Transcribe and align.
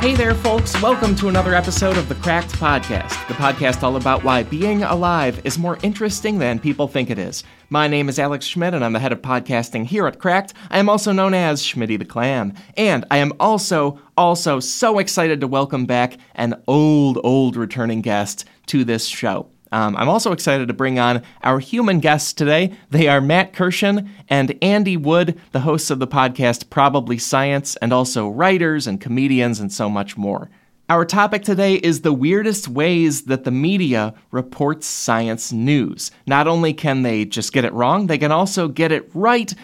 Hey 0.00 0.14
there, 0.14 0.34
folks. 0.34 0.80
Welcome 0.80 1.14
to 1.16 1.28
another 1.28 1.54
episode 1.54 1.98
of 1.98 2.08
the 2.08 2.14
Cracked 2.14 2.52
Podcast, 2.52 3.28
the 3.28 3.34
podcast 3.34 3.82
all 3.82 3.96
about 3.96 4.24
why 4.24 4.42
being 4.42 4.82
alive 4.82 5.42
is 5.44 5.58
more 5.58 5.76
interesting 5.82 6.38
than 6.38 6.58
people 6.58 6.88
think 6.88 7.10
it 7.10 7.18
is. 7.18 7.44
My 7.68 7.86
name 7.86 8.08
is 8.08 8.18
Alex 8.18 8.46
Schmidt, 8.46 8.72
and 8.72 8.82
I'm 8.82 8.94
the 8.94 8.98
head 8.98 9.12
of 9.12 9.20
podcasting 9.20 9.84
here 9.84 10.06
at 10.06 10.18
Cracked. 10.18 10.54
I 10.70 10.78
am 10.78 10.88
also 10.88 11.12
known 11.12 11.34
as 11.34 11.62
Schmitty 11.62 11.98
the 11.98 12.06
Clam. 12.06 12.54
And 12.78 13.04
I 13.10 13.18
am 13.18 13.34
also, 13.38 14.00
also 14.16 14.58
so 14.58 14.98
excited 15.00 15.38
to 15.42 15.46
welcome 15.46 15.84
back 15.84 16.16
an 16.34 16.54
old, 16.66 17.18
old 17.22 17.54
returning 17.54 18.00
guest 18.00 18.46
to 18.68 18.84
this 18.84 19.04
show. 19.04 19.50
Um, 19.72 19.96
I'm 19.96 20.08
also 20.08 20.32
excited 20.32 20.68
to 20.68 20.74
bring 20.74 20.98
on 20.98 21.22
our 21.42 21.60
human 21.60 22.00
guests 22.00 22.32
today. 22.32 22.72
They 22.90 23.06
are 23.08 23.20
Matt 23.20 23.52
Kirshen 23.52 24.08
and 24.28 24.58
Andy 24.62 24.96
Wood, 24.96 25.40
the 25.52 25.60
hosts 25.60 25.90
of 25.90 26.00
the 26.00 26.08
podcast 26.08 26.70
Probably 26.70 27.18
Science, 27.18 27.76
and 27.76 27.92
also 27.92 28.28
writers 28.28 28.86
and 28.86 29.00
comedians 29.00 29.60
and 29.60 29.72
so 29.72 29.88
much 29.88 30.16
more. 30.16 30.50
Our 30.88 31.04
topic 31.04 31.44
today 31.44 31.74
is 31.74 32.00
the 32.00 32.12
weirdest 32.12 32.66
ways 32.66 33.22
that 33.26 33.44
the 33.44 33.52
media 33.52 34.12
reports 34.32 34.88
science 34.88 35.52
news. 35.52 36.10
Not 36.26 36.48
only 36.48 36.74
can 36.74 37.02
they 37.02 37.24
just 37.24 37.52
get 37.52 37.64
it 37.64 37.72
wrong, 37.72 38.08
they 38.08 38.18
can 38.18 38.32
also 38.32 38.66
get 38.66 38.90
it 38.90 39.08
right 39.14 39.54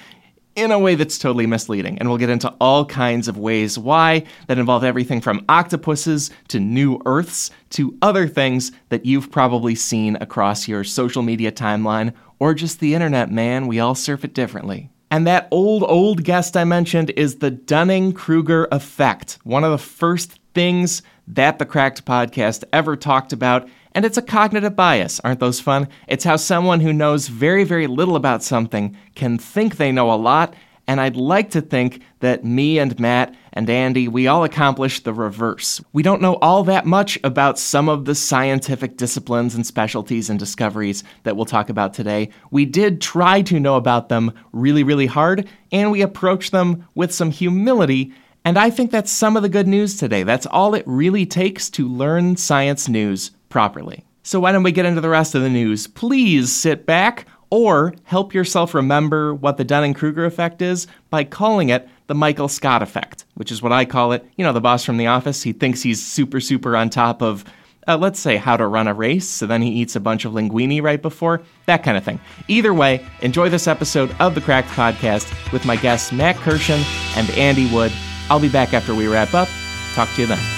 in 0.56 0.72
a 0.72 0.78
way 0.78 0.94
that's 0.94 1.18
totally 1.18 1.46
misleading. 1.46 1.98
And 1.98 2.08
we'll 2.08 2.18
get 2.18 2.30
into 2.30 2.52
all 2.60 2.84
kinds 2.84 3.28
of 3.28 3.38
ways 3.38 3.78
why 3.78 4.24
that 4.48 4.58
involve 4.58 4.82
everything 4.82 5.20
from 5.20 5.44
octopuses 5.48 6.30
to 6.48 6.58
new 6.58 7.00
Earths 7.06 7.50
to 7.70 7.96
other 8.02 8.26
things 8.26 8.72
that 8.88 9.06
you've 9.06 9.30
probably 9.30 9.74
seen 9.74 10.16
across 10.20 10.66
your 10.66 10.82
social 10.82 11.22
media 11.22 11.52
timeline 11.52 12.12
or 12.38 12.54
just 12.54 12.80
the 12.80 12.94
internet, 12.94 13.30
man. 13.30 13.66
We 13.66 13.78
all 13.78 13.94
surf 13.94 14.24
it 14.24 14.34
differently. 14.34 14.90
And 15.10 15.26
that 15.26 15.46
old, 15.50 15.84
old 15.84 16.24
guest 16.24 16.56
I 16.56 16.64
mentioned 16.64 17.10
is 17.10 17.36
the 17.36 17.50
Dunning 17.50 18.12
Kruger 18.12 18.66
effect, 18.72 19.38
one 19.44 19.62
of 19.62 19.70
the 19.70 19.78
first 19.78 20.40
things 20.52 21.02
that 21.28 21.58
the 21.58 21.66
Cracked 21.66 22.04
podcast 22.04 22.64
ever 22.72 22.96
talked 22.96 23.32
about. 23.32 23.68
And 23.96 24.04
it's 24.04 24.18
a 24.18 24.22
cognitive 24.22 24.76
bias. 24.76 25.20
Aren't 25.24 25.40
those 25.40 25.58
fun? 25.58 25.88
It's 26.06 26.22
how 26.22 26.36
someone 26.36 26.80
who 26.80 26.92
knows 26.92 27.28
very, 27.28 27.64
very 27.64 27.86
little 27.86 28.14
about 28.14 28.42
something 28.42 28.94
can 29.14 29.38
think 29.38 29.78
they 29.78 29.90
know 29.90 30.12
a 30.12 30.20
lot. 30.20 30.52
And 30.86 31.00
I'd 31.00 31.16
like 31.16 31.50
to 31.52 31.62
think 31.62 32.02
that 32.20 32.44
me 32.44 32.78
and 32.78 33.00
Matt 33.00 33.34
and 33.54 33.70
Andy, 33.70 34.06
we 34.06 34.26
all 34.26 34.44
accomplished 34.44 35.04
the 35.04 35.14
reverse. 35.14 35.82
We 35.94 36.02
don't 36.02 36.20
know 36.20 36.34
all 36.42 36.62
that 36.64 36.84
much 36.84 37.18
about 37.24 37.58
some 37.58 37.88
of 37.88 38.04
the 38.04 38.14
scientific 38.14 38.98
disciplines 38.98 39.54
and 39.54 39.66
specialties 39.66 40.28
and 40.28 40.38
discoveries 40.38 41.02
that 41.22 41.34
we'll 41.34 41.46
talk 41.46 41.70
about 41.70 41.94
today. 41.94 42.28
We 42.50 42.66
did 42.66 43.00
try 43.00 43.40
to 43.40 43.58
know 43.58 43.76
about 43.76 44.10
them 44.10 44.30
really, 44.52 44.82
really 44.82 45.06
hard, 45.06 45.48
and 45.72 45.90
we 45.90 46.02
approach 46.02 46.50
them 46.50 46.86
with 46.94 47.14
some 47.14 47.30
humility 47.30 48.12
and 48.44 48.60
I 48.60 48.70
think 48.70 48.92
that's 48.92 49.10
some 49.10 49.36
of 49.36 49.42
the 49.42 49.48
good 49.48 49.66
news 49.66 49.96
today. 49.96 50.22
That's 50.22 50.46
all 50.46 50.74
it 50.74 50.84
really 50.86 51.26
takes 51.26 51.68
to 51.70 51.88
learn 51.88 52.36
science 52.36 52.88
news 52.88 53.32
properly. 53.56 54.04
So, 54.22 54.38
why 54.38 54.52
don't 54.52 54.64
we 54.64 54.70
get 54.70 54.84
into 54.84 55.00
the 55.00 55.08
rest 55.08 55.34
of 55.34 55.40
the 55.40 55.48
news? 55.48 55.86
Please 55.86 56.54
sit 56.54 56.84
back 56.84 57.24
or 57.48 57.94
help 58.04 58.34
yourself 58.34 58.74
remember 58.74 59.34
what 59.34 59.56
the 59.56 59.64
Dunning 59.64 59.94
Kruger 59.94 60.26
effect 60.26 60.60
is 60.60 60.86
by 61.08 61.24
calling 61.24 61.70
it 61.70 61.88
the 62.06 62.14
Michael 62.14 62.48
Scott 62.48 62.82
effect, 62.82 63.24
which 63.32 63.50
is 63.50 63.62
what 63.62 63.72
I 63.72 63.86
call 63.86 64.12
it. 64.12 64.30
You 64.36 64.44
know, 64.44 64.52
the 64.52 64.60
boss 64.60 64.84
from 64.84 64.98
the 64.98 65.06
office, 65.06 65.42
he 65.42 65.54
thinks 65.54 65.80
he's 65.80 66.04
super, 66.04 66.38
super 66.38 66.76
on 66.76 66.90
top 66.90 67.22
of, 67.22 67.46
uh, 67.88 67.96
let's 67.96 68.20
say, 68.20 68.36
how 68.36 68.58
to 68.58 68.66
run 68.66 68.88
a 68.88 68.92
race, 68.92 69.26
so 69.26 69.46
then 69.46 69.62
he 69.62 69.70
eats 69.70 69.96
a 69.96 70.00
bunch 70.00 70.26
of 70.26 70.34
linguine 70.34 70.82
right 70.82 71.00
before, 71.00 71.40
that 71.64 71.82
kind 71.82 71.96
of 71.96 72.04
thing. 72.04 72.20
Either 72.48 72.74
way, 72.74 73.02
enjoy 73.22 73.48
this 73.48 73.66
episode 73.66 74.14
of 74.20 74.34
the 74.34 74.42
Cracked 74.42 74.68
Podcast 74.68 75.50
with 75.50 75.64
my 75.64 75.76
guests 75.76 76.12
Matt 76.12 76.36
Kirshen 76.36 76.84
and 77.16 77.30
Andy 77.30 77.72
Wood. 77.72 77.92
I'll 78.28 78.38
be 78.38 78.50
back 78.50 78.74
after 78.74 78.94
we 78.94 79.08
wrap 79.08 79.32
up. 79.32 79.48
Talk 79.94 80.10
to 80.16 80.20
you 80.20 80.26
then. 80.26 80.55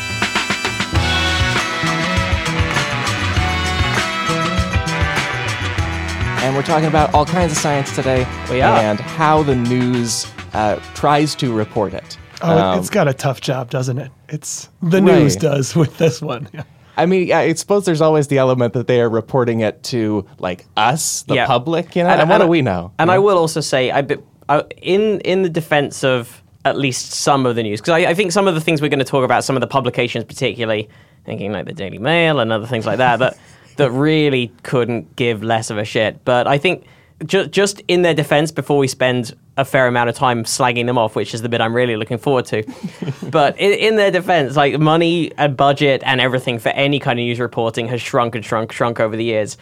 And 6.41 6.55
we're 6.57 6.63
talking 6.63 6.87
about 6.89 7.13
all 7.15 7.27
kinds 7.27 7.53
of 7.53 7.59
science 7.59 7.95
today. 7.95 8.27
We 8.51 8.63
are. 8.63 8.79
And 8.79 9.01
how 9.01 9.43
the 9.43 9.57
news 9.57 10.27
uh, 10.55 10.77
tries 10.95 11.35
to 11.37 11.53
report 11.53 11.93
it. 11.93 12.17
Oh, 12.43 12.57
Um, 12.57 12.79
it's 12.79 12.89
got 12.91 13.09
a 13.09 13.13
tough 13.13 13.41
job, 13.41 13.71
doesn't 13.71 13.99
it? 13.99 14.11
It's 14.29 14.69
the 14.81 15.03
Right. 15.03 15.19
news 15.19 15.37
does 15.37 15.75
with 15.75 15.99
this 15.99 16.23
one. 16.23 16.49
Yeah. 16.55 16.63
I 16.97 17.07
mean, 17.07 17.27
yeah, 17.27 17.41
I 17.41 17.53
suppose 17.55 17.85
there's 17.85 18.01
always 18.01 18.29
the 18.29 18.39
element 18.39 18.73
that 18.75 18.87
they 18.87 19.01
are 19.01 19.09
reporting 19.09 19.61
it 19.61 19.83
to, 19.85 20.27
like, 20.39 20.65
us, 20.77 21.23
the 21.23 21.35
Yeah. 21.35 21.47
public, 21.47 21.95
you 21.97 22.03
know? 22.05 22.09
And, 22.11 22.31
what 22.31 22.39
do 22.39 22.47
we 22.47 22.63
know? 22.63 22.93
And 22.99 23.09
you 23.09 23.15
I 23.15 23.19
will 23.19 23.37
also 23.39 23.61
say, 23.61 23.91
I, 23.91 24.05
I, 24.49 24.63
in 24.81 25.21
in 25.21 25.43
the 25.43 25.49
defense 25.51 26.03
of 26.05 26.43
at 26.65 26.77
least 26.79 27.13
some 27.13 27.47
of 27.47 27.57
the 27.57 27.63
news, 27.63 27.81
because 27.81 27.93
I, 27.95 28.11
I 28.11 28.15
think 28.15 28.33
some 28.33 28.47
of 28.49 28.55
the 28.55 28.61
things 28.61 28.81
we're 28.81 28.89
going 28.89 28.99
to 29.01 29.05
talk 29.05 29.25
about, 29.25 29.45
some 29.45 29.57
of 29.57 29.61
the 29.61 29.67
publications, 29.67 30.25
particularly 30.25 30.89
thinking 31.25 31.53
like 31.53 31.67
the 31.67 31.73
Daily 31.73 31.99
Mail 31.99 32.41
and 32.41 32.53
other 32.53 32.67
things 32.67 32.87
like 32.87 32.99
that, 32.99 33.19
that 33.19 33.37
that 33.79 33.91
really 33.91 34.53
couldn't 34.63 35.17
give 35.17 35.43
less 35.43 35.71
of 35.71 35.79
a 35.79 35.85
shit. 35.85 36.25
But 36.25 36.47
I 36.47 36.59
think 36.59 36.85
ju- 37.25 37.47
just 37.47 37.81
in 37.89 38.03
their 38.03 38.15
defense, 38.15 38.51
before 38.51 38.77
we 38.77 38.89
spend 38.89 39.35
a 39.57 39.65
fair 39.65 39.87
amount 39.87 40.09
of 40.09 40.17
time 40.17 40.45
slagging 40.45 40.87
them 40.87 40.99
off, 40.99 41.17
which 41.17 41.33
is 41.33 41.43
the 41.43 41.49
bit 41.49 41.61
I'm 41.61 41.75
really 41.75 41.97
looking 41.97 42.19
forward 42.19 42.45
to. 42.47 42.65
but 43.31 43.59
in, 43.59 43.73
in 43.73 43.97
their 43.97 44.11
defense, 44.11 44.57
like 44.57 44.79
money 44.79 45.33
and 45.39 45.57
budget 45.57 46.03
and 46.05 46.21
everything 46.21 46.59
for 46.59 46.71
any 46.71 46.99
kind 46.99 47.19
of 47.19 47.25
news 47.25 47.41
reporting 47.41 47.89
has 47.89 48.03
shrunk 48.03 48.35
and 48.35 48.45
shrunk, 48.45 48.73
shrunk 48.73 49.01
over 49.01 49.17
the 49.17 49.25
years. 49.25 49.57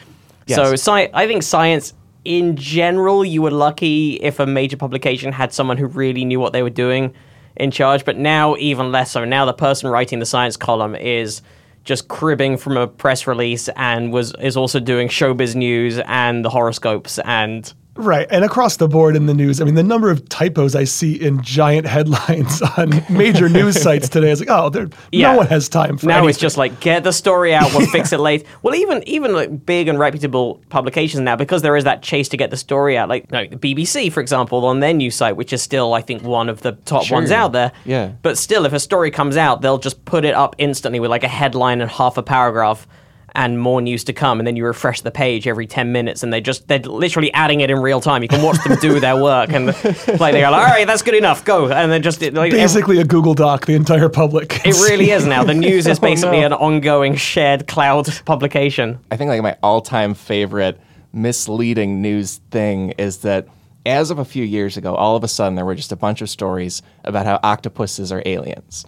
So 0.48 0.72
sci- 0.72 1.10
I 1.12 1.26
think 1.26 1.42
science 1.42 1.92
in 2.24 2.56
general, 2.56 3.24
you 3.24 3.42
were 3.42 3.50
lucky 3.50 4.14
if 4.14 4.40
a 4.40 4.46
major 4.46 4.76
publication 4.76 5.32
had 5.32 5.52
someone 5.52 5.76
who 5.76 5.86
really 5.86 6.24
knew 6.24 6.40
what 6.40 6.52
they 6.52 6.62
were 6.62 6.70
doing 6.70 7.14
in 7.56 7.70
charge. 7.70 8.04
But 8.04 8.16
now, 8.16 8.56
even 8.56 8.90
less 8.92 9.12
so. 9.12 9.24
Now, 9.24 9.44
the 9.44 9.52
person 9.52 9.90
writing 9.90 10.18
the 10.18 10.26
science 10.26 10.56
column 10.56 10.94
is 10.94 11.42
just 11.86 12.08
cribbing 12.08 12.58
from 12.58 12.76
a 12.76 12.86
press 12.86 13.26
release 13.26 13.68
and 13.76 14.12
was 14.12 14.34
is 14.40 14.56
also 14.56 14.78
doing 14.78 15.08
showbiz 15.08 15.54
news 15.54 15.98
and 16.00 16.44
the 16.44 16.50
horoscopes 16.50 17.18
and 17.20 17.72
Right. 17.96 18.26
And 18.30 18.44
across 18.44 18.76
the 18.76 18.88
board 18.88 19.16
in 19.16 19.26
the 19.26 19.34
news, 19.34 19.60
I 19.60 19.64
mean, 19.64 19.74
the 19.74 19.82
number 19.82 20.10
of 20.10 20.28
typos 20.28 20.74
I 20.74 20.84
see 20.84 21.14
in 21.14 21.42
giant 21.42 21.86
headlines 21.86 22.60
on 22.76 22.90
major 23.08 23.48
news 23.48 23.80
sites 23.82 24.08
today 24.08 24.30
is 24.30 24.40
like, 24.40 24.50
oh, 24.50 24.68
there, 24.68 24.88
Yeah. 25.12 25.32
no 25.32 25.38
one 25.38 25.46
has 25.46 25.68
time 25.68 25.96
for 25.96 26.06
now 26.06 26.18
anything. 26.18 26.30
it's 26.30 26.38
just 26.38 26.56
like 26.56 26.80
get 26.80 27.04
the 27.04 27.12
story 27.12 27.54
out 27.54 27.72
we'll 27.74 27.86
fix 27.88 28.12
it 28.12 28.20
later 28.28 28.44
well 28.62 28.74
even 28.74 29.02
even 29.08 29.32
like 29.34 29.64
big 29.66 29.88
and 29.88 29.98
reputable 29.98 30.60
publications 30.68 31.20
now 31.20 31.36
because 31.36 31.62
there 31.62 31.76
is 31.76 31.84
that 31.84 32.02
chase 32.02 32.28
to 32.28 32.36
get 32.36 32.50
the 32.50 32.56
story 32.56 32.96
out 32.98 33.08
like, 33.08 33.30
like 33.32 33.50
the 33.60 33.74
bbc 33.74 34.12
for 34.12 34.20
example 34.20 34.64
on 34.66 34.80
their 34.80 34.92
news 34.92 35.14
site 35.14 35.36
which 35.36 35.52
is 35.52 35.62
still 35.62 35.94
i 35.94 36.00
think 36.02 36.22
one 36.22 36.48
of 36.48 36.60
the 36.62 36.72
top 36.72 37.04
Sure. 37.04 37.16
ones 37.16 37.30
out 37.30 37.52
there 37.52 37.72
Yeah. 37.84 38.12
but 38.22 38.36
still 38.38 38.66
if 38.66 38.72
a 38.72 38.80
story 38.80 39.10
comes 39.10 39.36
out 39.36 39.62
they'll 39.62 39.78
just 39.78 40.04
put 40.04 40.24
it 40.24 40.34
up 40.34 40.54
instantly 40.58 41.00
with 41.00 41.10
like 41.10 41.24
a 41.24 41.28
headline 41.28 41.80
and 41.80 41.90
half 41.90 42.16
a 42.16 42.22
paragraph 42.22 42.86
and 43.36 43.60
more 43.60 43.80
news 43.80 44.02
to 44.04 44.12
come 44.12 44.40
and 44.40 44.46
then 44.46 44.56
you 44.56 44.64
refresh 44.64 45.02
the 45.02 45.10
page 45.12 45.46
every 45.46 45.66
10 45.66 45.92
minutes 45.92 46.22
and 46.24 46.32
they 46.32 46.40
just 46.40 46.66
they're 46.66 46.80
literally 46.80 47.32
adding 47.34 47.60
it 47.60 47.70
in 47.70 47.78
real 47.78 48.00
time 48.00 48.22
you 48.22 48.28
can 48.28 48.42
watch 48.42 48.56
them 48.64 48.76
do 48.80 48.98
their 48.98 49.22
work 49.22 49.50
and 49.52 49.66
like 50.20 50.32
they 50.32 50.40
go 50.40 50.46
all 50.46 50.64
right 50.64 50.86
that's 50.86 51.02
good 51.02 51.14
enough 51.14 51.44
go 51.44 51.68
and 51.70 51.92
then 51.92 52.02
just 52.02 52.20
like, 52.22 52.32
every- 52.34 52.50
basically 52.50 52.98
a 52.98 53.04
Google 53.04 53.34
Doc, 53.34 53.66
the 53.66 53.74
entire 53.74 54.08
public. 54.08 54.60
It 54.66 54.74
really 54.88 55.10
is 55.10 55.26
now. 55.26 55.44
The 55.44 55.54
news 55.68 55.86
is 55.86 55.98
Oh, 55.98 56.02
basically 56.02 56.40
no. 56.40 56.46
an 56.46 56.52
ongoing 56.54 57.14
shared 57.14 57.66
cloud 57.68 58.08
publication. 58.24 58.98
I 59.10 59.16
think 59.16 59.28
like 59.28 59.42
my 59.42 59.56
all-time 59.62 60.14
favorite 60.14 60.80
misleading 61.12 62.00
news 62.02 62.40
thing 62.50 62.90
is 62.98 63.18
that 63.18 63.46
as 63.84 64.10
of 64.10 64.18
a 64.18 64.24
few 64.24 64.44
years 64.44 64.76
ago, 64.76 64.94
all 64.94 65.16
of 65.16 65.24
a 65.24 65.28
sudden 65.28 65.54
there 65.54 65.64
were 65.64 65.74
just 65.74 65.92
a 65.92 65.96
bunch 65.96 66.20
of 66.22 66.28
stories 66.30 66.82
about 67.04 67.26
how 67.26 67.38
octopuses 67.42 68.10
are 68.12 68.22
aliens. 68.26 68.84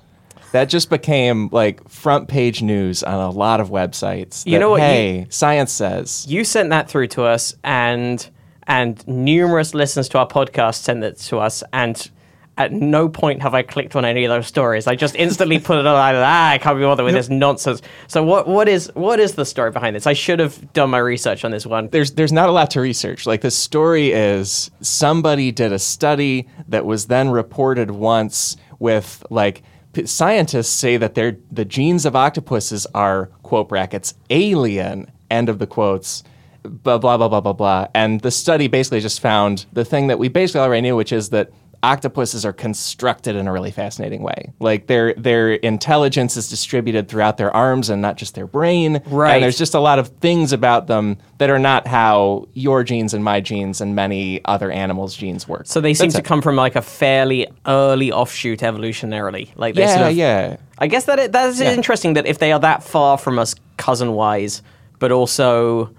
That 0.53 0.69
just 0.69 0.89
became 0.91 1.49
like 1.53 1.87
front 1.89 2.29
page 2.29 2.63
news 2.63 3.03
on 3.03 3.15
a 3.21 3.31
lot 3.31 3.61
of 3.61 3.69
websites. 3.71 4.47
You 4.47 4.53
that, 4.53 4.59
know 4.61 4.71
what, 4.71 4.77
you- 4.81 4.87
Hey, 4.87 5.27
science 5.31 5.73
says. 5.73 6.27
You 6.29 6.45
sent 6.45 6.71
that 6.71 6.89
through 6.89 7.09
to 7.09 7.25
us, 7.25 7.55
and 7.65 8.27
and 8.67 9.07
numerous 9.09 9.75
listeners 9.75 10.09
to 10.11 10.19
our 10.19 10.27
podcast 10.29 10.77
sent 10.83 11.03
it 11.05 11.19
to 11.19 11.39
us, 11.39 11.63
and 11.73 12.11
at 12.59 12.73
no 12.73 13.09
point 13.09 13.41
have 13.41 13.55
I 13.55 13.63
clicked 13.63 13.95
on 13.95 14.05
any 14.05 14.25
of 14.25 14.31
those 14.31 14.47
stories. 14.49 14.87
I 14.89 14.97
just 14.97 15.15
instantly 15.15 15.59
put 15.61 15.79
it 15.79 15.87
on. 15.87 15.95
like, 15.95 16.15
Ah, 16.17 16.51
I 16.51 16.59
can't 16.59 16.77
be 16.77 16.83
bothered 16.83 17.05
with 17.05 17.15
this 17.15 17.29
nonsense. 17.29 17.81
So 18.09 18.23
what 18.25 18.49
what 18.49 18.69
is 18.69 18.91
what 18.95 19.21
is 19.21 19.35
the 19.35 19.45
story 19.45 19.71
behind 19.71 19.95
this? 19.97 20.07
I 20.07 20.13
should 20.13 20.41
have 20.41 20.73
done 20.73 20.91
my 20.91 20.99
research 20.99 21.45
on 21.45 21.51
this 21.51 21.67
one. 21.67 21.89
there's 21.91 22.13
there's 22.13 22.33
not 22.33 22.49
a 22.49 22.53
lot 22.53 22.71
to 22.73 22.81
research. 22.81 23.27
Like 23.27 23.43
the 23.43 23.51
story 23.51 24.13
is 24.13 24.71
somebody 24.81 25.53
did 25.53 25.73
a 25.73 25.79
study 25.79 26.49
that 26.69 26.85
was 26.85 27.07
then 27.07 27.29
reported 27.31 27.91
once 27.93 28.57
with 28.79 29.25
like 29.31 29.63
scientists 30.05 30.71
say 30.71 30.97
that 30.97 31.15
the 31.15 31.65
genes 31.65 32.07
of 32.07 32.15
octopuses 32.15 32.87
are 32.95 33.27
quote 33.43 33.69
brackets 33.69 34.15
alien 34.31 35.11
end 35.31 35.49
of 35.49 35.59
the 35.59 35.67
quotes 35.67 36.23
blah 36.63 36.99
blah 36.99 37.17
blah 37.17 37.29
blah 37.29 37.41
blah 37.41 37.53
blah. 37.53 37.89
And 37.95 38.21
the 38.21 38.31
study 38.31 38.69
basically 38.69 39.01
just 39.01 39.21
found 39.21 39.67
the 39.73 39.85
thing 39.85 40.09
that 40.09 40.19
we 40.19 40.29
basically 40.29 40.61
already 40.61 40.83
knew 40.83 40.97
which 40.97 41.13
is 41.13 41.31
that 41.31 41.51
octopuses 41.83 42.45
are 42.45 42.53
constructed 42.53 43.37
in 43.37 43.47
a 43.47 43.53
really 43.53 43.71
fascinating 43.71 44.23
way. 44.23 44.53
Like 44.59 44.89
their 44.89 45.15
their 45.15 45.53
intelligence 45.53 46.37
is 46.37 46.49
distributed 46.49 47.09
throughout 47.09 47.37
their 47.37 47.55
arms 47.55 47.89
and 47.89 48.03
not 48.03 48.17
just 48.17 48.35
their 48.35 48.47
brain. 48.47 49.01
Right. 49.07 49.35
And 49.35 49.43
there's 49.45 49.59
just 49.59 49.75
a 49.75 49.81
lot 49.81 49.99
of 49.99 50.09
things 50.21 50.53
about 50.53 50.89
them 50.89 51.19
that 51.39 51.51
are 51.51 51.59
not 51.59 51.87
how 51.87 52.49
your 52.55 52.83
genes 52.83 53.15
and 53.15 53.23
my 53.23 53.41
genes 53.41 53.81
and 53.81 53.95
many 53.95 54.45
other 54.45 54.71
animals' 54.73 55.15
genes 55.17 55.47
work. 55.47 55.67
So 55.67 55.81
they 55.81 55.95
seem 55.95 56.07
That's 56.09 56.15
to 56.17 56.21
it. 56.23 56.25
come 56.25 56.43
from 56.43 56.57
like 56.57 56.75
a 56.75 56.83
fairly 56.83 57.47
early 57.67 58.11
offshoot 58.11 58.59
evolutionarily. 58.61 59.51
Like 59.55 59.75
they 59.77 59.83
Yeah, 59.83 59.97
sort 59.99 60.11
of, 60.11 60.17
yeah. 60.17 60.57
I 60.79 60.89
guess 60.89 61.05
that 61.05 61.19
it, 61.19 61.33
that 61.33 61.49
is 61.49 61.61
Yeah. 61.61 61.73
interesting 61.75 62.15
that 62.15 62.27
if 62.27 62.39
they 62.39 62.51
are 62.53 62.61
that 62.61 62.83
far 62.83 63.19
from 63.19 63.39
us 63.39 63.55
cousin 63.77 64.13
wise, 64.15 64.63
but 64.99 65.13
also 65.13 65.95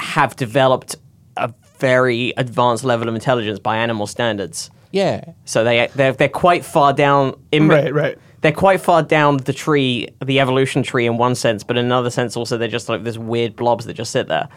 have 0.00 0.36
developed 0.36 0.96
a 1.38 1.52
very 1.78 2.34
advanced 2.36 2.84
level 2.84 3.08
of 3.08 3.14
intelligence 3.14 3.58
by 3.58 3.78
animal 3.78 4.06
standards. 4.06 4.70
Yeah. 4.90 5.32
So 5.44 5.64
they 5.64 5.88
they're, 5.94 6.12
they're 6.12 6.28
quite 6.28 6.64
far 6.64 6.92
down 6.92 7.38
in 7.52 7.68
Right, 7.68 7.92
right. 7.92 8.18
They're 8.40 8.52
quite 8.52 8.80
far 8.80 9.02
down 9.02 9.38
the 9.38 9.52
tree, 9.52 10.08
the 10.24 10.38
evolution 10.38 10.84
tree 10.84 11.06
in 11.06 11.16
one 11.16 11.34
sense, 11.34 11.64
but 11.64 11.76
in 11.76 11.84
another 11.84 12.10
sense 12.10 12.36
also 12.36 12.56
they're 12.56 12.68
just 12.68 12.88
like 12.88 13.02
this 13.02 13.18
weird 13.18 13.56
blobs 13.56 13.84
that 13.86 13.94
just 13.94 14.12
sit 14.12 14.28
there. 14.28 14.48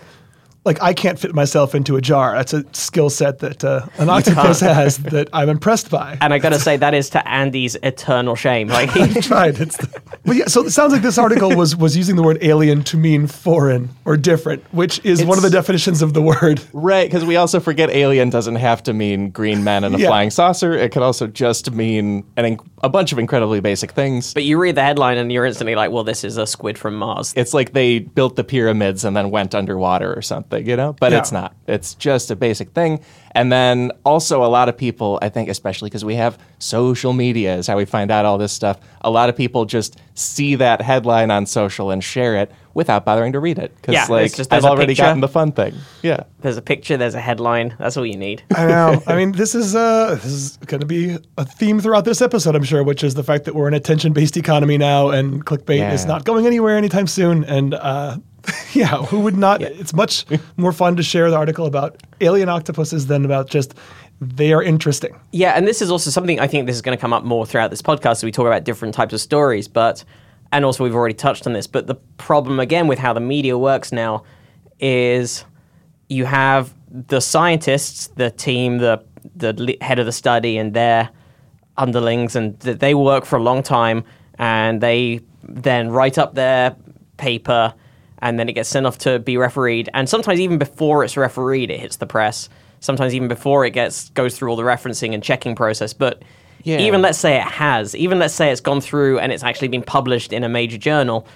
Like 0.64 0.80
I 0.82 0.94
can't 0.94 1.18
fit 1.18 1.34
myself 1.34 1.74
into 1.74 1.96
a 1.96 2.02
jar. 2.02 2.36
That's 2.36 2.54
a 2.54 2.64
skill 2.74 3.10
set 3.10 3.40
that 3.40 3.64
uh, 3.64 3.88
an 3.98 4.10
octopus 4.10 4.60
has 4.60 4.98
that 5.00 5.28
I'm 5.34 5.50
impressed 5.50 5.90
by. 5.90 6.18
And 6.22 6.34
I 6.34 6.38
gotta 6.40 6.60
say 6.60 6.78
that 6.78 6.94
is 6.94 7.10
to 7.12 7.28
Andy's 7.28 7.76
eternal 7.82 8.36
shame. 8.36 8.68
Like 8.68 8.92
he, 8.92 9.22
tried. 9.22 9.60
It's 9.60 9.76
the, 9.78 10.02
but 10.24 10.36
yeah, 10.36 10.46
so 10.46 10.64
it 10.66 10.70
sounds 10.72 10.94
like 10.94 11.02
this 11.02 11.18
article 11.18 11.56
was 11.56 11.76
was 11.76 11.98
using 11.98 12.16
the 12.16 12.22
word 12.22 12.38
alien 12.42 12.84
to 12.84 12.98
mean 12.98 13.26
foreign 13.26 13.90
or 14.06 14.18
different, 14.18 14.64
which 14.72 15.04
is 15.04 15.24
one 15.26 15.38
of 15.38 15.44
the 15.44 15.50
definitions 15.50 16.04
of 16.04 16.14
the 16.14 16.22
word. 16.22 16.62
Right, 16.74 17.08
because 17.10 17.26
we 17.26 17.38
also 17.38 17.60
forget 17.60 17.90
alien 17.90 18.30
doesn't 18.30 18.56
have 18.58 18.84
to 18.84 18.94
mean 18.94 19.32
green 19.32 19.64
man 19.64 19.84
and 19.84 19.96
a 19.96 20.00
Yeah. 20.00 20.08
flying 20.10 20.30
saucer. 20.30 20.74
It 20.74 20.92
could 20.92 21.02
also 21.02 21.26
just 21.26 21.72
mean 21.72 22.24
an, 22.38 22.58
inc- 22.58 22.68
a 22.84 22.90
bunch 22.90 23.12
of 23.12 23.20
incredibly 23.20 23.60
basic 23.60 23.92
things. 23.92 24.34
But 24.34 24.44
you 24.44 24.60
read 24.60 24.76
the 24.76 24.82
headline 24.84 25.18
and 25.18 25.32
you're 25.32 25.46
instantly 25.46 25.76
like, 25.76 25.92
well, 25.92 26.04
this 26.04 26.24
is 26.24 26.38
a 26.38 26.48
squid 26.48 26.78
from 26.78 26.96
Mars. 26.96 27.34
it's 27.36 27.54
like 27.54 27.74
they 27.74 28.00
built 28.00 28.36
the 28.36 28.44
pyramids 28.44 29.06
and 29.06 29.16
then 29.16 29.30
went 29.30 29.54
underwater 29.56 30.14
or 30.14 30.22
something, 30.22 30.68
you 30.68 30.76
know? 30.76 30.94
But 31.00 31.12
Yeah. 31.12 31.20
it's 31.20 31.32
not. 31.32 31.56
It's 31.68 31.94
just 31.96 32.32
a 32.32 32.36
basic 32.36 32.72
thing. 32.72 33.02
And 33.34 33.52
then 33.52 33.92
also, 34.04 34.44
a 34.44 34.48
lot 34.48 34.68
of 34.68 34.78
people, 34.78 35.18
I 35.22 35.30
think, 35.30 35.48
especially 35.48 35.90
because 35.90 36.04
we 36.04 36.16
have 36.16 36.38
social 36.60 37.14
media, 37.14 37.56
is 37.56 37.68
how 37.68 37.78
we 37.78 37.86
find 37.86 38.12
out 38.12 38.26
all 38.26 38.38
this 38.38 38.52
stuff. 38.52 38.78
A 39.02 39.10
lot 39.10 39.30
of 39.30 39.38
people 39.38 39.64
just 39.66 39.98
see 40.16 40.56
that 40.56 40.82
headline 40.82 41.32
on 41.32 41.46
social 41.46 41.92
and 41.92 42.04
share 42.04 42.36
it 42.36 42.52
without 42.74 43.06
bothering 43.06 43.34
to 43.34 43.40
read 43.40 43.58
it. 43.60 43.76
Because, 43.76 43.94
Yeah, 43.94 44.06
like, 44.10 44.34
just- 44.36 44.50
there's 44.50 44.64
I've 44.66 44.72
already 44.72 44.92
picture. 44.92 45.04
gotten 45.04 45.22
the 45.22 45.28
fun 45.28 45.52
thing. 45.52 45.74
Yeah. 46.02 46.24
There's 46.42 46.58
a 46.58 46.62
picture, 46.62 46.98
there's 46.98 47.16
a 47.16 47.22
headline. 47.22 47.76
That's 47.80 47.98
all 47.98 48.06
you 48.06 48.18
need. 48.18 48.44
I 48.56 48.66
know. 48.68 49.04
I 49.08 49.16
mean, 49.16 49.34
this 49.34 49.54
is 49.56 49.76
uh, 49.76 50.16
this 50.16 50.26
is 50.32 50.58
going 50.66 50.82
to 50.82 50.88
be 50.88 51.18
a 51.38 51.46
theme 51.46 51.80
throughout 51.80 52.06
this 52.06 52.22
episode, 52.22 52.56
I'm 52.56 52.64
sure, 52.64 52.84
which 52.84 53.04
is 53.04 53.14
the 53.16 53.24
fact 53.24 53.46
that 53.46 53.56
we're 53.56 53.68
in 53.68 53.74
an 53.74 53.78
attention-based 53.80 54.38
economy 54.38 54.78
now, 54.78 55.10
and 55.10 55.46
clickbait 55.46 55.92
is 55.94 56.06
not 56.06 56.26
going 56.26 56.46
anywhere 56.48 56.78
anytime 56.78 57.08
soon. 57.08 57.44
And 57.44 57.74
uh, 57.74 58.18
yeah, 58.74 58.98
who 58.98 59.20
would 59.20 59.38
not? 59.38 59.62
It's 59.62 59.94
much 59.94 60.26
more 60.58 60.72
fun 60.72 60.96
to 60.96 61.04
share 61.04 61.30
the 61.30 61.38
article 61.38 61.66
about 61.66 61.98
alien 62.22 62.50
octopuses 62.50 63.08
than 63.08 63.26
about 63.26 63.50
just 63.50 63.74
they 64.20 64.54
are 64.54 64.62
interesting. 64.62 65.20
Yeah, 65.32 65.54
and 65.54 65.68
this 65.68 65.82
is 65.82 65.90
also 65.90 66.10
something 66.12 66.40
I 66.40 66.46
think 66.48 66.68
this 66.68 66.76
is 66.76 66.82
going 66.84 66.96
to 66.98 67.02
come 67.02 67.12
up 67.14 67.24
more 67.24 67.46
throughout 67.46 67.70
this 67.72 67.82
podcast. 67.82 68.18
So 68.18 68.28
we 68.28 68.32
talk 68.32 68.46
about 68.46 68.64
different 68.64 68.94
types 68.94 69.14
of 69.14 69.22
stories, 69.22 69.68
but 69.68 70.04
and 70.52 70.66
also 70.66 70.84
we've 70.84 70.96
already 70.96 71.14
touched 71.14 71.48
on 71.48 71.54
this. 71.54 71.68
But 71.68 71.88
the 71.88 71.96
problem 72.18 72.60
again 72.60 72.88
with 72.88 73.00
how 73.00 73.14
the 73.14 73.20
media 73.20 73.58
works 73.58 73.92
now 73.92 74.24
is 74.80 75.46
you 76.10 76.26
have 76.26 76.74
the 76.90 77.22
scientists, 77.22 78.08
the 78.16 78.32
team, 78.32 78.80
the 78.80 79.04
the 79.36 79.78
head 79.82 80.00
of 80.00 80.06
the 80.06 80.12
study, 80.12 80.58
and 80.58 80.74
their 80.74 81.10
underlings, 81.78 82.36
and 82.36 82.60
they 82.60 82.94
work 82.94 83.24
for 83.26 83.38
a 83.38 83.44
long 83.44 83.64
time, 83.64 84.04
and 84.40 84.82
they 84.82 85.22
then 85.44 85.90
write 85.90 86.18
up 86.18 86.34
their 86.34 86.76
paper, 87.18 87.74
and 88.20 88.40
then 88.40 88.50
it 88.50 88.54
gets 88.54 88.70
sent 88.70 88.86
off 88.86 88.98
to 88.98 89.20
be 89.20 89.38
refereed, 89.38 89.90
and 89.94 90.10
sometimes 90.10 90.40
even 90.40 90.58
before 90.58 91.04
it's 91.04 91.16
refereed, 91.18 91.70
it 91.70 91.80
hits 91.80 91.98
the 91.98 92.08
press. 92.08 92.50
Sometimes 92.80 93.14
even 93.14 93.28
before 93.28 93.64
it 93.64 93.72
gets 93.72 94.10
goes 94.10 94.36
through 94.36 94.50
all 94.50 94.56
the 94.56 94.64
referencing 94.64 95.14
and 95.14 95.22
checking 95.24 95.56
process, 95.56 95.94
but 95.94 96.24
Yeah. 96.64 96.80
even 96.80 97.02
let's 97.02 97.18
say 97.18 97.36
it 97.38 97.44
has, 97.44 97.96
even 97.96 98.20
let's 98.20 98.34
say 98.34 98.52
it's 98.52 98.62
gone 98.62 98.82
through 98.82 99.20
and 99.20 99.32
it's 99.32 99.44
actually 99.44 99.68
been 99.70 99.84
published 99.84 100.34
in 100.34 100.44
a 100.44 100.50
major 100.50 100.78
journal, 100.78 101.28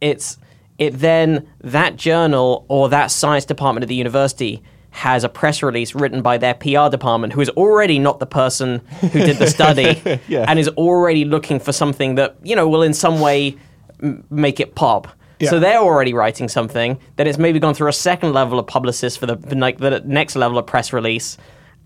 it's 0.00 0.38
it 0.78 0.90
then 0.98 1.46
that 1.60 1.96
journal 1.96 2.64
or 2.68 2.88
that 2.88 3.10
science 3.10 3.44
department 3.44 3.82
at 3.82 3.88
the 3.88 3.94
university 3.94 4.62
has 4.90 5.24
a 5.24 5.28
press 5.28 5.62
release 5.62 5.94
written 5.94 6.20
by 6.22 6.36
their 6.36 6.54
PR 6.54 6.88
department 6.90 7.32
who 7.32 7.40
is 7.40 7.48
already 7.50 7.98
not 7.98 8.18
the 8.18 8.26
person 8.26 8.78
who 9.00 9.08
did 9.20 9.38
the 9.38 9.46
study 9.46 10.02
Yeah. 10.28 10.44
and 10.48 10.58
is 10.58 10.68
already 10.70 11.24
looking 11.24 11.58
for 11.60 11.72
something 11.72 12.16
that 12.16 12.36
you 12.42 12.54
know 12.56 12.68
will 12.68 12.82
in 12.82 12.92
some 12.94 13.20
way 13.20 13.56
m- 14.02 14.24
make 14.30 14.60
it 14.60 14.74
pop. 14.74 15.08
So 15.50 15.58
they're 15.58 15.80
already 15.80 16.14
writing 16.14 16.48
something. 16.48 17.00
Then 17.16 17.26
it's 17.26 17.36
maybe 17.36 17.58
gone 17.58 17.74
through 17.74 17.88
a 17.88 17.92
second 17.92 18.32
level 18.32 18.60
of 18.60 18.66
publicist 18.68 19.18
for 19.18 19.26
the, 19.26 19.34
like, 19.56 19.78
the 19.78 20.00
next 20.04 20.36
level 20.36 20.56
of 20.56 20.66
press 20.68 20.92
release, 20.92 21.36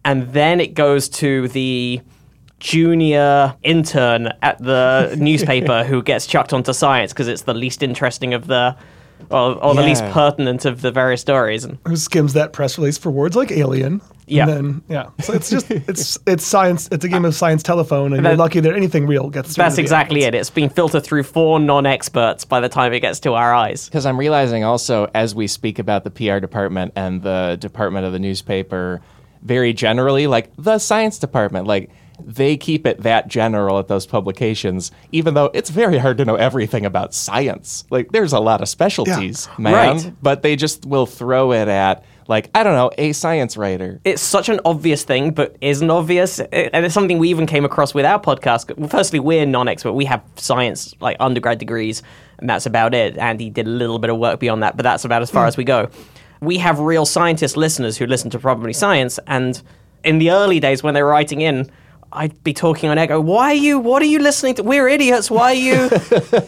and 0.04 0.30
then 0.34 0.60
it 0.60 0.74
goes 0.74 1.08
to 1.08 1.48
the 1.48 2.02
junior 2.60 3.54
intern 3.62 4.32
at 4.42 4.58
the 4.58 5.14
newspaper 5.18 5.84
who 5.84 6.02
gets 6.02 6.26
chucked 6.26 6.52
onto 6.52 6.72
science 6.72 7.12
because 7.12 7.28
it's 7.28 7.42
the 7.42 7.54
least 7.54 7.82
interesting 7.82 8.34
of 8.34 8.46
the, 8.46 8.76
or, 9.30 9.62
or 9.62 9.74
the 9.74 9.82
least 9.82 10.04
pertinent 10.06 10.64
of 10.64 10.82
the 10.82 10.90
various 10.90 11.20
stories. 11.20 11.64
And 11.64 11.78
Who 11.86 11.96
skims 11.96 12.32
that 12.34 12.52
press 12.52 12.78
release 12.78 12.98
for 12.98 13.10
words 13.10 13.36
like 13.36 13.50
alien? 13.50 14.00
Yeah. 14.26 14.48
And 14.48 14.50
then 14.50 14.82
yeah, 14.88 15.10
so 15.20 15.32
it's 15.32 15.48
just 15.48 15.70
it's 15.70 16.18
it's 16.26 16.44
science. 16.44 16.88
It's 16.90 17.04
a 17.04 17.08
game 17.08 17.24
of 17.24 17.34
science 17.34 17.62
telephone, 17.62 18.12
and 18.12 18.24
you're 18.24 18.36
lucky 18.36 18.58
that 18.58 18.74
anything 18.74 19.06
real 19.06 19.30
gets. 19.30 19.54
through 19.54 19.62
that's 19.62 19.78
exactly 19.78 20.24
it. 20.24 20.34
It's 20.34 20.50
been 20.50 20.68
filtered 20.68 21.04
through 21.04 21.22
four 21.22 21.60
non-experts 21.60 22.44
by 22.44 22.58
the 22.58 22.68
time 22.68 22.92
it 22.92 23.00
gets 23.00 23.20
to 23.20 23.34
our 23.34 23.54
eyes. 23.54 23.86
Because 23.86 24.04
I'm 24.04 24.18
realizing 24.18 24.64
also 24.64 25.08
as 25.14 25.34
we 25.34 25.46
speak 25.46 25.78
about 25.78 26.02
the 26.02 26.10
PR 26.10 26.40
department 26.40 26.92
and 26.96 27.22
the 27.22 27.56
department 27.60 28.04
of 28.04 28.12
the 28.12 28.18
newspaper, 28.18 29.00
very 29.42 29.72
generally, 29.72 30.26
like 30.26 30.50
the 30.58 30.80
science 30.80 31.18
department, 31.18 31.68
like 31.68 31.90
they 32.24 32.56
keep 32.56 32.86
it 32.86 33.02
that 33.02 33.28
general 33.28 33.78
at 33.78 33.88
those 33.88 34.06
publications, 34.06 34.90
even 35.12 35.34
though 35.34 35.50
it's 35.54 35.70
very 35.70 35.98
hard 35.98 36.18
to 36.18 36.24
know 36.24 36.36
everything 36.36 36.84
about 36.86 37.14
science. 37.14 37.84
Like 37.90 38.12
there's 38.12 38.32
a 38.32 38.40
lot 38.40 38.60
of 38.60 38.68
specialties, 38.68 39.48
man. 39.58 39.72
Right. 39.72 40.12
But 40.22 40.42
they 40.42 40.56
just 40.56 40.86
will 40.86 41.06
throw 41.06 41.52
it 41.52 41.68
at 41.68 42.04
like, 42.28 42.50
I 42.54 42.62
don't 42.62 42.74
know, 42.74 42.90
a 42.98 43.12
science 43.12 43.56
writer. 43.56 44.00
it's 44.04 44.22
such 44.22 44.48
an 44.48 44.60
obvious 44.64 45.04
thing, 45.04 45.30
but 45.30 45.56
isn't 45.60 45.90
obvious, 45.90 46.40
and 46.40 46.84
it's 46.84 46.94
something 46.94 47.18
we 47.18 47.28
even 47.28 47.46
came 47.46 47.64
across 47.64 47.94
with 47.94 48.04
our 48.04 48.20
podcast. 48.20 48.76
Well, 48.76 48.88
Firstly, 48.88 49.20
we're 49.20 49.46
non-expert; 49.46 49.92
we 49.92 50.04
have 50.06 50.22
science 50.36 50.94
like 51.00 51.16
undergrad 51.20 51.58
degrees, 51.58 52.02
and 52.38 52.48
that's 52.50 52.66
about 52.66 52.94
it. 52.94 53.16
Andy 53.16 53.50
did 53.50 53.66
a 53.66 53.70
little 53.70 53.98
bit 53.98 54.10
of 54.10 54.18
work 54.18 54.40
beyond 54.40 54.62
that, 54.62 54.76
but 54.76 54.82
that's 54.82 55.04
about 55.04 55.22
as 55.22 55.30
far 55.30 55.44
hmm. 55.44 55.48
as 55.48 55.56
we 55.56 55.64
go. 55.64 55.88
We 56.40 56.58
have 56.58 56.80
real 56.80 57.06
scientist 57.06 57.56
listeners 57.56 57.96
who 57.96 58.06
listen 58.06 58.30
to 58.30 58.38
Probably 58.38 58.72
Science, 58.72 59.20
and 59.26 59.62
in 60.02 60.18
the 60.18 60.30
early 60.30 60.60
days 60.60 60.82
when 60.82 60.94
they 60.94 61.02
were 61.02 61.10
writing 61.10 61.40
in. 61.40 61.70
I'd 62.12 62.42
be 62.42 62.52
talking 62.52 62.88
on 62.88 62.98
echo. 62.98 63.20
Why 63.20 63.50
are 63.50 63.54
you? 63.54 63.78
What 63.78 64.02
are 64.02 64.06
you 64.06 64.18
listening 64.18 64.54
to? 64.56 64.62
We're 64.62 64.88
idiots. 64.88 65.30
Why 65.30 65.52
are 65.52 65.54
you? 65.54 65.90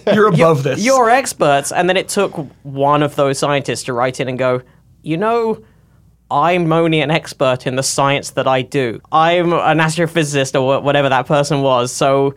You're 0.13 0.29
above 0.29 0.63
this. 0.63 0.85
You're 0.85 1.11
experts. 1.11 1.73
And 1.73 1.89
then 1.89 1.97
it 1.97 2.09
took 2.09 2.33
one 2.63 3.03
of 3.03 3.17
those 3.17 3.39
scientists 3.39 3.85
to 3.85 3.93
write 3.93 4.21
in 4.21 4.29
and 4.29 4.39
go, 4.39 4.63
you 5.03 5.17
know, 5.17 5.63
I'm 6.31 6.73
only 6.73 7.01
an 7.01 7.11
expert 7.11 7.67
in 7.67 7.77
the 7.77 7.83
science 7.83 8.31
that 8.31 8.47
I 8.47 8.63
do. 8.63 9.01
I'm 9.11 9.53
an 9.53 9.79
astrophysicist 9.79 10.61
or 10.61 10.81
whatever 10.81 11.09
that 11.09 11.27
person 11.27 11.63
was. 11.63 11.93
So 11.93 12.35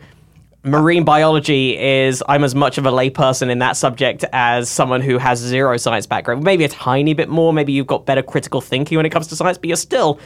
marine 0.64 1.04
biology 1.04 1.76
is 1.76 2.22
I'm 2.28 2.44
as 2.44 2.54
much 2.54 2.78
of 2.78 2.86
a 2.86 2.90
layperson 2.90 3.50
in 3.50 3.58
that 3.58 3.76
subject 3.76 4.24
as 4.32 4.68
someone 4.68 5.00
who 5.00 5.18
has 5.18 5.38
zero 5.38 5.76
science 5.76 6.06
background. 6.06 6.44
Maybe 6.44 6.64
a 6.64 6.68
tiny 6.68 7.14
bit 7.14 7.28
more. 7.28 7.52
Maybe 7.52 7.72
you've 7.72 7.86
got 7.86 8.06
better 8.06 8.22
critical 8.22 8.60
thinking 8.60 8.96
when 8.96 9.06
it 9.06 9.10
comes 9.10 9.26
to 9.28 9.36
science, 9.36 9.58
but 9.58 9.68
you're 9.68 9.76
still 9.76 10.20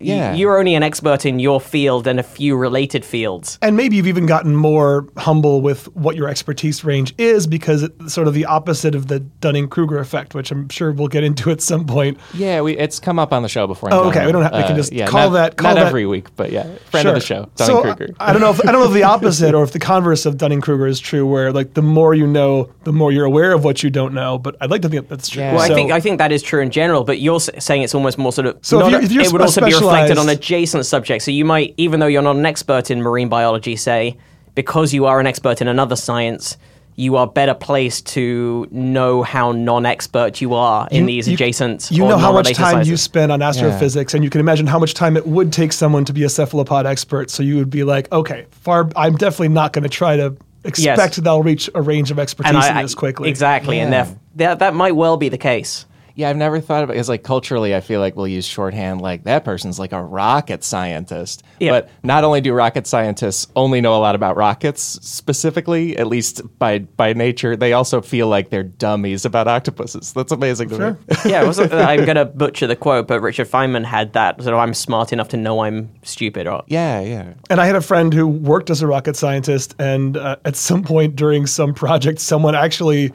Yeah. 0.00 0.34
you're 0.34 0.58
only 0.58 0.74
an 0.74 0.82
expert 0.82 1.26
in 1.26 1.38
your 1.38 1.60
field 1.60 2.06
and 2.06 2.18
a 2.18 2.22
few 2.22 2.56
related 2.56 3.04
fields. 3.04 3.58
And 3.62 3.76
maybe 3.76 3.96
you've 3.96 4.06
even 4.06 4.26
gotten 4.26 4.56
more 4.56 5.06
humble 5.16 5.60
with 5.60 5.84
what 5.96 6.16
your 6.16 6.28
expertise 6.28 6.84
range 6.84 7.14
is 7.18 7.46
because 7.46 7.82
it's 7.82 8.12
sort 8.12 8.26
of 8.28 8.34
the 8.34 8.44
opposite 8.46 8.94
of 8.94 9.08
the 9.08 9.20
Dunning 9.20 9.68
Kruger 9.68 9.98
effect, 9.98 10.34
which 10.34 10.50
I'm 10.50 10.68
sure 10.68 10.92
we'll 10.92 11.08
get 11.08 11.22
into 11.24 11.50
at 11.50 11.60
some 11.60 11.86
point. 11.86 12.18
Yeah, 12.34 12.60
we, 12.62 12.76
it's 12.76 12.98
come 12.98 13.18
up 13.18 13.32
on 13.32 13.42
the 13.42 13.48
show 13.48 13.66
before. 13.66 13.92
Oh, 13.92 14.08
okay, 14.08 14.26
we 14.26 14.32
don't 14.32 14.42
have- 14.42 14.52
we 14.52 14.62
can 14.62 14.72
Uh, 14.72 14.76
just 14.76 14.92
yeah, 14.92 15.06
call 15.06 15.30
not- 15.30 15.32
that- 15.34 15.56
call 15.56 15.70
not 15.74 15.80
that- 15.80 15.86
every 15.88 16.06
week, 16.06 16.34
but 16.36 16.50
yeah, 16.52 16.66
friend 16.90 17.08
of 17.08 17.14
the 17.14 17.20
show, 17.20 17.48
Dunning 17.56 17.76
so 17.76 17.82
Kruger. 17.82 18.14
I, 18.18 18.30
I 18.30 18.32
don't 18.32 18.40
know. 18.42 18.50
If, 18.50 18.60
I 18.66 18.72
don't 18.72 18.80
know 18.80 18.88
if 18.88 18.94
the 18.94 19.02
opposite 19.14 19.54
or 19.54 19.62
if 19.62 19.72
the 19.72 19.78
converse 19.78 20.26
of 20.26 20.38
Dunning 20.38 20.60
Kruger 20.60 20.86
is 20.86 20.98
true, 21.00 21.26
where 21.26 21.52
like 21.52 21.74
the 21.74 21.82
more 21.82 22.14
you 22.14 22.26
know, 22.26 22.70
the 22.84 22.92
more 22.92 23.12
you're 23.12 23.24
aware 23.26 23.52
of 23.52 23.64
what 23.64 23.82
you 23.82 23.90
don't 23.90 24.14
know. 24.14 24.38
But 24.38 24.56
I'd 24.60 24.70
like 24.70 24.82
to 24.82 24.88
think 24.88 25.08
that's 25.08 25.28
true. 25.28 25.42
Yeah. 25.42 25.54
Well, 25.54 25.66
So- 25.66 25.72
I 25.72 25.76
think 25.76 25.90
I 25.92 26.00
think 26.00 26.18
that 26.18 26.32
is 26.32 26.42
true 26.42 26.60
in 26.62 26.70
general, 26.70 27.04
but 27.04 27.20
you're 27.20 27.40
saying 27.40 27.82
it's 27.82 27.94
almost 27.94 28.18
more 28.18 28.32
sort 28.32 28.46
of. 28.46 28.58
So 28.62 28.80
if 28.80 28.90
you're- 28.90 29.02
a- 29.02 29.04
if 29.04 29.12
you're 29.12 29.22
it 29.24 29.32
would 29.32 29.40
also 29.42 29.60
be 29.64 29.72
reflected 29.92 30.18
on 30.18 30.28
adjacent 30.28 30.86
subjects. 30.86 31.24
So 31.24 31.30
you 31.30 31.44
might, 31.44 31.74
even 31.76 32.00
though 32.00 32.06
you're 32.06 32.22
not 32.22 32.36
an 32.36 32.46
expert 32.46 32.90
in 32.90 33.02
marine 33.02 33.28
biology, 33.28 33.76
say 33.76 34.16
because 34.54 34.92
you 34.92 35.06
are 35.06 35.20
an 35.20 35.26
expert 35.26 35.60
in 35.60 35.68
another 35.68 35.96
science, 35.96 36.56
you 36.96 37.16
are 37.16 37.26
better 37.26 37.54
placed 37.54 38.04
to 38.08 38.66
know 38.70 39.22
how 39.22 39.52
non-expert 39.52 40.40
you 40.40 40.52
are 40.54 40.86
in 40.90 41.06
these 41.06 41.26
you- 41.28 41.34
adjacent. 41.34 41.88
You 41.90 42.04
or 42.04 42.10
know 42.10 42.18
how 42.18 42.32
much 42.32 42.52
time 42.52 42.84
you 42.84 42.96
spend 42.96 43.32
on 43.32 43.40
astrophysics, 43.42 44.12
and 44.12 44.22
you 44.24 44.28
can 44.28 44.40
imagine 44.40 44.66
how 44.66 44.78
much 44.78 44.92
time 44.94 45.16
it 45.16 45.26
would 45.26 45.52
take 45.52 45.72
someone 45.72 46.04
to 46.06 46.12
be 46.12 46.24
a 46.24 46.28
cephalopod 46.28 46.84
expert. 46.86 47.30
So 47.30 47.42
you 47.42 47.56
would 47.56 47.70
be 47.70 47.84
like, 47.84 48.10
okay, 48.12 48.46
far. 48.50 48.90
I'm 48.96 49.16
definitely 49.16 49.48
not 49.48 49.72
going 49.72 49.84
to 49.84 49.88
try 49.88 50.16
to 50.16 50.36
expect 50.64 51.16
that 51.16 51.26
I'll 51.26 51.42
reach 51.42 51.70
a 51.74 51.80
range 51.80 52.10
of 52.10 52.18
expertise 52.18 52.50
and 52.54 52.56
in 52.58 52.76
I, 52.78 52.82
this 52.82 52.94
quickly. 52.94 53.30
exactly, 53.30 53.78
and 53.78 53.92
Yeah. 53.92 54.04
theref- 54.04 54.16
that 54.36 54.58
that 54.58 54.74
might 54.74 54.94
well 54.96 55.16
be 55.16 55.28
the 55.30 55.38
case. 55.38 55.86
Yeah, 56.14 56.28
I've 56.30 56.36
never 56.36 56.60
thought 56.60 56.84
about 56.84 56.92
it 56.92 56.96
because, 56.96 57.08
like, 57.08 57.22
culturally, 57.22 57.74
I 57.74 57.80
feel 57.80 58.00
like 58.00 58.16
we'll 58.16 58.28
use 58.28 58.46
shorthand 58.46 59.00
like 59.00 59.24
that 59.24 59.44
person's 59.44 59.78
like 59.78 59.92
a 59.92 60.02
rocket 60.02 60.64
scientist. 60.64 61.42
Yeah. 61.58 61.72
But 61.72 61.90
not 62.02 62.24
only 62.24 62.40
do 62.40 62.52
rocket 62.52 62.86
scientists 62.86 63.46
only 63.56 63.80
know 63.80 63.94
a 63.96 63.98
lot 64.00 64.14
about 64.14 64.36
rockets 64.36 64.82
specifically, 65.02 65.96
at 65.96 66.06
least 66.06 66.42
by 66.58 66.80
by 66.80 67.12
nature, 67.12 67.56
they 67.56 67.72
also 67.72 68.00
feel 68.00 68.26
like 68.28 68.50
they're 68.50 68.62
dummies 68.62 69.24
about 69.24 69.46
octopuses. 69.48 70.12
That's 70.12 70.32
amazing 70.32 70.68
to 70.70 70.76
Sure. 70.76 70.90
me. 70.92 71.16
yeah, 71.30 71.44
was, 71.44 71.58
I'm 71.58 72.04
going 72.04 72.16
to 72.16 72.24
butcher 72.24 72.66
the 72.66 72.76
quote, 72.76 73.06
but 73.06 73.20
Richard 73.20 73.48
Feynman 73.48 73.84
had 73.84 74.12
that. 74.14 74.42
So 74.42 74.58
I'm 74.58 74.74
smart 74.74 75.12
enough 75.12 75.28
to 75.28 75.36
know 75.36 75.60
I'm 75.60 75.90
stupid. 76.02 76.46
Or 76.46 76.62
yeah, 76.66 77.00
yeah. 77.00 77.34
And 77.50 77.60
I 77.60 77.66
had 77.66 77.76
a 77.76 77.80
friend 77.80 78.12
who 78.12 78.26
worked 78.26 78.70
as 78.70 78.82
a 78.82 78.86
rocket 78.86 79.16
scientist, 79.16 79.74
and 79.78 80.16
uh, 80.16 80.36
at 80.44 80.56
some 80.56 80.82
point 80.82 81.16
during 81.16 81.46
some 81.46 81.74
project, 81.74 82.20
someone 82.20 82.54
actually, 82.54 83.12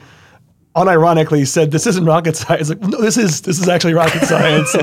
unironically, 0.76 1.46
said, 1.46 1.70
"This 1.70 1.86
isn't 1.86 2.04
rocket 2.04 2.36
science." 2.36 2.68
Like, 2.68 2.80
no, 2.80 3.00
this 3.00 3.16
is 3.16 3.40
this 3.40 3.58
is 3.58 3.68
actually 3.68 3.94
rocket 3.94 4.22
science. 4.26 4.76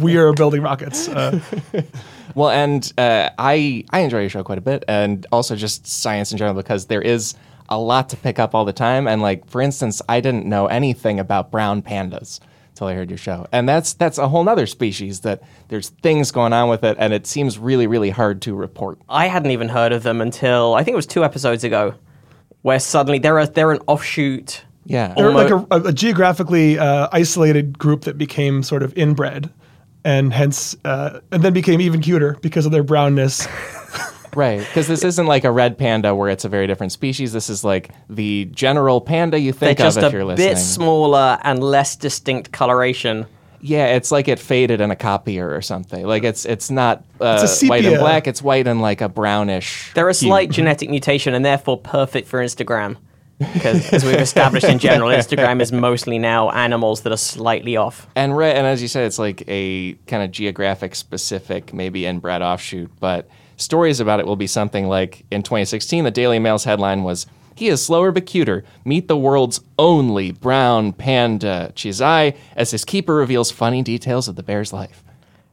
we 0.00 0.16
are 0.16 0.32
building 0.32 0.62
rockets. 0.62 1.08
Uh, 1.08 1.40
Well, 2.34 2.50
and 2.50 2.92
uh, 2.96 3.30
I 3.38 3.84
I 3.90 4.00
enjoy 4.00 4.20
your 4.20 4.30
show 4.30 4.44
quite 4.44 4.58
a 4.58 4.60
bit, 4.60 4.84
and 4.86 5.26
also 5.32 5.56
just 5.56 5.86
science 5.86 6.30
in 6.32 6.38
general 6.38 6.54
because 6.54 6.86
there 6.86 7.02
is 7.02 7.34
a 7.68 7.78
lot 7.78 8.08
to 8.10 8.16
pick 8.16 8.38
up 8.38 8.54
all 8.54 8.64
the 8.64 8.72
time. 8.72 9.08
And 9.08 9.20
like 9.22 9.48
for 9.48 9.60
instance, 9.60 10.00
I 10.08 10.20
didn't 10.20 10.46
know 10.46 10.66
anything 10.66 11.18
about 11.18 11.50
brown 11.50 11.82
pandas 11.82 12.40
until 12.70 12.86
I 12.86 12.94
heard 12.94 13.10
your 13.10 13.18
show, 13.18 13.46
and 13.52 13.68
that's 13.68 13.94
that's 13.94 14.18
a 14.18 14.28
whole 14.28 14.44
nother 14.44 14.66
species 14.66 15.20
that 15.20 15.42
there's 15.68 15.88
things 15.88 16.30
going 16.30 16.52
on 16.52 16.68
with 16.68 16.84
it, 16.84 16.96
and 17.00 17.12
it 17.12 17.26
seems 17.26 17.58
really 17.58 17.86
really 17.88 18.10
hard 18.10 18.40
to 18.42 18.54
report. 18.54 19.00
I 19.08 19.26
hadn't 19.26 19.50
even 19.50 19.68
heard 19.68 19.92
of 19.92 20.02
them 20.04 20.20
until 20.20 20.74
I 20.74 20.84
think 20.84 20.94
it 20.94 20.96
was 20.96 21.06
two 21.06 21.24
episodes 21.24 21.64
ago, 21.64 21.94
where 22.62 22.78
suddenly 22.78 23.18
they're 23.18 23.38
a, 23.40 23.46
they're 23.48 23.72
an 23.72 23.80
offshoot. 23.88 24.62
Yeah, 24.90 25.14
they're 25.16 25.30
like 25.32 25.50
Almo- 25.52 25.66
a, 25.70 25.80
a 25.84 25.92
geographically 25.92 26.78
uh, 26.78 27.08
isolated 27.12 27.78
group 27.78 28.02
that 28.02 28.18
became 28.18 28.62
sort 28.62 28.82
of 28.82 28.92
inbred, 28.96 29.50
and 30.04 30.32
hence, 30.32 30.76
uh, 30.84 31.20
and 31.30 31.42
then 31.42 31.52
became 31.52 31.80
even 31.80 32.00
cuter 32.00 32.36
because 32.42 32.66
of 32.66 32.72
their 32.72 32.82
brownness. 32.82 33.46
right. 34.34 34.58
Because 34.58 34.88
this 34.88 35.04
isn't 35.04 35.26
like 35.26 35.44
a 35.44 35.50
red 35.50 35.78
panda 35.78 36.14
where 36.14 36.28
it's 36.28 36.44
a 36.44 36.48
very 36.48 36.66
different 36.66 36.92
species. 36.92 37.32
This 37.32 37.48
is 37.48 37.62
like 37.64 37.90
the 38.08 38.46
general 38.46 39.00
panda 39.00 39.38
you 39.38 39.52
They're 39.52 39.68
think 39.68 39.78
just 39.78 39.96
of 39.96 40.04
a 40.04 40.06
if 40.08 40.12
you're 40.12 40.24
listening. 40.24 40.48
A 40.48 40.50
bit 40.54 40.58
smaller 40.58 41.38
and 41.42 41.62
less 41.62 41.96
distinct 41.96 42.50
coloration. 42.52 43.26
Yeah, 43.60 43.88
it's 43.94 44.10
like 44.10 44.26
it 44.26 44.38
faded 44.38 44.80
in 44.80 44.90
a 44.90 44.96
copier 44.96 45.54
or 45.54 45.60
something. 45.60 46.06
Like 46.06 46.24
it's 46.24 46.46
it's 46.46 46.70
not 46.70 47.04
uh, 47.20 47.40
It's 47.42 47.62
a 47.62 47.66
white 47.66 47.84
and 47.84 47.92
sepia. 47.92 47.98
black. 48.00 48.26
It's 48.26 48.42
white 48.42 48.66
and 48.66 48.80
like 48.80 49.02
a 49.02 49.08
brownish. 49.08 49.92
They're 49.94 50.08
a 50.08 50.12
hue. 50.14 50.28
slight 50.28 50.50
genetic 50.50 50.88
mutation 50.88 51.34
and 51.34 51.44
therefore 51.44 51.78
perfect 51.78 52.26
for 52.26 52.42
Instagram. 52.42 52.96
Because 53.52 53.92
as 53.92 54.04
we've 54.04 54.20
established 54.20 54.66
in 54.66 54.78
general, 54.78 55.08
Instagram 55.16 55.60
is 55.62 55.72
mostly 55.72 56.18
now 56.18 56.50
animals 56.50 57.00
that 57.02 57.12
are 57.12 57.16
slightly 57.16 57.76
off. 57.76 58.06
and 58.14 58.36
red, 58.36 58.56
and 58.56 58.66
as 58.66 58.82
you 58.82 58.88
said, 58.88 59.04
it's 59.06 59.18
like 59.18 59.42
a 59.48 59.94
kind 60.06 60.22
of 60.22 60.30
geographic 60.30 60.94
specific, 60.94 61.72
maybe 61.72 62.04
inbred 62.04 62.42
offshoot. 62.42 62.90
But 63.00 63.28
stories 63.56 63.98
about 63.98 64.20
it 64.20 64.26
will 64.26 64.36
be 64.36 64.46
something 64.46 64.88
like 64.88 65.24
in 65.30 65.42
2016, 65.42 66.04
the 66.04 66.10
Daily 66.10 66.38
Mail's 66.38 66.64
headline 66.64 67.02
was. 67.02 67.26
He 67.56 67.68
is 67.68 67.84
slower 67.84 68.10
but 68.10 68.24
cuter. 68.24 68.64
Meet 68.86 69.08
the 69.08 69.18
world's 69.18 69.60
only 69.78 70.30
brown 70.30 70.94
panda, 70.94 71.72
Qizai, 71.74 72.34
as 72.56 72.70
his 72.70 72.86
keeper 72.86 73.14
reveals 73.14 73.50
funny 73.50 73.82
details 73.82 74.28
of 74.28 74.36
the 74.36 74.42
bear's 74.42 74.72
life. 74.72 75.04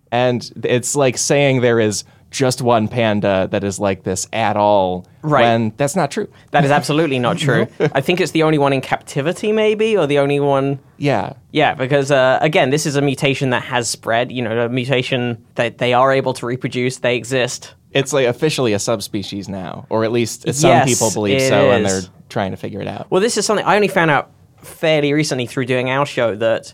And 0.10 0.50
it's 0.64 0.96
like 0.96 1.18
saying 1.18 1.60
there 1.60 1.82
is 1.82 2.06
just 2.32 2.62
one 2.62 2.88
panda 2.88 3.48
that 3.52 3.64
is 3.64 3.80
like 3.80 4.04
this 4.04 4.28
at 4.32 4.56
all, 4.56 5.06
Right. 5.28 5.42
when 5.42 5.74
that's 5.78 5.96
not 5.96 6.12
true. 6.12 6.28
That 6.52 6.64
is 6.66 6.72
absolutely 6.72 7.20
not 7.20 7.38
true. 7.38 7.68
I 7.80 8.02
think 8.02 8.22
it's 8.22 8.32
the 8.32 8.44
only 8.44 8.58
one 8.58 8.74
in 8.74 8.82
captivity, 8.82 9.52
maybe, 9.52 9.98
or 9.98 10.08
the 10.08 10.20
only 10.20 10.40
one. 10.40 10.80
Yeah, 10.98 11.34
Yeah, 11.52 11.74
because 11.76 12.12
uh, 12.12 12.40
again, 12.42 12.70
this 12.70 12.86
is 12.86 12.96
a 12.96 13.02
mutation 13.02 13.52
that 13.52 13.64
has 13.64 13.88
spread. 13.90 14.32
You 14.32 14.42
know, 14.42 14.66
a 14.66 14.70
mutation 14.70 15.46
that 15.56 15.78
they 15.78 15.94
are 15.94 16.12
able 16.12 16.34
to 16.36 16.46
reproduce. 16.46 16.98
They 16.98 17.16
exist. 17.16 17.74
it's 17.92 18.14
like 18.14 18.28
officially 18.28 18.74
a 18.74 18.80
subspecies 18.80 19.48
now, 19.50 19.86
or 19.90 20.04
at 20.04 20.12
least 20.12 20.44
some 20.54 20.70
Yes, 20.70 20.90
people 20.90 21.12
believe 21.12 21.42
so, 21.42 21.72
and 21.72 21.86
they're 21.86 22.02
trying 22.30 22.52
to 22.52 22.58
figure 22.58 22.82
it 22.82 22.88
out. 22.88 23.10
Well, 23.12 23.22
this 23.22 23.38
is 23.38 23.46
something 23.46 23.66
I 23.66 23.76
only 23.76 23.88
found 23.88 24.12
out 24.12 24.32
fairly 24.62 25.14
recently 25.14 25.46
through 25.46 25.66
doing 25.66 25.90
our 25.90 26.06
show 26.06 26.36
that 26.36 26.74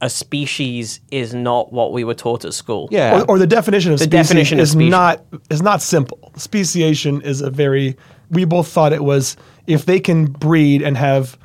a 0.00 0.08
species 0.08 1.00
is 1.10 1.34
not 1.34 1.72
what 1.72 1.92
we 1.92 2.04
were 2.04 2.14
taught 2.14 2.44
at 2.44 2.54
school. 2.54 2.88
yeah, 2.90 3.20
or, 3.20 3.32
or 3.32 3.38
the 3.38 3.46
definition 3.46 3.92
of 3.92 3.98
The 3.98 4.04
species 4.04 4.28
definition 4.28 4.58
of 4.58 4.62
is 4.64 4.70
species. 4.72 4.90
not 4.90 5.24
is 5.50 5.62
not 5.62 5.82
simple. 5.82 6.32
Speciation 6.36 7.20
is 7.22 7.40
a 7.42 7.50
very 7.50 7.96
we 8.30 8.44
both 8.44 8.68
thought 8.68 8.92
it 8.92 9.02
was 9.04 9.36
if 9.66 9.86
they 9.86 10.00
can 10.00 10.26
breed 10.26 10.82
and 10.82 10.96
have 10.96 11.36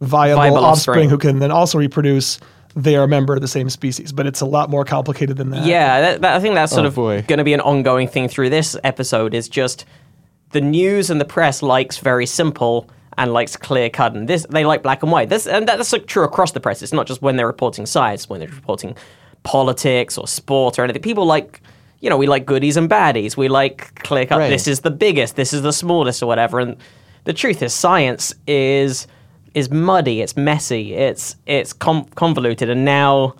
viable, 0.00 0.36
Viable 0.42 0.58
offspring, 0.58 0.98
offspring. 0.98 1.10
who 1.10 1.18
can 1.18 1.38
then 1.40 1.50
also 1.50 1.78
reproduce, 1.78 2.38
they 2.76 2.94
are 2.96 3.04
a 3.04 3.08
member 3.08 3.34
of 3.34 3.40
the 3.40 3.48
same 3.48 3.70
species. 3.70 4.12
But 4.12 4.26
it's 4.26 4.40
a 4.42 4.46
lot 4.46 4.68
more 4.70 4.84
complicated 4.84 5.36
than 5.38 5.50
that. 5.50 5.64
Yeah, 5.66 6.00
that, 6.02 6.20
that, 6.20 6.36
I 6.36 6.40
think 6.40 6.54
that's 6.54 6.72
sort 6.72 6.84
Oh, 6.84 6.88
of 6.88 7.26
going 7.26 7.38
to 7.38 7.44
be 7.44 7.54
an 7.54 7.60
ongoing 7.60 8.06
thing 8.06 8.28
through 8.28 8.50
this 8.50 8.76
episode. 8.84 9.34
Is 9.34 9.48
just 9.48 9.84
the 10.50 10.60
news 10.60 11.10
and 11.10 11.20
the 11.20 11.24
press 11.24 11.62
likes 11.62 11.98
very 11.98 12.26
simple 12.26 12.88
and 13.18 13.32
likes 13.32 13.56
clear 13.56 13.88
cut, 13.90 14.14
and 14.14 14.28
this 14.28 14.46
they 14.50 14.64
like 14.64 14.82
black 14.82 15.02
and 15.02 15.10
white. 15.12 15.28
This 15.28 15.46
and 15.46 15.66
that's 15.66 15.94
true 16.06 16.24
across 16.24 16.52
the 16.52 16.60
press. 16.60 16.82
It's 16.82 16.92
not 16.92 17.06
just 17.06 17.22
when 17.22 17.36
they're 17.36 17.46
reporting 17.46 17.86
science, 17.86 18.28
when 18.28 18.40
they're 18.40 18.48
reporting 18.48 18.96
politics 19.42 20.18
or 20.18 20.26
sport 20.28 20.78
or 20.78 20.84
anything. 20.84 21.02
People 21.02 21.26
like. 21.26 21.60
You 22.00 22.10
know, 22.10 22.18
we 22.18 22.26
like 22.26 22.44
goodies 22.44 22.76
and 22.76 22.90
baddies. 22.90 23.38
We 23.38 23.48
like 23.48 24.02
clear 24.04 24.26
cut. 24.26 24.38
Right. 24.38 24.50
This 24.50 24.68
is 24.68 24.80
the 24.80 24.90
biggest. 24.90 25.34
This 25.34 25.54
is 25.54 25.62
the 25.62 25.72
smallest, 25.72 26.22
or 26.22 26.26
whatever. 26.26 26.60
And 26.60 26.76
the 27.24 27.32
truth 27.32 27.62
is, 27.62 27.72
science 27.72 28.34
is 28.46 29.06
is 29.54 29.70
muddy. 29.70 30.20
It's 30.20 30.36
messy. 30.36 30.92
It's 30.92 31.36
it's 31.46 31.72
com- 31.72 32.04
convoluted. 32.14 32.68
And 32.68 32.84
now, 32.84 33.34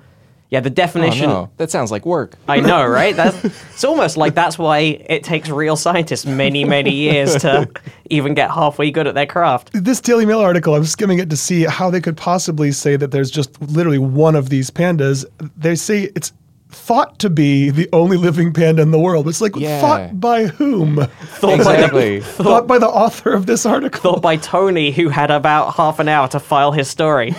yeah, 0.50 0.60
the 0.60 0.70
oh, 0.70 0.74
definition. 0.74 1.28
no, 1.28 1.50
that 1.56 1.70
sounds 1.70 1.90
like 1.90 2.06
work. 2.06 2.36
I 2.46 2.60
know, 2.60 2.86
right? 3.00 3.16
That's 3.16 3.44
it's 3.44 3.84
almost 3.84 4.16
like 4.16 4.34
that's 4.34 4.58
why 4.58 4.78
it 4.78 5.24
takes 5.24 5.48
real 5.48 5.76
scientists 5.76 6.24
many, 6.26 6.64
many 6.64 6.92
years 6.94 7.34
to 7.36 7.68
even 8.10 8.34
get 8.34 8.50
halfway 8.50 8.90
good 8.90 9.06
at 9.06 9.14
their 9.14 9.26
craft. 9.26 9.70
This 9.72 10.00
Daily 10.00 10.24
Mail 10.26 10.40
article, 10.40 10.74
I'm 10.74 10.84
skimming 10.84 11.18
it 11.18 11.30
to 11.30 11.36
see 11.36 11.64
how 11.64 11.90
they 11.90 12.00
could 12.00 12.16
possibly 12.16 12.70
say 12.72 12.96
that 12.96 13.10
there's 13.10 13.30
just 13.30 13.60
literally 13.60 13.98
one 13.98 14.36
of 14.36 14.48
these 14.48 14.70
pandas. 14.70 15.24
They 15.56 15.74
say 15.74 16.10
it's 16.14 16.32
thought 16.68 17.18
to 17.20 17.30
be 17.30 17.70
the 17.70 17.88
only 17.92 18.16
living 18.16 18.52
panda 18.52 18.82
in 18.82 18.90
the 18.90 18.98
world. 18.98 19.28
It's 19.28 19.40
like 19.40 19.56
Yeah. 19.56 19.80
thought 19.80 20.20
by 20.20 20.44
whom? 20.46 20.96
Thought 20.96 21.58
by, 21.64 21.76
the, 21.76 21.84
exactly. 21.84 22.20
thought 22.22 22.66
by 22.66 22.78
the 22.78 22.88
author 22.88 23.32
of 23.32 23.46
this 23.46 23.64
article. 23.66 24.12
thought 24.14 24.22
by 24.22 24.36
Tony, 24.36 24.90
who 24.90 25.08
had 25.08 25.30
about 25.30 25.74
half 25.74 25.98
an 25.98 26.08
hour 26.08 26.28
to 26.28 26.40
file 26.40 26.72
his 26.72 26.88
story. 26.88 27.34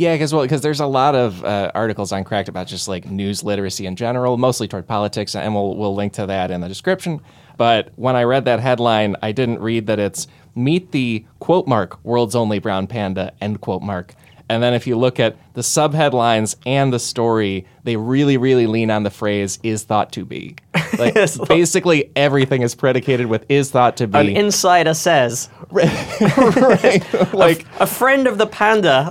Yeah, 0.00 0.14
because 0.14 0.32
well, 0.32 0.40
because 0.40 0.62
there's 0.62 0.80
a 0.80 0.86
lot 0.86 1.14
of 1.14 1.44
uh, 1.44 1.72
articles 1.74 2.10
on 2.10 2.24
Cracked 2.24 2.48
about 2.48 2.66
just 2.66 2.88
like 2.88 3.04
news 3.10 3.44
literacy 3.44 3.84
in 3.84 3.96
general, 3.96 4.38
mostly 4.38 4.66
toward 4.66 4.86
politics, 4.88 5.34
and 5.36 5.54
we'll 5.54 5.76
we'll 5.76 5.94
link 5.94 6.14
to 6.14 6.24
that 6.24 6.50
in 6.50 6.62
the 6.62 6.68
description. 6.68 7.20
But 7.58 7.90
when 7.96 8.16
I 8.16 8.22
read 8.22 8.46
that 8.46 8.60
headline, 8.60 9.14
I 9.20 9.32
didn't 9.32 9.58
read 9.58 9.88
that 9.88 9.98
it's 9.98 10.26
meet 10.54 10.92
the 10.92 11.26
quote 11.38 11.68
mark 11.68 12.02
world's 12.02 12.34
only 12.34 12.60
brown 12.60 12.86
panda 12.86 13.34
end 13.42 13.60
quote 13.60 13.82
mark. 13.82 14.14
And 14.50 14.60
then 14.60 14.74
if 14.74 14.84
you 14.84 14.98
look 14.98 15.20
at 15.20 15.36
the 15.54 15.60
subheadlines 15.60 16.56
and 16.66 16.92
the 16.92 16.98
story, 16.98 17.68
they 17.84 17.94
really, 17.94 18.36
really 18.36 18.66
lean 18.66 18.90
on 18.90 19.04
the 19.04 19.10
phrase 19.10 19.60
"is 19.62 19.84
thought 19.84 20.12
to 20.12 20.24
be." 20.24 20.56
Like 20.98 21.14
basically 21.48 22.10
everything 22.16 22.60
is 22.60 22.74
predicated 22.74 23.26
with 23.26 23.46
"is 23.48 23.70
thought 23.70 23.96
to 23.98 24.08
be." 24.08 24.18
An 24.18 24.28
insider 24.28 24.92
says 24.92 25.48
right? 25.70 27.32
like 27.32 27.64
a 27.78 27.86
friend 27.86 28.26
of 28.26 28.38
the 28.38 28.46
panda 28.46 29.10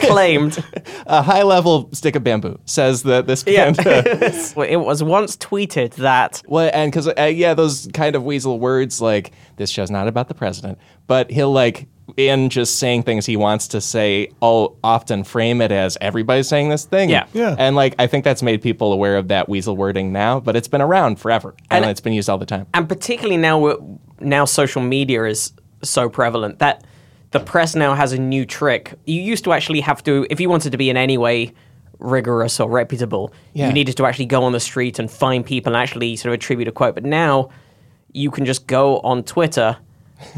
claimed 0.00 0.62
a 1.06 1.22
high 1.22 1.44
level 1.44 1.88
stick 1.92 2.16
of 2.16 2.24
bamboo 2.24 2.58
says 2.64 3.04
that 3.04 3.28
this 3.28 3.44
yeah, 3.46 3.72
panda. 3.72 4.52
Well, 4.56 4.68
it 4.68 4.76
was 4.76 5.02
once 5.04 5.36
tweeted 5.36 5.94
that 5.94 6.42
Well, 6.46 6.68
and 6.74 6.90
because 6.90 7.06
uh, 7.08 7.32
yeah, 7.32 7.54
those 7.54 7.88
kind 7.94 8.16
of 8.16 8.24
weasel 8.24 8.58
words 8.58 9.00
like 9.00 9.32
this 9.56 9.70
show's 9.70 9.90
not 9.90 10.08
about 10.08 10.26
the 10.26 10.34
president, 10.34 10.78
but 11.06 11.30
he'll 11.30 11.52
like 11.52 11.86
in 12.16 12.48
just 12.50 12.78
saying 12.78 13.02
things 13.02 13.26
he 13.26 13.36
wants 13.36 13.68
to 13.68 13.80
say, 13.80 14.30
all 14.40 14.76
often 14.82 15.24
frame 15.24 15.60
it 15.60 15.70
as 15.70 15.96
everybody's 16.00 16.48
saying 16.48 16.68
this 16.68 16.84
thing. 16.84 17.10
Yeah. 17.10 17.26
Yeah. 17.32 17.54
And 17.58 17.76
like 17.76 17.94
I 17.98 18.06
think 18.06 18.24
that's 18.24 18.42
made 18.42 18.62
people 18.62 18.92
aware 18.92 19.16
of 19.16 19.28
that 19.28 19.48
weasel 19.48 19.76
wording 19.76 20.12
now, 20.12 20.40
but 20.40 20.56
it's 20.56 20.68
been 20.68 20.80
around 20.82 21.20
forever 21.20 21.54
and, 21.70 21.84
And- 21.84 21.90
it's 21.90 22.00
been 22.00 22.12
used 22.12 22.28
all 22.30 22.38
the 22.38 22.46
time. 22.46 22.66
and 22.74 22.88
particularly 22.88 23.36
now 23.36 23.58
we're- 23.58 23.78
now 24.20 24.44
social 24.44 24.82
media 24.82 25.24
is 25.24 25.52
so 25.82 26.08
prevalent 26.08 26.58
that 26.58 26.82
the 27.30 27.38
press 27.40 27.74
now 27.76 27.94
has 27.94 28.12
a 28.12 28.18
new 28.18 28.44
trick. 28.46 28.94
You 29.04 29.20
used 29.20 29.44
to 29.44 29.52
actually 29.52 29.80
have 29.82 30.02
to, 30.04 30.26
if 30.30 30.40
you 30.40 30.48
wanted 30.48 30.72
to 30.72 30.78
be 30.78 30.88
in 30.90 30.96
any 30.96 31.18
way 31.18 31.52
rigorous 31.98 32.58
or 32.60 32.70
reputable, 32.70 33.32
Yeah. 33.52 33.66
you 33.68 33.72
needed 33.72 33.96
to 33.98 34.06
actually 34.06 34.26
go 34.26 34.42
on 34.44 34.52
the 34.52 34.60
street 34.60 34.98
and 34.98 35.10
find 35.10 35.44
people 35.44 35.74
and 35.74 35.82
actually 35.82 36.16
sort 36.16 36.30
of 36.32 36.34
attribute 36.34 36.68
a 36.68 36.72
quote. 36.72 36.94
But 36.94 37.04
now 37.04 37.50
you 38.12 38.30
can 38.30 38.44
just 38.46 38.66
go 38.66 38.98
on 39.00 39.22
Twitter 39.24 39.76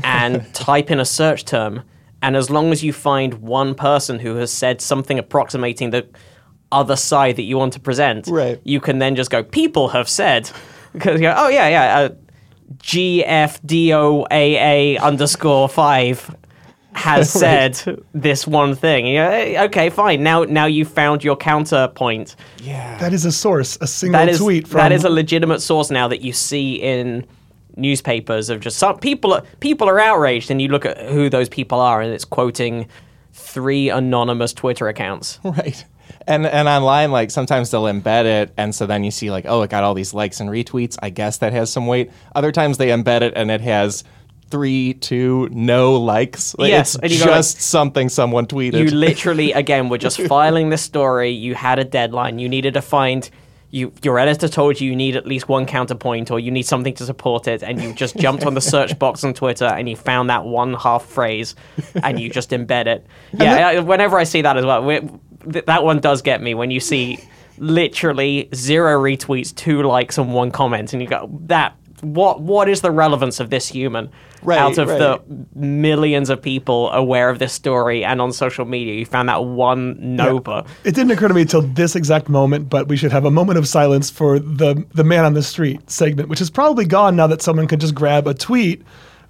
and 0.05 0.53
type 0.55 0.91
in 0.91 1.01
a 1.01 1.05
search 1.05 1.45
term. 1.45 1.83
And 2.23 2.37
as 2.37 2.51
long 2.51 2.71
as 2.73 2.83
you 2.85 2.93
find 2.93 3.35
one 3.35 3.75
person 3.75 4.19
who 4.19 4.35
has 4.37 4.53
said 4.53 4.81
something 4.81 5.19
approximating 5.19 5.91
the 5.91 6.07
other 6.71 6.97
side 6.97 7.37
that 7.37 7.43
you 7.43 7.57
want 7.57 7.73
to 7.73 7.81
present, 7.81 8.27
Right. 8.29 8.61
you 8.65 8.81
can 8.81 8.99
then 8.99 9.17
just 9.17 9.31
go, 9.31 9.43
people 9.43 9.89
have 9.89 10.09
said. 10.09 10.51
Because 10.93 11.15
you 11.21 11.27
go, 11.29 11.35
oh, 11.37 11.49
yeah, 11.49 11.69
yeah, 11.69 11.99
uh, 11.99 12.09
GFDOAA 13.61 15.01
underscore 15.01 15.69
five 15.69 16.35
has 16.93 17.31
said 17.41 17.81
this 18.13 18.47
one 18.47 18.75
thing. 18.75 19.07
You 19.07 19.19
go, 19.19 19.31
"Eh, 19.31 19.65
okay, 19.65 19.91
fine. 19.91 20.23
Now, 20.23 20.45
now 20.45 20.67
you 20.67 20.85
found 20.85 21.23
your 21.25 21.37
counterpoint. 21.37 22.37
Yeah. 22.63 22.99
That 22.99 23.13
is 23.13 23.25
a 23.25 23.33
source, 23.33 23.79
a 23.81 23.87
single 23.87 24.19
That 24.19 24.29
is 24.29 24.39
tweet 24.39 24.67
from 24.69 24.79
that 24.79 24.93
is 24.93 25.05
a 25.05 25.11
legitimate 25.11 25.61
source 25.61 25.91
now 25.91 26.09
that 26.09 26.21
you 26.23 26.33
see 26.33 26.75
in 26.75 27.27
newspapers 27.77 28.49
of 28.51 28.61
just 28.61 28.79
some 28.79 28.99
people. 28.99 29.33
Are, 29.35 29.43
people 29.61 29.89
are 29.89 29.99
outraged, 30.01 30.51
and 30.51 30.61
you 30.61 30.69
look 30.69 30.85
at 30.87 30.99
who 31.11 31.29
those 31.31 31.49
people 31.49 31.81
are, 31.81 32.01
and 32.01 32.13
it's 32.13 32.25
quoting 32.25 32.89
three 33.33 33.89
anonymous 33.89 34.53
Twitter 34.53 34.89
accounts. 34.89 35.39
Right. 35.45 35.85
And 36.27 36.45
and 36.47 36.69
online, 36.69 37.13
like 37.13 37.31
sometimes 37.31 37.71
they'll 37.71 37.85
embed 37.85 38.25
it, 38.25 38.53
and 38.57 38.75
so 38.75 38.85
then 38.87 39.05
you 39.05 39.11
see 39.11 39.31
like, 39.31 39.47
oh, 39.49 39.63
it 39.63 39.71
got 39.71 39.85
all 39.85 39.95
these 39.95 40.13
likes 40.13 40.41
and 40.41 40.51
retweets. 40.51 40.99
I 41.03 41.09
guess 41.11 41.39
that 41.39 41.53
has 41.53 41.73
some 41.73 41.87
weight. 41.87 42.11
Other 42.35 42.53
times 42.53 42.79
they 42.79 42.89
embed 42.89 43.23
it 43.23 43.33
and 43.37 43.51
it 43.51 43.61
has 43.61 44.05
three, 44.51 44.95
two, 44.95 45.49
no 45.53 45.95
likes. 45.95 46.57
Like, 46.59 46.71
Yes, 46.71 46.95
it's 46.97 47.03
and 47.05 47.13
you 47.13 47.21
like- 47.21 47.29
just 47.37 47.61
something 47.61 48.09
someone 48.09 48.47
tweeted. 48.47 48.81
You 48.81 48.91
literally, 48.91 49.53
again, 49.53 49.89
were 49.89 49.99
just 49.99 50.21
filing 50.23 50.69
this 50.71 50.83
story. 50.83 51.31
You 51.31 51.55
had 51.55 51.79
a 51.79 51.85
deadline. 51.85 52.39
You 52.41 52.49
needed 52.49 52.75
to 52.75 52.83
find. 52.83 53.29
You, 53.73 53.93
your 54.03 54.19
editor 54.19 54.49
told 54.49 54.81
you 54.81 54.91
you 54.91 54.97
need 54.97 55.15
at 55.15 55.27
least 55.27 55.49
one 55.49 55.65
counterpoint 55.65 56.31
or 56.33 56.41
you 56.41 56.51
need 56.51 56.65
something 56.67 56.93
to 56.95 57.05
support 57.05 57.47
it, 57.47 57.63
and 57.63 57.81
you 57.81 57.93
just 57.95 58.17
jumped 58.17 58.45
on 58.45 58.55
the 58.55 58.61
search 58.61 58.99
box 58.99 59.23
on 59.23 59.33
Twitter 59.33 59.65
and 59.67 59.89
you 59.89 59.95
found 59.95 60.29
that 60.31 60.45
one 60.45 60.75
half 60.75 61.05
phrase, 61.05 61.55
and 62.03 62.19
you 62.19 62.29
just 62.31 62.51
embed 62.51 62.87
it. 62.87 63.07
Yeah, 63.33 63.69
I- 63.69 63.79
whenever 63.81 64.19
I 64.19 64.25
see 64.25 64.43
that 64.43 64.57
as 64.57 64.65
well, 64.65 64.83
th- 65.53 65.67
that 65.67 65.85
one 65.85 66.01
does 66.01 66.21
get 66.21 66.43
me 66.43 66.55
when 66.55 66.71
you 66.73 66.81
see 66.81 67.19
literally 67.59 68.49
zero 68.55 69.01
retweets, 69.01 69.55
two 69.55 69.83
likes, 69.83 70.19
and 70.19 70.33
one 70.35 70.51
comment, 70.51 70.93
and 70.93 71.01
you 71.01 71.09
go, 71.09 71.31
"That 71.47 71.77
what? 72.01 72.41
What 72.41 72.69
is 72.69 72.81
the 72.81 72.91
relevance 72.91 73.39
of 73.39 73.51
this 73.51 73.69
human?" 73.69 74.11
Right, 74.43 74.59
out 74.59 74.79
of 74.79 74.89
the 74.89 75.21
millions 75.55 76.31
of 76.31 76.41
people 76.41 76.91
aware 76.93 77.29
of 77.29 77.39
this 77.39 77.53
story 77.53 78.05
and 78.05 78.21
on 78.21 78.33
social 78.33 78.65
media, 78.65 78.95
you 78.95 79.05
found 79.07 79.29
that 79.29 79.45
one 79.45 79.97
nopa. 79.97 80.67
It 80.85 80.95
didn't 80.95 81.11
occur 81.11 81.29
to 81.29 81.35
me 81.35 81.43
until 81.43 81.63
this 81.63 81.95
exact 81.95 82.29
moment, 82.29 82.71
but 82.71 82.89
we 82.89 82.97
should 82.97 83.13
have 83.13 83.25
a 83.25 83.31
moment 83.31 83.59
of 83.59 83.69
silence 83.69 84.11
for 84.11 84.39
the 84.39 84.85
the 84.95 85.05
man 85.05 85.25
on 85.25 85.35
the 85.35 85.43
street 85.43 85.91
segment, 85.91 86.29
which 86.29 86.41
is 86.41 86.51
probably 86.51 86.87
gone 86.87 87.17
now 87.17 87.27
that 87.27 87.43
someone 87.43 87.67
could 87.67 87.81
just 87.81 87.95
grab 87.95 88.27
a 88.27 88.35
tweet. 88.35 88.83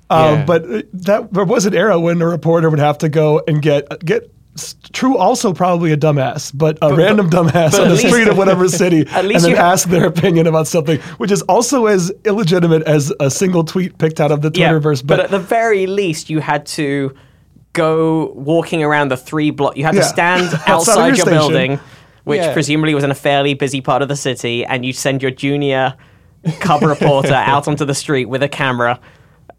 Uh, 0.08 0.36
Yeah. 0.38 0.44
But 0.44 0.64
uh, 0.64 0.82
that 0.92 1.32
there 1.32 1.44
was 1.44 1.66
an 1.66 1.74
era 1.74 1.98
when 1.98 2.20
a 2.22 2.26
reporter 2.26 2.68
would 2.70 2.78
have 2.80 2.98
to 2.98 3.08
go 3.08 3.42
and 3.46 3.60
get 3.62 4.04
get. 4.04 4.30
True, 4.92 5.16
also 5.16 5.52
probably 5.52 5.92
a 5.92 5.96
dumbass, 5.96 6.50
but 6.54 6.78
a 6.82 6.94
random 6.94 7.28
dumbass 7.30 7.72
but 7.72 7.80
on 7.80 7.88
the 7.88 7.94
least- 7.94 8.06
street 8.08 8.28
of 8.28 8.36
whatever 8.38 8.68
city, 8.82 9.06
at 9.10 9.24
least 9.24 9.44
and 9.46 9.54
then 9.54 9.60
ask 9.62 9.88
their 9.88 10.06
opinion 10.06 10.46
about 10.46 10.66
something, 10.66 10.98
which 11.18 11.30
is 11.30 11.42
also 11.42 11.86
as 11.86 12.10
illegitimate 12.24 12.82
as 12.84 13.12
a 13.20 13.30
single 13.30 13.64
tweet 13.64 13.98
picked 13.98 14.20
out 14.20 14.30
of 14.32 14.42
the 14.42 14.50
Twitterverse. 14.50 15.06
but, 15.06 15.20
at 15.20 15.30
the 15.30 15.38
very 15.38 15.86
least, 15.86 16.30
you 16.30 16.40
had 16.40 16.66
to 16.66 17.14
go 17.72 18.32
walking 18.34 18.82
around 18.82 19.10
the 19.10 19.16
three 19.16 19.50
block. 19.50 19.76
You 19.76 19.84
had 19.84 19.94
to 19.94 20.02
stand 20.02 20.42
Outside 20.66 20.68
outside 20.70 21.06
your 21.08 21.16
your 21.16 21.26
building, 21.26 21.80
which 22.24 22.40
Yeah. 22.40 22.52
presumably 22.52 22.94
was 22.94 23.04
in 23.04 23.10
a 23.10 23.14
fairly 23.14 23.54
busy 23.54 23.80
part 23.80 24.02
of 24.02 24.08
the 24.08 24.16
city, 24.16 24.64
and 24.64 24.84
you 24.84 24.92
send 24.92 25.22
your 25.22 25.30
junior 25.30 25.94
cub 26.58 26.82
reporter 26.82 27.32
out 27.52 27.68
onto 27.68 27.84
the 27.84 27.94
street 27.94 28.24
with 28.26 28.42
a 28.42 28.48
camera. 28.48 28.98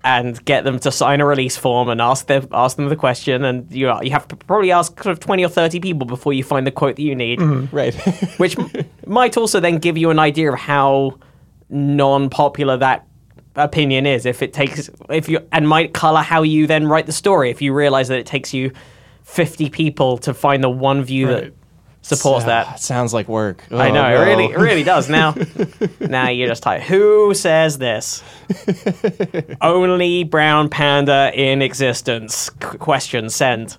And 0.04 0.44
get 0.46 0.64
them 0.64 0.80
to 0.80 0.92
sign 0.92 1.22
a 1.22 1.26
release 1.28 1.58
form 1.58 1.88
and 1.88 2.02
ask 2.02 2.26
them 2.26 2.48
ask 2.52 2.76
them 2.76 2.90
the 2.90 2.96
question, 2.96 3.46
and 3.46 3.72
you 3.72 3.94
you 4.02 4.10
have 4.12 4.28
to 4.30 4.36
probably 4.36 4.72
ask 4.72 4.92
sort 5.04 5.14
of 5.14 5.20
twenty 5.20 5.46
or 5.46 5.50
thirty 5.50 5.80
people 5.80 6.08
before 6.08 6.34
you 6.34 6.44
find 6.44 6.66
the 6.66 6.72
quote 6.72 6.96
that 6.96 7.04
you 7.04 7.14
need. 7.14 7.38
Mm-hmm. 7.40 7.76
right. 7.76 7.94
which 8.40 8.58
m- 8.58 8.72
might 9.06 9.38
also 9.38 9.60
then 9.60 9.78
give 9.78 9.98
you 10.00 10.10
an 10.10 10.18
idea 10.18 10.52
of 10.52 10.58
how 10.58 11.20
non-popular 11.70 12.78
that 12.78 13.06
opinion 13.56 14.06
is 14.06 14.26
if 14.26 14.42
it 14.42 14.54
takes 14.54 14.90
if 15.10 15.28
you 15.28 15.40
and 15.52 15.68
might 15.68 15.94
color 15.94 16.22
how 16.22 16.42
you 16.42 16.68
then 16.68 16.88
write 16.88 17.06
the 17.06 17.12
story 17.12 17.50
if 17.50 17.62
you 17.62 17.74
realize 17.74 18.08
that 18.08 18.18
it 18.18 18.26
takes 18.26 18.54
you 18.54 18.72
50 19.24 19.70
people 19.70 20.18
to 20.20 20.34
find 20.34 20.64
the 20.64 20.70
one 20.70 21.04
view 21.04 21.28
Right. 21.30 21.44
that 21.44 21.54
supports 22.02 22.46
that. 22.46 22.80
sounds 22.80 23.14
like 23.14 23.28
work. 23.28 23.64
I 23.72 23.90
Oh, 23.90 23.94
know 23.94 24.08
it 24.10 24.26
really 24.26 24.46
it 24.46 24.58
really 24.58 24.84
does. 24.84 25.10
Now 25.10 25.36
now 26.00 26.30
you're 26.30 26.48
just 26.48 26.64
type 26.64 26.82
who 26.82 27.34
says 27.34 27.78
this? 27.78 28.24
Only 29.62 30.24
brown 30.24 30.70
panda 30.70 31.32
in 31.34 31.62
existence. 31.62 32.50
Question 32.60 33.30
send 33.30 33.78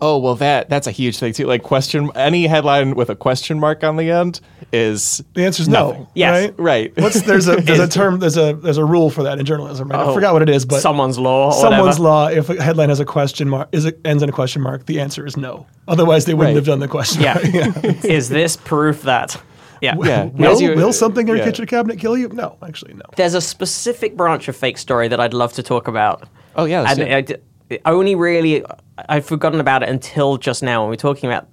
Oh 0.00 0.18
well, 0.18 0.36
that 0.36 0.68
that's 0.68 0.86
a 0.86 0.92
huge 0.92 1.18
thing 1.18 1.32
too. 1.32 1.46
Like 1.46 1.62
question, 1.64 2.10
any 2.14 2.46
headline 2.46 2.94
with 2.94 3.10
a 3.10 3.16
question 3.16 3.58
mark 3.58 3.82
on 3.82 3.96
the 3.96 4.10
end 4.12 4.40
is 4.72 5.22
The 5.34 5.44
answer 5.44 5.62
is 5.62 5.68
Nothing. 5.68 6.02
no. 6.02 6.08
Yes. 6.14 6.50
Right. 6.50 6.54
right. 6.60 6.96
What's 7.02 7.22
there's 7.22 7.48
a 7.48 7.56
there's 7.56 7.80
a 7.80 7.88
term 7.98 8.20
there's 8.20 8.36
a 8.36 8.52
there's 8.52 8.76
a 8.78 8.84
rule 8.84 9.10
for 9.10 9.24
that 9.24 9.40
in 9.40 9.44
journalism. 9.44 9.88
Right? 9.88 9.98
I 9.98 10.04
Oh, 10.04 10.14
forgot 10.14 10.34
what 10.34 10.42
it 10.42 10.48
is, 10.50 10.64
but 10.64 10.80
someone's 10.80 11.18
law 11.18 11.46
or 11.48 11.52
someone's 11.52 11.98
whatever. 11.98 12.02
law. 12.02 12.28
If 12.28 12.48
a 12.48 12.62
headline 12.62 12.90
has 12.90 13.00
a 13.00 13.04
question 13.04 13.48
mark, 13.48 13.68
is 13.72 13.86
it 13.86 14.00
ends 14.04 14.22
in 14.22 14.28
a 14.28 14.32
question 14.32 14.62
mark? 14.62 14.86
The 14.86 15.00
answer 15.00 15.26
is 15.26 15.36
no. 15.36 15.66
Otherwise, 15.88 16.26
they 16.26 16.34
wouldn't 16.34 16.54
Right. 16.54 16.56
have 16.56 16.66
done 16.66 16.78
the 16.78 16.86
question. 16.88 17.22
yeah 17.22 17.34
mark. 17.74 17.84
is 18.04 18.28
this 18.28 18.56
proof 18.56 19.02
that 19.02 19.40
yeah 19.82 19.96
Yeah. 20.00 20.24
Will, 20.26 20.52
As 20.52 20.60
you- 20.60 20.74
will 20.76 20.92
something 20.92 21.22
in 21.22 21.28
your 21.28 21.38
yeah. 21.38 21.44
kitchen 21.44 21.66
cabinet 21.66 21.98
kill 21.98 22.16
you? 22.16 22.28
No, 22.28 22.56
actually, 22.62 22.94
no. 22.94 23.02
There's 23.16 23.34
a 23.34 23.40
specific 23.40 24.16
branch 24.16 24.46
of 24.46 24.54
fake 24.56 24.78
story 24.78 25.08
that 25.08 25.18
I'd 25.18 25.34
love 25.34 25.54
to 25.54 25.62
talk 25.64 25.88
about. 25.88 26.28
Oh, 26.54 26.66
yeah, 26.66 26.84
and 26.86 26.98
do 26.98 27.04
it. 27.04 27.12
I 27.12 27.20
d- 27.22 27.36
only 27.84 28.14
really 28.14 28.64
I've 29.08 29.26
forgotten 29.26 29.60
about 29.60 29.82
it 29.82 29.88
until 29.88 30.36
just 30.36 30.62
now 30.62 30.82
when 30.82 30.90
we're 30.90 30.96
talking 30.96 31.30
about. 31.30 31.48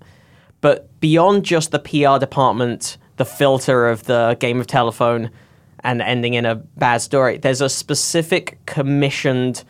But 0.62 1.00
beyond 1.00 1.46
just 1.46 1.72
the 1.72 1.80
PR 1.80 2.18
department, 2.18 2.98
the 3.18 3.26
filter 3.26 3.88
of 3.88 4.04
the 4.04 4.38
game 4.40 4.60
of 4.60 4.68
telephone, 4.68 5.30
and 5.86 6.02
ending 6.02 6.34
in 6.34 6.46
a 6.46 6.56
bad 6.56 6.98
story, 6.98 7.38
there's 7.38 7.62
a 7.62 7.70
specific 7.70 8.58
commissioned 8.66 9.64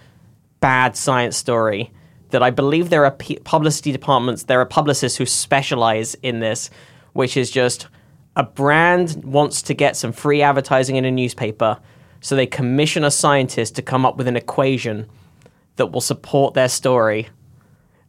bad 0.61 0.95
science 0.95 1.35
story 1.35 1.91
that 2.29 2.41
I 2.41 2.49
believe 2.49 2.89
there 2.89 3.05
are 3.05 3.11
P- 3.11 3.39
publicity 3.43 3.91
departments, 3.91 4.43
there 4.43 4.61
are 4.61 4.65
publicists 4.65 5.17
who 5.17 5.25
specialize 5.25 6.15
in 6.15 6.39
this, 6.39 6.69
which 7.13 7.35
is 7.35 7.51
just 7.51 7.87
a 8.37 8.43
brand 8.43 9.23
wants 9.23 9.61
to 9.63 9.73
get 9.73 9.95
some 9.95 10.11
free 10.11 10.41
advertising 10.41 10.95
in 10.95 11.05
a 11.05 11.11
newspaper, 11.11 11.79
so 12.21 12.35
they 12.35 12.47
commission 12.47 13.03
a 13.03 13.11
scientist 13.11 13.75
to 13.75 13.81
come 13.81 14.05
up 14.05 14.17
with 14.17 14.27
an 14.27 14.37
equation 14.37 15.07
that 15.77 15.87
will 15.87 16.01
support 16.01 16.53
their 16.53 16.69
story. 16.69 17.27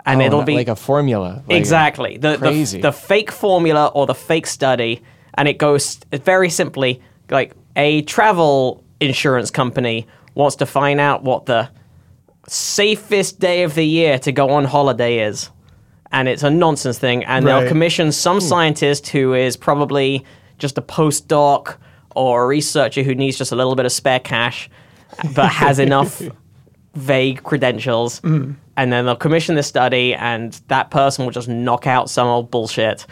And 0.05 0.23
Oh, 0.23 0.25
it'll 0.27 0.43
be 0.43 0.55
like 0.55 0.69
a 0.69 0.77
formula. 0.77 1.43
like 1.49 1.59
exactly 1.59 2.17
the, 2.17 2.37
the 2.37 2.79
the 2.81 2.93
fake 2.93 3.33
formula 3.33 3.87
or 3.95 4.07
the 4.07 4.15
fake 4.15 4.47
study, 4.47 5.03
and 5.35 5.49
it 5.49 5.59
goes 5.59 5.99
very 6.13 6.49
simply 6.49 7.03
like 7.29 7.53
a 7.75 8.03
travel 8.03 8.85
insurance 9.01 9.51
company 9.51 10.07
wants 10.35 10.57
to 10.57 10.67
find 10.67 11.01
out 11.01 11.25
what 11.25 11.47
the 11.47 11.69
safest 12.47 13.41
day 13.41 13.63
of 13.65 13.75
the 13.75 13.85
year 13.85 14.19
to 14.21 14.33
go 14.33 14.51
on 14.51 14.65
holiday 14.65 15.19
is, 15.27 15.51
and 16.13 16.29
it's 16.29 16.43
a 16.45 16.51
nonsense 16.51 16.99
thing, 16.99 17.25
and 17.25 17.45
Right. 17.45 17.61
they'll 17.61 17.69
commission 17.69 18.13
some 18.13 18.37
hmm. 18.37 18.45
scientist 18.47 19.09
who 19.09 19.35
is 19.35 19.57
probably 19.57 20.25
just 20.59 20.79
a 20.79 20.83
postdoc 20.83 21.77
or 22.15 22.45
a 22.45 22.47
researcher 22.47 23.03
who 23.03 23.15
needs 23.15 23.37
just 23.37 23.53
a 23.53 23.57
little 23.57 23.75
bit 23.75 23.85
of 23.87 23.93
spare 23.93 24.21
cash, 24.21 24.71
but 25.35 25.49
has 25.51 25.79
enough 25.89 26.23
vague 26.97 27.43
credentials, 27.45 28.21
mm. 28.23 28.55
and 28.77 28.93
then 28.93 29.05
they'll 29.07 29.17
commission 29.17 29.55
this 29.55 29.67
study, 29.67 30.15
and 30.15 30.61
that 30.69 30.91
person 30.91 31.25
will 31.25 31.33
just 31.33 31.49
knock 31.49 31.87
out 31.87 32.11
some 32.11 32.27
old 32.27 32.51
bullshit. 32.51 33.07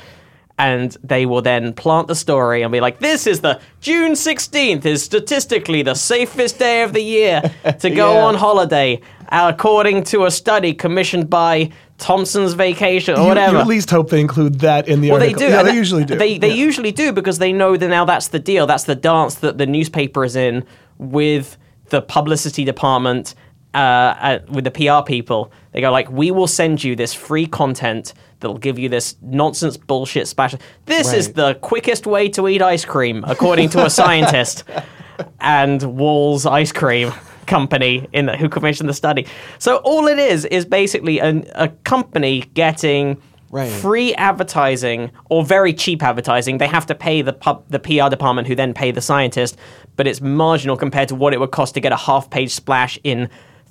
And 0.57 0.97
they 1.03 1.27
will 1.27 1.43
then 1.43 1.73
plant 1.73 2.07
the 2.07 2.15
story 2.15 2.63
and 2.63 2.71
be 2.71 2.81
like, 2.81 3.01
"This 3.01 3.27
is 3.27 3.41
the 3.41 3.61
June 3.81 4.13
16th 4.13 4.87
is 4.87 5.03
statistically 5.03 5.83
the 5.83 5.95
safest 5.95 6.61
day 6.61 6.83
of 6.83 6.93
the 6.93 7.03
year 7.03 7.43
to 7.81 7.91
go 7.91 8.13
Yeah. 8.15 8.25
on 8.25 8.37
holiday, 8.37 9.01
according 9.31 10.05
to 10.05 10.27
a 10.27 10.31
study 10.31 10.73
commissioned 10.73 11.29
by 11.29 11.71
Thompson's 11.99 12.55
Vacation 12.55 13.17
or 13.17 13.23
You, 13.23 13.27
whatever." 13.29 13.55
you 13.55 13.59
at 13.63 13.67
least 13.67 13.91
hope 13.91 14.11
they 14.11 14.21
include 14.21 14.61
that 14.61 14.87
in 14.87 15.01
the 15.01 15.11
Well, 15.11 15.19
they 15.19 15.33
do. 15.33 15.47
Yeah, 15.47 15.59
and 15.59 15.69
they 15.69 15.75
usually 15.75 16.05
do. 16.05 16.15
They 16.15 16.39
they 16.39 16.49
Yeah. 16.51 16.55
usually 16.69 16.93
do 16.93 17.13
because 17.13 17.39
they 17.41 17.53
know 17.53 17.77
that 17.77 17.89
now 17.89 18.05
that's 18.05 18.29
the 18.29 18.39
deal. 18.39 18.65
That's 18.69 18.85
the 18.85 18.95
dance 18.95 19.35
that 19.37 19.59
the 19.59 19.67
newspaper 19.67 20.25
is 20.25 20.37
in 20.37 20.63
with 20.99 21.57
the 21.91 22.01
publicity 22.01 22.65
department, 22.65 23.35
uh, 23.75 23.77
uh, 23.77 24.39
with 24.49 24.65
the 24.65 24.71
PR 24.71 25.05
people. 25.05 25.53
They 25.73 25.81
go 25.81 25.91
like, 25.91 26.11
"We 26.11 26.31
will 26.31 26.47
send 26.47 26.83
you 26.83 26.97
this 26.97 27.13
free 27.13 27.47
content 27.47 28.15
that'll 28.41 28.59
give 28.59 28.79
you 28.79 28.89
this 28.89 29.17
nonsense 29.23 29.77
bullshit 29.77 30.29
splash. 30.29 30.55
This 30.87 31.13
is 31.13 31.33
the 31.33 31.55
quickest 31.57 32.07
way 32.07 32.29
to 32.31 32.49
eat 32.49 32.63
ice 32.63 32.85
cream, 32.85 33.25
according 33.27 33.71
to 33.71 33.85
a 33.85 33.91
scientist." 33.91 34.65
and 35.41 35.83
Wall's 35.83 36.47
Ice 36.47 36.73
Cream 36.73 37.13
Company 37.47 38.09
in 38.13 38.27
the, 38.27 38.37
who 38.37 38.49
commissioned 38.49 38.89
the 38.89 38.95
study. 38.95 39.27
So 39.59 39.77
all 39.79 40.07
it 40.09 40.19
is 40.19 40.45
is 40.47 40.65
basically 40.65 41.21
an, 41.21 41.47
a 41.55 41.69
company 41.69 42.41
getting 42.55 43.21
Right. 43.51 43.71
free 43.71 44.13
advertising 44.15 45.13
or 45.31 45.45
very 45.45 45.73
cheap 45.73 46.03
advertising. 46.03 46.59
They 46.59 46.67
have 46.67 46.87
to 46.87 46.95
pay 46.97 47.23
the 47.23 47.33
pub, 47.33 47.63
the 47.69 47.79
PR 47.79 48.09
department 48.11 48.49
who 48.49 48.57
then 48.57 48.75
pay 48.75 48.91
the 48.91 49.01
scientist, 49.01 49.57
but 49.95 50.09
it's 50.09 50.21
marginal 50.21 50.77
compared 50.77 51.09
to 51.11 51.15
what 51.15 51.33
it 51.33 51.39
would 51.39 51.53
cost 51.53 51.75
to 51.75 51.81
get 51.81 51.93
a 51.93 51.97
half-page 51.97 52.51
splash 52.51 52.99
in 53.05 53.29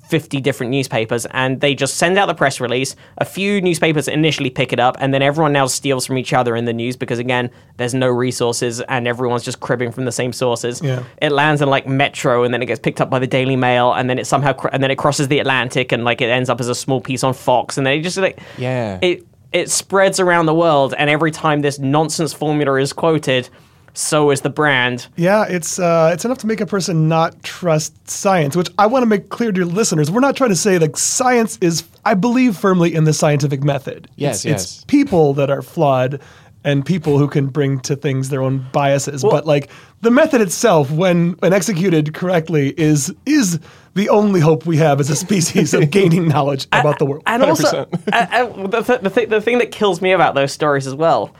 50 0.08 0.40
different 0.40 0.70
newspapers 0.70 1.26
and 1.30 1.60
they 1.60 1.74
just 1.74 1.96
send 1.96 2.18
out 2.18 2.26
the 2.26 2.34
press 2.34 2.60
release. 2.60 2.94
A 3.18 3.24
few 3.24 3.60
newspapers 3.60 4.06
initially 4.06 4.50
pick 4.50 4.72
it 4.72 4.78
up 4.78 4.96
and 5.00 5.14
then 5.14 5.22
everyone 5.22 5.52
now 5.52 5.66
steals 5.66 6.04
from 6.06 6.18
each 6.18 6.32
other 6.32 6.54
in 6.56 6.66
the 6.66 6.72
news 6.72 6.96
because 6.96 7.18
again, 7.18 7.50
there's 7.78 7.94
no 7.94 8.08
resources 8.08 8.80
and 8.82 9.08
everyone's 9.08 9.42
just 9.44 9.60
cribbing 9.60 9.90
from 9.92 10.04
the 10.04 10.12
same 10.12 10.32
sources. 10.32 10.82
Yeah. 10.82 11.02
It 11.22 11.32
lands 11.32 11.62
in 11.62 11.68
like 11.70 11.86
Metro 11.86 12.44
and 12.44 12.52
then 12.52 12.62
it 12.62 12.66
gets 12.66 12.80
picked 12.80 13.00
up 13.00 13.08
by 13.08 13.18
the 13.18 13.26
Daily 13.26 13.56
Mail 13.56 13.92
and 13.94 14.08
then 14.10 14.18
it 14.18 14.26
somehow 14.26 14.52
cr- 14.52 14.68
and 14.72 14.82
then 14.82 14.90
it 14.90 14.96
crosses 14.98 15.28
the 15.28 15.38
Atlantic 15.38 15.90
and 15.92 16.04
like 16.04 16.20
it 16.20 16.28
ends 16.28 16.50
up 16.50 16.60
as 16.60 16.68
a 16.68 16.74
small 16.74 17.00
piece 17.00 17.24
on 17.24 17.32
Fox 17.32 17.78
and 17.78 17.86
then 17.86 17.98
it 17.98 18.02
just 18.02 18.18
like 18.18 18.38
Yeah. 18.58 18.98
it 19.02 19.24
it 19.52 19.70
spreads 19.70 20.18
around 20.20 20.46
the 20.46 20.54
world 20.54 20.94
and 20.98 21.08
every 21.08 21.30
time 21.30 21.62
this 21.62 21.78
nonsense 21.78 22.32
formula 22.34 22.74
is 22.80 22.92
quoted, 22.92 23.48
so 23.94 24.30
is 24.30 24.40
the 24.42 24.50
brand. 24.50 25.06
Yeah, 25.16 25.44
it's 25.48 25.78
uh, 25.78 26.10
it's 26.12 26.24
enough 26.24 26.38
to 26.38 26.46
make 26.46 26.60
a 26.60 26.66
person 26.66 27.08
not 27.08 27.42
trust 27.42 28.08
science. 28.10 28.56
Which 28.56 28.68
I 28.78 28.86
want 28.86 29.02
to 29.02 29.06
make 29.06 29.28
clear 29.28 29.52
to 29.52 29.56
your 29.56 29.66
listeners. 29.66 30.10
We're 30.10 30.20
not 30.20 30.36
trying 30.36 30.50
to 30.50 30.56
say 30.56 30.78
like 30.78 30.96
science 30.96 31.58
is. 31.60 31.84
I 32.04 32.14
believe 32.14 32.56
firmly 32.56 32.94
in 32.94 33.04
the 33.04 33.12
scientific 33.12 33.62
method. 33.62 34.08
Yes, 34.16 34.36
it's, 34.36 34.44
yes. 34.44 34.62
It's 34.62 34.84
people 34.84 35.32
that 35.34 35.48
are 35.48 35.62
flawed, 35.62 36.20
and 36.64 36.84
people 36.84 37.18
who 37.18 37.28
can 37.28 37.46
bring 37.46 37.78
to 37.80 37.94
things 37.94 38.30
their 38.30 38.42
own 38.42 38.66
biases. 38.72 39.22
but 39.22 39.46
like 39.46 39.70
the 40.00 40.10
method 40.10 40.40
itself, 40.40 40.90
when 40.90 41.32
when 41.34 41.52
executed 41.52 42.14
correctly, 42.14 42.74
is 42.76 43.14
is 43.26 43.60
the 43.94 44.08
only 44.08 44.40
hope 44.40 44.66
we 44.66 44.76
have 44.78 44.98
as 44.98 45.08
a 45.08 45.16
species 45.16 45.72
of 45.72 45.90
gaining 45.98 46.26
knowledge 46.26 46.66
about 46.72 46.98
the 46.98 47.06
world. 47.06 47.22
And 47.26 47.42
also, 47.44 47.88
uh, 48.12 48.26
uh, 48.30 48.66
the, 48.66 48.82
th- 48.82 49.00
the, 49.02 49.10
th- 49.10 49.28
the 49.28 49.40
thing 49.40 49.58
that 49.58 49.70
kills 49.70 50.02
me 50.02 50.10
about 50.10 50.34
those 50.34 50.52
stories 50.52 50.86
as 50.88 50.94
well 50.96 51.32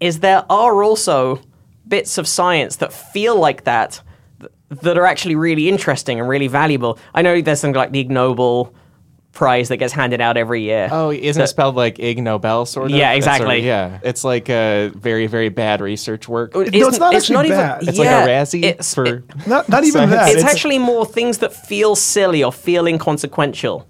is 0.00 0.20
there 0.20 0.44
are 0.50 0.82
also 0.82 1.38
bits 1.86 2.18
of 2.18 2.26
science 2.28 2.76
that 2.76 2.92
feel 2.92 3.36
like 3.36 3.64
that 3.64 4.00
that 4.82 4.96
are 4.96 5.06
actually 5.06 5.34
really 5.36 5.68
interesting 5.68 6.18
and 6.18 6.28
really 6.28 6.48
valuable. 6.48 6.98
I 7.14 7.22
know 7.22 7.40
there's 7.40 7.60
something 7.60 7.76
like 7.78 7.92
the 7.92 8.00
Ig 8.00 8.10
Nobel 8.10 8.72
prize 9.32 9.68
that 9.68 9.78
gets 9.78 9.92
handed 9.94 10.20
out 10.20 10.36
every 10.36 10.62
year. 10.62 10.88
Oh, 10.92 11.10
isn't 11.10 11.42
it 11.42 11.46
spelled 11.46 11.74
like 11.74 11.98
Ig 11.98 12.22
Nobel, 12.22 12.64
sort 12.66 12.90
of? 12.90 12.96
Yeah, 12.96 13.12
That's 13.14 13.24
sort 13.24 13.34
of- 13.36 13.40
exactly. 13.48 13.66
yeah, 13.66 13.98
it's 14.02 14.24
like 14.24 14.48
a 14.50 14.90
very, 14.94 15.26
very 15.26 15.48
bad 15.48 15.80
research 15.80 16.28
work. 16.28 16.54
no, 16.54 16.62
it's 16.62 16.98
not 16.98 17.14
actually 17.14 17.48
bad. 17.48 17.82
It's 17.86 17.98
like 17.98 18.08
a 18.08 18.26
Razzie 18.28 18.62
it's- 18.64 18.94
for. 18.94 19.04
it- 19.06 19.46
not 19.46 19.68
not 19.68 19.84
even 19.84 19.92
Science. 20.08 20.10
that. 20.12 20.34
it's, 20.34 20.44
actually 20.44 20.78
more 20.78 21.04
things 21.06 21.38
that 21.38 21.52
feel 21.54 21.94
silly 21.96 22.42
or 22.44 22.52
feel 22.52 22.86
inconsequential, 22.86 23.86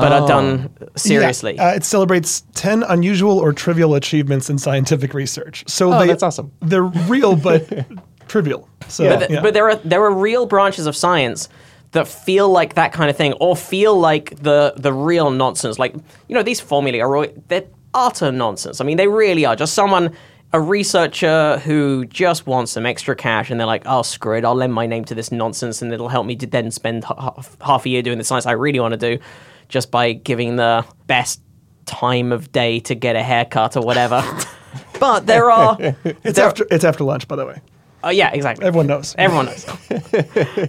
but 0.00 0.12
are 0.12 0.26
done 0.28 0.70
seriously. 0.96 1.54
Yeah, 1.56 1.68
uh, 1.70 1.74
it 1.74 1.84
celebrates 1.84 2.42
10 2.54 2.82
unusual 2.84 3.38
or 3.38 3.52
trivial 3.52 3.94
achievements 3.94 4.48
in 4.50 4.58
scientific 4.58 5.14
research. 5.14 5.64
So 5.66 5.92
Oh, 5.92 5.98
they, 6.00 6.06
that's 6.06 6.22
awesome. 6.22 6.50
They're 6.60 6.82
real 6.82 7.36
but 7.36 7.68
trivial. 8.28 8.68
So, 8.88 9.08
But, 9.08 9.18
th- 9.18 9.30
yeah. 9.30 9.40
but 9.42 9.54
there 9.54 9.68
are 9.70 9.76
there 9.76 10.02
are 10.04 10.12
real 10.12 10.46
branches 10.46 10.86
of 10.86 10.94
science 10.96 11.48
that 11.92 12.06
feel 12.06 12.48
like 12.50 12.74
that 12.74 12.92
kind 12.92 13.08
of 13.10 13.16
thing, 13.16 13.32
or 13.40 13.56
feel 13.56 13.98
like 13.98 14.36
the 14.42 14.74
the 14.76 14.92
real 14.92 15.30
nonsense. 15.30 15.78
Like 15.78 15.94
you 16.28 16.34
know, 16.34 16.42
these 16.42 16.60
formulae 16.60 17.00
are 17.00 17.16
al- 17.16 17.32
they're 17.48 17.64
utter 17.94 18.30
nonsense. 18.32 18.80
I 18.80 18.84
mean, 18.84 18.96
they 18.96 19.08
really 19.08 19.44
are. 19.46 19.56
Just 19.56 19.74
someone. 19.74 20.12
A 20.54 20.58
researcher 20.58 21.58
who 21.58 22.06
just 22.06 22.46
wants 22.46 22.72
some 22.72 22.86
extra 22.86 23.14
cash, 23.14 23.50
and 23.50 23.60
they're 23.60 23.66
like, 23.66 23.82
"Oh, 23.84 24.00
screw 24.00 24.38
it! 24.38 24.46
I'll 24.46 24.54
lend 24.54 24.72
my 24.72 24.86
name 24.86 25.04
to 25.04 25.14
this 25.14 25.30
nonsense, 25.30 25.82
and 25.82 25.92
it'll 25.92 26.08
help 26.08 26.24
me 26.26 26.36
to 26.36 26.46
then 26.46 26.70
spend 26.70 27.04
h- 27.04 27.12
half, 27.20 27.56
half 27.60 27.84
a 27.84 27.88
year 27.90 28.00
doing 28.00 28.16
the 28.16 28.24
science 28.24 28.46
I 28.46 28.52
really 28.52 28.80
want 28.80 28.92
to 28.98 29.16
do, 29.16 29.22
just 29.68 29.90
by 29.90 30.12
giving 30.12 30.56
the 30.56 30.84
best 31.06 31.40
time 31.86 32.32
of 32.32 32.52
day 32.52 32.80
to 32.80 32.94
get 32.94 33.16
a 33.16 33.22
haircut 33.22 33.76
or 33.76 33.82
whatever." 33.82 34.22
but 35.00 35.26
there 35.26 35.50
are, 35.50 35.76
it's, 35.80 36.36
there- 36.36 36.46
after, 36.46 36.66
it's 36.70 36.84
after 36.84 37.04
lunch, 37.04 37.28
by 37.28 37.36
the 37.36 37.46
way. 37.46 37.60
Uh, 38.04 38.10
yeah, 38.10 38.30
exactly. 38.32 38.64
Everyone 38.64 38.86
knows. 38.86 39.14
Everyone 39.18 39.46
knows. 39.46 39.66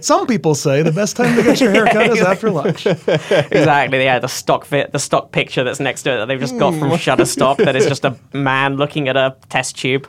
Some 0.04 0.26
people 0.26 0.56
say 0.56 0.82
the 0.82 0.90
best 0.90 1.16
time 1.16 1.36
to 1.36 1.42
get 1.42 1.60
your 1.60 1.70
haircut 1.70 2.10
is 2.16 2.20
after 2.20 2.50
lunch. 2.50 2.86
exactly. 2.86 4.02
Yeah, 4.02 4.18
the 4.18 4.28
stock 4.28 4.64
fit, 4.64 4.90
the 4.90 4.98
stock 4.98 5.30
picture 5.30 5.62
that's 5.62 5.78
next 5.78 6.02
to 6.02 6.12
it 6.12 6.16
that 6.16 6.26
they've 6.26 6.40
just 6.40 6.58
got 6.58 6.74
from 6.74 6.90
Shutterstock. 6.90 7.58
that 7.58 7.76
is 7.76 7.86
just 7.86 8.04
a 8.04 8.16
man 8.32 8.76
looking 8.76 9.08
at 9.08 9.16
a 9.16 9.36
test 9.48 9.78
tube. 9.78 10.08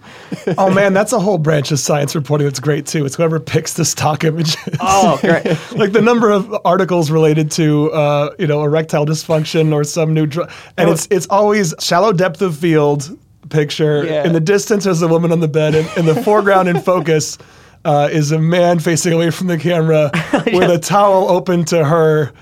Oh 0.57 0.71
man, 0.71 0.93
that's 0.93 1.13
a 1.13 1.19
whole 1.19 1.37
branch 1.37 1.71
of 1.71 1.79
science 1.79 2.15
reporting 2.15 2.47
that's 2.47 2.59
great 2.59 2.87
too. 2.87 3.05
It's 3.05 3.15
whoever 3.15 3.39
picks 3.39 3.73
the 3.73 3.85
stock 3.85 4.23
images. 4.23 4.57
Oh, 4.79 5.19
great. 5.21 5.45
like 5.73 5.91
the 5.91 6.01
number 6.01 6.31
of 6.31 6.55
articles 6.65 7.11
related 7.11 7.51
to 7.51 7.91
uh, 7.91 8.33
you 8.39 8.47
know 8.47 8.63
erectile 8.63 9.05
dysfunction 9.05 9.73
or 9.73 9.83
some 9.83 10.13
new 10.13 10.25
drug, 10.25 10.51
and 10.77 10.89
it's 10.89 11.07
it's 11.11 11.27
always 11.29 11.75
shallow 11.79 12.13
depth 12.13 12.41
of 12.41 12.57
field 12.57 13.15
picture. 13.51 14.03
Yeah. 14.05 14.25
In 14.25 14.33
the 14.33 14.39
distance, 14.39 14.85
there's 14.85 15.01
a 15.01 15.07
woman 15.07 15.31
on 15.31 15.39
the 15.41 15.47
bed, 15.47 15.75
and 15.75 15.87
in 15.97 16.05
the 16.05 16.21
foreground, 16.23 16.67
in 16.69 16.79
focus, 16.91 17.37
uh, 17.85 18.09
is 18.11 18.31
a 18.31 18.39
man 18.39 18.79
facing 18.79 19.13
away 19.13 19.29
from 19.31 19.47
the 19.47 19.57
camera 19.57 20.09
with 20.47 20.69
a 20.71 20.79
towel 20.79 21.29
open 21.29 21.65
to 21.65 21.83
her. 21.85 22.31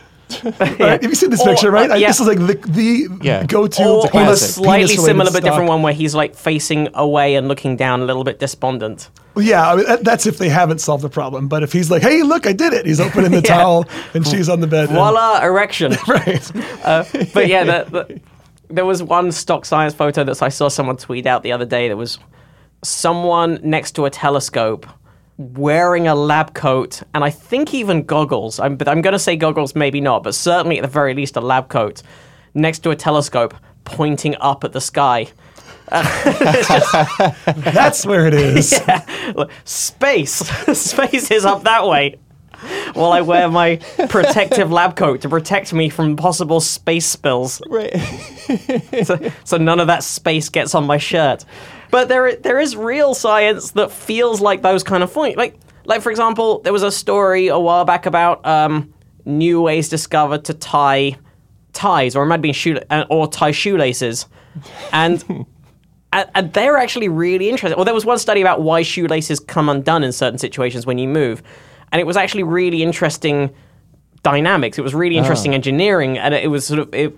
Right? 0.60 0.80
Have 1.02 1.04
you 1.04 1.15
seen 1.15 1.32
this 1.32 1.41
Or, 1.41 1.48
picture? 1.48 1.72
Right? 1.72 1.89
uh, 1.89 1.95
yeah. 1.95 2.08
This 2.10 2.19
is 2.19 2.28
like 2.28 2.38
the 2.38 2.54
the 2.67 3.08
Yeah. 3.24 3.43
go-to. 3.48 3.84
Or, 3.84 4.06
or 4.06 4.10
penis- 4.10 4.54
slightly 4.56 4.95
similar 4.95 5.32
but 5.32 5.41
different 5.43 5.67
one 5.67 5.82
where 5.82 5.91
he's 5.91 6.13
like 6.13 6.36
facing 6.36 6.88
away 6.93 7.34
and 7.34 7.48
looking 7.48 7.76
down, 7.76 8.02
a 8.02 8.06
little 8.06 8.24
bit 8.24 8.38
despondent. 8.38 9.10
Yeah, 9.36 9.72
I 9.72 9.76
mean, 9.76 9.86
that's 10.04 10.28
if 10.28 10.38
they 10.38 10.50
haven't 10.50 10.82
solved 10.82 11.04
the 11.04 11.10
problem. 11.10 11.48
But 11.48 11.63
if 11.63 11.74
he's 11.74 11.89
like, 11.89 12.04
"Hey, 12.04 12.22
look, 12.22 12.45
I 12.45 12.54
did 12.54 12.74
it," 12.74 12.86
he's 12.86 13.00
opening 13.00 13.32
the 13.32 13.38
Yeah. 13.38 13.56
towel 13.56 13.86
and 14.13 14.28
she's 14.28 14.50
on 14.50 14.60
the 14.60 14.67
bed. 14.67 14.89
and- 14.89 14.98
Voila, 14.98 15.39
erection. 15.43 15.95
right. 16.08 16.52
but 17.34 17.48
yeah, 17.48 17.63
the, 17.63 17.86
the, 17.89 18.22
there 18.70 18.86
was 18.86 19.02
one 19.02 19.32
stock 19.32 19.66
science 19.66 19.94
photo 19.94 20.24
that 20.24 20.42
I 20.42 20.50
saw 20.50 20.68
someone 20.68 20.98
tweet 20.98 21.26
out 21.26 21.44
the 21.44 21.52
other 21.52 21.66
day. 21.66 21.88
That 21.88 21.98
was 21.98 22.20
someone 22.84 23.60
next 23.64 23.94
to 23.94 24.06
a 24.06 24.10
telescope 24.10 24.86
wearing 25.38 26.08
a 26.08 26.16
lab 26.16 26.54
coat 26.54 27.02
and 27.14 27.24
I 27.24 27.30
think 27.30 27.74
even 27.74 28.04
goggles. 28.04 28.60
I'm, 28.60 28.76
but 28.76 28.88
I'm 28.88 29.02
going 29.02 29.14
to 29.14 29.20
say 29.20 29.36
goggles, 29.36 29.76
maybe 29.76 30.02
not, 30.02 30.24
but 30.24 30.36
certainly 30.36 30.78
at 30.78 30.82
the 30.82 30.88
very 30.88 31.14
least 31.14 31.36
a 31.36 31.42
lab 31.42 31.70
coat 31.70 32.02
next 32.54 32.80
to 32.80 32.92
a 32.92 32.96
telescope 32.96 33.54
pointing 33.86 34.36
up 34.40 34.64
at 34.64 34.74
the 34.74 34.82
sky. 34.82 35.28
That's 35.90 36.70
where 38.06 38.28
it 38.28 38.36
is. 38.36 38.80
Look, 39.36 39.50
Space, 39.64 40.34
space 40.78 41.32
is 41.32 41.46
up 41.46 41.64
that 41.64 41.88
way. 41.88 42.20
While 42.93 43.12
I 43.12 43.22
wear 43.22 43.50
my 43.50 43.78
protective 44.10 44.72
lab 44.72 44.95
coat 44.95 45.22
to 45.22 45.30
protect 45.30 45.74
me 45.74 45.89
from 45.89 46.15
possible 46.15 46.60
space 46.60 47.06
spills. 47.06 47.62
Right. 47.67 47.95
so, 49.04 49.32
so 49.43 49.58
none 49.58 49.80
of 49.80 49.88
that 49.88 50.04
space 50.04 50.50
gets 50.50 50.76
on 50.76 50.86
my 50.86 50.98
shirt. 50.98 51.45
But 51.91 52.08
there, 52.08 52.36
there 52.36 52.60
is 52.60 52.76
real 52.76 53.13
science 53.13 53.72
that 53.72 53.91
feels 53.91 54.41
like 54.41 54.62
those 54.62 54.84
kind 54.84 55.04
of 55.04 55.12
things. 55.12 55.38
Like, 55.38 55.58
like 55.86 56.02
for 56.02 56.12
example, 56.12 56.60
there 56.60 56.74
was 56.74 56.84
a 56.84 56.91
story 56.91 57.48
a 57.48 57.60
while 57.60 57.86
back 57.86 58.06
about 58.06 58.45
um, 58.45 58.93
new 59.26 59.62
ways 59.62 59.89
discovered 59.89 60.45
to 60.45 60.54
tie 60.54 61.17
ties, 61.74 62.15
or 62.15 62.24
it 62.24 62.28
might 62.28 62.36
have 62.36 62.41
been 62.41 62.54
shoe, 62.54 62.80
uh, 62.89 63.06
or 63.10 63.28
tie 63.28 63.52
shoelaces. 63.52 64.26
And, 64.91 65.45
and 66.12 66.52
they're 66.54 66.76
actually 66.76 67.08
really 67.08 67.50
interesting. 67.50 67.78
Well, 67.78 67.86
there 67.86 67.93
was 67.93 68.04
one 68.04 68.17
study 68.17 68.41
about 68.41 68.63
why 68.63 68.82
shoelaces 68.82 69.39
come 69.39 69.69
undone 69.69 70.04
in 70.04 70.12
certain 70.12 70.39
situations 70.39 70.88
when 70.88 70.98
you 70.98 71.08
move, 71.08 71.43
and 71.91 71.99
it 71.99 72.06
was 72.06 72.17
actually 72.17 72.43
really 72.43 72.84
interesting 72.84 73.54
dynamics. 74.23 74.78
It 74.78 74.82
was 74.82 74.93
really 74.93 75.17
ah. 75.17 75.21
interesting 75.21 75.54
engineering, 75.54 76.17
and 76.17 76.34
it 76.34 76.49
was 76.49 76.65
sort 76.65 76.80
of 76.80 76.93
it. 76.93 77.15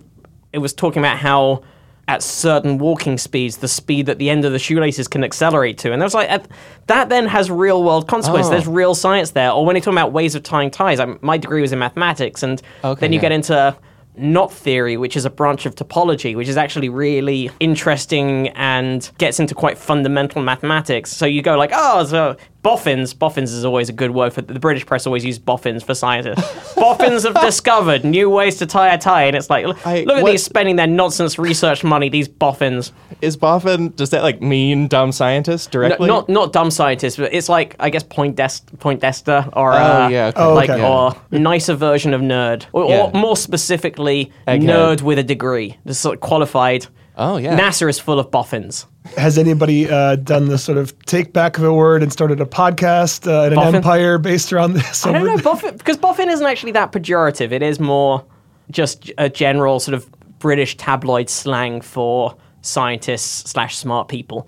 It 0.54 0.60
was 0.60 0.74
talking 0.74 1.02
about 1.02 1.18
how 1.18 1.64
at 2.08 2.22
certain 2.22 2.78
walking 2.78 3.18
speeds, 3.18 3.58
the 3.58 3.68
speed 3.68 4.06
that 4.08 4.18
the 4.18 4.30
end 4.30 4.44
of 4.44 4.52
the 4.52 4.60
shoelaces 4.60 5.08
can 5.08 5.24
accelerate 5.24 5.78
to, 5.80 5.94
and 5.94 6.02
there 6.02 6.06
was 6.06 6.14
like 6.14 6.44
that 6.88 7.10
then 7.10 7.28
has 7.28 7.50
real 7.50 7.84
world 7.84 8.08
consequences. 8.08 8.50
Oh. 8.50 8.52
There's 8.52 8.68
real 8.68 8.96
science 8.96 9.32
there. 9.32 9.52
Or 9.52 9.66
when 9.66 9.76
you're 9.76 9.82
talking 9.82 9.98
about 9.98 10.12
ways 10.12 10.36
of 10.36 10.44
tying 10.44 10.72
ties, 10.72 11.00
I, 11.00 11.06
my 11.22 11.38
degree 11.38 11.62
was 11.62 11.72
in 11.72 11.80
mathematics, 11.80 12.44
and 12.44 12.62
Okay, 12.84 13.00
then 13.00 13.14
you 13.14 13.18
yeah. 13.18 13.22
get 13.22 13.32
into 13.32 13.78
knot 14.18 14.52
theory, 14.52 14.98
which 14.98 15.16
is 15.16 15.26
a 15.26 15.30
branch 15.30 15.66
of 15.66 15.76
topology, 15.76 16.36
which 16.36 16.48
is 16.48 16.58
actually 16.58 16.90
really 16.90 17.50
interesting 17.60 18.50
and 18.50 19.10
gets 19.18 19.40
into 19.40 19.56
quite 19.56 19.78
fundamental 19.78 20.42
mathematics. 20.42 21.12
So 21.12 21.26
you 21.26 21.42
go 21.42 21.58
like, 21.58 21.72
oh, 21.74 22.04
so 22.06 22.36
boffins. 22.64 23.14
Boffins 23.14 23.52
is 23.52 23.66
always 23.66 23.90
a 23.90 23.94
good 23.94 24.12
word 24.12 24.34
for 24.34 24.42
the 24.42 24.60
British 24.60 24.86
press. 24.86 25.06
Always 25.08 25.26
use 25.26 25.40
boffins 25.40 25.84
for 25.84 25.94
scientists. 25.96 26.74
boffins 26.76 27.24
have 27.24 27.40
discovered 27.42 28.04
new 28.04 28.30
ways 28.30 28.58
to 28.58 28.66
tie 28.66 28.94
a 28.94 28.98
tie, 28.98 29.24
and 29.24 29.36
it's 29.36 29.50
like, 29.50 29.66
look 29.66 29.86
I- 29.86 30.02
at 30.02 30.08
what- 30.08 30.26
these 30.26 30.44
spending 30.44 30.76
their 30.76 30.88
nonsense 30.88 31.38
research 31.40 31.84
money. 31.84 32.10
These 32.10 32.28
boffins. 32.28 32.92
Is 33.22 33.38
Boffin, 33.38 33.90
does 33.96 34.10
that 34.12 34.24
like 34.24 34.42
mean 34.42 34.88
dumb 34.88 35.12
scientist 35.12 35.70
No, 35.70 35.82
directly? 35.82 36.08
not 36.08 36.28
not 36.28 36.52
dumb 36.54 36.72
scientists, 36.72 37.18
but 37.18 37.32
it's 37.34 37.50
like 37.50 37.76
I 37.80 37.90
guess 37.92 38.02
Poindest, 38.04 38.78
Poindexter 38.80 39.48
or 39.54 39.74
Oh, 39.74 39.78
uh, 39.78 40.08
yeah, 40.10 40.28
okay. 40.28 40.42
Oh, 40.42 40.54
like 40.56 40.70
okay. 40.72 40.84
or 40.84 41.16
nicer 41.32 41.76
version 41.76 42.14
of 42.16 42.22
nerd, 42.22 42.66
or, 42.74 42.90
Yeah. 42.90 43.02
or 43.04 43.12
more 43.14 43.38
specifically, 43.38 44.32
Egghead. 44.48 44.64
nerd 44.64 45.02
with 45.04 45.20
a 45.20 45.24
degree, 45.24 45.78
the 45.86 45.94
sort 45.94 46.16
of 46.16 46.22
qualified. 46.22 46.88
Oh, 47.18 47.38
yeah. 47.38 47.58
NASA 47.58 47.90
is 47.90 48.00
full 48.00 48.20
of 48.20 48.32
boffins. 48.32 48.86
Has 49.18 49.38
anybody 49.38 49.90
uh, 49.90 50.16
done 50.16 50.48
the 50.48 50.58
sort 50.58 50.78
of 50.78 50.98
take 51.06 51.34
back 51.34 51.58
of 51.58 51.64
a 51.64 51.74
word 51.74 52.04
and 52.04 52.12
started 52.12 52.40
a 52.40 52.46
podcast 52.46 53.28
uh, 53.28 53.46
and 53.46 53.54
an 53.54 53.76
empire 53.76 54.18
based 54.18 54.54
around 54.54 54.74
this? 54.74 55.06
I 55.06 55.12
don't 55.12 55.26
know, 55.26 55.38
boffin, 55.38 55.76
because 55.78 55.98
boffin 55.98 56.30
isn't 56.30 56.46
actually 56.46 56.72
that 56.74 56.92
pejorative. 56.92 57.52
It 57.52 57.62
is 57.62 57.80
more 57.80 58.24
just 58.70 59.12
a 59.18 59.28
general 59.28 59.80
sort 59.80 59.96
of 59.96 60.10
British 60.40 60.78
tabloid 60.78 61.30
slang 61.30 61.82
for 61.82 62.36
scientists 62.62 63.50
slash 63.52 63.76
smart 63.76 64.08
people. 64.08 64.48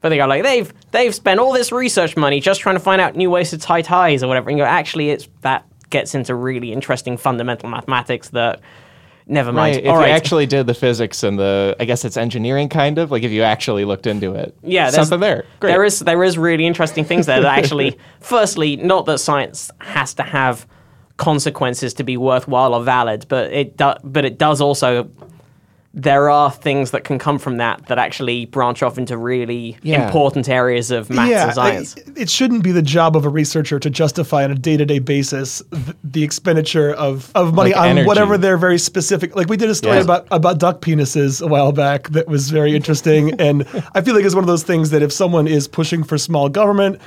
But 0.00 0.10
they 0.10 0.16
go 0.16 0.26
like 0.26 0.42
they've 0.42 0.72
they've 0.90 1.14
spent 1.14 1.38
all 1.40 1.52
this 1.52 1.70
research 1.72 2.16
money 2.16 2.40
just 2.40 2.60
trying 2.60 2.74
to 2.74 2.80
find 2.80 3.00
out 3.00 3.14
new 3.14 3.30
ways 3.30 3.50
to 3.50 3.58
tie 3.58 3.82
ties 3.82 4.22
or 4.22 4.26
whatever. 4.26 4.50
And 4.50 4.58
you 4.58 4.64
go, 4.64 4.68
actually, 4.68 5.10
it's 5.10 5.28
that 5.42 5.64
gets 5.90 6.14
into 6.14 6.34
really 6.34 6.72
interesting 6.72 7.16
fundamental 7.16 7.68
mathematics 7.68 8.28
that. 8.30 8.60
Never 9.26 9.52
mind. 9.52 9.76
Right. 9.76 9.84
If 9.84 9.90
All 9.90 9.96
you 9.96 10.02
right. 10.02 10.10
actually 10.10 10.46
did 10.46 10.66
the 10.66 10.74
physics 10.74 11.22
and 11.22 11.38
the, 11.38 11.76
I 11.78 11.84
guess 11.84 12.04
it's 12.04 12.16
engineering 12.16 12.68
kind 12.68 12.98
of, 12.98 13.10
like 13.10 13.22
if 13.22 13.30
you 13.30 13.42
actually 13.42 13.84
looked 13.84 14.06
into 14.06 14.34
it. 14.34 14.56
yeah, 14.62 14.90
there's, 14.90 14.94
something 14.94 15.20
there. 15.20 15.44
Great. 15.60 15.70
There 15.70 15.84
is 15.84 16.00
there 16.00 16.22
is 16.24 16.36
really 16.36 16.66
interesting 16.66 17.04
things 17.04 17.26
there 17.26 17.40
that 17.40 17.58
actually, 17.58 17.98
firstly, 18.20 18.76
not 18.76 19.06
that 19.06 19.18
science 19.18 19.70
has 19.80 20.14
to 20.14 20.22
have 20.22 20.66
consequences 21.16 21.94
to 21.94 22.04
be 22.04 22.16
worthwhile 22.16 22.74
or 22.74 22.82
valid, 22.82 23.26
but 23.28 23.52
it 23.52 23.76
do, 23.76 23.94
but 24.02 24.24
it 24.24 24.38
does 24.38 24.60
also. 24.60 25.08
There 25.94 26.30
are 26.30 26.50
things 26.50 26.90
that 26.92 27.04
can 27.04 27.18
come 27.18 27.38
from 27.38 27.58
that 27.58 27.84
that 27.88 27.98
actually 27.98 28.46
branch 28.46 28.82
off 28.82 28.96
into 28.96 29.14
really 29.18 29.76
Yeah. 29.82 30.06
important 30.06 30.48
areas 30.48 30.90
of 30.90 31.10
maths 31.10 31.30
yeah, 31.30 31.44
and 31.44 31.54
science. 31.54 31.94
I- 31.98 32.20
it 32.22 32.30
shouldn't 32.30 32.62
be 32.62 32.72
the 32.72 32.80
job 32.80 33.14
of 33.14 33.26
a 33.26 33.28
researcher 33.28 33.78
to 33.78 33.90
justify 33.90 34.42
on 34.44 34.50
a 34.50 34.54
day-to-day 34.54 35.00
basis 35.00 35.62
th- 35.70 35.96
the 36.02 36.22
expenditure 36.22 36.92
of, 36.94 37.30
of 37.34 37.52
money 37.52 37.72
Like 37.72 37.80
on 37.80 37.86
energy. 37.88 38.06
whatever 38.06 38.38
they're 38.38 38.56
very 38.56 38.78
specific. 38.78 39.36
Like 39.36 39.50
we 39.50 39.58
did 39.58 39.68
a 39.68 39.74
story 39.74 39.96
Yeah. 39.96 40.02
about 40.04 40.26
about 40.30 40.58
duck 40.58 40.80
penises 40.80 41.42
a 41.42 41.46
while 41.46 41.72
back 41.72 42.08
that 42.10 42.26
was 42.26 42.48
very 42.48 42.74
interesting, 42.74 43.32
and 43.38 43.66
I 43.94 44.00
feel 44.00 44.14
like 44.14 44.24
it's 44.24 44.34
one 44.34 44.44
of 44.44 44.48
those 44.48 44.62
things 44.62 44.90
that 44.90 45.02
if 45.02 45.12
someone 45.12 45.46
is 45.46 45.68
pushing 45.68 46.04
for 46.04 46.16
small 46.16 46.48
government 46.48 47.00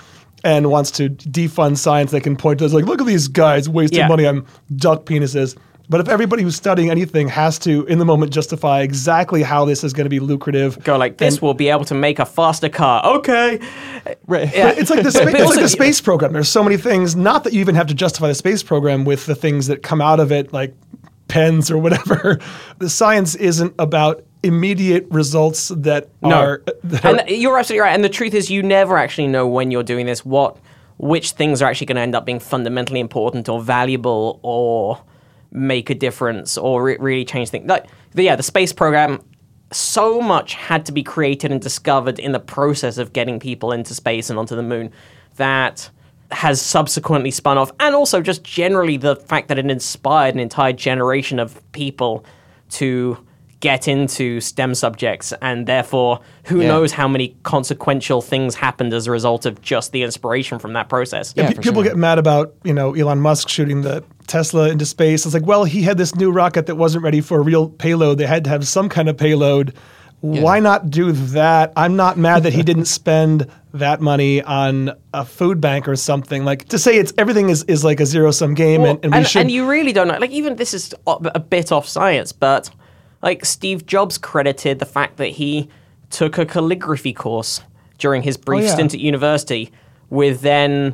and 0.44 0.70
wants 0.70 0.92
to 0.92 1.10
defund 1.10 1.78
science, 1.78 2.12
they 2.12 2.20
can 2.20 2.36
point 2.36 2.60
to 2.60 2.66
us 2.66 2.72
like, 2.74 2.86
look 2.86 3.02
at 3.02 3.08
these 3.08 3.28
guys 3.28 3.68
wasting 3.68 3.98
Yeah. 4.02 4.08
money 4.08 4.28
on 4.28 4.46
duck 4.76 5.06
penises. 5.06 5.56
But 5.88 6.02
if 6.02 6.08
everybody 6.08 6.44
who's 6.44 6.56
studying 6.56 6.90
anything 6.90 7.28
has 7.28 7.60
to, 7.60 7.86
in 7.86 8.00
the 8.00 8.06
moment, 8.06 8.34
justify 8.34 8.82
exactly 8.82 9.44
how 9.44 9.66
this 9.66 9.84
is 9.84 9.94
going 9.94 10.06
to 10.06 10.10
be 10.10 10.20
lucrative, 10.20 10.84
Go 10.84 10.98
like 10.98 11.18
this 11.18 11.42
will 11.42 11.54
be 11.54 11.70
able 11.70 11.86
to 11.86 11.94
make 11.94 12.20
a 12.20 12.26
faster 12.26 12.70
car. 12.70 13.06
Okay. 13.18 13.60
Right. 14.28 14.54
Yeah. 14.54 14.74
It's 14.76 14.90
like 14.90 15.04
the 15.04 15.12
spa- 15.12 15.28
it's 15.28 15.50
like 15.50 15.60
the 15.60 15.70
space 15.70 16.02
program. 16.02 16.34
There's 16.34 16.50
so 16.50 16.64
many 16.64 16.78
things. 16.78 17.16
Not 17.16 17.44
that 17.44 17.54
you 17.54 17.60
even 17.60 17.76
have 17.76 17.88
to 17.88 17.94
justify 17.94 18.28
the 18.28 18.36
space 18.36 18.64
program 18.64 19.06
with 19.06 19.26
the 19.26 19.36
things 19.36 19.68
that 19.68 19.84
come 19.84 20.02
out 20.02 20.20
of 20.20 20.32
it, 20.32 20.52
like 20.52 20.76
pens 21.28 21.70
or 21.72 21.78
whatever. 21.78 22.40
The 22.78 22.90
science 22.90 23.36
isn't 23.36 23.74
about 23.80 24.26
immediate 24.44 25.08
results 25.10 25.70
that 25.70 26.10
are. 26.24 26.62
That 26.84 27.06
and 27.06 27.22
are- 27.22 27.32
you're 27.32 27.58
absolutely 27.58 27.82
right. 27.82 27.94
And 27.94 28.04
the 28.04 28.10
truth 28.10 28.34
is, 28.34 28.50
you 28.50 28.62
never 28.62 28.98
actually 28.98 29.28
know 29.28 29.48
when 29.48 29.72
you're 29.72 29.84
doing 29.84 30.06
this 30.08 30.26
what 30.26 30.58
which 30.98 31.32
things 31.32 31.62
are 31.62 31.70
actually 31.70 31.88
going 31.88 31.96
to 31.98 32.02
end 32.02 32.16
up 32.16 32.26
being 32.26 32.40
fundamentally 32.40 33.00
important 33.00 33.50
or 33.50 33.62
valuable 33.62 34.40
or 34.44 35.02
make 35.56 35.90
a 35.90 35.96
difference 35.96 36.58
or 36.58 36.84
re- 36.84 36.98
really 37.00 37.26
change 37.26 37.50
things. 37.50 37.68
Like, 37.68 37.86
the- 38.14 38.24
yeah, 38.24 38.36
the 38.36 38.44
space 38.44 38.74
program. 38.74 39.22
So 39.72 40.22
much 40.22 40.54
had 40.54 40.86
to 40.86 40.92
be 40.92 41.02
created 41.02 41.52
and 41.52 41.60
discovered 41.60 42.20
in 42.20 42.34
the 42.34 42.40
process 42.40 42.98
of 42.98 43.14
getting 43.14 43.40
people 43.40 43.72
into 43.72 43.96
space 43.96 44.30
and 44.30 44.38
onto 44.38 44.56
the 44.56 44.64
moon 44.64 44.92
that 45.38 45.90
has 46.32 46.62
subsequently 46.62 47.32
spun 47.32 47.58
off, 47.58 47.72
and 47.80 47.96
also 47.96 48.22
just 48.22 48.44
generally 48.44 48.98
the 48.98 49.16
fact 49.16 49.48
that 49.48 49.58
it 49.58 49.70
inspired 49.70 50.34
an 50.34 50.40
entire 50.40 50.74
generation 50.74 51.40
of 51.40 51.60
people 51.72 52.26
to 52.70 53.18
get 53.70 53.88
into 53.88 54.40
STEM 54.40 54.76
subjects, 54.76 55.34
and 55.42 55.66
therefore, 55.66 56.20
who 56.50 56.62
Yeah. 56.62 56.68
knows 56.68 56.92
how 57.00 57.08
many 57.08 57.28
consequential 57.44 58.22
things 58.22 58.56
happened 58.56 58.94
as 58.94 59.08
a 59.08 59.12
result 59.12 59.46
of 59.46 59.54
just 59.62 59.92
the 59.92 60.04
inspiration 60.04 60.60
from 60.60 60.74
that 60.74 60.88
process. 60.88 61.34
Yeah, 61.36 61.48
Pe- 61.48 61.56
for 61.56 61.62
people 61.64 61.82
sure. 61.82 61.92
get 61.92 61.98
mad 61.98 62.20
about 62.20 62.54
you 62.64 62.74
know 62.74 62.94
Elon 62.94 63.20
Musk 63.20 63.50
shooting 63.50 63.82
the 63.82 64.04
Tesla 64.28 64.70
into 64.70 64.86
space. 64.86 65.26
It's 65.26 65.34
like, 65.34 65.48
well, 65.48 65.64
he 65.64 65.82
had 65.82 65.98
this 65.98 66.14
new 66.16 66.32
rocket 66.32 66.66
that 66.68 66.76
wasn't 66.76 67.04
ready 67.04 67.22
for 67.22 67.40
a 67.40 67.42
real 67.42 67.70
payload. 67.70 68.18
They 68.20 68.28
had 68.28 68.44
to 68.44 68.50
have 68.52 68.68
some 68.68 68.88
kind 68.90 69.10
of 69.10 69.18
payload. 69.18 69.74
Why 70.22 70.60
not 70.60 70.90
do 70.90 71.12
that? 71.12 71.72
I'm 71.76 71.96
not 71.96 72.18
mad 72.18 72.44
that 72.44 72.54
he 72.54 72.64
didn't 72.72 72.86
spend 72.86 73.48
that 73.74 74.00
money 74.02 74.42
on 74.42 74.92
a 75.14 75.24
food 75.26 75.60
bank 75.62 75.88
or 75.88 75.96
something. 75.96 76.46
Like 76.46 76.68
to 76.70 76.80
say 76.80 76.98
it's 76.98 77.14
everything 77.18 77.50
is, 77.50 77.64
is 77.64 77.84
like 77.84 78.00
a 78.00 78.06
zero 78.06 78.32
sum 78.32 78.54
game, 78.56 78.82
Well, 78.82 78.92
and, 78.92 79.00
and 79.06 79.14
we 79.14 79.18
and, 79.20 79.28
should. 79.28 79.42
and 79.42 79.52
you 79.52 79.68
really 79.70 79.94
don't 79.94 80.08
know. 80.08 80.18
Like, 80.18 80.32
even 80.32 80.56
this 80.56 80.74
is 80.74 80.94
a 81.06 81.16
a 81.36 81.40
bit 81.40 81.72
off 81.72 81.88
science, 81.88 82.32
but 82.32 82.70
like 83.26 83.44
Steve 83.44 83.86
Jobs 83.86 84.18
credited 84.18 84.80
the 84.80 84.86
fact 84.86 85.18
that 85.18 85.28
he 85.30 85.68
took 86.12 86.38
a 86.38 86.46
calligraphy 86.46 87.12
course 87.12 87.62
during 87.98 88.22
his 88.22 88.38
brief 88.38 88.62
Oh, 88.64 88.66
yeah. 88.68 88.74
stint 88.74 88.94
at 88.94 89.00
university, 89.02 89.72
with 90.10 90.42
then 90.42 90.94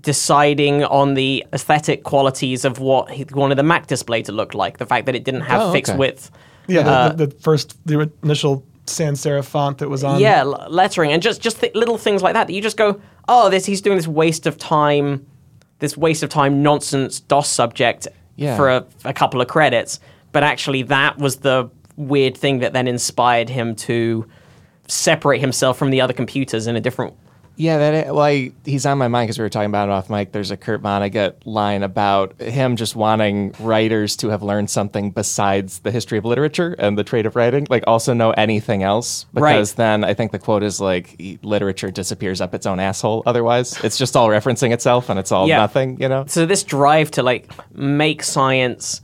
deciding 0.00 0.84
on 0.84 1.14
the 1.14 1.44
aesthetic 1.52 2.04
qualities 2.04 2.64
of 2.64 2.78
what 2.78 3.10
he 3.10 3.24
wanted 3.32 3.56
the 3.56 3.62
Mac 3.62 3.86
display 3.86 4.22
to 4.22 4.32
look 4.32 4.54
like. 4.54 4.78
The 4.78 4.86
fact 4.86 5.06
that 5.06 5.14
it 5.14 5.24
didn't 5.24 5.42
have 5.42 5.60
Oh, 5.62 5.72
fixed 5.72 5.90
okay. 5.92 5.98
width. 5.98 6.30
yeah, 6.68 6.82
the, 6.82 6.90
uh, 6.90 7.08
the, 7.14 7.26
the 7.26 7.34
first, 7.40 7.76
the 7.86 8.10
initial 8.22 8.64
sans 8.86 9.20
serif 9.20 9.44
font 9.44 9.78
that 9.78 9.88
was 9.88 10.02
on. 10.04 10.20
yeah, 10.20 10.42
lettering 10.42 11.12
and 11.12 11.22
just 11.22 11.40
just 11.40 11.60
th- 11.60 11.74
little 11.74 11.96
things 11.98 12.22
like 12.22 12.34
that 12.34 12.46
that 12.46 12.52
you 12.52 12.60
just 12.62 12.76
go, 12.76 13.00
oh, 13.28 13.48
this 13.50 13.64
he's 13.66 13.80
doing 13.80 13.96
this 13.96 14.06
waste 14.08 14.46
of 14.46 14.56
time, 14.58 15.24
this 15.78 15.96
waste 15.96 16.22
of 16.22 16.28
time 16.30 16.62
nonsense 16.62 17.20
DOS 17.20 17.48
subject 17.48 18.06
Yeah. 18.36 18.56
for 18.56 18.68
a, 18.70 18.84
a 19.04 19.12
couple 19.12 19.40
of 19.40 19.48
credits, 19.48 19.98
but 20.32 20.42
actually 20.42 20.82
that 20.82 21.18
was 21.18 21.36
the 21.36 21.70
weird 21.96 22.36
thing 22.36 22.60
that 22.60 22.72
then 22.72 22.88
inspired 22.88 23.48
him 23.48 23.74
to 23.76 24.26
separate 24.88 25.40
himself 25.40 25.78
from 25.78 25.90
the 25.90 26.00
other 26.00 26.12
computers 26.12 26.66
in 26.66 26.76
a 26.76 26.80
different. 26.80 27.14
Yeah, 27.56 27.76
that 27.76 28.06
well, 28.14 28.24
I, 28.24 28.52
he's 28.64 28.86
on 28.86 28.96
my 28.96 29.08
mind 29.08 29.26
because 29.26 29.38
we 29.38 29.42
were 29.42 29.50
talking 29.50 29.68
about 29.68 29.90
it 29.90 29.92
off 29.92 30.08
mic. 30.08 30.32
There's 30.32 30.50
a 30.50 30.56
Kurt 30.56 30.80
Vonnegut 30.82 31.34
line 31.44 31.82
about 31.82 32.40
him 32.40 32.74
just 32.76 32.96
wanting 32.96 33.54
writers 33.60 34.16
to 34.16 34.30
have 34.30 34.42
learned 34.42 34.70
something 34.70 35.10
besides 35.10 35.80
the 35.80 35.90
history 35.90 36.16
of 36.16 36.24
literature 36.24 36.74
and 36.78 36.96
the 36.96 37.04
trade 37.04 37.26
of 37.26 37.36
writing, 37.36 37.66
like 37.68 37.84
also 37.86 38.14
know 38.14 38.30
anything 38.30 38.82
else. 38.82 39.26
Right. 39.34 39.52
Because 39.52 39.74
then 39.74 40.04
I 40.04 40.14
think 40.14 40.32
the 40.32 40.38
quote 40.38 40.62
is 40.62 40.80
like, 40.80 41.20
"E- 41.20 41.38
literature 41.42 41.90
disappears 41.90 42.40
up 42.40 42.54
its 42.54 42.64
own 42.64 42.80
asshole. 42.80 43.24
Otherwise, 43.26 43.78
it's 43.84 43.98
just 43.98 44.16
all 44.16 44.28
referencing 44.28 44.72
itself 44.72 45.10
and 45.10 45.18
it's 45.18 45.30
all 45.30 45.46
Yeah. 45.46 45.58
nothing. 45.58 46.00
You 46.00 46.08
know? 46.08 46.24
So 46.28 46.46
this 46.46 46.62
drive 46.62 47.10
to 47.12 47.22
like 47.22 47.50
make 47.76 48.22
science 48.22 49.02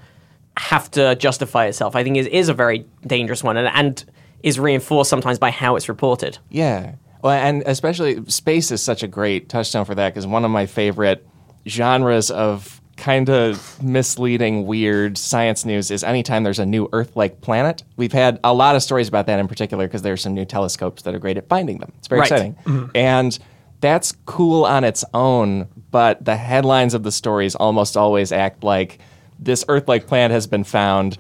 have 0.57 0.91
to 0.93 1.15
justify 1.17 1.67
itself, 1.67 1.95
I 1.97 2.03
think, 2.03 2.17
is 2.17 2.27
is 2.27 2.49
a 2.49 2.55
very 2.55 2.87
dangerous 3.07 3.43
one, 3.45 3.57
and, 3.57 3.69
and 3.69 4.05
is 4.43 4.59
reinforced 4.59 5.11
sometimes 5.11 5.39
by 5.39 5.51
how 5.51 5.77
it's 5.77 5.89
reported. 5.89 6.39
Yeah. 6.51 6.95
Well, 7.23 7.33
and 7.33 7.63
especially 7.67 8.25
space 8.27 8.71
is 8.71 8.83
such 8.83 9.03
a 9.03 9.09
great 9.09 9.49
touchstone 9.49 9.85
for 9.85 9.95
that 9.95 10.11
because 10.15 10.27
one 10.27 10.45
of 10.45 10.51
my 10.51 10.67
favorite 10.67 11.27
genres 11.67 12.31
of 12.31 12.81
kind 12.97 13.29
of 13.29 13.83
misleading, 13.83 14.67
weird 14.67 15.19
science 15.19 15.65
news 15.65 15.91
is 15.91 16.03
anytime 16.05 16.45
there's 16.45 16.59
a 16.59 16.65
new 16.67 16.89
Earth 16.93 17.15
like 17.17 17.41
planet. 17.41 17.83
We've 17.97 18.13
had 18.13 18.39
a 18.45 18.55
lot 18.55 18.77
of 18.77 18.83
stories 18.83 19.09
about 19.09 19.27
that 19.27 19.39
in 19.39 19.49
particular 19.49 19.87
because 19.87 20.03
there's 20.03 20.23
some 20.23 20.35
new 20.35 20.45
telescopes 20.47 21.03
that 21.03 21.15
are 21.15 21.19
great 21.19 21.37
at 21.37 21.49
finding 21.49 21.79
them. 21.79 21.93
It's 21.99 22.09
very 22.09 22.21
Right. 22.21 22.31
exciting. 22.31 22.55
Mm-hmm. 22.65 22.91
And 22.95 23.39
that's 23.81 24.13
cool 24.25 24.65
on 24.65 24.85
its 24.85 25.05
own, 25.13 25.69
but 25.91 26.25
the 26.25 26.37
headlines 26.37 26.95
of 26.95 27.03
the 27.03 27.13
stories 27.13 27.55
almost 27.55 27.97
always 27.97 28.33
act 28.33 28.65
like 28.65 28.99
this 29.39 29.65
Earth 29.69 29.89
like 29.89 30.07
planet 30.07 30.33
has 30.35 30.47
been 30.47 30.65
found. 30.65 31.19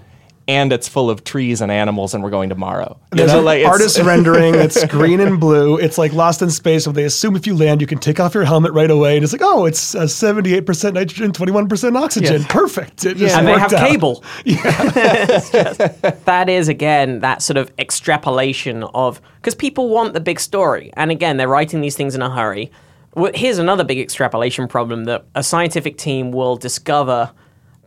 And 0.48 0.72
it's 0.72 0.86
full 0.86 1.10
of 1.10 1.24
trees 1.24 1.60
and 1.60 1.72
animals, 1.72 2.14
and 2.14 2.22
we're 2.22 2.30
going 2.30 2.48
tomorrow. 2.50 2.96
You 3.12 3.16
There's 3.16 3.32
know, 3.32 3.40
an 3.40 3.44
like, 3.44 3.66
artist 3.66 3.98
rendering. 4.04 4.54
It's 4.54 4.84
green 4.86 5.18
and 5.18 5.40
blue. 5.40 5.76
It's 5.76 5.98
like 5.98 6.12
Lost 6.12 6.40
in 6.40 6.50
Space, 6.50 6.86
where 6.86 6.94
they 6.94 7.02
assume 7.02 7.34
if 7.34 7.48
you 7.48 7.56
land, 7.56 7.80
you 7.80 7.86
can 7.88 7.98
take 7.98 8.20
off 8.20 8.32
your 8.32 8.44
helmet 8.44 8.72
right 8.72 8.88
away. 8.88 9.16
And 9.16 9.24
it's 9.24 9.32
like, 9.32 9.42
oh, 9.42 9.64
it's 9.64 9.96
uh, 9.96 10.02
78% 10.04 10.92
nitrogen, 10.94 11.32
21% 11.32 12.00
oxygen. 12.00 12.42
Yeah. 12.42 12.46
Perfect. 12.48 13.04
It 13.04 13.16
just 13.16 13.32
Yeah. 13.34 13.40
and 13.40 13.48
they 13.48 13.58
have 13.58 13.72
out. 13.72 13.88
cable. 13.88 14.22
It's 14.46 15.50
just- 15.50 16.24
that 16.26 16.48
is 16.48 16.68
again 16.68 17.18
that 17.20 17.42
sort 17.42 17.56
of 17.56 17.72
extrapolation 17.76 18.84
of 18.94 19.20
because 19.40 19.56
people 19.56 19.88
want 19.88 20.14
the 20.14 20.20
big 20.20 20.38
story, 20.38 20.92
and 20.96 21.10
again 21.10 21.38
they're 21.38 21.48
writing 21.48 21.80
these 21.80 21.96
things 21.96 22.14
in 22.14 22.22
a 22.22 22.30
hurry. 22.30 22.70
Well, 23.16 23.32
here's 23.34 23.58
another 23.58 23.82
big 23.82 23.98
extrapolation 23.98 24.68
problem 24.68 25.04
that 25.06 25.24
a 25.34 25.42
scientific 25.42 25.98
team 25.98 26.30
will 26.30 26.56
discover 26.56 27.32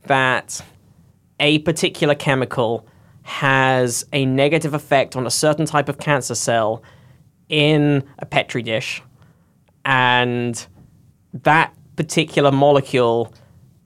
that 0.03 0.62
a 1.39 1.59
particular 1.59 2.15
chemical 2.15 2.88
has 3.23 4.05
a 4.12 4.25
negative 4.25 4.73
effect 4.73 5.15
on 5.15 5.27
a 5.27 5.31
certain 5.31 5.65
type 5.65 5.89
of 5.89 5.99
cancer 5.99 6.35
cell 6.35 6.83
in 7.47 8.03
a 8.19 8.25
petri 8.25 8.62
dish, 8.62 9.01
and 9.85 10.67
that 11.33 11.73
particular 11.95 12.51
molecule 12.51 13.33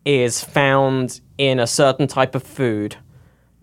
is 0.05 0.43
found 0.43 1.21
in 1.37 1.59
a 1.59 1.67
certain 1.67 2.07
type 2.07 2.35
of 2.35 2.43
food 2.43 2.95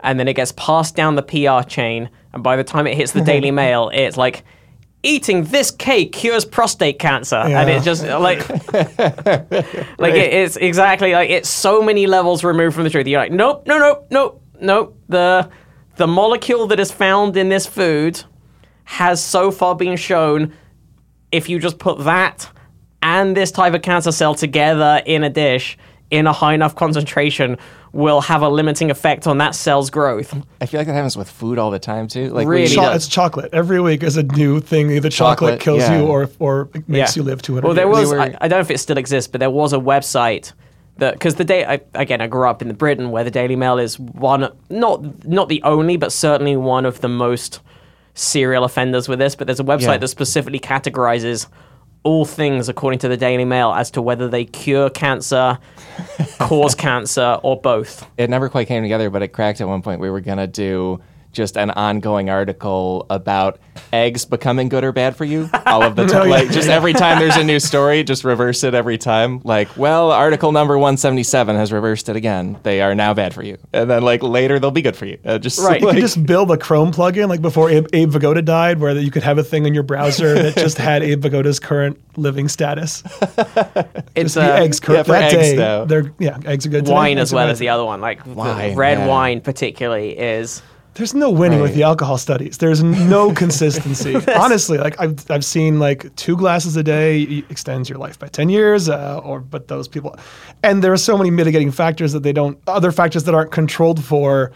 and 0.01 0.19
then 0.19 0.27
it 0.27 0.33
gets 0.33 0.51
passed 0.53 0.95
down 0.95 1.15
the 1.15 1.21
PR 1.21 1.67
chain 1.67 2.09
and 2.33 2.43
by 2.43 2.55
the 2.55 2.63
time 2.63 2.87
it 2.87 2.95
hits 2.95 3.11
the 3.11 3.21
Daily 3.21 3.51
Mail 3.61 3.89
it's 3.93 4.17
like 4.17 4.43
eating 5.03 5.43
this 5.45 5.71
cake 5.71 6.11
cures 6.11 6.45
prostate 6.45 6.99
cancer. 6.99 7.35
And 7.35 7.51
Yeah. 7.51 7.65
it's 7.67 7.85
just 7.85 8.03
like 8.05 8.47
like 9.99 10.13
it, 10.13 10.33
it's 10.33 10.55
exactly 10.57 11.13
like 11.13 11.29
it's 11.29 11.49
so 11.49 11.81
many 11.81 12.07
levels 12.07 12.43
removed 12.43 12.75
from 12.75 12.83
the 12.83 12.89
truth. 12.89 13.07
You're 13.07 13.19
like 13.19 13.31
nope 13.31 13.65
no 13.67 13.77
nope 13.79 14.07
nope 14.11 14.41
nope. 14.59 14.97
The 15.09 15.49
the 15.95 16.07
molecule 16.07 16.67
that 16.67 16.79
is 16.79 16.91
found 16.91 17.35
in 17.37 17.49
this 17.49 17.65
food 17.65 18.23
has 18.85 19.23
so 19.23 19.51
far 19.51 19.75
been 19.75 19.97
shown 19.97 20.53
if 21.31 21.49
you 21.49 21.59
just 21.59 21.79
put 21.79 21.99
that 22.03 22.49
and 23.01 23.35
this 23.35 23.51
type 23.51 23.73
of 23.73 23.81
cancer 23.81 24.11
cell 24.11 24.35
together 24.35 25.01
in 25.05 25.23
a 25.23 25.29
dish 25.29 25.77
in 26.09 26.27
a 26.27 26.33
high 26.33 26.53
enough 26.53 26.75
concentration 26.75 27.57
will 27.93 28.21
have 28.21 28.41
a 28.41 28.47
limiting 28.49 28.89
effect 28.89 29.27
on 29.27 29.37
that 29.39 29.53
cell's 29.53 29.89
growth. 29.89 30.33
I 30.61 30.65
feel 30.65 30.79
like 30.79 30.87
that 30.87 30.93
happens 30.93 31.17
with 31.17 31.29
food 31.29 31.57
all 31.59 31.71
the 31.71 31.79
time 31.79 32.07
too. 32.07 32.29
Like 32.29 32.47
Really 32.47 32.73
Cho- 32.73 32.93
it's 32.93 33.07
chocolate. 33.07 33.49
Every 33.53 33.81
week 33.81 34.01
is 34.03 34.15
a 34.15 34.23
new 34.23 34.61
thing. 34.61 34.91
Either 34.91 35.09
chocolate, 35.09 35.59
Chocolate, 35.59 35.59
kills 35.59 35.79
yeah. 35.81 35.99
you 35.99 36.05
or 36.07 36.29
or 36.39 36.69
it 36.73 36.87
makes 36.87 37.17
you 37.17 37.23
live 37.23 37.41
200 37.41 37.65
Well, 37.65 37.73
there 37.75 37.87
years. 37.87 38.09
was, 38.09 38.11
We 38.13 38.17
I, 38.19 38.37
I 38.39 38.47
don't 38.47 38.51
know 38.57 38.59
if 38.59 38.71
it 38.71 38.79
still 38.79 38.97
exists, 38.97 39.29
but 39.29 39.39
there 39.39 39.49
was 39.49 39.73
a 39.73 39.77
website 39.77 40.53
that 40.97 41.13
because 41.15 41.35
the 41.35 41.43
day 41.43 41.65
I, 41.65 41.81
again 41.95 42.21
I 42.21 42.27
grew 42.27 42.47
up 42.47 42.61
in 42.61 42.69
the 42.69 42.73
Britain 42.73 43.11
where 43.11 43.23
the 43.25 43.31
Daily 43.31 43.55
Mail 43.57 43.77
is 43.77 43.99
one 43.99 44.47
not 44.69 45.25
not 45.27 45.49
the 45.49 45.61
only 45.63 45.97
but 45.97 46.11
certainly 46.13 46.55
one 46.55 46.85
of 46.85 47.01
the 47.01 47.09
most 47.09 47.59
serial 48.13 48.63
offenders 48.63 49.09
with 49.09 49.19
this. 49.19 49.35
But 49.35 49.47
there's 49.47 49.59
a 49.59 49.63
website 49.65 49.81
Yeah. 49.81 49.97
that 49.97 50.07
specifically 50.07 50.59
categorizes 50.59 51.47
all 52.03 52.25
things 52.25 52.67
according 52.67 52.99
to 52.99 53.07
the 53.07 53.17
Daily 53.17 53.45
Mail 53.45 53.71
as 53.71 53.91
to 53.91 54.01
whether 54.01 54.27
they 54.27 54.45
cure 54.45 54.89
cancer, 54.89 55.59
cause 56.39 56.75
cancer, 56.75 57.39
or 57.43 57.59
both. 57.59 58.07
it 58.17 58.29
never 58.29 58.49
quite 58.49 58.67
came 58.67 58.81
together, 58.83 59.09
but 59.09 59.21
it 59.21 59.29
cracked 59.29 59.61
at 59.61 59.67
one 59.67 59.81
point. 59.81 60.01
We 60.01 60.09
were 60.09 60.21
gonna 60.21 60.47
do 60.47 60.99
just 61.31 61.57
an 61.57 61.71
ongoing 61.71 62.29
article 62.29 63.05
about 63.09 63.59
eggs 63.93 64.25
becoming 64.25 64.67
good 64.69 64.83
or 64.83 64.91
bad 64.91 65.15
for 65.15 65.25
you 65.25 65.49
all 65.65 65.81
of 65.83 65.95
the 65.95 66.05
time. 66.05 66.21
Oh. 66.21 66.25
Like 66.29 66.51
just 66.51 66.69
every 66.69 66.93
time 66.93 67.19
there's 67.19 67.37
a 67.37 67.43
new 67.43 67.59
story, 67.59 68.03
just 68.03 68.23
reverse 68.23 68.63
it 68.63 68.73
every 68.73 68.97
time. 68.97 69.41
Like, 69.43 69.75
well, 69.77 70.11
article 70.11 70.51
number 70.51 70.77
177 70.77 71.55
has 71.55 71.71
reversed 71.71 72.09
it 72.09 72.15
again. 72.15 72.59
They 72.63 72.81
are 72.81 72.93
now 72.93 73.13
bad 73.13 73.33
for 73.33 73.43
you, 73.43 73.57
and 73.73 73.89
then 73.89 74.03
like 74.03 74.21
later 74.23 74.59
they'll 74.59 74.71
be 74.71 74.81
good 74.81 74.95
for 74.95 75.05
you. 75.05 75.17
Uh, 75.25 75.37
just 75.39 75.59
Right. 75.59 75.79
You 75.81 75.87
like- 75.87 75.95
could 75.95 76.01
just 76.01 76.23
build 76.25 76.51
a 76.51 76.57
Chrome 76.57 76.91
plugin 76.91 77.27
like 77.29 77.41
before 77.41 77.69
Abe, 77.69 77.87
Abe 77.93 78.11
Vigoda 78.11 78.43
died, 78.45 78.79
where 78.79 78.95
you 78.97 79.09
could 79.09 79.23
have 79.23 79.37
a 79.37 79.43
thing 79.43 79.65
in 79.65 79.73
your 79.73 79.83
browser 79.83 80.33
that 80.35 80.55
just 80.55 80.77
had 80.77 81.01
Abe 81.11 81.21
Vigoda's 81.23 81.59
current 81.59 81.99
living 82.17 82.47
status. 82.47 83.03
It's 84.13 84.33
The 84.33 84.41
uh, 84.53 84.57
eggs 84.57 84.79
cur- 84.81 84.95
yeah, 84.95 85.03
for 85.03 85.11
that 85.13 85.33
eggs, 85.33 85.49
day. 85.51 85.55
though. 85.55 85.85
They're 85.85 86.13
yeah, 86.19 86.37
eggs 86.45 86.65
are 86.65 86.69
good. 86.69 86.87
wine 86.87 87.17
eggs 87.17 87.29
as 87.29 87.33
well 87.33 87.47
as 87.47 87.59
the 87.59 87.69
other 87.69 87.85
one. 87.85 88.01
Like 88.01 88.25
Wine, 88.25 88.75
red 88.75 88.97
yeah. 88.99 89.07
wine 89.07 89.39
particularly 89.41 90.17
is. 90.17 90.61
There's 90.95 91.13
no 91.13 91.29
winning 91.29 91.61
with 91.61 91.73
the 91.73 91.83
alcohol 91.83 92.17
studies. 92.17 92.57
There's 92.57 92.83
no 92.83 93.33
consistency. 93.43 94.15
Honestly, 94.35 94.77
like 94.77 94.99
I've 94.99 95.29
I've 95.31 95.45
seen 95.45 95.79
like 95.79 96.13
two 96.17 96.35
glasses 96.35 96.75
a 96.75 96.83
day 96.83 97.43
extends 97.49 97.89
your 97.89 97.97
life 97.97 98.19
by 98.19 98.27
ten 98.27 98.49
years, 98.49 98.89
uh, 98.89 99.19
or 99.23 99.39
but 99.39 99.67
those 99.69 99.87
people, 99.87 100.15
and 100.63 100.83
there 100.83 100.91
are 100.91 100.97
so 100.97 101.17
many 101.17 101.31
mitigating 101.31 101.71
factors 101.71 102.11
that 102.11 102.23
they 102.23 102.33
don't. 102.33 102.57
Other 102.67 102.91
factors 102.91 103.23
that 103.23 103.33
aren't 103.35 103.51
controlled 103.51 104.03
for. 104.03 104.51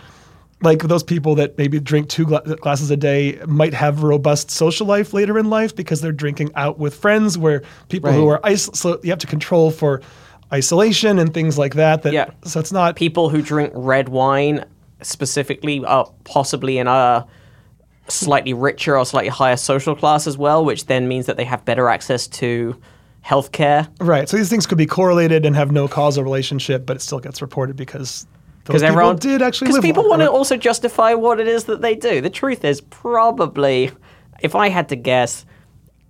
Like 0.62 0.84
those 0.84 1.04
people 1.04 1.36
that 1.36 1.58
maybe 1.58 1.80
drink 1.82 2.08
two 2.08 2.26
gla- 2.26 2.42
glasses 2.42 2.90
a 2.90 2.96
day 2.98 3.40
might 3.46 3.74
have 3.74 4.04
robust 4.04 4.50
social 4.50 4.88
life 4.88 5.14
later 5.14 5.38
in 5.38 5.50
life 5.50 5.76
because 5.76 6.00
they're 6.02 6.14
drinking 6.14 6.52
out 6.56 6.80
with 6.80 6.96
friends. 6.96 7.38
Where 7.38 7.62
people 7.90 8.12
who 8.12 8.28
are 8.30 8.40
isolated, 8.44 8.78
so 8.78 9.00
you 9.04 9.10
have 9.10 9.20
to 9.20 9.28
control 9.28 9.70
for 9.70 10.02
isolation 10.54 11.20
and 11.20 11.34
things 11.34 11.58
like 11.58 11.76
that. 11.76 12.04
That 12.04 12.14
Yeah. 12.14 12.30
so 12.46 12.60
it's 12.60 12.72
not 12.72 12.96
people 12.96 13.30
who 13.30 13.42
drink 13.42 13.72
red 13.76 14.10
wine 14.10 14.64
specifically 15.02 15.84
are 15.86 16.12
possibly 16.24 16.78
in 16.78 16.88
a 16.88 17.26
slightly 18.08 18.54
richer 18.54 18.98
or 18.98 19.06
slightly 19.06 19.30
higher 19.30 19.58
social 19.58 19.96
class 19.96 20.28
as 20.28 20.38
well, 20.38 20.64
which 20.64 20.86
then 20.86 21.08
means 21.08 21.26
that 21.26 21.38
they 21.38 21.44
have 21.46 21.66
better 21.66 21.90
access 21.90 22.28
to 22.28 22.80
healthcare. 23.26 23.88
Right. 24.00 24.30
So 24.30 24.38
these 24.38 24.50
things 24.50 24.68
could 24.68 24.78
be 24.78 24.86
correlated 24.86 25.46
and 25.46 25.56
have 25.56 25.72
no 25.72 25.88
causal 25.88 26.24
relationship, 26.24 26.86
but 26.86 26.96
it 26.96 27.02
still 27.02 27.20
gets 27.20 27.42
reported 27.42 27.76
because 27.76 28.28
Because 28.64 28.82
people 28.84 28.94
everyone 28.98 29.16
did 29.18 29.42
actually 29.42 29.70
Because 29.70 29.82
people 29.82 30.08
want 30.08 30.22
to 30.22 30.30
also 30.30 30.58
justify 30.58 31.14
what 31.16 31.40
it 31.40 31.48
is 31.48 31.64
that 31.66 31.82
they 31.82 31.96
do. 31.96 32.22
The 32.22 32.30
truth 32.30 32.64
is 32.64 32.82
probably, 32.82 33.92
if 34.42 34.54
I 34.54 34.70
had 34.70 34.90
to 34.90 34.96
guess, 34.96 35.46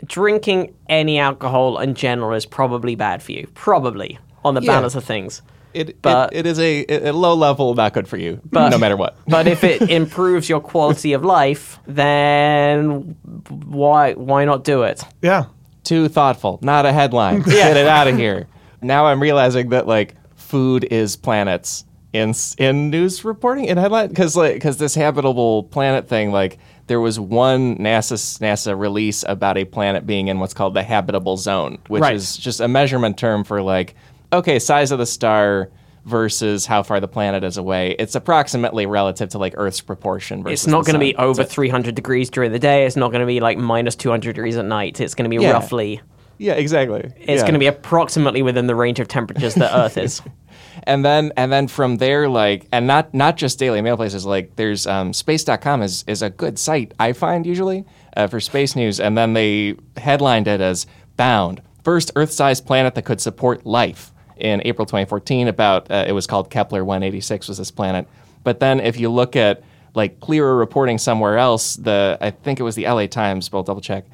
drinking 0.06 0.74
any 0.90 1.18
alcohol 1.18 1.80
in 1.80 1.96
general 1.96 2.34
is 2.34 2.46
probably 2.46 2.96
bad 2.96 3.24
for 3.24 3.32
you. 3.32 3.48
Probably 3.54 4.20
on 4.44 4.54
the 4.54 4.62
Yeah. 4.62 4.74
balance 4.74 4.96
of 4.96 5.06
things. 5.06 5.42
It, 5.76 6.02
but- 6.02 6.34
it, 6.34 6.40
it 6.40 6.46
is 6.46 6.60
a, 6.60 6.86
a 7.10 7.12
low 7.12 7.34
level, 7.36 7.74
not 7.76 7.94
good 7.94 8.08
for 8.08 8.18
you, 8.18 8.40
But- 8.50 8.70
no 8.70 8.78
matter 8.78 8.96
what. 8.98 9.18
But 9.28 9.48
if 9.48 9.64
it 9.64 9.82
improves 9.90 10.48
your 10.50 10.60
quality 10.62 11.14
of 11.14 11.24
life, 11.26 11.80
then 11.88 13.16
why 13.50 14.14
why 14.14 14.46
not 14.46 14.64
do 14.64 14.84
it? 14.84 15.04
Yeah. 15.22 15.46
too 15.84 16.08
thoughtful. 16.08 16.60
Not 16.62 16.86
a 16.86 16.92
headline. 16.94 17.42
Get 17.62 17.78
it 17.78 17.88
out 17.88 18.08
of 18.08 18.18
here. 18.18 18.48
Now 18.82 19.08
I'm 19.08 19.22
realizing 19.22 19.70
that 19.70 19.88
like 19.88 20.16
food 20.36 20.84
is 20.92 21.16
planets 21.16 21.86
in 22.14 22.34
in 22.58 22.90
news 22.90 23.26
reporting 23.26 23.66
in 23.66 23.78
headline 23.78 24.10
because 24.10 24.36
like 24.38 24.54
because 24.56 24.78
this 24.78 24.96
habitable 24.96 25.64
planet 25.64 26.08
thing 26.08 26.32
like 26.32 26.58
there 26.88 27.00
was 27.02 27.20
one 27.20 27.78
NASA 27.78 28.14
NASA 28.40 28.78
release 28.80 29.26
about 29.28 29.58
a 29.58 29.66
planet 29.66 30.06
being 30.06 30.28
in 30.28 30.40
what's 30.40 30.54
called 30.54 30.74
the 30.76 30.84
habitable 30.84 31.36
zone, 31.38 31.78
which 31.88 32.02
Right. 32.02 32.16
is 32.16 32.38
just 32.38 32.60
a 32.62 32.68
measurement 32.68 33.18
term 33.18 33.44
for 33.44 33.62
like 33.62 33.96
okay 34.36 34.60
size 34.60 34.92
of 34.92 35.00
the 35.00 35.06
star 35.06 35.70
versus 36.06 36.66
how 36.68 36.84
far 36.84 37.00
the 37.00 37.08
planet 37.08 37.44
is 37.44 37.58
away. 37.58 37.96
It's 37.98 38.14
approximately 38.16 38.86
relative 38.86 39.30
to 39.30 39.40
like 39.40 39.54
Earth's 39.58 39.82
proportion. 39.82 40.44
Versus 40.44 40.62
It's 40.64 40.68
not 40.68 40.86
going 40.86 40.94
to 40.94 41.00
be 41.00 41.14
sun. 41.14 41.24
over 41.26 41.44
300 41.44 41.96
degrees 41.96 42.30
during 42.30 42.52
the 42.52 42.60
day. 42.60 42.86
It's 42.86 42.96
not 42.96 43.12
going 43.12 43.22
to 43.22 43.26
be 43.28 43.40
like 43.40 43.58
minus 43.58 43.96
200 43.96 44.36
degrees 44.36 44.56
at 44.56 44.66
night. 44.66 45.02
It's 45.02 45.16
going 45.16 45.30
to 45.30 45.36
be 45.36 45.42
Yeah. 45.44 45.52
roughly. 45.54 46.02
Yeah, 46.38 46.54
exactly. 46.54 47.00
It's 47.18 47.28
Yeah. 47.28 47.42
going 47.42 47.54
to 47.54 47.60
be 47.60 47.66
approximately 47.66 48.42
within 48.44 48.68
the 48.68 48.76
range 48.76 49.00
of 49.00 49.08
temperatures 49.08 49.56
that 49.56 49.76
Earth 49.76 49.98
is. 49.98 50.22
and 50.84 51.04
then 51.04 51.32
and 51.38 51.52
then 51.52 51.68
from 51.68 51.98
there 51.98 52.28
like 52.30 52.68
and 52.72 52.86
not 52.86 53.14
not 53.14 53.38
just 53.38 53.58
daily 53.58 53.82
mail 53.82 53.96
places 53.98 54.26
like 54.26 54.56
there's 54.58 54.86
um, 54.86 55.12
space.com 55.14 55.82
is 55.82 56.04
is 56.08 56.22
a 56.22 56.30
good 56.30 56.60
site 56.60 56.94
i 57.00 57.14
find 57.14 57.46
usually 57.46 57.86
uh, 58.18 58.28
for 58.28 58.40
space 58.42 58.76
news 58.76 59.00
and 59.00 59.18
then 59.18 59.34
they 59.34 59.76
headlined 59.98 60.48
it 60.48 60.60
as 60.60 60.86
bound 61.16 61.62
first 61.84 62.12
earth-sized 62.18 62.66
planet 62.66 62.94
that 62.96 63.04
could 63.04 63.22
support 63.22 63.66
life 63.66 64.12
in 64.38 64.62
april 64.66 64.86
2014 64.86 65.48
about 65.48 65.90
uh, 65.92 66.06
it 66.08 66.12
was 66.12 66.28
called 66.28 66.50
kepler 66.50 66.84
186 66.84 67.48
was 67.48 67.58
this 67.58 67.72
planet 67.72 68.08
but 68.44 68.60
then 68.60 68.80
if 68.80 69.00
you 69.00 69.10
look 69.10 69.36
at 69.36 69.64
like 69.94 70.20
clearer 70.20 70.56
reporting 70.56 70.98
somewhere 70.98 71.38
else 71.38 71.76
the 71.78 72.18
i 72.22 72.30
think 72.32 72.60
it 72.60 72.64
was 72.64 72.76
the 72.76 72.86
la 72.88 73.06
times 73.06 73.50
but 73.50 73.58
i'll 73.58 73.64
double 73.64 73.82
check 73.82 74.06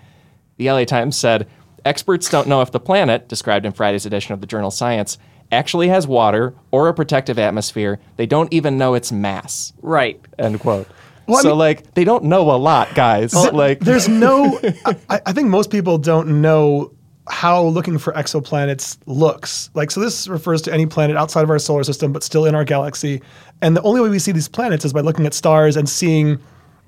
the 0.58 0.70
LA 0.70 0.86
Times 0.86 1.18
said 1.18 1.48
experts 1.86 2.30
don't 2.30 2.48
know 2.48 2.62
if 2.62 2.72
the 2.72 2.80
planet, 2.80 3.28
described 3.28 3.66
in 3.66 3.72
Friday's 3.72 4.06
edition 4.06 4.36
of 4.36 4.42
the 4.42 4.46
journal 4.48 4.70
Science, 4.70 5.18
actually 5.52 5.88
has 5.88 6.06
water 6.06 6.54
or 6.70 6.88
a 6.88 6.94
protective 6.94 7.40
atmosphere. 7.40 8.00
They 8.18 8.28
don't 8.28 8.54
even 8.54 8.78
know 8.78 8.94
its 8.94 9.12
mass. 9.12 9.74
right. 9.82 10.20
End 10.38 10.60
quote. 10.60 10.88
Well, 11.26 11.40
I 11.40 11.42
so 11.42 11.50
mean- 11.50 11.58
like 11.58 11.94
they 11.96 12.04
don't 12.04 12.26
know 12.26 12.52
a 12.52 12.58
lot, 12.58 12.94
guys. 12.94 13.34
like 13.34 13.80
There's 13.80 14.08
no. 14.08 14.60
I, 14.86 15.22
I 15.26 15.34
think 15.34 15.50
most 15.50 15.72
people 15.72 15.98
don't 15.98 16.42
know 16.42 16.92
how 17.32 17.64
looking 17.64 17.98
for 17.98 18.12
exoplanets 18.14 18.98
looks. 19.06 19.70
Like, 19.74 19.90
so 19.90 20.00
this 20.02 20.28
refers 20.28 20.62
to 20.64 20.74
any 20.74 20.86
planet 20.86 21.16
outside 21.16 21.44
of 21.44 21.50
our 21.50 21.60
solar 21.60 21.84
system, 21.84 22.12
but 22.12 22.24
still 22.24 22.46
in 22.46 22.54
our 22.56 22.66
galaxy. 22.66 23.22
And 23.62 23.76
the 23.76 23.82
only 23.84 24.02
way 24.02 24.10
we 24.10 24.20
see 24.20 24.32
these 24.34 24.50
planets 24.50 24.84
is 24.86 24.92
by 24.94 25.02
looking 25.02 25.26
at 25.26 25.34
stars 25.34 25.78
and 25.78 25.88
seeing 25.90 26.40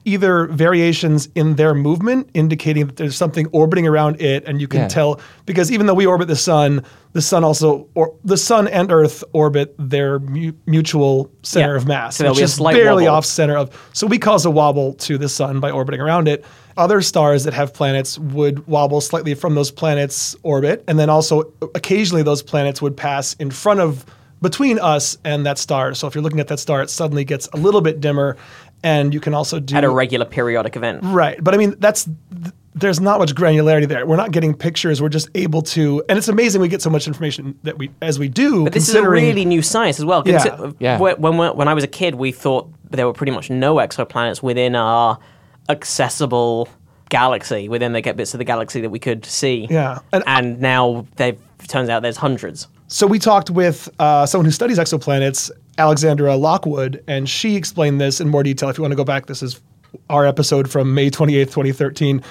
either 0.06 0.47
variations 0.47 1.29
in 1.34 1.56
their 1.56 1.73
movement, 1.73 2.29
indicating 2.34 2.86
that 2.88 2.97
there's 2.97 3.15
something 3.15 3.47
orbiting 3.53 3.88
around 3.88 4.19
it, 4.21 4.43
and 4.45 4.60
you 4.60 4.67
can 4.67 4.82
Yeah. 4.82 4.88
tell 4.89 5.19
because 5.45 5.71
even 5.71 5.86
though 5.88 5.93
we 5.93 6.06
orbit 6.06 6.27
the 6.27 6.36
sun, 6.36 6.84
the 7.13 7.21
sun 7.21 7.45
also 7.45 7.88
or 7.95 8.13
the 8.25 8.36
sun 8.36 8.67
and 8.67 8.91
Earth 8.91 9.23
orbit 9.32 9.73
their 9.79 10.19
mu- 10.19 10.51
mutual 10.65 11.32
center 11.43 11.71
Yeah. 11.71 11.77
of 11.77 11.88
mass, 11.88 12.17
So 12.17 12.29
which 12.32 12.41
is 12.41 12.60
barely 12.60 13.06
wobble. 13.06 13.15
off 13.19 13.25
center 13.25 13.56
of. 13.56 13.69
So 13.93 14.06
we 14.06 14.17
cause 14.17 14.45
a 14.45 14.51
wobble 14.51 14.93
to 14.95 15.17
the 15.17 15.29
sun 15.29 15.62
by 15.62 15.71
orbiting 15.71 16.01
around 16.01 16.27
it. 16.27 16.43
Other 16.78 17.02
stars 17.02 17.44
that 17.44 17.54
have 17.54 17.74
planets 17.74 18.18
would 18.18 18.66
wobble 18.68 19.02
slightly 19.02 19.34
from 19.36 19.56
those 19.56 19.72
planets' 19.72 20.36
orbit, 20.44 20.84
and 20.88 20.98
then 20.98 21.10
also 21.10 21.52
occasionally 21.76 22.24
those 22.24 22.42
planets 22.42 22.82
would 22.82 22.98
pass 22.98 23.34
in 23.34 23.52
front 23.52 23.80
of 23.80 24.06
between 24.42 24.80
us 24.80 25.18
and 25.24 25.46
that 25.46 25.58
star. 25.58 25.94
So 25.94 26.08
if 26.08 26.16
you're 26.16 26.24
looking 26.24 26.40
at 26.40 26.48
that 26.48 26.60
star, 26.60 26.82
it 26.82 26.90
suddenly 26.90 27.24
gets 27.24 27.48
a 27.54 27.58
little 27.58 27.82
bit 27.82 28.02
dimmer, 28.02 28.36
and 28.84 29.14
you 29.14 29.20
can 29.20 29.34
also 29.34 29.60
do 29.60 29.76
At 29.76 29.84
a 29.84 29.90
regular 29.90 30.26
periodic 30.26 30.76
event. 30.76 31.00
Right. 31.04 31.42
But 31.42 31.54
I 31.54 31.58
mean, 31.58 31.76
that's 31.80 32.04
th- 32.06 32.54
there's 32.76 33.00
not 33.00 33.20
much 33.20 33.36
granularity 33.36 33.88
there. 33.88 34.04
We're 34.06 34.16
not 34.16 34.32
getting 34.32 34.56
pictures. 34.56 35.00
We're 35.02 35.08
just 35.10 35.30
able 35.36 35.62
to, 35.62 36.04
and 36.10 36.18
it's 36.18 36.28
amazing 36.28 36.60
we 36.60 36.68
get 36.68 36.82
so 36.82 36.90
much 36.90 37.08
information 37.08 37.58
that 37.64 37.78
we 37.78 37.92
as 38.02 38.18
we 38.18 38.28
do. 38.28 38.64
But 38.64 38.74
this 38.74 38.90
is 38.90 38.96
a 38.96 38.98
considering- 38.98 39.26
really 39.26 39.46
new 39.46 39.62
science 39.62 40.00
as 40.00 40.06
well. 40.06 40.24
Yeah. 40.26 40.72
Yeah. 40.80 40.98
When, 40.98 41.22
when, 41.22 41.56
when 41.56 41.68
I 41.68 41.74
was 41.76 41.84
a 41.84 41.88
kid, 41.88 42.16
we 42.16 42.32
thought 42.32 42.68
there 42.90 43.06
were 43.06 43.14
pretty 43.14 43.32
much 43.32 43.50
no 43.52 43.76
exoplanets 43.76 44.42
within 44.42 44.76
our 44.76 45.20
accessible 45.69 46.67
galaxy, 47.10 47.69
within 47.69 47.93
the 47.93 48.02
bits 48.02 48.34
of 48.34 48.38
the 48.39 48.43
galaxy 48.43 48.82
that 48.82 48.89
we 48.89 48.99
could 48.99 49.26
see. 49.26 49.67
Yeah. 49.69 49.99
And- 50.12 50.23
And, 50.26 50.60
now 50.60 51.06
they've 51.17 51.39
turns 51.67 51.89
out 51.89 52.02
there's 52.02 52.17
hundreds. 52.17 52.67
So 52.88 53.08
we 53.08 53.19
talked 53.19 53.49
with 53.49 53.89
uh, 53.99 54.26
someone 54.26 54.45
who 54.45 54.52
studies 54.52 54.78
exoplanets, 54.78 55.49
Alexandra 55.78 56.36
Lockwood, 56.36 57.04
and 57.08 57.28
she 57.30 57.56
explained 57.56 57.99
this 58.02 58.19
in 58.21 58.30
more 58.30 58.43
detail. 58.43 58.69
If 58.69 58.78
you 58.78 58.82
want 58.84 58.91
to 58.91 58.97
go 58.97 59.04
back, 59.04 59.26
this 59.28 59.41
is 59.41 59.62
our 60.10 60.26
episode 60.26 60.69
from 60.69 60.93
May 60.93 61.10
28th, 61.10 61.45
2013. 61.45 62.21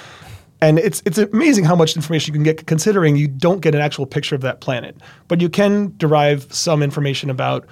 And 0.61 0.79
it's 0.79 1.03
it's 1.05 1.19
amazing 1.19 1.65
how 1.65 1.75
much 1.75 1.97
information 1.97 2.33
you 2.33 2.39
can 2.39 2.45
get 2.45 2.67
considering 2.67 3.17
you 3.17 3.27
don't 3.27 3.61
get 3.61 3.75
an 3.75 3.81
actual 3.81 4.07
picture 4.07 4.37
of 4.37 4.43
that 4.43 4.61
planet. 4.61 4.97
But 5.27 5.41
you 5.41 5.49
can 5.49 5.93
derive 5.97 6.53
some 6.55 6.83
information 6.85 7.31
about 7.31 7.67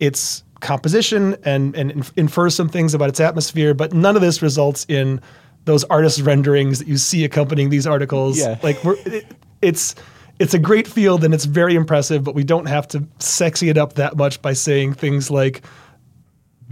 its 0.00 0.44
composition 0.66 1.36
and, 1.44 1.74
and 1.76 1.90
inf- 1.92 2.12
infer 2.16 2.50
some 2.50 2.68
things 2.68 2.92
about 2.94 3.08
its 3.08 3.20
atmosphere, 3.20 3.72
but 3.74 3.92
none 3.92 4.16
of 4.16 4.22
this 4.22 4.42
results 4.42 4.84
in 4.88 5.20
those 5.64 5.84
artist 5.84 6.20
renderings 6.20 6.78
that 6.80 6.88
you 6.88 6.96
see 6.96 7.24
accompanying 7.24 7.70
these 7.70 7.86
articles. 7.86 8.38
Yeah. 8.38 8.58
Like 8.62 8.82
we're 8.84 8.96
it, 9.06 9.26
it's 9.62 9.94
it's 10.38 10.54
a 10.54 10.58
great 10.58 10.86
field 10.86 11.24
and 11.24 11.32
it's 11.32 11.44
very 11.46 11.74
impressive, 11.74 12.22
but 12.24 12.34
we 12.34 12.44
don't 12.44 12.66
have 12.66 12.86
to 12.88 13.06
sexy 13.18 13.68
it 13.68 13.78
up 13.78 13.94
that 13.94 14.16
much 14.16 14.42
by 14.42 14.52
saying 14.52 14.94
things 14.94 15.30
like 15.30 15.62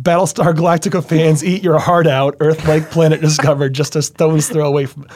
Battlestar 0.01 0.53
Galactica 0.55 1.05
fans 1.05 1.45
eat 1.45 1.63
your 1.63 1.79
heart 1.79 2.07
out, 2.07 2.35
Earth-like 2.41 2.91
planet 2.91 3.21
discovered 3.21 3.75
just 3.75 3.95
a 3.97 4.03
stone's 4.03 4.49
throw 4.49 4.67
away 4.67 4.87
from 4.87 5.07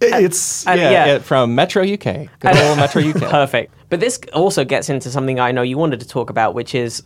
It- 0.00 0.24
it's 0.24 0.66
And- 0.66 0.80
yeah, 0.80 0.90
yeah. 0.90 1.06
it- 1.16 1.22
from 1.22 1.54
Metro 1.54 1.82
UK. 1.82 2.28
Good 2.38 2.56
uh, 2.56 2.68
old 2.68 2.78
Metro 2.78 3.02
UK. 3.02 3.16
Perfect. 3.30 3.74
But 3.88 4.00
this 4.00 4.20
also 4.34 4.64
gets 4.64 4.88
into 4.88 5.10
something 5.10 5.40
I 5.40 5.52
know 5.52 5.62
you 5.62 5.78
wanted 5.78 6.00
to 6.00 6.06
talk 6.08 6.30
about, 6.30 6.54
which 6.54 6.74
is 6.74 7.02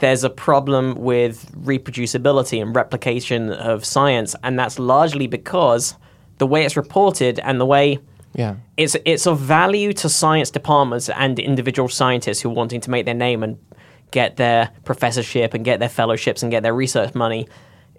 there's 0.00 0.24
a 0.24 0.30
problem 0.30 0.94
with 0.96 1.50
reproducibility 1.62 2.60
and 2.60 2.74
replication 2.74 3.52
of 3.52 3.84
science, 3.84 4.34
and 4.42 4.58
that's 4.58 4.78
largely 4.78 5.26
because 5.26 5.94
the 6.38 6.46
way 6.46 6.64
it's 6.64 6.76
reported 6.76 7.38
and 7.40 7.60
the 7.60 7.66
way 7.66 7.98
Yeah. 8.34 8.54
it's 8.76 8.96
it's 9.04 9.26
of 9.26 9.38
value 9.38 9.92
to 9.94 10.08
science 10.08 10.50
departments 10.50 11.08
and 11.10 11.38
individual 11.38 11.88
scientists 11.88 12.40
who 12.40 12.48
are 12.50 12.54
wanting 12.54 12.80
to 12.82 12.90
make 12.90 13.04
their 13.04 13.14
name 13.14 13.42
and 13.42 13.58
get 14.10 14.36
their 14.36 14.70
professorship 14.84 15.54
and 15.54 15.64
get 15.64 15.78
their 15.80 15.88
fellowships 15.88 16.42
and 16.42 16.50
get 16.50 16.62
their 16.62 16.74
research 16.74 17.14
money. 17.14 17.46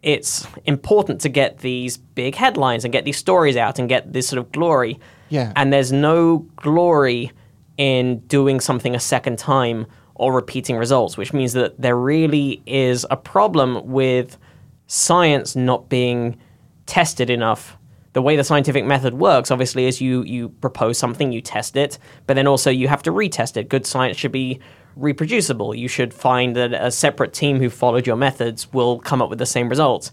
It's 0.04 0.48
important 0.66 1.22
to 1.22 1.30
get 1.30 1.60
these 1.60 1.98
big 1.98 2.36
headlines 2.36 2.84
and 2.84 2.92
get 2.92 3.06
these 3.06 3.18
stories 3.18 3.56
out 3.56 3.78
and 3.80 3.88
get 3.88 4.12
this 4.14 4.28
sort 4.28 4.40
of 4.40 4.52
glory. 4.52 5.00
Yeah. 5.30 5.54
And 5.56 5.72
there's 5.72 5.92
no 5.92 6.40
glory 6.56 7.32
in 7.78 8.20
doing 8.28 8.60
something 8.60 8.96
a 8.96 9.00
second 9.00 9.38
time 9.38 9.86
or 10.22 10.32
repeating 10.32 10.78
results, 10.78 11.18
which 11.18 11.34
means 11.34 11.54
that 11.54 11.82
there 11.82 11.98
really 11.98 12.62
is 12.68 13.08
a 13.10 13.18
problem 13.18 13.92
with 13.92 14.38
science 14.86 15.56
not 15.56 15.90
being 15.90 16.38
tested 16.86 17.32
enough. 17.32 17.76
The 18.14 18.22
way 18.22 18.36
the 18.36 18.44
scientific 18.44 18.86
method 18.86 19.16
works, 19.16 19.50
obviously, 19.50 19.86
is 19.86 20.00
you 20.00 20.22
you 20.22 20.50
propose 20.50 21.00
something, 21.00 21.32
you 21.32 21.42
test 21.42 21.76
it, 21.76 21.98
but 22.28 22.36
then 22.36 22.46
also 22.46 22.70
you 22.70 22.88
have 22.88 23.02
to 23.04 23.12
retest 23.12 23.58
it. 23.58 23.68
Good 23.68 23.88
science 23.88 24.16
should 24.16 24.32
be 24.32 24.60
reproducible. 24.96 25.74
You 25.74 25.88
should 25.88 26.14
find 26.14 26.56
that 26.56 26.72
a 26.72 26.92
separate 26.92 27.34
team 27.34 27.58
who 27.58 27.72
followed 27.72 28.06
your 28.06 28.16
methods 28.16 28.72
will 28.72 29.00
come 29.00 29.24
up 29.24 29.30
with 29.32 29.40
the 29.40 29.48
same 29.48 29.70
results. 29.70 30.12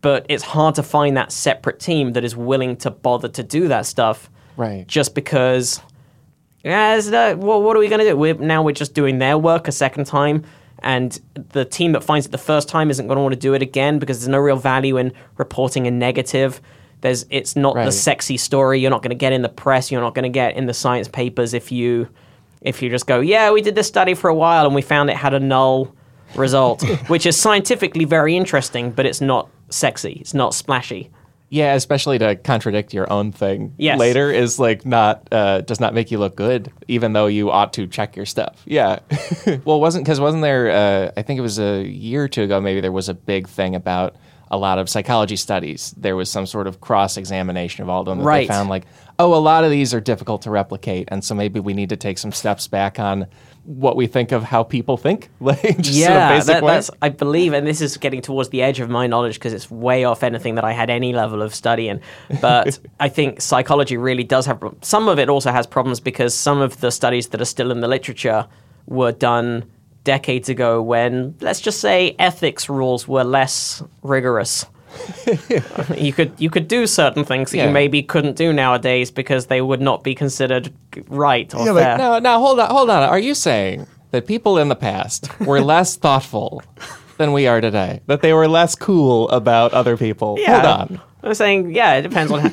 But 0.00 0.26
it's 0.28 0.42
hard 0.42 0.74
to 0.74 0.82
find 0.82 1.16
that 1.16 1.30
separate 1.30 1.78
team 1.78 2.14
that 2.14 2.24
is 2.24 2.34
willing 2.34 2.76
to 2.78 2.90
bother 2.90 3.28
to 3.28 3.44
do 3.44 3.68
that 3.68 3.86
stuff. 3.86 4.28
Right. 4.56 4.88
Just 4.88 5.14
because 5.14 5.80
yeah, 6.66 7.00
no, 7.08 7.36
well, 7.36 7.62
what 7.62 7.76
are 7.76 7.78
we 7.78 7.86
going 7.86 8.00
to 8.00 8.10
do? 8.10 8.16
We're, 8.16 8.34
now 8.34 8.60
we're 8.60 8.72
just 8.72 8.92
doing 8.92 9.18
their 9.18 9.38
work 9.38 9.68
a 9.68 9.72
second 9.72 10.06
time, 10.06 10.42
and 10.80 11.18
the 11.50 11.64
team 11.64 11.92
that 11.92 12.02
finds 12.02 12.26
it 12.26 12.32
the 12.32 12.38
first 12.38 12.68
time 12.68 12.90
isn't 12.90 13.06
going 13.06 13.16
to 13.16 13.22
want 13.22 13.34
to 13.34 13.38
do 13.38 13.54
it 13.54 13.62
again 13.62 14.00
because 14.00 14.18
there's 14.18 14.28
no 14.28 14.38
real 14.38 14.56
value 14.56 14.96
in 14.96 15.12
reporting 15.36 15.86
a 15.86 15.92
negative. 15.92 16.60
There's, 17.02 17.24
it's 17.30 17.54
not 17.54 17.76
the 17.76 17.92
sexy 17.92 18.36
story. 18.36 18.80
You're 18.80 18.90
not 18.90 19.02
going 19.02 19.10
to 19.10 19.16
get 19.16 19.32
in 19.32 19.42
the 19.42 19.48
press. 19.48 19.92
You're 19.92 20.00
not 20.00 20.14
going 20.14 20.24
to 20.24 20.28
get 20.28 20.56
in 20.56 20.66
the 20.66 20.74
science 20.74 21.06
papers 21.06 21.54
if 21.54 21.70
you, 21.70 22.08
if 22.62 22.82
you 22.82 22.90
just 22.90 23.06
go, 23.06 23.20
yeah, 23.20 23.52
we 23.52 23.62
did 23.62 23.76
this 23.76 23.86
study 23.86 24.14
for 24.14 24.28
a 24.28 24.34
while 24.34 24.66
and 24.66 24.74
we 24.74 24.82
found 24.82 25.08
it 25.08 25.16
had 25.16 25.34
a 25.34 25.40
null 25.40 25.94
result, 26.34 26.82
which 27.06 27.26
is 27.26 27.38
scientifically 27.38 28.04
very 28.04 28.36
interesting, 28.36 28.90
but 28.90 29.06
it's 29.06 29.20
not 29.20 29.48
sexy. 29.68 30.14
It's 30.20 30.34
not 30.34 30.52
splashy. 30.52 31.10
Yeah, 31.56 31.74
especially 31.74 32.18
to 32.18 32.36
contradict 32.36 32.92
your 32.92 33.10
own 33.10 33.32
thing 33.32 33.74
Yes. 33.78 33.98
later 33.98 34.30
is 34.30 34.58
like 34.58 34.84
not 34.84 35.26
uh, 35.32 35.62
does 35.62 35.80
not 35.80 35.94
make 35.94 36.10
you 36.10 36.18
look 36.18 36.36
good, 36.36 36.70
even 36.86 37.12
though 37.14 37.26
you 37.26 37.50
ought 37.50 37.72
to 37.74 37.86
check 37.86 38.14
your 38.16 38.26
stuff. 38.26 38.60
Yeah, 38.66 38.98
well, 39.64 39.80
wasn't 39.80 40.04
because 40.04 40.20
wasn't 40.20 40.42
there? 40.42 40.70
Uh, 40.70 41.10
I 41.16 41.22
think 41.22 41.38
it 41.38 41.42
was 41.42 41.58
a 41.58 41.82
year 41.82 42.24
or 42.24 42.28
two 42.28 42.42
ago. 42.42 42.60
Maybe 42.60 42.80
there 42.80 42.92
was 42.92 43.08
a 43.08 43.14
big 43.14 43.48
thing 43.48 43.74
about 43.74 44.16
a 44.50 44.56
lot 44.56 44.78
of 44.78 44.88
psychology 44.88 45.36
studies. 45.36 45.92
There 45.96 46.14
was 46.14 46.30
some 46.30 46.46
sort 46.46 46.66
of 46.66 46.80
cross 46.80 47.16
examination 47.16 47.82
of 47.82 47.88
all 47.88 48.00
of 48.02 48.06
them. 48.06 48.18
That 48.18 48.24
Right. 48.24 48.46
They 48.46 48.54
found 48.54 48.68
like, 48.68 48.84
oh, 49.18 49.34
a 49.34 49.40
lot 49.42 49.64
of 49.64 49.70
these 49.70 49.92
are 49.94 50.00
difficult 50.00 50.42
to 50.42 50.50
replicate, 50.50 51.08
and 51.10 51.24
so 51.24 51.34
maybe 51.34 51.58
we 51.58 51.74
need 51.74 51.88
to 51.88 51.96
take 51.96 52.18
some 52.18 52.32
steps 52.32 52.68
back 52.68 53.00
on 53.00 53.26
what 53.66 53.96
we 53.96 54.06
think 54.06 54.32
of 54.32 54.44
how 54.44 54.62
people 54.62 54.96
think. 54.96 55.28
Like, 55.40 55.60
just 55.60 55.76
sort 55.76 55.88
of 55.88 55.94
yeah, 55.94 56.28
basic 56.30 56.46
that, 56.46 56.64
that's 56.64 56.90
I 57.02 57.08
believe, 57.08 57.52
and 57.52 57.64
this 57.66 57.80
is 57.80 57.96
getting 57.98 58.20
towards 58.20 58.48
the 58.48 58.62
edge 58.62 58.80
of 58.80 58.90
my 58.90 59.06
knowledge 59.06 59.34
because 59.34 59.52
it's 59.52 59.70
way 59.70 60.04
off 60.04 60.24
anything 60.24 60.56
that 60.56 60.64
I 60.64 60.72
had 60.72 60.90
any 60.90 61.12
level 61.12 61.40
of 61.40 61.54
study 61.54 61.88
in. 61.88 62.00
But 62.40 62.80
I 63.00 63.08
think 63.08 63.40
psychology 63.40 63.96
really 63.96 64.24
does 64.24 64.46
have 64.46 64.60
some 64.82 65.08
of 65.08 65.20
it. 65.20 65.28
Also 65.28 65.52
has 65.52 65.66
problems 65.66 66.00
because 66.00 66.34
some 66.34 66.60
of 66.60 66.80
the 66.80 66.90
studies 66.90 67.28
that 67.28 67.40
are 67.40 67.46
still 67.46 67.70
in 67.70 67.80
the 67.80 67.86
literature 67.86 68.48
were 68.86 69.12
done 69.12 69.70
decades 70.02 70.48
ago 70.48 70.80
when, 70.80 71.36
let's 71.40 71.60
just 71.60 71.80
say, 71.80 72.16
ethics 72.18 72.68
rules 72.68 73.06
were 73.06 73.24
less 73.24 73.82
rigorous. 74.02 74.64
You 75.96 76.12
could 76.12 76.32
you 76.38 76.50
could 76.50 76.68
do 76.68 76.86
certain 76.86 77.24
things 77.24 77.50
that 77.50 77.56
Yeah. 77.58 77.66
you 77.66 77.70
maybe 77.72 78.02
couldn't 78.02 78.36
do 78.36 78.52
nowadays 78.52 79.10
because 79.10 79.46
they 79.46 79.60
would 79.60 79.80
not 79.80 80.02
be 80.02 80.14
considered 80.14 80.72
right 81.08 81.52
or 81.54 81.64
Yeah, 81.66 81.72
like, 81.72 81.84
fair. 81.84 81.98
No, 81.98 82.18
no, 82.18 82.38
hold 82.38 82.60
on, 82.60 82.70
hold 82.70 82.90
on. 82.90 83.02
Are 83.02 83.18
you 83.18 83.34
saying 83.34 83.86
that 84.10 84.26
people 84.26 84.58
in 84.58 84.68
the 84.68 84.76
past 84.76 85.28
were 85.40 85.60
less 85.74 85.96
thoughtful 85.96 86.62
than 87.18 87.32
we 87.32 87.46
are 87.46 87.60
today? 87.60 88.00
That 88.06 88.22
they 88.22 88.32
were 88.32 88.48
less 88.48 88.74
cool 88.74 89.28
about 89.30 89.72
other 89.72 89.96
people? 89.96 90.36
Yeah. 90.38 90.60
Hold 90.60 90.64
on. 90.80 91.00
I'm 91.22 91.34
saying, 91.34 91.74
yeah, 91.74 91.94
it 91.94 92.02
depends 92.02 92.30
on, 92.30 92.38
how, 92.40 92.50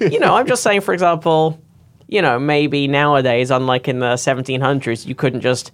you 0.00 0.18
know, 0.18 0.34
I'm 0.34 0.46
just 0.48 0.62
saying, 0.64 0.80
for 0.80 0.92
example, 0.92 1.60
you 2.08 2.20
know, 2.20 2.38
maybe 2.40 2.88
nowadays, 2.88 3.50
unlike 3.52 3.86
in 3.86 4.00
the 4.00 4.14
1700s, 4.14 5.06
you 5.06 5.14
couldn't 5.14 5.42
just 5.42 5.70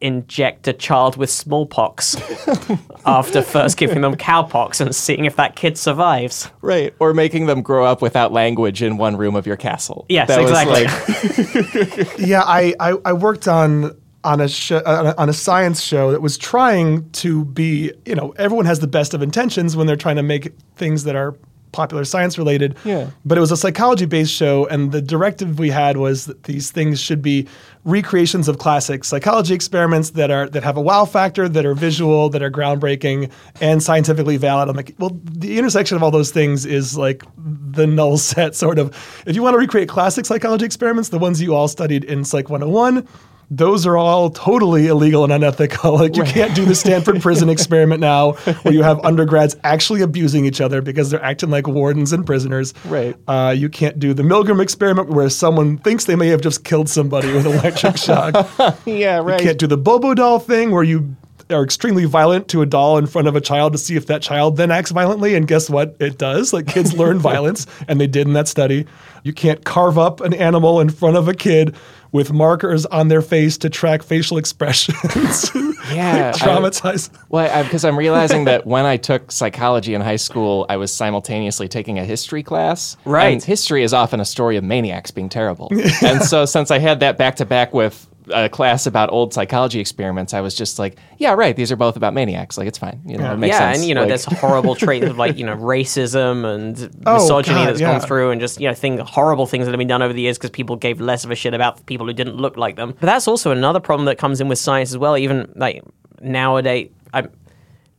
inject 0.00 0.66
a 0.68 0.72
child 0.72 1.16
with 1.16 1.30
smallpox 1.30 2.16
after 3.06 3.42
first 3.42 3.76
giving 3.76 4.00
them 4.00 4.16
cowpox 4.16 4.80
and 4.80 4.94
seeing 4.94 5.24
if 5.24 5.36
that 5.36 5.56
kid 5.56 5.76
survives. 5.76 6.50
Right. 6.62 6.94
Or 6.98 7.12
making 7.14 7.46
them 7.46 7.62
grow 7.62 7.84
up 7.84 8.00
without 8.02 8.32
language 8.32 8.82
in 8.82 8.96
one 8.96 9.16
room 9.16 9.36
of 9.36 9.46
your 9.46 9.56
castle. 9.56 10.06
Yes, 10.08 10.28
That 10.28 10.40
exactly. 10.40 10.84
like- 10.84 12.18
yeah, 12.18 12.42
I, 12.42 12.74
I, 12.80 12.96
I 13.04 13.12
worked 13.12 13.48
on 13.48 13.96
on 14.22 14.38
a 14.40 14.48
show 14.48 14.82
on 14.84 15.06
a, 15.06 15.14
on 15.16 15.28
a 15.30 15.32
science 15.32 15.80
show 15.80 16.10
that 16.12 16.20
was 16.20 16.36
trying 16.36 17.08
to 17.12 17.44
be, 17.46 17.90
you 18.04 18.14
know, 18.14 18.34
everyone 18.36 18.66
has 18.66 18.80
the 18.80 18.86
best 18.86 19.14
of 19.14 19.22
intentions 19.22 19.76
when 19.76 19.86
they're 19.86 19.96
trying 19.96 20.16
to 20.16 20.22
make 20.22 20.52
things 20.76 21.04
that 21.04 21.16
are 21.16 21.34
popular 21.72 22.04
science 22.04 22.38
related. 22.38 22.76
Yeah. 22.84 23.10
But 23.24 23.38
it 23.38 23.40
was 23.40 23.52
a 23.52 23.56
psychology 23.56 24.06
based 24.06 24.32
show, 24.32 24.66
and 24.66 24.92
the 24.92 25.02
directive 25.02 25.58
we 25.58 25.70
had 25.70 25.96
was 25.96 26.26
that 26.26 26.44
these 26.44 26.70
things 26.70 27.00
should 27.00 27.22
be 27.22 27.46
recreations 27.84 28.46
of 28.46 28.58
classic 28.58 29.04
psychology 29.04 29.54
experiments 29.54 30.10
that 30.10 30.30
are 30.30 30.48
that 30.50 30.62
have 30.62 30.76
a 30.76 30.80
wow 30.80 31.04
factor, 31.04 31.48
that 31.48 31.64
are 31.64 31.74
visual, 31.74 32.28
that 32.30 32.42
are 32.42 32.50
groundbreaking, 32.50 33.30
and 33.60 33.82
scientifically 33.82 34.36
valid. 34.36 34.68
I'm 34.68 34.76
like, 34.76 34.94
well, 34.98 35.18
the 35.24 35.58
intersection 35.58 35.96
of 35.96 36.02
all 36.02 36.10
those 36.10 36.30
things 36.30 36.66
is 36.66 36.96
like 36.96 37.22
the 37.36 37.86
null 37.86 38.18
set, 38.18 38.54
sort 38.54 38.78
of. 38.78 38.88
If 39.26 39.36
you 39.36 39.42
want 39.42 39.54
to 39.54 39.58
recreate 39.58 39.88
classic 39.88 40.26
psychology 40.26 40.64
experiments, 40.64 41.08
the 41.08 41.18
ones 41.18 41.40
you 41.40 41.54
all 41.54 41.68
studied 41.68 42.04
in 42.04 42.24
Psych 42.24 42.50
101, 42.50 43.06
those 43.50 43.84
are 43.84 43.96
all 43.96 44.30
totally 44.30 44.86
illegal 44.86 45.24
and 45.24 45.32
unethical. 45.32 45.90
Like 46.00 46.16
you 46.16 46.22
can't 46.22 46.54
do 46.54 46.64
the 46.64 46.74
Stanford 46.74 47.20
prison 47.20 47.50
experiment 47.50 48.00
now, 48.00 48.32
where 48.62 48.72
you 48.72 48.82
have 48.82 49.04
undergrads 49.04 49.56
actually 49.64 50.00
abusing 50.00 50.46
each 50.46 50.60
other 50.60 50.80
because 50.80 51.10
they're 51.10 51.22
acting 51.22 51.50
like 51.50 51.66
wardens 51.66 52.12
and 52.12 52.24
prisoners. 52.24 52.72
Right. 52.86 53.16
Uh, 53.28 53.54
you 53.56 53.68
can't 53.68 53.98
do 53.98 54.14
the 54.14 54.22
Milgram 54.22 54.62
experiment 54.62 55.10
where 55.10 55.28
someone 55.28 55.76
thinks 55.78 56.04
they 56.04 56.16
may 56.16 56.28
have 56.28 56.40
just 56.40 56.64
killed 56.64 56.88
somebody 56.88 57.32
with 57.32 57.44
electric 57.44 57.98
shock. 57.98 58.34
yeah, 58.86 59.18
right. 59.18 59.40
You 59.40 59.46
can't 59.46 59.58
do 59.58 59.66
the 59.66 59.76
Bobo 59.76 60.14
doll 60.14 60.38
thing 60.38 60.70
where 60.70 60.84
you 60.84 61.16
are 61.52 61.62
extremely 61.64 62.04
violent 62.04 62.48
to 62.48 62.62
a 62.62 62.66
doll 62.66 62.98
in 62.98 63.06
front 63.06 63.28
of 63.28 63.36
a 63.36 63.40
child 63.40 63.72
to 63.72 63.78
see 63.78 63.96
if 63.96 64.06
that 64.06 64.22
child 64.22 64.56
then 64.56 64.70
acts 64.70 64.90
violently. 64.90 65.34
And 65.34 65.46
guess 65.46 65.68
what? 65.70 65.96
It 66.00 66.18
does. 66.18 66.52
Like 66.52 66.66
kids 66.66 66.92
learn 66.94 67.18
violence, 67.20 67.66
and 67.88 68.00
they 68.00 68.06
did 68.06 68.26
in 68.26 68.32
that 68.34 68.48
study. 68.48 68.86
You 69.22 69.32
can't 69.32 69.64
carve 69.64 69.98
up 69.98 70.20
an 70.20 70.32
animal 70.34 70.80
in 70.80 70.88
front 70.90 71.16
of 71.16 71.28
a 71.28 71.34
kid 71.34 71.74
with 72.12 72.32
markers 72.32 72.86
on 72.86 73.08
their 73.08 73.22
face 73.22 73.56
to 73.58 73.70
track 73.70 74.02
facial 74.02 74.38
expressions. 74.38 75.50
Yeah, 75.90 76.30
I- 76.34 76.38
Traumatize. 76.38 77.10
Well, 77.30 77.64
because 77.64 77.84
I'm 77.84 77.98
realizing 77.98 78.44
that 78.44 78.64
when 78.64 78.84
I 78.84 78.96
took 78.96 79.32
psychology 79.32 79.94
in 79.94 80.00
high 80.00 80.16
school, 80.16 80.64
I 80.68 80.76
was 80.76 80.92
simultaneously 80.92 81.66
taking 81.66 81.98
a 81.98 82.04
history 82.04 82.44
class. 82.44 82.96
Right. 83.04 83.32
And 83.32 83.42
history 83.42 83.82
is 83.82 83.92
often 83.92 84.20
a 84.20 84.24
story 84.24 84.56
of 84.56 84.62
maniacs 84.62 85.10
being 85.10 85.28
terrible. 85.28 85.68
and 86.02 86.22
so, 86.22 86.44
since 86.44 86.70
I 86.70 86.78
had 86.78 87.00
that 87.00 87.18
back 87.18 87.36
to 87.36 87.44
back 87.44 87.74
with 87.74 88.06
a 88.32 88.48
class 88.48 88.86
about 88.86 89.10
old 89.12 89.32
psychology 89.34 89.80
experiments, 89.80 90.32
I 90.34 90.40
was 90.40 90.54
just 90.54 90.78
like, 90.78 90.98
yeah, 91.18 91.32
right. 91.34 91.54
These 91.54 91.70
are 91.72 91.76
both 91.76 91.96
about 91.96 92.14
maniacs. 92.14 92.56
Like, 92.58 92.66
it's 92.68 92.78
fine. 92.78 93.00
You 93.04 93.18
know, 93.18 93.32
it 93.34 93.36
makes 93.38 93.56
sense. 93.56 93.62
yeah, 93.62 93.68
sense. 93.72 93.78
and 93.80 93.88
you 93.88 93.94
know, 93.94 94.00
Like- 94.02 94.08
there's 94.08 94.24
horrible 94.24 94.74
traits 94.74 95.06
of 95.06 95.18
like 95.18 95.36
you 95.38 95.44
know 95.46 95.56
racism 95.74 96.44
and 96.44 97.02
Oh, 97.06 97.14
misogyny 97.14 97.54
God, 97.56 97.68
that's 97.68 97.80
yeah. 97.80 97.92
gone 97.98 98.00
through, 98.06 98.30
and 98.30 98.40
just 98.40 98.60
you 98.60 98.68
know, 98.68 98.74
thing 98.74 98.98
horrible 98.98 99.46
things 99.46 99.66
that 99.66 99.72
have 99.72 99.78
been 99.78 99.88
done 99.88 100.02
over 100.02 100.12
the 100.12 100.22
years 100.22 100.38
because 100.38 100.50
people 100.50 100.76
gave 100.76 101.00
less 101.00 101.24
of 101.24 101.30
a 101.30 101.34
shit 101.34 101.54
about 101.54 101.84
people 101.86 102.06
who 102.06 102.12
didn't 102.12 102.36
look 102.36 102.56
like 102.56 102.76
them. 102.76 102.90
But 103.00 103.06
that's 103.06 103.28
also 103.28 103.50
another 103.50 103.80
problem 103.80 104.06
that 104.06 104.18
comes 104.18 104.40
in 104.40 104.48
with 104.48 104.58
science 104.58 104.90
as 104.90 104.98
well. 104.98 105.16
Even 105.16 105.52
like 105.56 105.82
nowadays, 106.20 106.90
I, 107.12 107.28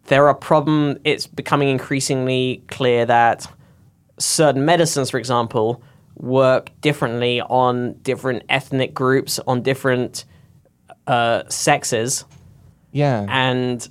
there 0.05 0.27
are 0.27 0.33
problem. 0.35 0.97
It's 1.03 1.27
becoming 1.27 1.69
increasingly 1.69 2.63
clear 2.67 3.05
that 3.05 3.47
certain 4.19 4.65
medicines, 4.65 5.09
for 5.09 5.17
example, 5.17 5.81
work 6.21 6.71
differently 6.81 7.41
on 7.41 7.93
different 8.03 8.43
ethnic 8.47 8.93
groups, 8.93 9.39
on 9.47 9.61
different 9.61 10.23
uh, 11.07 11.43
sexes 11.49 12.25
yeah. 12.91 13.25
and 13.27 13.89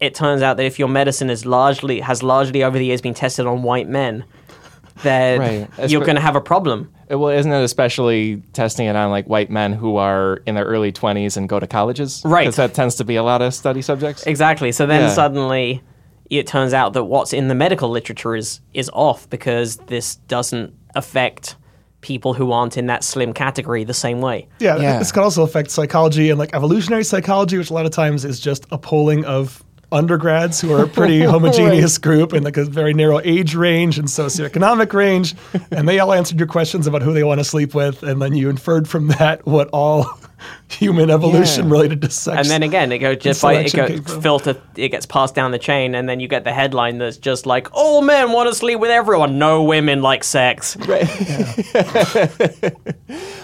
it 0.00 0.14
turns 0.14 0.42
out 0.42 0.56
that 0.56 0.66
if 0.66 0.78
your 0.78 0.88
medicine 0.88 1.30
is 1.30 1.46
largely 1.46 2.00
has 2.00 2.22
largely 2.22 2.62
over 2.64 2.76
the 2.78 2.84
years 2.84 3.00
been 3.00 3.14
tested 3.14 3.46
on 3.46 3.62
white 3.62 3.88
men, 3.88 4.24
then 5.02 5.38
Right. 5.40 5.90
you're 5.90 6.04
going 6.04 6.16
to 6.16 6.20
have 6.22 6.36
a 6.36 6.40
problem. 6.40 6.92
Uh, 7.10 7.18
Well, 7.18 7.30
isn't 7.36 7.50
it 7.52 7.62
especially 7.62 8.42
testing 8.52 8.86
it 8.86 8.96
on 8.96 9.10
like 9.10 9.26
white 9.26 9.50
men 9.50 9.72
who 9.72 9.96
are 9.96 10.40
in 10.46 10.56
their 10.56 10.64
early 10.64 10.92
20s 10.92 11.36
and 11.36 11.48
go 11.48 11.60
to 11.60 11.66
colleges? 11.66 12.22
Right. 12.24 12.42
Because 12.42 12.56
that 12.56 12.74
tends 12.74 12.96
to 12.96 13.04
be 13.04 13.14
a 13.16 13.22
lot 13.22 13.40
of 13.40 13.54
study 13.54 13.82
subjects. 13.82 14.26
Exactly. 14.26 14.72
So 14.72 14.84
then 14.86 15.02
Yeah. 15.02 15.08
suddenly 15.10 15.82
it 16.28 16.46
turns 16.46 16.74
out 16.74 16.92
that 16.94 17.04
what's 17.04 17.32
in 17.32 17.48
the 17.48 17.54
medical 17.54 17.88
literature 17.88 18.34
is 18.36 18.60
is 18.74 18.90
off 18.92 19.30
because 19.30 19.76
this 19.86 20.16
doesn't 20.16 20.74
affect 20.94 21.56
people 22.00 22.32
who 22.34 22.52
aren't 22.52 22.76
in 22.76 22.86
that 22.86 23.02
slim 23.02 23.32
category 23.32 23.84
the 23.84 23.94
same 23.94 24.20
way. 24.20 24.46
Yeah, 24.60 24.76
Yeah. 24.78 24.98
this 24.98 25.10
can 25.12 25.22
also 25.22 25.42
affect 25.42 25.70
psychology 25.70 26.30
and 26.30 26.38
like 26.38 26.54
evolutionary 26.54 27.04
psychology, 27.04 27.58
which 27.58 27.70
a 27.70 27.74
lot 27.74 27.86
of 27.86 27.92
times 27.92 28.24
is 28.24 28.38
just 28.40 28.66
a 28.70 28.78
polling 28.78 29.24
of 29.24 29.64
undergrads 29.90 30.60
who 30.60 30.72
are 30.72 30.84
a 30.84 30.88
pretty 30.88 31.20
homogeneous 31.24 31.96
group 31.98 32.34
in 32.34 32.42
like 32.44 32.56
a 32.58 32.64
very 32.64 32.92
narrow 32.94 33.20
age 33.24 33.54
range 33.54 33.98
and 33.98 34.06
socioeconomic 34.06 34.92
range, 34.92 35.34
and 35.70 35.88
they 35.88 35.98
all 35.98 36.12
answered 36.12 36.38
your 36.38 36.46
questions 36.46 36.86
about 36.86 37.02
who 37.02 37.12
they 37.14 37.24
want 37.24 37.40
to 37.40 37.44
sleep 37.44 37.74
with, 37.74 38.02
and 38.02 38.20
then 38.20 38.34
you 38.36 38.48
inferred 38.50 38.86
from 38.88 39.08
that 39.08 39.44
what 39.46 39.68
all 39.72 40.06
human 40.70 41.10
evolution 41.10 41.66
Yeah. 41.66 41.72
related 41.72 42.02
to 42.02 42.10
sex. 42.10 42.36
And 42.38 42.48
then 42.48 42.62
again, 42.62 42.92
it 42.92 42.98
goes 42.98 43.18
just 43.18 43.42
by 43.42 43.54
it 43.54 43.72
goes 43.72 44.00
filter. 44.22 44.60
It 44.76 44.90
gets 44.90 45.06
passed 45.06 45.34
down 45.34 45.50
the 45.50 45.58
chain, 45.58 45.94
and 45.94 46.08
then 46.08 46.20
you 46.20 46.28
get 46.28 46.44
the 46.44 46.52
headline 46.52 46.98
that's 46.98 47.16
just 47.16 47.46
like, 47.46 47.68
"All 47.72 48.02
men 48.02 48.32
want 48.32 48.48
to 48.48 48.54
sleep 48.54 48.78
with 48.80 48.90
everyone. 48.90 49.38
No 49.38 49.62
women 49.62 50.02
like 50.02 50.24
sex." 50.24 50.76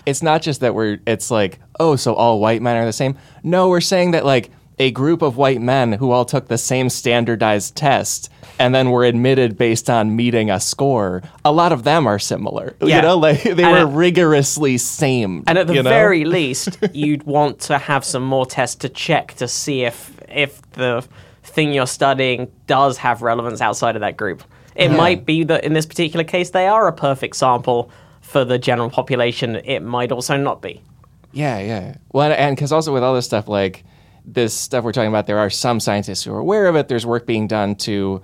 it's 0.07 0.23
not 0.23 0.43
just 0.43 0.61
that 0.61 0.75
we're 0.75 0.99
it's 1.07 1.31
like 1.31 1.59
oh 1.81 1.97
so 1.97 2.15
all 2.15 2.41
white 2.41 2.63
men 2.63 2.77
are 2.77 2.85
the 2.85 2.93
same 2.93 3.17
no 3.43 3.69
we're 3.69 3.81
saying 3.81 4.13
that 4.13 4.25
like 4.25 4.51
a 4.79 4.91
group 4.91 5.23
of 5.23 5.37
white 5.37 5.61
men 5.61 5.93
who 5.93 6.11
all 6.11 6.25
took 6.25 6.49
the 6.49 6.59
same 6.59 6.89
standardized 6.91 7.77
test 7.77 8.29
and 8.59 8.75
then 8.75 8.91
were 8.91 9.05
admitted 9.05 9.57
based 9.59 9.89
on 9.91 10.15
meeting 10.17 10.51
a 10.51 10.59
score 10.61 11.23
a 11.45 11.53
lot 11.53 11.73
of 11.73 11.85
them 11.85 12.07
are 12.07 12.19
similar 12.19 12.75
Yeah. 12.81 12.97
you 12.97 13.03
know 13.03 13.17
like 13.19 13.43
they 13.43 13.51
And 13.51 13.73
were 13.73 13.89
at- 13.89 13.95
rigorously 13.95 14.79
same 14.79 15.45
And 15.47 15.59
at 15.59 15.67
the 15.67 15.75
you 15.75 15.83
know? 15.83 15.91
very 15.91 16.25
least, 16.39 16.79
you'd 16.93 17.23
want 17.25 17.61
to 17.61 17.79
have 17.79 18.05
some 18.05 18.25
more 18.25 18.47
tests 18.47 18.77
to 18.77 18.89
check 18.89 19.35
to 19.35 19.47
see 19.49 19.83
if 19.85 20.13
if 20.29 20.61
the 20.73 21.05
thing 21.45 21.73
you're 21.73 21.87
studying 21.87 22.51
does 22.67 22.99
have 22.99 23.23
relevance 23.23 23.61
outside 23.61 23.95
of 23.97 24.01
that 24.01 24.17
group. 24.17 24.43
It 24.75 24.89
might 24.91 25.25
be 25.25 25.45
that 25.45 25.63
in 25.63 25.73
this 25.73 25.87
particular 25.87 26.25
case 26.25 26.51
they 26.51 26.67
are 26.67 26.89
a 26.89 26.93
perfect 26.93 27.37
sample 27.37 27.91
for 28.21 28.45
the 28.45 28.59
general 28.59 28.91
population. 28.91 29.57
It 29.65 29.81
might 29.83 30.11
also 30.11 30.37
not 30.37 30.61
be. 30.63 30.81
Yeah, 31.33 31.59
yeah. 31.61 31.97
Well, 32.13 32.33
and 32.33 32.57
because 32.57 32.73
also 32.73 32.93
with 32.93 33.03
all 33.05 33.15
this 33.15 33.27
stuff, 33.27 33.47
like 33.47 33.85
this 34.25 34.55
stuff 34.55 34.85
we're 34.85 34.93
talking 34.93 35.09
about, 35.09 35.27
there 35.27 35.39
are 35.39 35.51
some 35.51 35.81
scientists 35.81 36.23
who 36.25 36.33
are 36.33 36.39
aware 36.39 36.67
of 36.67 36.77
it. 36.77 36.89
There's 36.89 37.05
work 37.07 37.27
being 37.27 37.47
done 37.47 37.75
to 37.77 38.23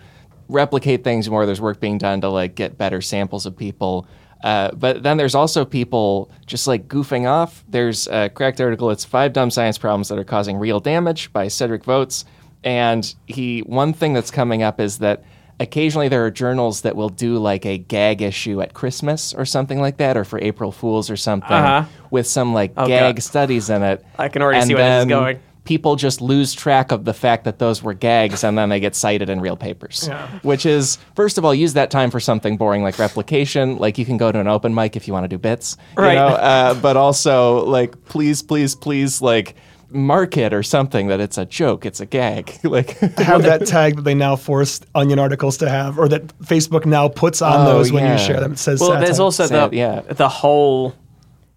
replicate 0.48 1.04
things 1.04 1.28
more. 1.30 1.46
There's 1.46 1.60
work 1.60 1.80
being 1.80 1.98
done 1.98 2.20
to 2.22 2.28
like 2.28 2.54
get 2.54 2.78
better 2.78 3.00
samples 3.00 3.46
of 3.46 3.56
people. 3.56 4.06
Uh, 4.42 4.70
but 4.72 5.02
then 5.02 5.18
there's 5.18 5.34
also 5.34 5.64
people 5.64 6.30
just 6.46 6.66
like 6.66 6.88
goofing 6.88 7.28
off. 7.28 7.62
There's 7.68 8.08
a 8.08 8.30
cracked 8.30 8.60
article. 8.60 8.90
It's 8.90 9.04
five 9.04 9.32
dumb 9.34 9.50
science 9.50 9.76
problems 9.76 10.08
that 10.08 10.18
are 10.18 10.24
causing 10.24 10.56
real 10.56 10.80
damage 10.80 11.32
by 11.32 11.48
Cedric 11.48 11.84
Voets. 11.84 12.24
And 12.64 13.14
he 13.26 13.60
one 13.60 13.92
thing 13.92 14.12
that's 14.14 14.30
coming 14.30 14.62
up 14.62 14.80
is 14.80 14.98
that 14.98 15.22
occasionally 15.60 16.08
there 16.08 16.24
are 16.24 16.30
journals 16.30 16.80
that 16.82 16.96
will 16.96 17.10
do 17.10 17.36
like 17.36 17.66
a 17.66 17.76
gag 17.76 18.22
issue 18.22 18.62
at 18.62 18.72
Christmas 18.72 19.34
or 19.34 19.44
something 19.44 19.78
like 19.80 19.98
that, 19.98 20.16
or 20.16 20.24
for 20.24 20.38
April 20.40 20.72
Fools 20.72 21.10
or 21.10 21.16
something 21.16 21.52
Uh-huh. 21.52 21.84
with 22.10 22.26
some 22.26 22.54
like 22.54 22.72
Oh, 22.78 22.86
gag 22.86 23.16
God. 23.16 23.22
studies 23.22 23.68
in 23.68 23.82
it. 23.82 24.02
I 24.18 24.28
can 24.28 24.40
already 24.40 24.60
And 24.60 24.68
see 24.68 24.74
where 24.74 24.88
this 24.96 25.02
is 25.04 25.08
going. 25.08 25.38
People 25.70 25.94
just 25.94 26.20
lose 26.20 26.52
track 26.52 26.90
of 26.90 27.04
the 27.04 27.14
fact 27.14 27.44
that 27.44 27.60
those 27.60 27.80
were 27.80 27.94
gags, 27.94 28.42
and 28.42 28.58
then 28.58 28.70
they 28.70 28.80
get 28.80 28.96
cited 28.96 29.30
in 29.30 29.40
real 29.40 29.56
papers. 29.56 30.06
Yeah. 30.08 30.26
Which 30.42 30.66
is, 30.66 30.98
first 31.14 31.38
of 31.38 31.44
all, 31.44 31.54
use 31.54 31.74
that 31.74 31.92
time 31.92 32.10
for 32.10 32.18
something 32.18 32.56
boring 32.56 32.82
like 32.82 32.98
replication. 32.98 33.76
Like 33.78 33.96
you 33.96 34.04
can 34.04 34.16
go 34.16 34.32
to 34.32 34.40
an 34.40 34.48
open 34.48 34.74
mic 34.74 34.96
if 34.96 35.06
you 35.06 35.12
want 35.14 35.22
to 35.22 35.28
do 35.28 35.38
bits, 35.38 35.76
you 35.96 36.02
Right. 36.02 36.16
know? 36.16 36.26
Uh, 36.26 36.74
but 36.74 36.96
also, 36.96 37.64
like, 37.66 38.04
please, 38.06 38.42
please, 38.42 38.74
please, 38.74 39.22
like, 39.22 39.54
mark 39.90 40.36
it 40.36 40.52
or 40.52 40.64
something 40.64 41.06
that 41.06 41.20
it's 41.20 41.38
a 41.38 41.46
joke, 41.46 41.86
it's 41.86 42.00
a 42.00 42.06
gag. 42.06 42.52
like, 42.64 42.98
have 43.18 43.44
that 43.44 43.64
tag 43.68 43.94
that 43.94 44.02
they 44.02 44.14
now 44.14 44.34
force 44.34 44.80
Onion 44.96 45.20
articles 45.20 45.56
to 45.58 45.68
have, 45.70 46.00
or 46.00 46.08
that 46.08 46.26
Facebook 46.40 46.84
now 46.84 47.06
puts 47.06 47.40
on 47.42 47.60
Oh, 47.64 47.74
those 47.74 47.92
when 47.92 48.02
yeah. 48.02 48.14
you 48.14 48.18
share 48.18 48.40
them. 48.40 48.54
It 48.54 48.58
says 48.58 48.80
Well, 48.80 48.88
satire. 48.90 49.04
there's 49.04 49.20
also 49.20 49.46
Sad, 49.46 49.70
the 49.70 49.76
yeah. 49.76 50.00
the 50.00 50.28
whole, 50.28 50.96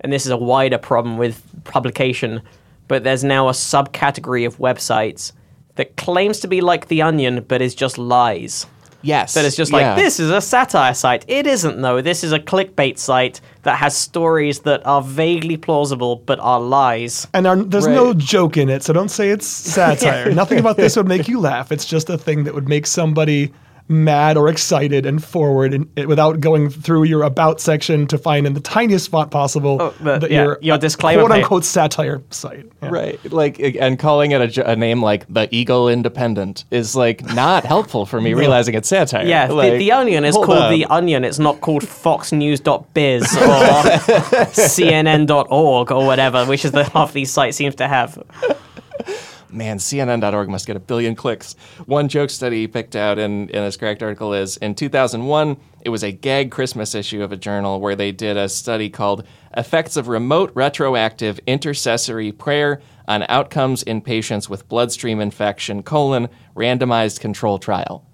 and 0.02 0.14
this 0.14 0.28
is 0.28 0.32
a 0.32 0.38
wider 0.38 0.78
problem 0.78 1.18
with 1.18 1.42
publication, 1.64 2.42
but 2.88 3.04
there's 3.04 3.24
now 3.24 3.50
a 3.50 3.54
subcategory 3.54 4.46
of 4.46 4.58
websites 4.58 5.32
that 5.76 5.96
claims 5.98 6.40
to 6.42 6.48
be 6.48 6.62
like 6.62 6.88
the 6.88 7.02
Onion, 7.02 7.44
but 7.48 7.62
is 7.62 7.74
just 7.74 7.98
lies. 7.98 8.66
yes. 9.02 9.34
That 9.34 9.46
is 9.46 9.56
just 9.56 9.72
yeah. 9.72 9.94
like 9.94 9.98
this 9.98 10.20
is 10.20 10.30
a 10.30 10.40
satire 10.40 10.94
site. 10.94 11.26
It 11.28 11.48
isn't 11.48 11.82
though. 11.82 12.02
This 12.02 12.24
is 12.24 12.32
a 12.32 12.40
clickbait 12.40 12.98
site 12.98 13.42
that 13.64 13.78
has 13.78 13.98
stories 13.98 14.60
that 14.62 14.86
are 14.86 15.02
vaguely 15.02 15.58
plausible 15.58 16.18
but 16.18 16.40
are 16.40 16.62
lies. 16.62 17.28
and 17.34 17.48
are, 17.48 17.56
there's 17.56 17.88
no 17.88 18.14
joke 18.14 18.58
in 18.58 18.70
it, 18.70 18.84
so 18.84 18.94
don't 18.94 19.10
say 19.10 19.30
it's 19.30 19.48
satire. 19.76 20.32
Nothing 20.32 20.60
about 20.60 20.78
this 20.78 20.96
would 20.96 21.08
make 21.08 21.28
you 21.28 21.40
laugh. 21.40 21.72
It's 21.72 21.86
just 21.86 22.10
a 22.10 22.18
thing 22.18 22.44
that 22.44 22.54
would 22.54 22.70
make 22.70 22.86
somebody 22.86 23.52
mad 23.90 24.38
or 24.38 24.48
excited 24.50 25.06
and 25.06 25.24
forward 25.24 25.74
and 25.74 25.88
it, 25.96 26.08
without 26.08 26.40
going 26.40 26.70
through 26.70 27.04
your 27.04 27.22
about 27.24 27.60
section 27.60 28.08
to 28.08 28.18
find 28.18 28.48
in 28.48 28.54
the 28.54 28.60
tiniest 28.62 29.06
spot 29.06 29.30
possible 29.30 29.78
Oh, 29.82 29.94
the- 30.00 30.20
that 30.20 30.32
yeah, 30.32 30.44
you're 30.44 30.58
your 30.62 30.76
uh, 30.76 30.78
disclaimer 30.78 31.22
quote 31.26 31.32
unquote 31.32 31.66
satire 31.66 32.22
site. 32.30 32.66
Yeah. 32.82 32.90
Right, 32.90 33.32
like, 33.32 33.60
and 33.60 34.00
calling 34.00 34.32
it 34.32 34.58
a, 34.58 34.72
a 34.72 34.76
name 34.76 35.02
like 35.02 35.26
the 35.32 35.48
Eagle 35.54 35.90
Independent 35.90 36.66
is 36.72 36.96
like 36.96 37.24
not 37.34 37.66
helpful 37.66 38.06
for 38.06 38.20
me 38.22 38.34
realizing 38.44 38.74
it's 38.76 38.88
satire. 38.88 39.26
Yeah, 39.26 39.48
the, 39.48 39.54
Like, 39.54 39.74
the 39.80 39.92
Onion 39.92 40.24
is 40.26 40.36
called 40.36 40.50
up. 40.52 40.72
the 40.72 40.86
Onion. 40.86 41.24
It's 41.24 41.40
not 41.40 41.62
called 41.62 41.84
FoxNews.biz 41.84 43.24
or 43.38 43.44
CNN.org 44.54 45.92
or 45.92 46.06
whatever, 46.06 46.46
which 46.46 46.66
is 46.66 46.72
the 46.72 46.84
half 46.86 47.14
these 47.14 47.32
sites 47.32 47.58
seems 47.58 47.76
to 47.76 47.88
have. 47.88 48.18
Man, 49.54 49.78
CNN.org 49.78 50.50
must 50.50 50.66
get 50.66 50.76
a 50.76 50.80
billion 50.80 51.16
clicks. 51.16 51.56
One 51.86 52.10
joke 52.10 52.32
study 52.32 52.62
he 52.62 52.68
picked 52.68 52.96
out 52.96 53.20
in, 53.20 53.50
in 53.50 53.64
his 53.64 53.78
Cracked 53.78 54.02
article 54.02 54.34
is 54.34 54.58
in 54.58 54.74
2001, 54.74 55.58
it 55.82 55.90
was 55.90 56.04
a 56.04 56.12
gag 56.12 56.50
Christmas 56.50 56.96
issue 56.96 57.22
of 57.22 57.32
a 57.32 57.38
journal 57.38 57.80
where 57.80 57.96
they 57.96 58.12
did 58.12 58.36
a 58.36 58.50
study 58.50 58.90
called 58.90 59.24
Effects 59.56 59.96
of 59.96 60.08
Remote 60.08 60.52
Retroactive 60.56 61.40
Intercessory 61.46 62.32
Prayer 62.32 62.82
on 63.08 63.26
Outcomes 63.30 63.84
in 63.84 64.02
Patients 64.02 64.50
with 64.50 64.68
Bloodstream 64.68 65.20
Infection, 65.20 65.84
colon, 65.84 66.30
randomized 66.56 67.20
control 67.20 67.60
trial. 67.60 68.06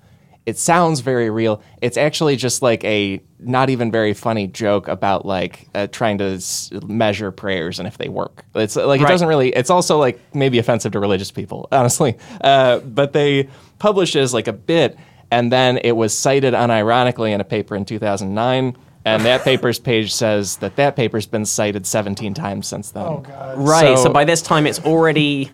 It 0.49 0.57
sounds 0.57 0.99
very 0.99 1.29
real. 1.29 1.61
It's 1.81 1.95
actually 1.97 2.35
just 2.35 2.61
like 2.61 2.83
a 2.83 3.21
not 3.39 3.69
even 3.69 3.91
very 3.91 4.13
funny 4.13 4.47
joke 4.47 4.87
about 4.87 5.25
like 5.25 5.69
uh, 5.75 5.87
trying 5.87 6.17
to 6.17 6.25
s- 6.35 6.69
measure 6.85 7.31
prayers 7.31 7.79
and 7.79 7.87
if 7.87 7.97
they 7.97 8.09
work. 8.09 8.43
It's 8.55 8.75
like 8.75 8.99
it 8.99 9.03
Right. 9.05 9.09
doesn't 9.09 9.27
really. 9.27 9.49
It's 9.49 9.69
also 9.69 9.97
like 9.97 10.19
maybe 10.35 10.59
offensive 10.59 10.91
to 10.93 10.99
religious 10.99 11.31
people, 11.31 11.67
honestly. 11.71 12.17
Uh, 12.41 12.79
but 12.79 13.13
they 13.13 13.47
published 13.79 14.15
it 14.15 14.19
as 14.21 14.33
like 14.33 14.47
a 14.47 14.53
bit, 14.53 14.97
and 15.31 15.51
then 15.51 15.77
it 15.83 15.93
was 15.95 16.17
cited 16.17 16.53
unironically 16.53 17.31
in 17.31 17.39
a 17.39 17.45
paper 17.45 17.75
in 17.75 17.85
2009. 17.85 18.75
And 19.05 19.23
that 19.25 19.43
paper's 19.45 19.79
page 19.79 20.13
says 20.13 20.57
that 20.57 20.75
that 20.75 20.95
paper's 20.95 21.25
been 21.25 21.45
cited 21.45 21.85
17 21.85 22.33
times 22.33 22.67
since 22.67 22.91
then. 22.91 23.05
Oh 23.05 23.19
god. 23.25 23.57
Right. 23.57 23.97
So, 23.97 24.03
So- 24.05 24.13
by 24.13 24.25
this 24.25 24.41
time, 24.41 24.67
it's 24.67 24.79
already. 24.79 25.51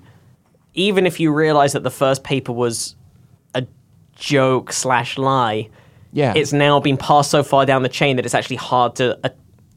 Even 0.73 1.05
if 1.05 1.19
you 1.21 1.31
realize 1.33 1.71
that 1.73 1.83
the 1.83 1.91
first 1.91 2.23
paper 2.23 2.51
was 2.51 2.95
a 2.97 3.04
joke 4.15 4.71
slash 4.73 5.17
lie, 5.17 5.69
Yeah. 6.11 6.33
it's 6.35 6.53
now 6.53 6.79
been 6.79 6.97
passed 6.97 7.31
so 7.31 7.43
far 7.43 7.65
down 7.65 7.83
the 7.83 7.89
chain 7.89 8.15
that 8.15 8.25
it's 8.25 8.35
actually 8.35 8.55
hard 8.57 8.95
to 8.95 9.17
uh, 9.23 9.29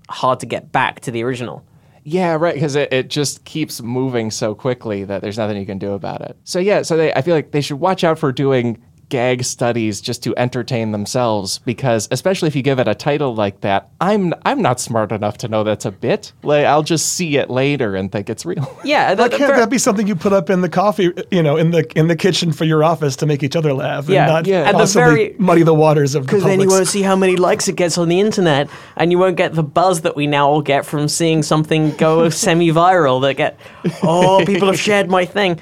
hard 0.08 0.40
to 0.40 0.46
get 0.46 0.72
back 0.72 1.00
to 1.00 1.10
the 1.10 1.22
original. 1.22 1.64
Yeah, 2.04 2.34
right. 2.36 2.54
Because 2.54 2.74
it, 2.74 2.90
it 2.92 3.08
just 3.10 3.44
keeps 3.44 3.82
moving 3.82 4.30
so 4.30 4.54
quickly 4.54 5.04
that 5.04 5.20
there's 5.20 5.36
nothing 5.36 5.58
you 5.58 5.66
can 5.66 5.78
do 5.78 5.92
about 5.92 6.22
it. 6.22 6.38
So 6.44 6.58
yeah, 6.58 6.80
so 6.82 6.96
they, 6.96 7.12
I 7.12 7.20
feel 7.20 7.34
like 7.34 7.50
they 7.50 7.60
should 7.60 7.80
watch 7.80 8.02
out 8.04 8.18
for 8.18 8.32
doing 8.32 8.82
gag 9.08 9.42
studies 9.44 10.00
just 10.00 10.22
to 10.22 10.36
entertain 10.36 10.92
themselves 10.92 11.58
because 11.60 12.08
especially 12.10 12.46
if 12.48 12.54
you 12.54 12.62
give 12.62 12.78
it 12.78 12.86
a 12.86 12.94
title 12.94 13.34
like 13.34 13.60
that 13.62 13.88
i'm 14.00 14.34
i'm 14.44 14.60
not 14.60 14.78
smart 14.78 15.12
enough 15.12 15.38
to 15.38 15.48
know 15.48 15.64
that's 15.64 15.84
a 15.86 15.90
bit 15.90 16.32
like 16.42 16.66
i'll 16.66 16.82
just 16.82 17.14
see 17.14 17.36
it 17.38 17.48
later 17.48 17.96
and 17.96 18.12
think 18.12 18.28
it's 18.28 18.44
real 18.44 18.64
Yeah, 18.84 19.14
Why 19.14 19.28
can't 19.28 19.52
the- 19.52 19.58
that 19.60 19.70
be 19.70 19.78
something 19.78 20.06
you 20.06 20.14
put 20.14 20.32
up 20.32 20.50
in 20.50 20.60
the 20.60 20.68
coffee, 20.68 21.12
you 21.30 21.42
know, 21.42 21.56
in 21.56 21.70
the 21.70 21.86
in 21.98 22.08
the 22.08 22.16
kitchen 22.16 22.52
for 22.52 22.64
your 22.64 22.82
office 22.84 23.16
to 23.16 23.26
make 23.26 23.42
each 23.42 23.56
other 23.56 23.72
laugh, 23.74 24.08
Yeah, 24.08 24.24
and 24.24 24.32
not 24.32 24.46
yeah. 24.46 24.60
At 24.62 24.72
the 24.72 24.78
possibly 24.78 25.02
very- 25.02 25.34
muddy 25.38 25.62
the 25.62 25.74
waters 25.74 26.14
of 26.14 26.22
the 26.26 26.26
Because 26.26 26.42
then 26.44 26.60
you 26.60 26.66
public's- 26.66 26.72
won't 26.74 26.88
see 26.88 27.02
how 27.02 27.16
many 27.16 27.36
likes 27.36 27.68
it 27.68 27.76
gets 27.76 27.98
on 27.98 28.08
the 28.08 28.20
internet, 28.20 28.68
and 28.96 29.10
you 29.12 29.18
won't 29.18 29.36
get 29.36 29.54
the 29.54 29.62
buzz 29.62 30.02
that 30.02 30.16
we 30.16 30.26
now 30.26 30.48
all 30.48 30.62
get 30.62 30.86
from 30.86 31.08
seeing 31.08 31.42
something 31.42 31.90
go 31.96 32.28
semi-viral. 32.46 33.20
That 33.22 33.34
get, 33.34 33.58
oh, 34.02 34.42
people 34.46 34.68
have 34.68 34.78
shared 34.88 35.10
my 35.10 35.24
thing. 35.26 35.60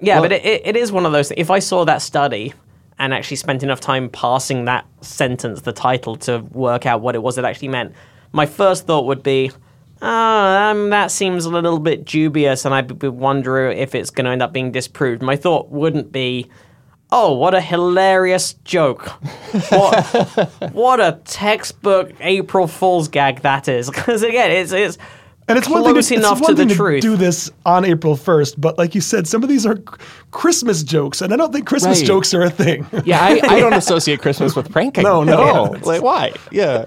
Yeah, 0.00 0.20
but 0.20 0.32
it, 0.32 0.44
it, 0.44 0.62
it 0.66 0.76
is 0.76 0.92
one 0.92 1.06
of 1.06 1.12
those. 1.12 1.28
Things. 1.28 1.40
If 1.40 1.50
I 1.50 1.58
saw 1.60 1.84
that 1.84 2.02
study 2.02 2.52
and 2.98 3.12
actually 3.12 3.36
spent 3.36 3.62
enough 3.62 3.80
time 3.80 4.08
parsing 4.08 4.64
that 4.66 4.86
sentence, 5.00 5.62
the 5.62 5.72
title, 5.72 6.16
to 6.16 6.38
work 6.52 6.86
out 6.86 7.00
what 7.00 7.14
it 7.14 7.22
was 7.22 7.38
it 7.38 7.44
actually 7.44 7.68
meant, 7.68 7.94
my 8.32 8.46
first 8.46 8.86
thought 8.86 9.06
would 9.06 9.22
be, 9.22 9.50
oh, 10.00 10.08
um, 10.08 10.90
that 10.90 11.10
seems 11.10 11.44
a 11.44 11.50
little 11.50 11.78
bit 11.78 12.04
dubious, 12.04 12.64
and 12.64 12.74
I'd 12.74 12.98
be 12.98 13.08
wondering 13.08 13.78
if 13.78 13.94
it's 13.94 14.10
going 14.10 14.24
to 14.24 14.30
end 14.30 14.42
up 14.42 14.52
being 14.52 14.72
disproved. 14.72 15.22
My 15.22 15.36
thought 15.36 15.70
wouldn't 15.70 16.12
be, 16.12 16.48
oh, 17.10 17.34
what 17.34 17.54
a 17.54 17.60
hilarious 17.60 18.54
joke. 18.64 19.06
What, 19.70 20.06
what 20.72 21.00
a 21.00 21.20
textbook 21.24 22.12
April 22.20 22.66
Fool's 22.66 23.08
gag 23.08 23.42
that 23.42 23.68
is. 23.68 23.90
Because 24.02 24.22
again, 24.22 24.50
it's 24.50 24.72
it's 24.72 24.98
And 25.48 25.58
it's 25.58 25.68
one 25.68 25.82
thing, 25.84 26.00
to, 26.00 26.14
enough 26.14 26.38
it's 26.38 26.40
one 26.48 26.56
to 26.56 26.62
the 26.62 26.66
thing 26.68 26.76
truth. 26.76 27.02
do 27.02 27.16
this 27.16 27.50
on 27.66 27.84
April 27.84 28.14
1st, 28.16 28.54
but 28.58 28.78
like 28.78 28.94
you 28.94 29.00
said, 29.00 29.26
some 29.26 29.42
of 29.42 29.48
these 29.48 29.66
are 29.66 29.76
Christmas 30.30 30.82
jokes, 30.82 31.20
and 31.20 31.32
I 31.32 31.36
don't 31.36 31.52
think 31.52 31.66
Christmas 31.66 31.98
Right. 31.98 32.06
jokes 32.06 32.32
are 32.32 32.42
a 32.42 32.50
thing. 32.50 32.86
yeah 33.04 33.20
I, 33.20 33.40
I 33.56 33.60
don't 33.60 33.72
associate 33.84 34.20
christmas 34.20 34.54
with 34.54 34.70
pranking 34.70 35.02
No, 35.04 35.24
no. 35.24 35.74
like 35.82 36.00
why 36.02 36.32
yeah 36.52 36.84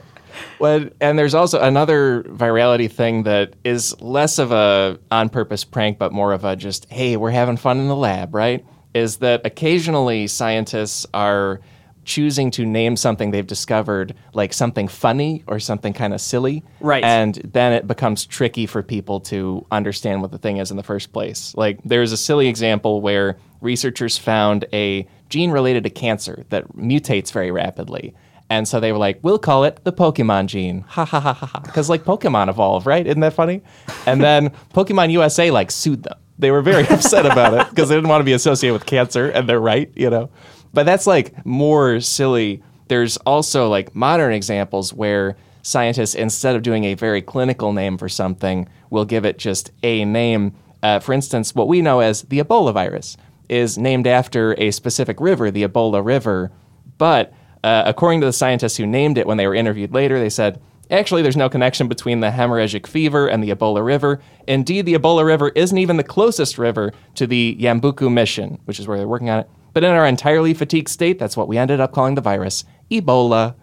Well, 0.60 0.88
and 1.02 1.20
there's 1.20 1.34
also 1.36 1.60
another 1.62 2.24
virality 2.24 2.90
thing 2.92 3.24
that 3.24 3.54
is 3.64 4.00
less 4.02 4.40
of 4.40 4.52
a 4.52 5.00
on-purpose 5.12 5.64
prank, 5.66 5.98
but 5.98 6.12
more 6.14 6.32
of 6.34 6.44
a 6.46 6.56
just, 6.56 6.86
hey, 6.92 7.18
we're 7.18 7.32
having 7.32 7.58
fun 7.58 7.78
in 7.80 7.88
the 7.88 7.96
lab, 7.96 8.34
right? 8.34 8.66
Is 8.94 9.18
that 9.18 9.46
occasionally 9.46 10.28
scientists 10.28 11.06
are 11.14 11.60
choosing 12.06 12.52
to 12.52 12.66
name 12.66 12.96
something 12.96 13.32
they've 13.32 13.46
discovered 13.46 14.16
like 14.34 14.54
something 14.54 14.88
funny 14.88 15.44
or 15.48 15.60
something 15.60 15.92
kind 15.92 16.14
of 16.14 16.22
silly. 16.22 16.64
Right. 16.80 17.04
And 17.04 17.36
then 17.36 17.74
it 17.74 17.88
becomes 17.88 18.26
tricky 18.26 18.66
for 18.66 18.82
people 18.82 19.20
to 19.22 19.66
understand 19.72 20.22
what 20.22 20.32
the 20.32 20.38
thing 20.38 20.58
is 20.58 20.72
in 20.72 20.78
the 20.78 20.84
first 20.84 21.12
place. 21.12 21.54
Like 21.56 21.80
there's 21.84 22.12
a 22.12 22.18
silly 22.18 22.48
example 22.48 23.02
where 23.02 23.38
researchers 23.60 24.18
found 24.18 24.66
a 24.72 25.08
gene 25.30 25.52
related 25.52 25.84
to 25.84 25.90
cancer 25.90 26.46
that 26.50 26.76
mutates 26.76 27.32
very 27.32 27.52
rapidly. 27.52 28.16
And 28.50 28.68
so 28.68 28.80
they 28.80 28.92
were 28.92 29.00
like, 29.00 29.20
we'll 29.24 29.40
call 29.40 29.64
it 29.64 29.84
the 29.84 29.92
Pokemon 29.92 30.46
gene. 30.48 30.82
Ha 30.82 31.04
ha 31.04 31.20
ha 31.20 31.34
ha 31.34 31.48
ha. 31.48 31.60
Because 31.62 31.90
like 31.90 32.04
Pokemon 32.04 32.48
evolve, 32.48 32.86
right? 32.86 33.06
Isn't 33.06 33.22
that 33.22 33.34
funny? 33.34 33.64
And 34.06 34.22
then 34.22 34.52
Pokemon 34.74 35.12
USA 35.12 35.50
like 35.50 35.72
sued 35.72 36.04
them. 36.04 36.20
They 36.38 36.52
were 36.52 36.62
very 36.62 36.88
upset 36.90 37.26
about 37.26 37.54
it 37.56 37.70
because 37.70 37.90
they 37.90 37.96
didn't 37.96 38.10
want 38.10 38.22
to 38.22 38.26
be 38.26 38.34
associated 38.34 38.74
with 38.74 38.86
cancer, 38.86 39.30
and 39.30 39.50
they're 39.50 39.60
right, 39.60 39.92
you 39.96 40.10
know. 40.10 40.30
But 40.76 40.86
that's 40.86 41.08
like 41.08 41.46
more 41.46 42.02
silly. 42.02 42.62
There's 42.90 43.16
also 43.18 43.70
like 43.70 43.96
modern 43.96 44.34
examples 44.34 44.94
where 44.94 45.38
scientists, 45.62 46.14
instead 46.14 46.56
of 46.56 46.62
doing 46.62 46.84
a 46.84 46.94
very 46.94 47.22
clinical 47.22 47.72
name 47.72 47.98
for 47.98 48.10
something, 48.10 48.68
will 48.90 49.06
give 49.06 49.26
it 49.26 49.40
just 49.40 49.72
a 49.82 50.04
name. 50.04 50.54
Uh, 50.84 51.00
for 51.00 51.14
instance, 51.14 51.56
what 51.56 51.70
we 51.70 51.82
know 51.82 52.02
as 52.02 52.24
the 52.24 52.40
Ebola 52.40 52.74
virus 52.74 53.16
is 53.48 53.78
named 53.78 54.06
after 54.06 54.54
a 54.60 54.70
specific 54.72 55.20
river, 55.22 55.50
the 55.50 55.64
Ebola 55.64 56.06
River. 56.06 56.52
But 56.98 57.34
uh, 57.64 57.84
according 57.86 58.20
to 58.20 58.28
the 58.28 58.34
scientists 58.34 58.76
who 58.76 58.86
named 58.86 59.18
it 59.18 59.26
when 59.26 59.38
they 59.38 59.48
were 59.48 59.56
interviewed 59.56 59.94
later, 59.94 60.20
they 60.20 60.30
said, 60.30 60.62
Actually, 60.92 61.22
there's 61.22 61.38
no 61.38 61.50
connection 61.50 61.88
between 61.88 62.20
the 62.20 62.30
hemorrhagic 62.30 62.86
fever 62.86 63.28
and 63.28 63.42
the 63.42 63.50
Ebola 63.50 63.84
River. 63.84 64.22
Indeed, 64.46 64.86
the 64.86 64.94
Ebola 64.94 65.26
River 65.26 65.50
isn't 65.56 65.78
even 65.78 65.96
the 65.96 66.04
closest 66.04 66.58
river 66.58 66.92
to 67.16 67.26
the 67.26 67.58
Yambuku 67.60 68.12
mission, 68.12 68.60
which 68.66 68.80
is 68.80 68.88
where 68.88 68.98
they're 68.98 69.08
working 69.08 69.30
on 69.30 69.40
it. 69.40 69.50
But 69.76 69.84
in 69.84 69.92
our 69.92 70.08
entirely 70.08 70.54
fatigued 70.54 70.88
state, 70.88 71.20
that's 71.20 71.36
what 71.36 71.50
we 71.50 71.58
ended 71.58 71.82
up 71.82 71.92
calling 71.92 72.16
the 72.16 72.22
virus 72.22 72.64
Ebola. 72.90 73.56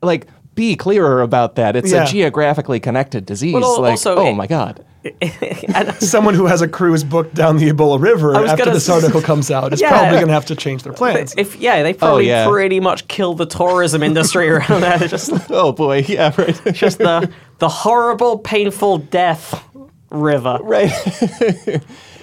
Like, 0.00 0.28
be 0.54 0.76
clearer 0.76 1.22
about 1.22 1.56
that. 1.56 1.74
It's 1.74 1.90
Yeah. 1.90 2.04
a 2.04 2.06
geographically 2.06 2.78
connected 2.78 3.26
disease. 3.26 3.52
Well, 3.54 3.82
like, 3.82 3.90
also 3.90 4.14
oh 4.16 4.26
it- 4.28 4.34
my 4.34 4.46
God. 4.46 4.84
Someone 5.98 6.34
who 6.34 6.46
has 6.46 6.60
a 6.62 6.68
cruise 6.68 7.02
booked 7.02 7.34
down 7.34 7.56
the 7.56 7.68
Ebola 7.70 8.00
River 8.00 8.28
was 8.40 8.50
after 8.50 8.64
gonna 8.64 8.74
this 8.74 8.88
s- 8.88 8.94
article 9.02 9.20
comes 9.22 9.50
out 9.50 9.72
is 9.72 9.80
Yeah. 9.82 9.88
probably 9.88 10.16
going 10.18 10.26
to 10.28 10.32
have 10.34 10.44
to 10.46 10.54
change 10.54 10.82
their 10.84 10.92
plans. 10.92 11.34
If 11.36 11.56
yeah, 11.56 11.82
they 11.82 11.94
oh, 11.94 11.98
probably 11.98 12.28
yeah. 12.28 12.46
pretty 12.48 12.78
much 12.80 13.08
killed 13.08 13.38
the 13.38 13.46
tourism 13.46 14.02
industry 14.04 14.48
around 14.50 14.82
there. 14.82 14.98
Just 14.98 15.32
Oh 15.50 15.72
boy. 15.72 16.04
Yeah, 16.06 16.32
right. 16.38 16.60
just 16.74 16.98
the 16.98 17.28
the 17.58 17.68
horrible, 17.68 18.38
painful 18.38 18.98
death 18.98 19.64
river. 20.10 20.58
right 20.62 20.92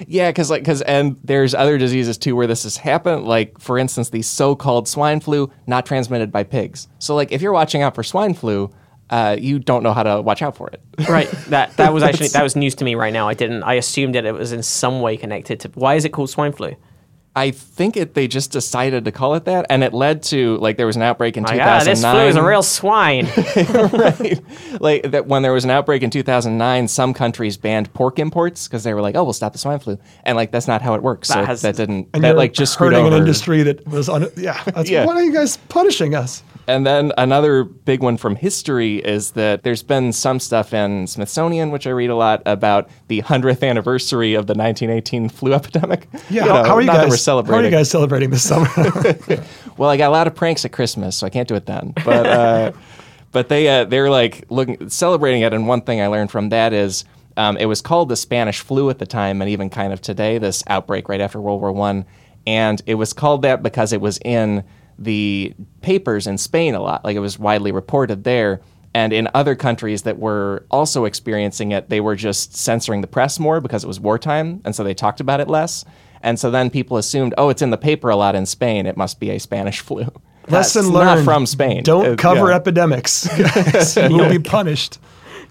yeah 0.07 0.29
because 0.29 0.49
like 0.49 0.61
because 0.61 0.81
and 0.83 1.17
there's 1.23 1.55
other 1.55 1.77
diseases 1.77 2.17
too 2.17 2.35
where 2.35 2.47
this 2.47 2.63
has 2.63 2.77
happened 2.77 3.25
like 3.25 3.57
for 3.59 3.77
instance 3.77 4.09
the 4.09 4.21
so-called 4.21 4.87
swine 4.87 5.19
flu 5.19 5.51
not 5.65 5.85
transmitted 5.85 6.31
by 6.31 6.43
pigs 6.43 6.87
so 6.99 7.15
like 7.15 7.31
if 7.31 7.41
you're 7.41 7.53
watching 7.53 7.81
out 7.81 7.95
for 7.95 8.03
swine 8.03 8.33
flu 8.33 8.69
uh, 9.09 9.37
you 9.39 9.57
don't 9.57 9.83
know 9.83 9.93
how 9.93 10.03
to 10.03 10.21
watch 10.21 10.41
out 10.41 10.57
for 10.57 10.67
it 10.67 10.81
Right. 11.07 11.29
That 11.47 11.75
that 11.77 11.93
was 11.93 12.03
actually 12.07 12.29
that 12.29 12.43
was 12.43 12.55
news 12.55 12.75
to 12.75 12.83
me 12.85 12.95
right 12.95 13.13
now. 13.13 13.29
I 13.29 13.33
didn't. 13.35 13.63
I 13.63 13.75
assumed 13.75 14.15
that 14.15 14.25
it 14.25 14.33
was 14.33 14.51
in 14.51 14.63
some 14.63 14.99
way 15.01 15.15
connected 15.15 15.59
to. 15.61 15.69
Why 15.75 15.95
is 15.95 16.05
it 16.05 16.09
called 16.09 16.29
swine 16.29 16.51
flu? 16.51 16.75
I 17.37 17.51
think 17.51 17.95
it 17.95 18.13
they 18.15 18.27
just 18.27 18.51
decided 18.51 19.05
to 19.05 19.11
call 19.11 19.35
it 19.35 19.45
that 19.45 19.65
and 19.69 19.83
it 19.83 19.93
led 19.93 20.23
to 20.23 20.57
like 20.57 20.75
there 20.77 20.87
was 20.87 20.95
an 20.95 21.01
outbreak 21.03 21.37
in 21.37 21.43
Like, 21.43 21.61
ah, 21.61 21.79
2009 21.79 21.85
this 21.85 22.01
flu 22.03 22.27
is 22.29 22.35
a 22.35 22.43
real 22.43 22.63
swine. 22.63 23.25
right 23.93 24.41
like 24.81 25.11
that 25.11 25.27
when 25.27 25.41
there 25.43 25.53
was 25.53 25.63
an 25.63 25.69
outbreak 25.69 26.01
in 26.03 26.09
2009 26.09 26.87
some 26.87 27.13
countries 27.13 27.55
banned 27.57 27.93
pork 27.93 28.19
imports 28.19 28.67
because 28.67 28.83
they 28.83 28.93
were 28.93 29.01
like 29.01 29.15
oh 29.15 29.23
we'll 29.23 29.33
stop 29.33 29.53
the 29.53 29.59
swine 29.59 29.79
flu 29.79 29.97
and 30.23 30.35
like 30.35 30.51
that's 30.51 30.67
not 30.67 30.81
how 30.81 30.93
it 30.95 31.01
works 31.03 31.27
so 31.29 31.45
That 31.45 31.59
that, 31.61 31.75
didn't 31.75 32.09
and 32.13 32.23
that 32.23 32.29
you're 32.29 32.37
like 32.37 32.53
just 32.53 32.73
screwed 32.73 32.93
hurting 32.93 33.07
an 33.13 33.13
industry 33.13 33.63
that 33.63 33.87
was 33.87 34.09
on. 34.09 34.27
Yeah, 34.35 34.61
that's, 34.65 34.89
Yeah. 34.89 35.05
why 35.05 35.13
are 35.15 35.23
you 35.23 35.33
guys 35.33 35.57
punishing 35.69 36.15
us? 36.15 36.43
And 36.67 36.85
then 36.85 37.13
another 37.17 37.63
big 37.63 38.03
one 38.03 38.17
from 38.17 38.35
history 38.35 38.97
is 38.97 39.31
that 39.31 39.63
there's 39.63 39.83
been 39.83 40.11
some 40.11 40.39
stuff 40.39 40.73
in 40.73 41.07
Smithsonian, 41.07 41.71
which 41.71 41.87
I 41.87 41.91
read 41.91 42.09
a 42.09 42.15
lot 42.15 42.41
about 42.45 42.89
the 43.07 43.21
100th 43.21 43.65
anniversary 43.67 44.33
of 44.33 44.47
the 44.47 44.53
1918 44.53 45.29
flu 45.29 45.53
epidemic. 45.53 46.09
Yeah, 46.29 46.43
You 46.45 46.49
how, 46.51 46.61
know, 46.63 46.63
how 46.69 46.75
are 46.75 46.81
you 46.81 46.87
guys? 46.87 46.97
we're 46.97 47.07
How 47.07 47.13
are 47.13 47.17
celebrating. 47.17 47.71
you 47.71 47.77
guys 47.77 47.89
celebrating 47.89 48.29
this 48.31 48.43
summer? 48.43 48.67
Well, 49.77 49.89
I 49.91 49.95
got 49.97 50.09
a 50.09 50.11
lot 50.11 50.25
of 50.27 50.33
pranks 50.35 50.65
at 50.65 50.71
Christmas, 50.71 51.15
so 51.15 51.27
I 51.27 51.29
can't 51.29 51.47
do 51.47 51.53
it 51.55 51.67
then. 51.67 51.93
But 52.03 52.25
uh, 52.25 52.71
but 53.31 53.47
they 53.47 53.67
uh, 53.69 53.85
they're 53.85 54.09
like 54.09 54.45
looking 54.49 54.89
celebrating 54.89 55.43
it, 55.43 55.53
and 55.53 55.67
one 55.67 55.81
thing 55.81 56.01
I 56.01 56.07
learned 56.07 56.31
from 56.31 56.49
that 56.49 56.73
is 56.73 57.05
um, 57.37 57.57
it 57.57 57.65
was 57.65 57.81
called 57.81 58.09
the 58.09 58.15
Spanish 58.15 58.59
flu 58.59 58.89
at 58.89 58.97
the 58.97 59.05
time, 59.05 59.39
and 59.39 59.49
even 59.51 59.69
kind 59.69 59.93
of 59.93 60.01
today, 60.01 60.39
this 60.39 60.63
outbreak 60.65 61.07
right 61.09 61.21
after 61.21 61.39
World 61.39 61.61
War 61.61 61.71
One, 61.71 62.05
and 62.47 62.81
it 62.87 62.95
was 62.95 63.13
called 63.13 63.43
that 63.43 63.61
because 63.61 63.93
it 63.93 64.01
was 64.01 64.17
in 64.25 64.63
the 64.99 65.53
papers 65.81 66.27
in 66.27 66.37
Spain 66.37 66.75
a 66.75 66.81
lot, 66.81 67.03
like 67.05 67.15
it 67.15 67.19
was 67.19 67.37
widely 67.39 67.71
reported 67.71 68.23
there. 68.23 68.61
And 68.93 69.13
in 69.13 69.27
other 69.35 69.55
countries 69.55 70.03
that 70.03 70.17
were 70.17 70.65
also 70.71 71.05
experiencing 71.05 71.71
it, 71.71 71.89
they 71.89 71.99
were 72.01 72.15
just 72.15 72.55
censoring 72.55 73.01
the 73.01 73.07
press 73.07 73.37
more 73.39 73.61
because 73.61 73.83
it 73.83 73.87
was 73.87 73.99
wartime, 73.99 74.61
and 74.65 74.75
so 74.75 74.83
they 74.83 74.93
talked 74.95 75.19
about 75.19 75.39
it 75.39 75.47
less. 75.47 75.85
And 76.23 76.39
so 76.39 76.49
then 76.49 76.71
people 76.71 76.97
assumed, 76.97 77.35
oh, 77.37 77.49
it's 77.49 77.61
in 77.61 77.69
the 77.69 77.77
paper 77.77 78.09
a 78.09 78.15
lot 78.15 78.33
in 78.33 78.47
Spain. 78.47 78.87
It 78.87 78.97
must 78.97 79.19
be 79.19 79.29
a 79.29 79.39
Spanish 79.39 79.81
flu. 79.87 80.07
Lesson 80.49 80.81
That's 80.83 80.93
learned. 80.93 81.17
Not 81.19 81.23
from 81.25 81.45
Spain. 81.45 81.83
Don't 81.83 82.13
Uh, 82.13 82.15
cover 82.15 82.49
yeah. 82.49 82.55
epidemics. 82.55 83.27
guys. 83.37 83.95
You'll 84.09 84.29
be 84.29 84.39
punished. 84.39 84.97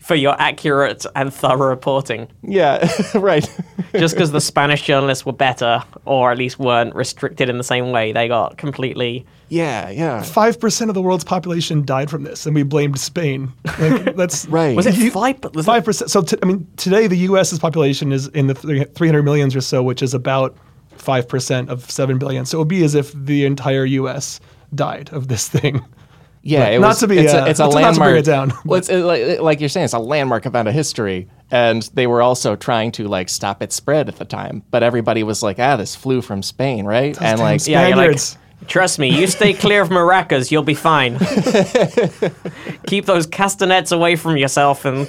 for 0.01 0.15
your 0.17 0.35
accurate 0.41 1.05
and 1.15 1.33
thorough 1.33 1.69
reporting. 1.69 2.29
Yeah, 2.43 2.89
right. 3.15 3.49
Just 3.95 4.15
because 4.15 4.33
the 4.33 4.41
Spanish 4.41 4.83
journalists 4.83 5.27
were 5.27 5.33
better, 5.33 5.83
or 6.05 6.33
at 6.33 6.39
least 6.39 6.59
weren't 6.59 6.95
restricted 6.95 7.49
in 7.49 7.59
the 7.59 7.65
same 7.65 7.91
way, 7.93 8.13
they 8.13 8.27
got 8.29 8.57
completely. 8.57 9.25
Yeah, 9.49 9.91
yeah. 9.91 10.23
Five 10.23 10.59
percent 10.61 10.91
of 10.91 10.95
the 10.95 11.03
world's 11.03 11.25
population 11.25 11.85
died 11.85 12.11
from 12.11 12.25
this, 12.25 12.47
and 12.47 12.55
we 12.55 12.63
blamed 12.63 12.99
Spain. 12.99 13.53
Like, 13.79 14.17
that's 14.17 14.47
Right. 14.47 14.75
Was 14.77 14.87
it 14.87 14.95
five? 15.13 15.39
Five 15.65 15.85
percent. 15.85 16.11
So 16.11 16.23
t- 16.23 16.37
I 16.43 16.47
mean, 16.47 16.67
today 16.77 17.07
the 17.07 17.19
U.S.'s 17.19 17.59
population 17.59 18.13
is 18.13 18.29
in 18.29 18.47
the 18.49 18.55
three 18.55 19.09
hundred 19.09 19.23
millions 19.25 19.55
or 19.55 19.61
so, 19.61 19.83
which 19.83 20.03
is 20.03 20.15
about 20.15 20.57
five 20.97 21.29
percent 21.29 21.71
of 21.71 21.89
seven 21.91 22.19
billion. 22.19 22.45
So 22.47 22.59
it 22.59 22.61
would 22.63 22.69
be 22.69 22.83
as 22.85 22.95
if 22.95 23.13
the 23.13 23.45
entire 23.45 23.85
U.S. 23.85 24.41
died 24.75 25.11
of 25.13 25.29
this 25.29 25.49
thing. 25.49 25.85
Yeah, 26.49 26.69
it 26.69 26.79
not 26.79 26.91
was, 26.91 27.01
to 27.01 27.09
be, 27.09 27.19
it's 27.19 27.35
uh, 27.35 27.39
a, 27.45 27.51
it's 27.51 27.59
a 27.59 27.65
not 27.65 27.73
to- 27.73 27.81
not 27.81 27.95
to 27.95 28.01
landmark. 28.01 28.09
bring 28.11 28.21
it 28.21 28.25
down, 28.25 28.53
Well, 28.65 28.79
it's, 28.79 28.89
uh, 28.89 29.05
like, 29.05 29.41
like 29.41 29.59
you're 29.59 29.69
saying, 29.69 29.87
it's 29.87 29.95
a 29.95 29.99
landmark 29.99 30.47
event 30.47 30.69
of 30.69 30.75
history, 30.75 31.29
and 31.51 31.83
they 31.95 32.07
were 32.07 32.23
also 32.23 32.55
trying 32.55 32.93
to 32.93 33.09
like 33.09 33.29
stop 33.29 33.65
its 33.65 33.75
spread 33.75 34.09
at 34.09 34.15
the 34.19 34.25
time. 34.25 34.63
But 34.71 34.85
everybody 34.85 35.25
was 35.25 35.43
like, 35.43 35.59
"Ah, 35.59 35.75
this 35.75 35.97
flew 35.97 36.23
from 36.23 36.45
Spain, 36.45 36.85
right?" 36.87 37.21
and 37.21 37.41
like, 37.41 37.59
Sp- 37.59 37.71
yeah, 37.71 37.89
you're 37.89 37.97
like, 37.97 38.17
Spaniards. 38.17 38.39
Trust 38.67 38.99
me, 38.99 39.09
you 39.19 39.27
stay 39.27 39.53
clear 39.53 39.83
of 39.83 39.89
maracas, 39.89 40.51
you'll 40.51 40.63
be 40.63 40.75
fine. 40.75 41.19
Keep 42.87 43.07
those 43.07 43.27
castanets 43.27 43.93
away 43.93 44.17
from 44.17 44.37
yourself, 44.37 44.85
and 44.85 45.09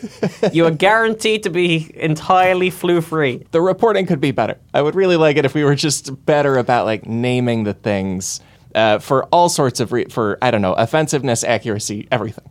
you 0.53 0.65
are 0.65 0.71
guaranteed 0.71 1.43
to 1.43 1.49
be 1.49 1.91
entirely 1.95 2.69
flu 2.69 3.01
free. 3.01 3.45
the 3.51 3.61
reporting 3.61 4.05
could 4.05 4.21
be 4.21 4.31
better. 4.31 4.57
I 4.73 4.81
would 4.81 4.95
really 4.95 5.17
like 5.17 5.37
it 5.37 5.45
if 5.45 5.53
we 5.53 5.63
were 5.63 5.75
just 5.75 6.25
better 6.25 6.57
about 6.57 6.85
like 6.85 7.05
naming 7.05 7.63
the 7.63 7.73
things. 7.73 8.41
Uh, 8.75 8.99
for 8.99 9.23
all 9.27 9.49
sorts 9.49 9.79
of 9.79 9.91
re- 9.91 10.05
for 10.05 10.37
I 10.39 10.51
don't 10.51 10.61
know 10.61 10.73
offensiveness, 10.73 11.43
accuracy, 11.43 12.07
everything. 12.11 12.45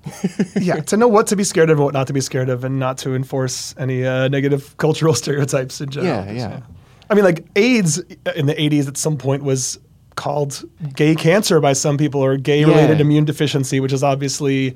yeah, 0.61 0.81
to 0.81 0.97
know 0.97 1.07
what 1.07 1.29
to 1.29 1.37
be 1.37 1.45
scared 1.45 1.71
of 1.71 1.79
and 1.79 1.85
what 1.85 1.95
not 1.95 2.09
to 2.09 2.13
be 2.13 2.21
scared 2.21 2.49
of, 2.49 2.65
and 2.65 2.81
not 2.81 2.99
to 2.99 3.15
enforce 3.15 3.77
any 3.79 4.05
uh, 4.05 4.27
negative 4.27 4.77
cultural 4.77 5.15
stereotypes 5.23 5.81
in 5.81 5.91
general. 5.91 6.25
Yeah, 6.27 6.33
yeah. 6.33 6.61
I 7.09 7.15
mean, 7.15 7.25
like 7.25 7.47
AIDS 7.55 7.99
in 8.35 8.47
the 8.47 8.55
'80s 8.55 8.89
at 8.89 8.97
some 8.97 9.19
point 9.19 9.45
was 9.45 9.79
called 10.17 10.65
gay 10.95 11.15
cancer 11.15 11.61
by 11.61 11.73
some 11.75 11.97
people, 11.97 12.21
or 12.23 12.37
gay-related 12.37 12.99
Yeah. 12.99 13.05
immune 13.05 13.25
deficiency, 13.25 13.81
which 13.81 13.93
is 13.93 14.03
obviously 14.03 14.75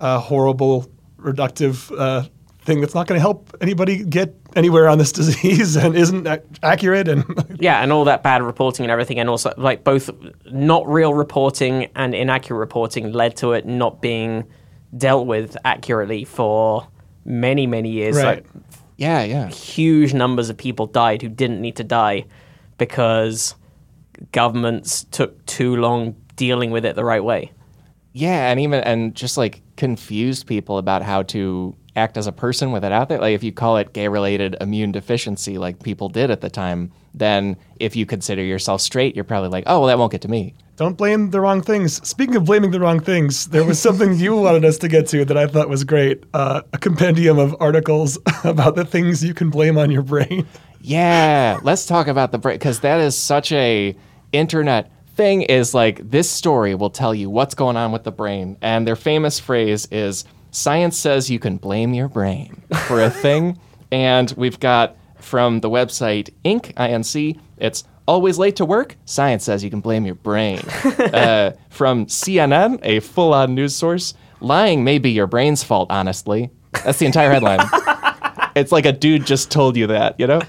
a 0.00 0.18
horrible, 0.18 0.86
reductive 1.18 1.90
uh, 1.98 2.28
thing 2.62 2.80
that's 2.80 2.94
not 2.94 3.06
going 3.06 3.16
to 3.18 3.20
help 3.20 3.54
anybody 3.60 4.04
get 4.04 4.34
anywhere 4.56 4.88
on 4.88 4.98
this 4.98 5.10
disease 5.20 5.76
and 5.76 5.94
isn't 5.96 6.26
ac- 6.26 6.42
accurate. 6.62 7.08
And 7.08 7.24
Yeah, 7.60 7.82
and 7.82 7.92
all 7.92 8.04
that 8.04 8.22
bad 8.22 8.42
reporting 8.42 8.84
and 8.84 8.90
everything, 8.92 9.18
and 9.18 9.28
also 9.28 9.52
like 9.56 9.84
both 9.84 10.10
not 10.50 10.86
real 10.86 11.12
reporting 11.14 11.88
and 11.96 12.14
inaccurate 12.14 12.58
reporting 12.58 13.12
led 13.12 13.36
to 13.38 13.52
it 13.52 13.66
not 13.66 14.00
being 14.00 14.44
dealt 14.96 15.26
with 15.26 15.56
accurately 15.64 16.24
for 16.24 16.86
many, 17.24 17.66
many 17.66 17.90
years. 17.90 18.16
Right. 18.16 18.44
Like 18.44 18.46
yeah, 18.96 19.24
yeah. 19.24 19.48
huge 19.48 20.14
numbers 20.14 20.50
of 20.50 20.56
people 20.56 20.86
died 20.86 21.20
who 21.22 21.28
didn't 21.28 21.60
need 21.60 21.76
to 21.76 21.84
die 21.84 22.26
because 22.78 23.54
governments 24.32 25.04
took 25.10 25.44
too 25.46 25.76
long 25.76 26.16
dealing 26.36 26.70
with 26.70 26.84
it 26.84 26.96
the 26.96 27.04
right 27.04 27.22
way. 27.22 27.52
Yeah, 28.12 28.50
and 28.50 28.60
even 28.60 28.80
and 28.84 29.14
just 29.14 29.36
like 29.36 29.62
confused 29.76 30.46
people 30.46 30.78
about 30.78 31.02
how 31.02 31.22
to 31.24 31.76
act 31.96 32.16
as 32.16 32.26
a 32.26 32.32
person 32.32 32.72
with 32.72 32.84
it 32.84 32.92
out 32.92 33.08
there. 33.08 33.18
Like 33.18 33.34
if 33.34 33.42
you 33.42 33.52
call 33.52 33.76
it 33.76 33.92
gay 33.92 34.08
related 34.08 34.56
immune 34.60 34.92
deficiency, 34.92 35.58
like 35.58 35.82
people 35.82 36.08
did 36.08 36.30
at 36.30 36.40
the 36.40 36.50
time, 36.50 36.92
then 37.12 37.56
if 37.80 37.94
you 37.96 38.06
consider 38.06 38.42
yourself 38.42 38.80
straight, 38.80 39.14
you're 39.14 39.24
probably 39.24 39.48
like, 39.48 39.64
oh, 39.66 39.80
well, 39.80 39.88
that 39.88 39.98
won't 39.98 40.12
get 40.12 40.22
to 40.22 40.28
me. 40.28 40.54
Don't 40.76 40.96
blame 40.96 41.30
the 41.30 41.40
wrong 41.40 41.62
things. 41.62 42.06
Speaking 42.06 42.34
of 42.34 42.46
blaming 42.46 42.72
the 42.72 42.80
wrong 42.80 42.98
things, 42.98 43.46
there 43.46 43.64
was 43.64 43.80
something 43.80 44.14
you 44.14 44.36
wanted 44.36 44.64
us 44.64 44.76
to 44.78 44.88
get 44.88 45.06
to 45.08 45.24
that 45.24 45.36
I 45.36 45.46
thought 45.46 45.68
was 45.68 45.84
great 45.84 46.24
uh, 46.34 46.62
a 46.72 46.78
compendium 46.78 47.38
of 47.38 47.54
articles 47.60 48.18
about 48.44 48.74
the 48.74 48.84
things 48.84 49.22
you 49.22 49.34
can 49.34 49.50
blame 49.50 49.78
on 49.78 49.92
your 49.92 50.02
brain. 50.02 50.46
Yeah, 50.86 51.60
let's 51.62 51.86
talk 51.86 52.08
about 52.08 52.30
the 52.30 52.36
brain 52.36 52.56
because 52.56 52.80
that 52.80 53.00
is 53.00 53.16
such 53.16 53.52
a 53.52 53.96
internet 54.32 54.92
thing. 55.16 55.40
Is 55.40 55.72
like 55.72 56.10
this 56.10 56.30
story 56.30 56.74
will 56.74 56.90
tell 56.90 57.14
you 57.14 57.30
what's 57.30 57.54
going 57.54 57.78
on 57.78 57.90
with 57.90 58.04
the 58.04 58.12
brain, 58.12 58.58
and 58.60 58.86
their 58.86 58.94
famous 58.94 59.40
phrase 59.40 59.86
is 59.90 60.26
"Science 60.50 60.98
says 60.98 61.30
you 61.30 61.38
can 61.38 61.56
blame 61.56 61.94
your 61.94 62.08
brain 62.08 62.62
for 62.86 63.00
a 63.00 63.08
thing," 63.08 63.58
and 63.92 64.34
we've 64.36 64.60
got 64.60 64.94
from 65.16 65.60
the 65.60 65.70
website 65.70 66.28
Inc. 66.44 66.74
Inc. 66.74 67.40
It's 67.56 67.84
always 68.06 68.38
late 68.38 68.56
to 68.56 68.66
work. 68.66 68.96
Science 69.06 69.44
says 69.44 69.64
you 69.64 69.70
can 69.70 69.80
blame 69.80 70.04
your 70.04 70.16
brain. 70.16 70.58
uh, 70.98 71.52
from 71.70 72.04
CNN, 72.04 72.80
a 72.82 73.00
full-on 73.00 73.54
news 73.54 73.74
source, 73.74 74.12
lying 74.40 74.84
may 74.84 74.98
be 74.98 75.12
your 75.12 75.28
brain's 75.28 75.64
fault. 75.64 75.90
Honestly, 75.90 76.50
that's 76.84 76.98
the 76.98 77.06
entire 77.06 77.32
headline. 77.32 77.66
it's 78.54 78.70
like 78.70 78.84
a 78.84 78.92
dude 78.92 79.24
just 79.24 79.50
told 79.50 79.78
you 79.78 79.86
that, 79.86 80.20
you 80.20 80.26
know? 80.26 80.42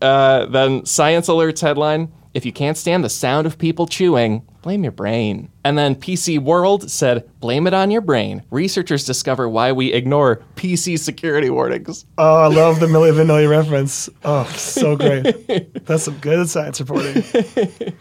Uh, 0.00 0.46
then 0.46 0.84
Science 0.86 1.28
Alerts 1.28 1.60
headline 1.60 2.12
If 2.34 2.46
you 2.46 2.52
can't 2.52 2.76
stand 2.76 3.04
the 3.04 3.10
sound 3.10 3.46
of 3.46 3.58
people 3.58 3.86
chewing, 3.86 4.46
blame 4.62 4.82
your 4.84 4.92
brain. 4.92 5.50
And 5.64 5.76
then 5.76 5.94
PC 5.96 6.38
World 6.38 6.90
said, 6.90 7.28
Blame 7.40 7.66
it 7.66 7.74
on 7.74 7.90
your 7.90 8.00
brain. 8.00 8.42
Researchers 8.50 9.04
discover 9.04 9.48
why 9.48 9.72
we 9.72 9.92
ignore 9.92 10.42
PC 10.56 10.98
security 10.98 11.50
warnings. 11.50 12.06
Oh, 12.18 12.36
I 12.36 12.46
love 12.46 12.80
the 12.80 12.86
Milli 12.86 13.12
Vanilli 13.14 13.48
reference. 13.48 14.08
Oh, 14.24 14.44
so 14.56 14.96
great. 14.96 15.84
That's 15.84 16.04
some 16.04 16.18
good 16.18 16.48
science 16.48 16.80
reporting. 16.80 17.22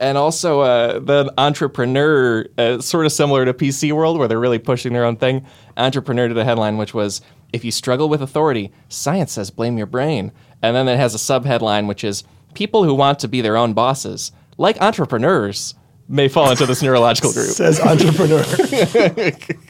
And 0.00 0.16
also, 0.16 0.60
uh, 0.60 1.00
the 1.00 1.32
entrepreneur, 1.38 2.46
uh, 2.56 2.80
sort 2.80 3.04
of 3.04 3.10
similar 3.10 3.44
to 3.44 3.52
PC 3.52 3.90
World, 3.92 4.16
where 4.16 4.28
they're 4.28 4.38
really 4.38 4.60
pushing 4.60 4.92
their 4.92 5.04
own 5.04 5.16
thing. 5.16 5.44
Entrepreneur 5.76 6.28
did 6.28 6.38
a 6.38 6.44
headline 6.44 6.76
which 6.76 6.94
was, 6.94 7.20
"If 7.52 7.64
you 7.64 7.72
struggle 7.72 8.08
with 8.08 8.22
authority, 8.22 8.70
science 8.88 9.32
says 9.32 9.50
blame 9.50 9.76
your 9.76 9.88
brain." 9.88 10.30
And 10.62 10.74
then 10.74 10.88
it 10.88 10.96
has 10.96 11.14
a 11.14 11.18
subheadline 11.18 11.86
which 11.86 12.04
is, 12.04 12.24
"People 12.54 12.84
who 12.84 12.94
want 12.94 13.18
to 13.20 13.28
be 13.28 13.40
their 13.40 13.56
own 13.56 13.72
bosses, 13.74 14.32
like 14.56 14.80
entrepreneurs, 14.80 15.74
may 16.08 16.28
fall 16.28 16.50
into 16.50 16.66
this 16.66 16.82
neurological 16.82 17.32
group." 17.32 17.50
Says 17.62 17.80
entrepreneur. 17.80 18.42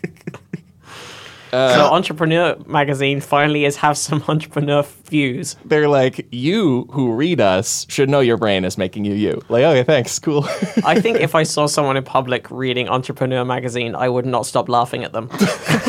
Uh, 1.53 1.75
so 1.75 1.95
Entrepreneur 1.95 2.57
magazine 2.67 3.21
finally 3.21 3.65
is 3.65 3.77
have 3.77 3.97
some 3.97 4.23
entrepreneur 4.29 4.83
views. 5.05 5.57
They're 5.65 5.89
like, 5.89 6.27
"You 6.31 6.89
who 6.93 7.13
read 7.13 7.41
us 7.41 7.87
should 7.89 8.09
know 8.09 8.21
your 8.21 8.37
brain 8.37 8.65
is 8.65 8.79
making 8.79 9.05
you 9.05 9.15
you." 9.15 9.41
Like, 9.49 9.65
okay, 9.65 9.85
thanks, 9.85 10.19
cool. 10.19 10.45
I 10.85 11.01
think 11.01 11.19
if 11.21 11.35
I 11.35 11.43
saw 11.43 11.67
someone 11.67 11.97
in 11.97 12.05
public 12.05 12.51
reading 12.51 12.89
Entrepreneur 12.89 13.45
magazine, 13.45 13.95
I 13.95 14.09
would 14.09 14.27
not 14.27 14.47
stop 14.47 14.69
laughing 14.69 15.05
at 15.05 15.13
them. 15.13 15.29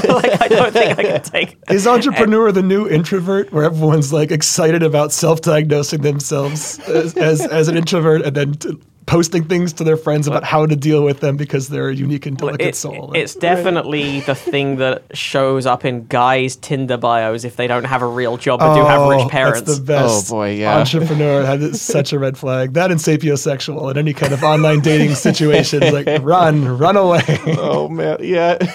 like 0.08 0.42
I 0.42 0.48
don't 0.48 0.74
think 0.74 1.00
I 1.00 1.04
can 1.04 1.22
take. 1.22 1.58
Is 1.70 1.88
entrepreneur 1.88 2.52
the 2.52 2.64
new 2.64 2.88
introvert, 2.88 3.52
where 3.52 3.64
everyone's 3.64 4.14
like 4.14 4.32
excited 4.32 4.84
about 4.84 5.12
self-diagnosing 5.12 6.02
themselves 6.02 6.80
as, 6.88 7.16
as, 7.18 7.46
as 7.46 7.68
an 7.68 7.78
introvert 7.78 8.22
and 8.22 8.36
then 8.36 8.54
t- 8.54 8.78
posting 9.10 9.44
things 9.44 9.74
to 9.74 9.84
their 9.84 9.98
friends 9.98 10.28
about 10.28 10.44
how 10.44 10.68
to 10.68 10.76
deal 10.76 11.04
with 11.04 11.20
them 11.20 11.36
because 11.36 11.68
they're 11.68 11.90
a 11.90 11.96
unique 11.96 12.28
and 12.28 12.38
delicate 12.38 12.62
It- 12.68 12.76
soul? 12.76 13.12
it's 13.16 13.34
definitely 13.34 14.20
the 14.22 14.36
thing 14.36 14.76
that 14.78 15.02
shows 15.14 15.66
up 15.66 15.84
in 15.84 16.06
guys' 16.08 16.56
Tinder 16.56 16.96
bios 16.96 17.44
if 17.44 17.56
they 17.56 17.66
don't 17.66 17.86
have 17.86 18.04
a 18.04 18.08
real 18.08 18.38
job 18.38 18.60
but 18.60 18.76
do 18.76 18.86
have 18.86 19.02
Oh, 19.02 19.10
rich 19.10 19.28
parents. 19.30 19.62
That's 19.62 19.80
the 19.80 19.84
best. 19.86 20.32
Oh, 20.32 20.36
boy, 20.36 20.52
yeah. 20.54 20.78
Entrepreneur 20.78 21.44
had 21.44 21.76
such 21.76 22.14
a 22.14 22.20
red 22.20 22.38
flag. 22.38 22.74
That 22.74 22.92
and 22.92 23.00
sapiosexual 23.00 23.90
in 23.90 23.98
any 23.98 24.14
kind 24.14 24.32
of 24.32 24.44
online 24.44 24.82
dating 24.82 25.16
situation. 25.16 25.82
is 25.82 25.92
like 25.92 26.08
run, 26.22 26.78
run 26.78 26.96
away. 26.96 27.24
oh 27.58 27.90
man, 27.90 28.18
yeah. 28.22 28.58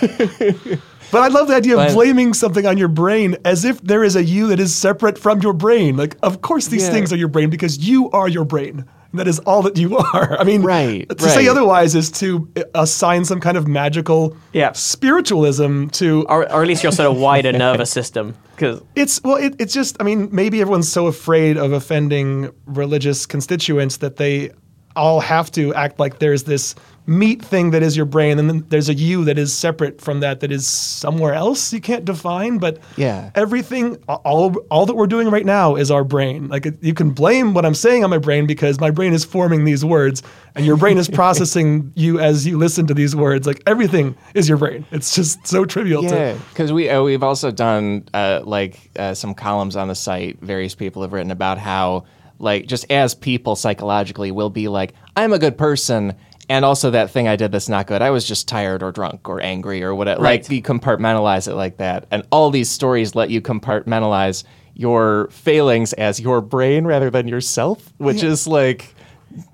But 1.12 1.20
I 1.22 1.28
love 1.28 1.46
the 1.46 1.54
idea 1.54 1.74
of 1.74 1.78
But- 1.86 1.92
blaming 1.94 2.34
something 2.34 2.66
on 2.66 2.76
your 2.76 2.88
brain 2.88 3.36
as 3.44 3.64
if 3.64 3.80
there 3.82 4.02
is 4.02 4.16
a 4.16 4.24
you 4.24 4.48
that 4.48 4.58
is 4.58 4.74
separate 4.74 5.16
from 5.16 5.40
your 5.42 5.52
brain. 5.52 5.96
Like, 5.96 6.16
of 6.24 6.40
course, 6.42 6.66
these 6.66 6.82
Yeah. 6.86 6.90
things 6.90 7.12
are 7.12 7.16
your 7.16 7.28
brain 7.28 7.50
because 7.50 7.78
you 7.78 8.10
are 8.10 8.26
your 8.26 8.44
brain. 8.44 8.84
That 9.14 9.28
is 9.28 9.38
all 9.40 9.62
that 9.62 9.76
you 9.76 9.96
are. 10.14 10.38
I 10.40 10.44
mean, 10.44 10.62
Right, 10.62 11.08
to 11.08 11.28
say 11.28 11.48
otherwise 11.48 11.94
is 11.94 12.10
to 12.12 12.48
assign 12.74 13.24
some 13.24 13.40
kind 13.40 13.56
of 13.56 13.66
magical 13.66 14.36
Yeah. 14.52 14.72
spiritualism 14.72 15.88
to 15.88 16.26
or, 16.28 16.50
or 16.52 16.62
at 16.62 16.68
least 16.68 16.82
your 16.82 16.92
sort 16.92 17.10
of 17.10 17.16
wider 17.18 17.52
nervous 17.66 17.90
system. 17.90 18.34
Because 18.56 18.80
It's 18.96 19.22
well, 19.22 19.36
it, 19.36 19.54
it's 19.58 19.74
just. 19.74 19.96
I 20.00 20.04
mean, 20.04 20.28
maybe 20.32 20.60
everyone's 20.60 20.90
so 20.90 21.06
afraid 21.06 21.56
of 21.56 21.72
offending 21.72 22.50
religious 22.66 23.26
constituents 23.26 23.96
that 23.98 24.16
they 24.16 24.50
all 24.96 25.20
have 25.20 25.50
to 25.52 25.74
act 25.74 25.98
like 25.98 26.18
there's 26.18 26.44
this 26.44 26.74
meat 27.06 27.44
thing 27.44 27.70
that 27.72 27.82
is 27.82 27.94
your 27.98 28.06
brain, 28.06 28.38
and 28.38 28.48
then 28.48 28.64
there's 28.70 28.88
a 28.88 28.94
you 28.94 29.26
that 29.26 29.36
is 29.38 29.52
separate 29.52 30.00
from 30.00 30.20
that 30.20 30.40
that 30.40 30.50
is 30.50 30.66
somewhere 30.66 31.34
else 31.34 31.70
you 31.70 31.80
can't 31.80 32.06
define. 32.06 32.56
But 32.56 32.78
Yeah. 32.96 33.30
everything, 33.34 33.96
all 34.08 34.54
all 34.70 34.86
that 34.86 34.94
we're 34.94 35.06
doing 35.06 35.28
right 35.30 35.44
now 35.44 35.76
is 35.76 35.90
our 35.90 36.02
brain. 36.02 36.48
Like 36.48 36.66
you 36.80 36.94
can 36.94 37.10
blame 37.10 37.52
what 37.52 37.66
I'm 37.66 37.74
saying 37.74 38.04
on 38.04 38.10
my 38.10 38.16
brain 38.16 38.46
because 38.46 38.80
my 38.80 38.90
brain 38.90 39.12
is 39.12 39.22
forming 39.22 39.64
these 39.66 39.84
words, 39.84 40.22
and 40.54 40.64
your 40.64 40.76
brain 40.78 40.96
is 40.96 41.08
processing 41.20 41.92
you 41.94 42.20
as 42.20 42.46
you 42.46 42.56
listen 42.56 42.86
to 42.86 42.94
these 42.94 43.14
words. 43.14 43.46
Like 43.46 43.62
everything 43.66 44.14
is 44.32 44.48
your 44.48 44.56
brain. 44.56 44.86
It's 44.90 45.14
just 45.14 45.46
so 45.46 45.66
trivial. 45.66 46.02
to, 46.04 46.08
Yeah, 46.08 46.38
because 46.50 46.72
we 46.72 46.88
uh, 46.88 47.02
we've 47.02 47.22
also 47.22 47.50
done 47.50 48.04
uh, 48.14 48.40
like 48.44 48.90
uh, 48.98 49.12
some 49.12 49.34
columns 49.34 49.76
on 49.76 49.88
the 49.88 49.94
site. 49.94 50.38
Various 50.40 50.74
people 50.74 51.02
have 51.02 51.12
written 51.12 51.30
about 51.30 51.58
how 51.58 52.04
like 52.38 52.66
just 52.66 52.90
as 52.90 53.14
people 53.14 53.56
psychologically 53.56 54.30
will 54.30 54.50
be 54.50 54.68
like, 54.68 54.94
I'm 55.16 55.32
a 55.32 55.38
good 55.38 55.56
person, 55.58 56.14
and 56.48 56.64
also 56.64 56.90
that 56.90 57.10
thing 57.10 57.28
I 57.28 57.36
did 57.36 57.52
that's 57.52 57.68
not 57.68 57.86
good. 57.86 58.02
I 58.02 58.10
was 58.10 58.26
just 58.26 58.48
tired 58.48 58.82
or 58.82 58.92
drunk 58.92 59.28
or 59.28 59.40
angry 59.40 59.82
or 59.82 59.94
whatever. 59.94 60.22
Right. 60.22 60.42
Like 60.42 60.50
you 60.50 60.62
compartmentalize 60.62 61.48
it 61.48 61.54
like 61.54 61.78
that, 61.78 62.06
and 62.10 62.26
all 62.30 62.50
these 62.50 62.70
stories 62.70 63.14
let 63.14 63.30
you 63.30 63.40
compartmentalize 63.40 64.44
your 64.74 65.28
failings 65.30 65.92
as 65.92 66.20
your 66.20 66.40
brain 66.40 66.84
rather 66.84 67.10
than 67.10 67.28
yourself, 67.28 67.92
which 67.98 68.22
is 68.22 68.46
like. 68.46 68.93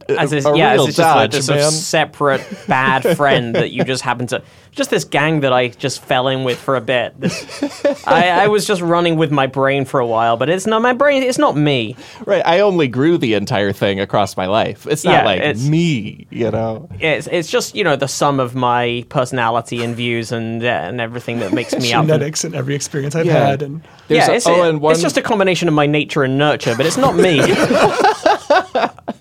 As 0.09 0.31
this, 0.31 0.45
a 0.45 0.57
yeah, 0.57 0.73
real 0.73 0.83
as 0.83 0.89
it's 0.89 0.97
just 0.97 1.17
like 1.17 1.31
this 1.31 1.47
sort 1.47 1.61
of 1.61 1.73
separate 1.73 2.43
bad 2.67 3.03
friend 3.17 3.55
that 3.55 3.71
you 3.71 3.85
just 3.85 4.03
happen 4.03 4.27
to 4.29 4.43
just 4.73 4.91
this 4.91 5.05
gang 5.05 5.41
that 5.41 5.53
I 5.53 5.69
just 5.69 6.01
fell 6.03 6.29
in 6.29 6.45
with 6.45 6.59
for 6.59 6.77
a 6.77 6.81
bit. 6.81 7.19
This, 7.21 7.63
I, 8.07 8.29
I 8.45 8.47
was 8.49 8.67
just 8.67 8.81
running 8.81 9.17
with 9.17 9.33
my 9.33 9.47
brain 9.49 9.85
for 9.85 9.99
a 9.99 10.07
while, 10.07 10.37
but 10.37 10.49
it's 10.49 10.67
not 10.67 10.81
my 10.81 10.93
brain. 10.93 11.23
It's 11.25 11.39
not 11.39 11.57
me. 11.57 11.97
Right, 12.25 12.43
I 12.47 12.61
only 12.61 12.87
grew 12.89 13.19
the 13.19 13.35
entire 13.35 13.73
thing 13.73 13.99
across 14.01 14.37
my 14.37 14.47
life. 14.47 14.87
It's 14.87 15.05
not 15.05 15.13
Yeah, 15.13 15.25
like 15.25 15.41
it's- 15.41 15.67
me, 15.67 16.27
you 16.31 16.51
know. 16.51 16.89
It's 17.01 17.27
it's 17.27 17.51
just 17.51 17.75
you 17.75 17.83
know 17.85 17.97
the 17.97 18.09
sum 18.09 18.39
of 18.41 18.55
my 18.55 19.05
personality 19.09 19.83
and 19.83 19.95
views 19.97 20.31
and 20.33 20.63
uh, 20.63 20.67
and 20.67 21.01
everything 21.01 21.41
that 21.41 21.53
makes 21.53 21.75
me 21.75 21.93
up. 21.93 22.05
genetics 22.07 22.45
and 22.45 22.55
every 22.55 22.75
experience 22.75 23.15
I've 23.15 23.27
Yeah. 23.27 23.47
had, 23.49 23.63
and 23.63 23.83
There's 24.09 24.27
yeah, 24.27 24.33
a- 24.33 24.37
it's, 24.37 24.47
oh, 24.47 24.63
and 24.69 24.81
one- 24.81 24.93
it's 24.93 25.03
just 25.03 25.17
a 25.17 25.23
combination 25.23 25.67
of 25.69 25.75
my 25.75 25.87
nature 25.87 26.23
and 26.23 26.39
nurture, 26.39 26.75
but 26.77 26.87
it's 26.87 26.97
not 26.97 27.17
me. 27.17 27.41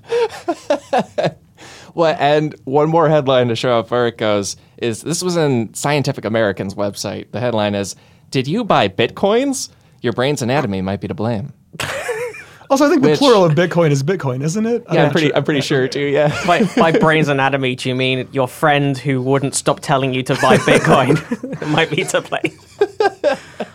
Well, 1.96 2.16
and 2.20 2.56
one 2.66 2.90
more 2.90 3.10
headline 3.10 3.48
to 3.50 3.56
show 3.56 3.70
how 3.70 3.84
far 3.84 4.08
it 4.08 4.18
goes 4.18 4.56
is 4.78 5.02
this 5.02 5.22
was 5.22 5.36
in 5.36 5.74
Scientific 5.74 6.26
American's 6.26 6.76
website. 6.76 7.32
The 7.32 7.40
headline 7.40 7.76
is 7.76 7.96
Did 8.32 8.48
you 8.48 8.64
buy 8.64 8.88
bitcoins? 8.88 9.70
Your 10.02 10.14
brain's 10.14 10.42
anatomy 10.42 10.82
might 10.82 11.02
be 11.02 11.08
to 11.08 11.14
blame. 11.14 11.52
also 12.70 12.86
I 12.86 12.90
think 12.90 13.02
the 13.02 13.16
plural 13.18 13.44
of 13.44 13.54
Bitcoin 13.54 13.92
is 13.92 14.02
Bitcoin, 14.02 14.44
isn't 14.44 14.66
it? 14.66 14.86
Yeah, 14.92 15.06
I'm 15.06 15.12
pretty 15.12 15.28
sure. 15.28 15.36
I'm 15.36 15.44
pretty 15.44 15.62
sure 15.62 15.88
too, 15.88 16.06
yeah. 16.06 16.30
by, 16.48 16.64
by 16.78 16.92
brain's 16.94 17.28
anatomy, 17.28 17.76
do 17.76 17.90
you 17.90 17.96
mean 17.96 18.30
your 18.32 18.48
friend 18.48 18.98
who 18.98 19.22
wouldn't 19.22 19.56
stop 19.56 19.82
telling 19.82 20.14
you 20.14 20.24
to 20.24 20.36
buy 20.36 20.58
Bitcoin 20.58 21.68
might 21.68 21.90
be 21.90 22.06
to 22.06 22.22
blame? 22.22 22.58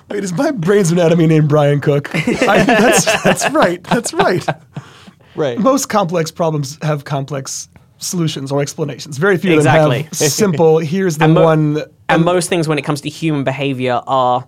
Wait, 0.08 0.24
is 0.24 0.32
my 0.32 0.50
brain's 0.50 0.90
anatomy 0.92 1.26
named 1.26 1.48
Brian 1.48 1.80
Cook? 1.80 2.14
I, 2.14 2.62
that's 2.64 3.22
that's 3.22 3.50
right. 3.50 3.82
That's 3.84 4.14
right. 4.14 4.46
Right. 5.36 5.58
Most 5.58 5.88
complex 5.88 6.30
problems 6.30 6.78
have 6.82 7.04
complex 7.04 7.68
solutions 7.98 8.52
or 8.52 8.60
explanations. 8.60 9.18
Very 9.18 9.36
few 9.36 9.52
of 9.52 9.58
Exactly. 9.58 10.02
them 10.02 10.04
have 10.06 10.14
simple. 10.32 10.78
Here's 10.78 11.18
the 11.18 11.24
And 11.24 11.34
mo- 11.34 11.44
one. 11.44 11.82
And 12.08 12.24
most 12.24 12.48
things 12.48 12.68
when 12.68 12.78
it 12.78 12.82
comes 12.82 13.00
to 13.02 13.08
human 13.08 13.44
behavior 13.44 14.00
are 14.06 14.46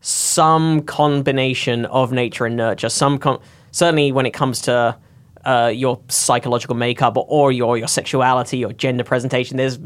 some 0.00 0.82
combination 0.82 1.84
of 1.86 2.12
nature 2.12 2.46
and 2.46 2.56
nurture. 2.56 2.88
Some 2.88 3.18
com- 3.18 3.40
certainly 3.70 4.12
when 4.12 4.26
it 4.26 4.32
comes 4.32 4.60
to 4.62 4.96
uh, 5.44 5.72
your 5.74 6.00
psychological 6.08 6.74
makeup 6.76 7.16
or, 7.16 7.24
or 7.28 7.52
your 7.52 7.78
your 7.78 7.88
sexuality 7.88 8.64
or 8.64 8.72
gender 8.72 9.04
presentation, 9.04 9.56
there's 9.56 9.78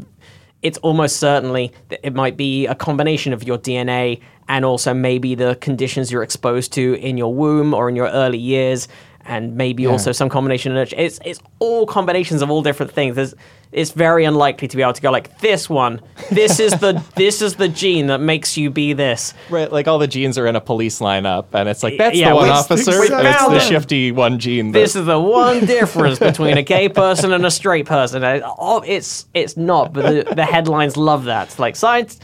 it's 0.61 0.77
almost 0.79 1.17
certainly 1.17 1.71
that 1.89 1.99
it 2.05 2.13
might 2.13 2.37
be 2.37 2.67
a 2.67 2.75
combination 2.75 3.33
of 3.33 3.43
your 3.43 3.57
DNA 3.57 4.19
and 4.47 4.63
also 4.65 4.93
maybe 4.93 5.33
the 5.33 5.55
conditions 5.55 6.11
you're 6.11 6.21
exposed 6.23 6.71
to 6.73 6.95
in 6.95 7.17
your 7.17 7.33
womb 7.33 7.73
or 7.73 7.89
in 7.89 7.95
your 7.95 8.07
early 8.09 8.37
years. 8.37 8.87
And 9.25 9.55
maybe 9.55 9.85
also 9.85 10.11
some 10.11 10.29
combination 10.29 10.71
of 10.71 10.75
nurture. 10.75 10.95
It's 10.97 11.19
it's 11.25 11.39
all 11.59 11.85
combinations 11.85 12.41
of 12.41 12.49
all 12.49 12.61
different 12.61 12.91
things. 12.91 13.15
There's, 13.15 13.33
it's 13.71 13.91
very 13.91 14.25
unlikely 14.25 14.67
to 14.67 14.75
be 14.75 14.83
able 14.83 14.91
to 14.93 15.01
go 15.01 15.11
like 15.11 15.39
this 15.39 15.69
one. 15.69 16.01
This 16.29 16.59
is 16.59 16.73
the 16.73 17.01
this 17.15 17.41
is 17.41 17.55
the 17.55 17.69
gene 17.69 18.07
that 18.07 18.19
makes 18.19 18.57
you 18.57 18.69
be 18.69 18.93
this. 18.93 19.33
Right, 19.49 19.71
like 19.71 19.87
all 19.87 19.97
the 19.99 20.07
genes 20.07 20.37
are 20.37 20.45
in 20.47 20.55
a 20.55 20.61
police 20.61 20.99
lineup, 20.99 21.45
and 21.53 21.69
it's 21.69 21.81
like 21.83 21.97
that's 21.97 22.17
Yeah, 22.17 22.29
the 22.29 22.35
one 22.35 22.43
we- 22.45 22.49
officer, 22.49 22.99
we 22.99 23.07
and 23.13 23.25
it's 23.27 23.45
the 23.47 23.59
shifty 23.59 24.11
one 24.11 24.39
gene. 24.39 24.71
That, 24.71 24.79
This 24.79 24.95
is 24.95 25.05
the 25.05 25.19
one 25.19 25.65
difference 25.65 26.19
between 26.19 26.57
a 26.57 26.63
gay 26.63 26.89
person 26.89 27.31
and 27.31 27.45
a 27.45 27.51
straight 27.51 27.85
person. 27.85 28.23
Oh, 28.25 28.83
It's 28.85 29.27
it's 29.33 29.55
not, 29.55 29.93
but 29.93 30.27
the, 30.27 30.35
the 30.35 30.45
headlines 30.45 30.97
love 30.97 31.25
that. 31.25 31.47
It's 31.47 31.59
like 31.59 31.75
science 31.75 32.19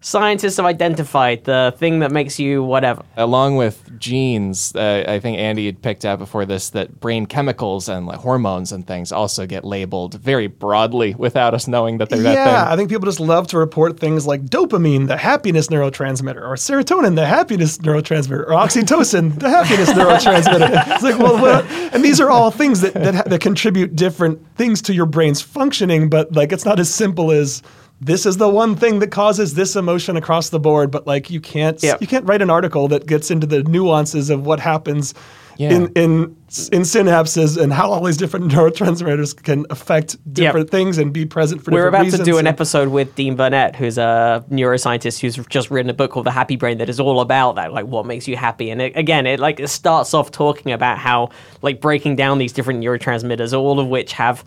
scientists 0.00 0.56
have 0.58 0.66
identified 0.66 1.44
the 1.44 1.74
thing 1.78 2.00
that 2.00 2.12
makes 2.12 2.38
you 2.38 2.62
whatever. 2.62 3.02
along 3.16 3.56
with 3.56 3.98
genes, 3.98 4.74
uh, 4.76 5.04
I 5.08 5.18
think 5.20 5.38
Andy 5.38 5.66
had 5.66 5.82
picked 5.82 6.04
out 6.04 6.18
before 6.18 6.44
this 6.44 6.70
that 6.70 7.00
brain 7.00 7.26
chemicals 7.26 7.88
and 7.88 8.06
like 8.06 8.18
hormones 8.18 8.72
and 8.72 8.86
things 8.86 9.12
also 9.12 9.46
get 9.46 9.64
labeled 9.64 10.14
very 10.14 10.46
broadly 10.46 11.14
without 11.14 11.54
us 11.54 11.66
knowing 11.66 11.98
that 11.98 12.08
they're 12.08 12.20
Yeah, 12.20 12.44
that 12.44 12.68
I 12.68 12.76
think 12.76 12.90
people 12.90 13.06
just 13.06 13.20
love 13.20 13.46
to 13.48 13.58
report 13.58 13.98
things 13.98 14.26
like 14.26 14.44
dopamine, 14.44 15.08
the 15.08 15.16
happiness 15.16 15.68
neurotransmitter, 15.68 16.42
or 16.42 16.54
serotonin, 16.54 17.16
the 17.16 17.26
happiness 17.26 17.78
neurotransmitter, 17.78 18.46
or 18.46 18.52
oxytocin, 18.52 19.38
the 19.38 19.50
happiness 19.50 19.90
neurotransmitter. 19.92 20.94
It's 20.94 21.02
like, 21.02 21.18
well, 21.18 21.40
what? 21.40 21.64
And 21.94 22.04
these 22.04 22.20
are 22.20 22.30
all 22.30 22.50
things 22.50 22.80
that, 22.82 22.94
that, 22.94 23.28
that 23.28 23.40
contribute 23.40 23.96
different 23.96 24.40
things 24.56 24.82
to 24.82 24.94
your 24.94 25.06
brain's 25.06 25.40
functioning, 25.40 26.08
but 26.08 26.32
like 26.32 26.52
it's 26.52 26.64
not 26.64 26.78
as 26.78 26.92
simple 26.92 27.32
as 27.32 27.62
this 28.00 28.26
is 28.26 28.36
the 28.36 28.48
one 28.48 28.76
thing 28.76 28.98
that 28.98 29.10
causes 29.10 29.54
this 29.54 29.74
emotion 29.76 30.16
across 30.16 30.50
the 30.50 30.60
board. 30.60 30.90
But 30.90 31.06
like 31.06 31.30
you 31.30 31.40
can't 31.40 31.82
Yep. 31.82 32.00
you 32.00 32.06
can't 32.06 32.26
write 32.26 32.42
an 32.42 32.50
article 32.50 32.88
that 32.88 33.06
gets 33.06 33.30
into 33.30 33.46
the 33.46 33.62
nuances 33.62 34.30
of 34.30 34.44
what 34.46 34.60
happens. 34.60 35.14
Yeah. 35.58 35.70
In, 35.72 35.86
in 35.92 36.12
in 36.70 36.82
synapses 36.82 37.56
and 37.56 37.72
how 37.72 37.90
all 37.90 38.04
these 38.04 38.18
different 38.18 38.52
neurotransmitters 38.52 39.42
can 39.42 39.64
affect 39.70 40.16
different 40.34 40.68
things 40.68 40.98
and 40.98 41.14
be 41.14 41.24
present 41.24 41.62
for 41.64 41.70
We're 41.70 41.88
about 41.88 42.02
reasons. 42.02 42.24
to 42.26 42.30
do 42.30 42.36
an 42.36 42.46
episode 42.46 42.88
with 42.88 43.14
Dean 43.14 43.36
Burnett, 43.36 43.74
who's 43.74 43.96
a 43.96 44.44
neuroscientist 44.50 45.18
who's 45.20 45.36
just 45.48 45.70
written 45.70 45.88
a 45.88 45.94
book 45.94 46.10
called 46.10 46.26
The 46.26 46.30
Happy 46.30 46.56
Brain 46.56 46.76
that 46.76 46.90
is 46.90 47.00
all 47.00 47.22
about 47.22 47.54
that, 47.54 47.72
like 47.72 47.86
what 47.86 48.04
makes 48.04 48.28
you 48.28 48.36
happy. 48.36 48.68
And 48.68 48.82
it, 48.82 48.92
again, 48.96 49.26
it 49.26 49.40
like 49.40 49.58
it 49.58 49.68
starts 49.68 50.12
off 50.12 50.30
talking 50.30 50.72
about 50.72 50.98
how 50.98 51.30
like 51.62 51.80
breaking 51.80 52.16
down 52.16 52.36
these 52.36 52.52
different 52.52 52.84
neurotransmitters, 52.84 53.58
all 53.58 53.80
of 53.80 53.88
which 53.88 54.12
have 54.12 54.44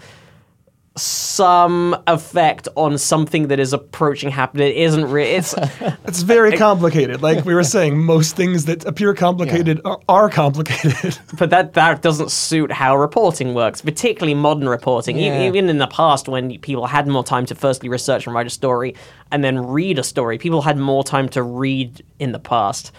some 1.01 1.95
effect 2.07 2.67
on 2.75 2.97
something 2.97 3.47
that 3.47 3.59
is 3.59 3.73
approaching 3.73 4.29
happiness. 4.29 4.69
It 4.71 4.77
isn't 4.77 5.05
really. 5.09 5.31
It's 5.31 5.55
It's 6.05 6.21
very 6.21 6.57
complicated. 6.57 7.21
Like 7.21 7.45
we 7.45 7.53
were 7.53 7.63
saying, 7.75 7.97
most 7.97 8.35
things 8.35 8.65
that 8.65 8.85
appear 8.85 9.13
complicated 9.13 9.81
are, 9.85 9.99
are 10.07 10.29
complicated. 10.29 11.17
but 11.37 11.49
that 11.49 11.73
that 11.73 12.01
doesn't 12.01 12.31
suit 12.31 12.71
how 12.71 12.95
reporting 12.97 13.53
works, 13.53 13.81
particularly 13.81 14.33
modern 14.33 14.67
reporting. 14.69 15.17
Yeah. 15.17 15.43
Even 15.47 15.69
in 15.69 15.77
the 15.77 15.87
past, 15.87 16.27
when 16.27 16.57
people 16.59 16.85
had 16.87 17.07
more 17.07 17.23
time 17.23 17.45
to 17.47 17.55
firstly 17.55 17.89
research 17.89 18.25
and 18.27 18.35
write 18.35 18.47
a 18.47 18.51
story, 18.51 18.95
and 19.31 19.43
then 19.43 19.59
read 19.67 19.99
a 19.99 20.03
story, 20.03 20.37
people 20.37 20.61
had 20.61 20.77
more 20.77 21.03
time 21.03 21.29
to 21.29 21.43
read 21.43 22.03
in 22.19 22.31
the 22.31 22.39
past. 22.39 22.91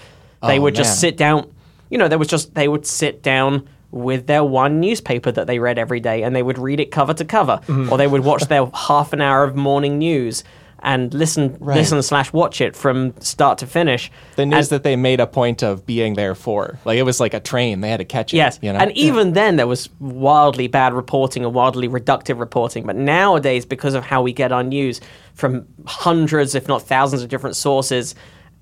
They 0.42 0.58
Oh, 0.58 0.62
would 0.62 0.74
just 0.74 1.00
sit 1.00 1.16
down. 1.16 1.52
You 1.90 1.98
know, 1.98 2.08
there 2.08 2.18
was 2.18 2.28
just 2.28 2.54
they 2.54 2.68
would 2.68 2.86
sit 2.86 3.22
down 3.22 3.68
with 3.90 4.26
their 4.26 4.44
one 4.44 4.80
newspaper 4.80 5.32
that 5.32 5.46
they 5.46 5.58
read 5.58 5.78
every 5.78 6.00
day, 6.00 6.22
and 6.22 6.34
they 6.36 6.42
would 6.42 6.58
read 6.58 6.80
it 6.80 6.90
cover 6.90 7.14
to 7.14 7.24
cover, 7.24 7.60
Mm-hmm. 7.66 7.90
or 7.92 7.98
they 7.98 8.06
would 8.06 8.24
watch 8.24 8.44
their 8.46 8.66
half 8.74 9.12
an 9.12 9.20
hour 9.20 9.44
of 9.44 9.56
morning 9.56 9.98
news 9.98 10.44
and 10.82 11.12
listen 11.12 11.58
Right. 11.60 11.76
listen 11.76 12.00
slash 12.02 12.32
watch 12.32 12.62
it 12.62 12.74
from 12.74 13.12
start 13.20 13.58
to 13.58 13.66
finish. 13.66 14.10
The 14.36 14.46
news 14.46 14.70
And- 14.72 14.76
that 14.76 14.82
they 14.82 14.96
made 14.96 15.20
a 15.20 15.26
point 15.26 15.62
of 15.62 15.84
being 15.84 16.14
there 16.14 16.34
for. 16.34 16.78
Like 16.86 16.98
it 16.98 17.02
was 17.02 17.20
like 17.20 17.34
a 17.34 17.40
train; 17.40 17.82
they 17.82 17.90
had 17.90 17.98
to 17.98 18.04
catch 18.06 18.32
it. 18.32 18.38
Yes, 18.38 18.58
you 18.62 18.72
know? 18.72 18.78
and 18.78 18.90
even 18.92 19.34
then 19.34 19.56
there 19.56 19.66
was 19.66 19.90
wildly 19.98 20.68
bad 20.68 20.94
reporting 20.94 21.44
and 21.44 21.52
wildly 21.52 21.86
reductive 21.88 22.38
reporting. 22.38 22.86
But 22.86 22.96
nowadays, 22.96 23.66
because 23.66 23.92
of 23.94 24.04
how 24.04 24.22
we 24.22 24.32
get 24.32 24.52
our 24.52 24.62
news 24.62 25.02
from 25.34 25.66
hundreds, 25.86 26.54
if 26.54 26.66
not 26.66 26.80
thousands, 26.82 27.22
of 27.22 27.28
different 27.28 27.56
sources, 27.56 28.14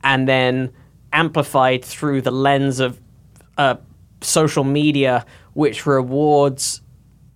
and 0.03 0.26
then 0.26 0.70
amplified 1.12 1.85
through 1.85 2.22
the 2.22 2.31
lens 2.33 2.81
of 2.81 3.01
uh, 3.59 3.76
social 4.20 4.64
media, 4.64 5.24
which 5.54 5.86
rewards 5.86 6.82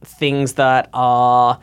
things 0.04 0.54
that 0.54 0.88
are 0.92 1.58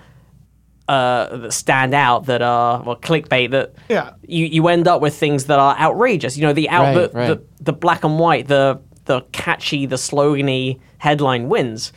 uh, 0.88 1.38
that 1.38 1.53
stand 1.53 1.93
out, 1.93 2.26
that 2.26 2.41
are 2.41 2.82
well, 2.82 2.95
clickbait, 2.95 3.51
that 3.51 3.74
Yeah. 3.89 4.13
you, 4.24 4.45
you 4.45 4.67
end 4.70 4.88
up 4.88 5.01
with 5.01 5.15
things 5.15 5.45
that 5.45 5.59
are 5.59 5.78
outrageous. 5.78 6.36
You 6.36 6.47
know, 6.47 6.53
the 6.53 6.67
out 6.70 6.95
Right, 6.95 7.11
the, 7.11 7.17
right. 7.17 7.28
the 7.28 7.43
the 7.63 7.74
black 7.74 8.03
and 8.03 8.17
white, 8.17 8.47
the 8.47 8.80
the 9.05 9.22
catchy, 9.32 9.86
the 9.86 9.97
slogany 9.97 10.80
headline 10.97 11.47
wins. 11.49 11.93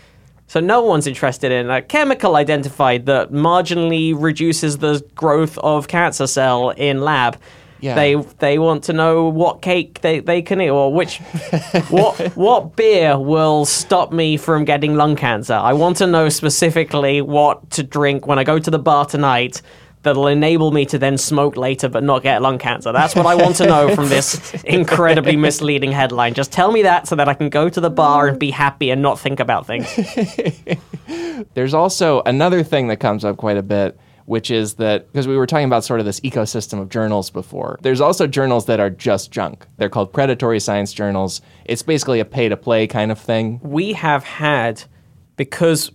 So 0.47 0.61
no 0.61 0.83
one's 0.83 1.07
interested 1.07 1.51
in 1.51 1.71
a 1.71 1.81
chemical 1.81 2.37
identified 2.37 3.07
that 3.07 3.31
marginally 3.33 4.15
reduces 4.15 4.79
the 4.79 5.03
growth 5.15 5.57
of 5.59 5.89
cancer 5.89 6.27
cell 6.27 6.71
in 6.71 7.01
lab. 7.01 7.39
Yeah. 7.83 7.97
They 7.97 8.15
they 8.15 8.59
want 8.61 8.85
to 8.85 8.93
know 8.93 9.25
what 9.25 9.61
cake 9.61 10.01
they, 10.03 10.21
they 10.21 10.41
can 10.41 10.61
eat 10.61 10.71
or 10.71 10.93
which 10.93 11.19
what 11.91 12.17
what 12.37 12.77
beer 12.77 13.19
will 13.19 13.65
stop 13.65 14.13
me 14.13 14.37
from 14.37 14.65
getting 14.65 14.95
lung 14.95 15.17
cancer. 15.17 15.55
I 15.55 15.73
want 15.73 15.97
to 15.97 16.07
know 16.07 16.29
specifically 16.29 17.21
what 17.21 17.71
to 17.73 17.83
drink 17.83 18.27
when 18.27 18.39
I 18.39 18.45
go 18.45 18.61
to 18.61 18.71
the 18.71 18.79
bar 18.79 19.05
tonight 19.05 19.63
that'll 20.03 20.27
enable 20.27 20.71
me 20.71 20.85
to 20.87 20.99
then 20.99 21.19
smoke 21.19 21.57
later 21.57 21.89
but 21.89 22.03
not 22.05 22.23
get 22.23 22.41
lung 22.41 22.59
cancer. 22.59 22.93
That's 22.93 23.15
what 23.15 23.27
I 23.27 23.35
want 23.35 23.57
to 23.57 23.67
know 23.67 23.95
from 23.95 24.09
this 24.09 24.55
incredibly 24.65 25.37
misleading 25.37 25.93
headline. 25.93 26.35
Just 26.35 26.53
tell 26.53 26.71
me 26.71 26.83
that 26.83 27.09
so 27.09 27.17
that 27.17 27.29
I 27.29 27.35
can 27.35 27.49
go 27.49 27.69
to 27.69 27.81
the 27.81 27.91
bar 27.91 28.29
and 28.29 28.39
be 28.39 28.51
happy 28.51 28.91
and 28.91 29.03
not 29.03 29.19
think 29.19 29.41
about 29.41 29.67
things. 29.67 29.89
There's 31.55 31.75
also 31.75 32.23
another 32.27 32.63
thing 32.63 32.89
that 32.89 32.99
comes 32.99 33.25
up 33.25 33.37
quite 33.37 33.57
a 33.57 33.63
bit, 33.63 33.99
which 34.27 34.51
is 34.51 34.75
that 34.75 35.07
because 35.13 35.27
we 35.29 35.37
were 35.37 35.47
talking 35.47 35.67
about 35.67 35.85
sort 35.85 36.01
of 36.01 36.07
this 36.07 36.21
ecosystem 36.21 36.81
of 36.81 36.89
journals 36.89 37.31
before, 37.31 37.79
there's 37.83 38.01
also 38.01 38.27
journals 38.27 38.67
that 38.67 38.81
are 38.81 38.91
just 38.91 39.31
junk. 39.31 39.67
They're 39.77 39.89
called 39.89 40.13
predatory 40.13 40.61
science 40.61 40.93
journals. 40.93 41.41
It's 41.65 41.83
basically 41.83 42.21
a 42.21 42.25
pay 42.25 42.49
to 42.49 42.57
play 42.57 42.87
kind 42.87 43.11
of 43.13 43.19
thing. 43.19 43.61
we 43.63 43.93
have 43.95 44.25
had 44.25 44.83
because 45.37 45.91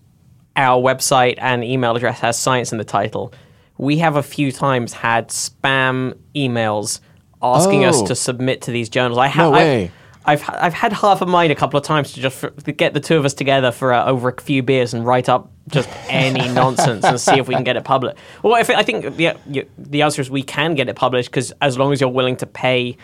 our 0.55 0.81
website 0.81 1.35
and 1.37 1.63
email 1.63 1.95
address 1.95 2.19
has 2.19 2.37
science 2.37 2.71
in 2.71 2.77
the 2.77 2.83
title 2.83 3.33
we 3.77 3.99
have 3.99 4.15
a 4.15 4.23
few 4.23 4.51
times 4.51 4.91
had 4.91 5.27
spam 5.29 6.17
emails 6.35 6.99
asking 7.43 7.85
us 7.85 8.01
Oh. 8.01 8.07
to 8.07 8.15
submit 8.15 8.63
to 8.63 8.71
these 8.71 8.89
journals 8.89 9.19
i 9.19 9.27
No 9.27 9.31
have 9.33 9.51
way. 9.53 9.91
I've, 10.27 10.43
I've 10.49 10.73
had 10.73 10.91
half 10.93 11.21
a 11.21 11.25
mind 11.25 11.51
a 11.51 11.55
couple 11.55 11.77
of 11.79 11.85
times 11.85 12.11
to 12.13 12.21
just 12.21 12.41
to 12.65 12.71
get 12.71 12.93
the 12.93 12.99
two 12.99 13.15
of 13.17 13.23
us 13.25 13.33
together 13.33 13.71
for 13.71 13.93
uh, 13.93 14.05
over 14.05 14.29
a 14.29 14.41
few 14.41 14.61
beers 14.61 14.93
and 14.93 15.05
write 15.05 15.29
up 15.29 15.49
just 15.69 15.89
any 16.09 16.47
nonsense 16.53 17.05
and 17.05 17.19
see 17.19 17.39
if 17.39 17.47
we 17.47 17.55
can 17.55 17.63
get 17.63 17.77
it 17.77 17.83
published. 17.85 18.17
Well, 18.43 18.53
I, 18.53 18.63
thi- 18.63 18.75
I 18.75 18.83
think 18.83 19.15
the, 19.15 19.65
the 19.77 20.01
answer 20.01 20.21
is 20.21 20.29
we 20.29 20.43
can 20.43 20.75
get 20.75 20.89
it 20.89 20.95
published 20.97 21.31
because 21.31 21.53
as 21.61 21.77
long 21.77 21.93
as 21.93 22.01
you're 22.01 22.09
willing 22.09 22.35
to 22.37 22.45
pay 22.45 22.97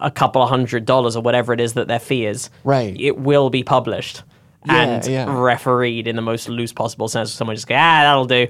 a 0.00 0.10
couple 0.10 0.42
of 0.42 0.48
hundred 0.48 0.84
dollars 0.84 1.16
or 1.16 1.22
whatever 1.22 1.52
it 1.52 1.60
is 1.60 1.74
that 1.74 1.88
their 1.88 1.98
fee 2.00 2.26
is, 2.26 2.50
Right. 2.64 2.98
it 2.98 3.18
will 3.18 3.50
be 3.50 3.62
published 3.62 4.22
Yeah, 4.66 4.74
and 4.82 5.06
yeah. 5.06 5.38
refereed 5.38 6.06
in 6.06 6.16
the 6.16 6.22
most 6.22 6.48
loose 6.48 6.72
possible 6.72 7.08
sense. 7.08 7.32
Someone 7.32 7.56
just 7.56 7.66
go, 7.66 7.74
ah, 7.74 8.02
that'll 8.02 8.24
do. 8.26 8.46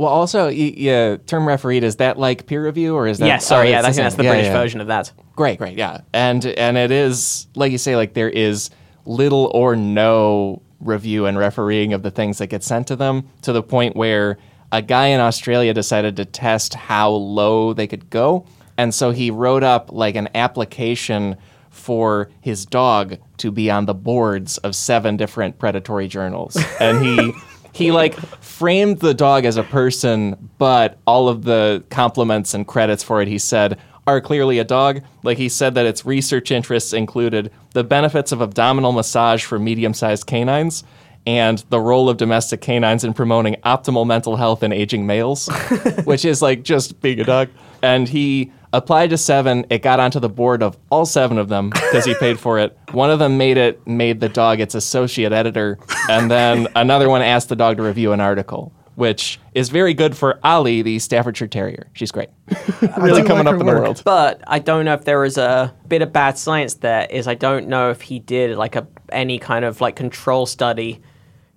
Well, 0.00 0.08
also, 0.08 0.48
yeah, 0.48 1.18
term 1.26 1.46
refereed 1.46 1.84
is 1.84 1.96
that 1.96 2.18
like 2.18 2.46
peer 2.46 2.64
review 2.64 2.94
or 2.94 3.06
is 3.06 3.18
that? 3.18 3.26
yeah, 3.26 3.36
sorry, 3.36 3.68
oh, 3.68 3.70
yeah, 3.72 3.78
it's 3.80 3.88
that's, 3.88 3.96
the 3.98 4.02
that's 4.02 4.14
the 4.14 4.24
Yeah, 4.24 4.30
British 4.30 4.46
yeah. 4.46 4.52
version 4.54 4.80
of 4.80 4.86
that. 4.86 5.12
Great, 5.36 5.58
great, 5.58 5.76
yeah, 5.76 6.00
and 6.14 6.46
and 6.46 6.78
it 6.78 6.90
is 6.90 7.48
like 7.54 7.70
you 7.70 7.76
say, 7.76 7.96
like 7.96 8.14
there 8.14 8.30
is 8.30 8.70
little 9.04 9.50
or 9.52 9.76
no 9.76 10.62
review 10.80 11.26
and 11.26 11.36
refereeing 11.36 11.92
of 11.92 12.02
the 12.02 12.10
things 12.10 12.38
that 12.38 12.46
get 12.46 12.64
sent 12.64 12.86
to 12.86 12.96
them 12.96 13.28
to 13.42 13.52
the 13.52 13.62
point 13.62 13.94
where 13.94 14.38
a 14.72 14.80
guy 14.80 15.08
in 15.08 15.20
Australia 15.20 15.74
decided 15.74 16.16
to 16.16 16.24
test 16.24 16.72
how 16.72 17.10
low 17.10 17.74
they 17.74 17.86
could 17.86 18.08
go, 18.08 18.46
and 18.78 18.94
so 18.94 19.10
he 19.10 19.30
wrote 19.30 19.62
up 19.62 19.92
like 19.92 20.14
an 20.14 20.30
application 20.34 21.36
for 21.68 22.30
his 22.40 22.64
dog 22.64 23.18
to 23.36 23.50
be 23.50 23.70
on 23.70 23.84
the 23.84 23.92
boards 23.92 24.56
of 24.56 24.74
seven 24.74 25.18
different 25.18 25.58
predatory 25.58 26.08
journals, 26.08 26.56
and 26.80 27.04
he. 27.04 27.34
He 27.72 27.92
like 27.92 28.14
framed 28.42 28.98
the 28.98 29.14
dog 29.14 29.44
as 29.44 29.56
a 29.56 29.62
person, 29.62 30.50
but 30.58 30.98
all 31.06 31.28
of 31.28 31.44
the 31.44 31.84
compliments 31.90 32.54
and 32.54 32.66
credits 32.66 33.02
for 33.02 33.22
it, 33.22 33.28
he 33.28 33.38
said, 33.38 33.78
are 34.06 34.20
clearly 34.20 34.58
a 34.58 34.64
dog. 34.64 35.02
Like 35.22 35.38
he 35.38 35.48
said 35.48 35.74
that 35.74 35.86
its 35.86 36.04
research 36.04 36.50
interests 36.50 36.92
included 36.92 37.52
the 37.72 37.84
benefits 37.84 38.32
of 38.32 38.42
abdominal 38.42 38.92
massage 38.92 39.44
for 39.44 39.58
medium 39.58 39.94
sized 39.94 40.26
canines 40.26 40.84
and 41.26 41.64
the 41.68 41.80
role 41.80 42.08
of 42.08 42.16
domestic 42.16 42.60
canines 42.60 43.04
in 43.04 43.12
promoting 43.12 43.54
optimal 43.64 44.06
mental 44.06 44.36
health 44.36 44.62
in 44.62 44.72
aging 44.72 45.06
males, 45.06 45.48
which 46.04 46.24
is 46.24 46.40
like 46.42 46.62
just 46.62 47.00
being 47.00 47.20
a 47.20 47.24
dog. 47.24 47.48
And 47.82 48.08
he 48.08 48.52
applied 48.72 49.10
to 49.10 49.18
seven. 49.18 49.66
It 49.70 49.82
got 49.82 50.00
onto 50.00 50.20
the 50.20 50.28
board 50.28 50.62
of 50.62 50.76
all 50.90 51.06
seven 51.06 51.38
of 51.38 51.48
them 51.48 51.70
because 51.70 52.04
he 52.04 52.14
paid 52.14 52.38
for 52.38 52.58
it. 52.58 52.76
One 52.92 53.10
of 53.10 53.18
them 53.18 53.38
made 53.38 53.56
it 53.56 53.86
made 53.86 54.20
the 54.20 54.28
dog 54.28 54.60
its 54.60 54.74
associate 54.74 55.32
editor, 55.32 55.78
and 56.08 56.30
then 56.30 56.68
another 56.76 57.08
one 57.08 57.22
asked 57.22 57.48
the 57.48 57.56
dog 57.56 57.76
to 57.76 57.82
review 57.82 58.12
an 58.12 58.20
article. 58.20 58.72
Which 58.96 59.40
is 59.54 59.70
very 59.70 59.94
good 59.94 60.14
for 60.14 60.38
Ollie, 60.44 60.82
the 60.82 60.98
Staffordshire 60.98 61.46
Terrier. 61.46 61.88
She's 61.94 62.10
great. 62.10 62.28
really 62.98 63.22
coming 63.22 63.46
like 63.46 63.46
up 63.46 63.54
her 63.54 63.60
in 63.60 63.66
the 63.66 63.72
world. 63.72 64.02
But 64.04 64.42
I 64.46 64.58
don't 64.58 64.84
know 64.84 64.92
if 64.92 65.04
there 65.04 65.24
is 65.24 65.38
a 65.38 65.74
bit 65.88 66.02
of 66.02 66.12
bad 66.12 66.36
science 66.36 66.74
there. 66.74 67.06
Is 67.08 67.26
I 67.26 67.34
don't 67.34 67.68
know 67.68 67.90
if 67.90 68.02
he 68.02 68.18
did 68.18 68.58
like 68.58 68.76
a, 68.76 68.86
any 69.10 69.38
kind 69.38 69.64
of 69.64 69.80
like 69.80 69.96
control 69.96 70.44
study 70.44 71.00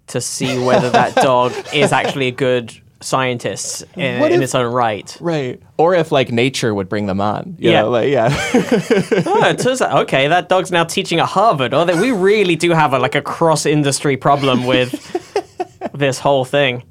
to 0.07 0.21
see 0.21 0.63
whether 0.63 0.89
that 0.91 1.15
dog 1.23 1.51
is 1.73 1.91
actually 1.91 2.27
a 2.27 2.31
good 2.31 2.79
scientist 3.03 3.83
in, 3.95 4.15
uh, 4.15 4.19
What 4.19 4.31
in 4.31 4.39
if- 4.39 4.43
its 4.45 4.55
own 4.55 4.71
right. 4.73 5.15
Right. 5.19 5.61
Or 5.77 5.93
if 5.95 6.11
like 6.11 6.31
nature 6.31 6.73
would 6.73 6.87
bring 6.89 7.05
them 7.07 7.19
on. 7.21 7.55
you 7.59 7.71
Yeah. 7.71 7.81
know, 7.81 7.89
like, 7.89 8.09
yeah. 8.09 8.29
Oh, 9.25 9.45
it 9.49 9.59
turns 9.59 9.81
out 9.81 10.03
okay, 10.03 10.27
that 10.27 10.49
dog's 10.49 10.71
now 10.71 10.83
teaching 10.83 11.19
at 11.19 11.27
Harvard. 11.27 11.73
Oh, 11.73 11.85
that 11.85 11.97
we 11.97 12.11
really 12.11 12.55
do 12.55 12.71
have 12.71 12.93
a 12.93 12.99
like 12.99 13.15
a 13.15 13.21
cross 13.21 13.65
industry 13.65 14.17
problem 14.17 14.65
with 14.65 14.91
this 15.93 16.19
whole 16.19 16.45
thing. 16.45 16.83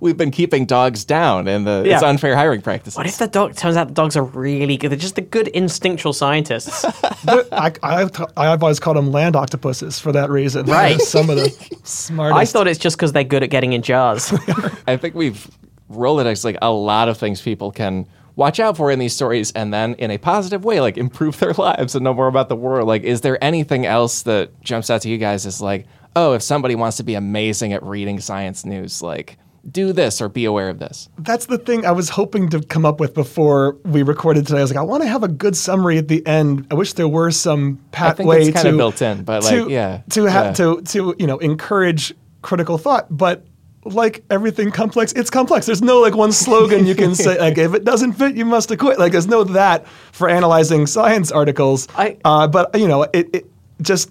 We've 0.00 0.16
been 0.16 0.30
keeping 0.30 0.66
dogs 0.66 1.04
down 1.04 1.48
and 1.48 1.66
the 1.66 1.84
it's 1.86 2.02
unfair 2.02 2.36
hiring 2.36 2.62
practices. 2.62 2.96
What 2.96 3.06
if 3.06 3.18
the 3.18 3.28
dog 3.28 3.56
turns 3.56 3.76
out 3.76 3.88
the 3.88 3.94
dogs 3.94 4.16
are 4.16 4.24
really 4.24 4.76
good? 4.76 4.90
They're 4.90 4.98
just 4.98 5.16
the 5.16 5.20
good 5.20 5.48
instinctual 5.48 6.12
scientists. 6.12 6.84
But 7.22 7.48
I, 7.52 7.72
I've, 7.82 8.62
always 8.62 8.80
called 8.80 8.96
them 8.96 9.12
land 9.12 9.36
octopuses 9.36 10.00
for 10.00 10.10
that 10.12 10.30
reason. 10.30 10.64
Right. 10.64 10.96
They're 10.96 11.06
Some 11.06 11.28
of 11.28 11.36
the 11.36 11.50
smartest. 11.84 12.38
I 12.38 12.44
thought 12.46 12.66
it's 12.66 12.78
just 12.78 12.96
because 12.96 13.12
they're 13.12 13.24
good 13.24 13.42
at 13.42 13.50
getting 13.50 13.74
in 13.74 13.82
jars. 13.82 14.32
I 14.86 14.96
think 14.96 15.14
we've 15.14 15.46
Rolodex 15.90 16.44
like 16.44 16.56
a 16.62 16.70
lot 16.72 17.08
of 17.08 17.18
things 17.18 17.42
people 17.42 17.72
can 17.72 18.06
watch 18.36 18.58
out 18.58 18.76
for 18.76 18.90
in 18.90 18.98
these 18.98 19.14
stories 19.14 19.52
and 19.52 19.72
then 19.74 19.94
in 19.94 20.10
a 20.10 20.16
positive 20.16 20.64
way 20.64 20.80
like 20.80 20.96
improve 20.96 21.38
their 21.40 21.52
lives 21.52 21.94
and 21.94 22.04
know 22.04 22.14
more 22.14 22.28
about 22.28 22.48
the 22.48 22.56
world. 22.56 22.88
Like 22.88 23.02
is 23.02 23.20
there 23.20 23.42
anything 23.42 23.84
else 23.84 24.22
that 24.22 24.58
jumps 24.62 24.88
out 24.88 25.02
to 25.02 25.10
you 25.10 25.18
guys 25.18 25.44
as 25.46 25.60
like, 25.60 25.86
oh, 26.16 26.32
if 26.32 26.42
somebody 26.42 26.74
wants 26.74 26.96
to 26.98 27.02
be 27.02 27.14
amazing 27.14 27.72
at 27.72 27.82
reading 27.82 28.20
science 28.20 28.64
news, 28.64 29.02
like 29.02 29.36
do 29.68 29.92
this 29.92 30.20
or 30.20 30.28
be 30.28 30.44
aware 30.44 30.68
of 30.68 30.78
this. 30.78 31.08
That's 31.18 31.46
the 31.46 31.58
thing 31.58 31.84
I 31.84 31.92
was 31.92 32.08
hoping 32.08 32.48
to 32.50 32.60
come 32.60 32.84
up 32.86 33.00
with 33.00 33.14
before 33.14 33.76
we 33.84 34.02
recorded 34.02 34.46
today. 34.46 34.58
I 34.58 34.62
was 34.62 34.70
like, 34.70 34.78
I 34.78 34.82
want 34.82 35.02
to 35.02 35.08
have 35.08 35.22
a 35.22 35.28
good 35.28 35.56
summary 35.56 35.98
at 35.98 36.08
the 36.08 36.26
end. 36.26 36.66
I 36.70 36.74
wish 36.74 36.94
there 36.94 37.08
were 37.08 37.30
some 37.30 37.78
pat 37.92 38.16
think 38.16 38.32
it's 38.32 38.62
to 38.62 38.76
built 38.76 39.02
in, 39.02 39.24
but, 39.24 39.42
to, 39.42 39.62
like, 39.62 39.70
yeah, 39.70 40.02
to 40.10 40.24
have 40.24 40.46
yeah. 40.46 40.52
to 40.52 40.82
to 40.82 41.14
you 41.18 41.26
know 41.26 41.38
encourage 41.38 42.14
critical 42.42 42.78
thought, 42.78 43.06
but. 43.10 43.44
Like 43.82 44.22
everything 44.28 44.72
complex, 44.72 45.14
it's 45.14 45.30
complex. 45.30 45.64
There's 45.64 45.80
no 45.80 46.00
like 46.00 46.14
one 46.14 46.32
slogan 46.32 46.84
you 46.84 46.94
can 46.94 47.14
say 47.14 47.38
like 47.38 47.56
if 47.56 47.72
it 47.72 47.82
doesn't 47.82 48.12
fit, 48.12 48.36
you 48.36 48.44
must 48.44 48.70
acquit. 48.70 48.98
Like 48.98 49.12
there's 49.12 49.26
no 49.26 49.42
that 49.42 49.88
for 50.12 50.28
analyzing 50.28 50.86
science 50.86 51.32
articles. 51.32 51.88
I- 51.96 52.18
uh, 52.22 52.46
but 52.46 52.78
you 52.78 52.86
know, 52.86 53.04
it, 53.04 53.34
it 53.34 53.50
just 53.80 54.10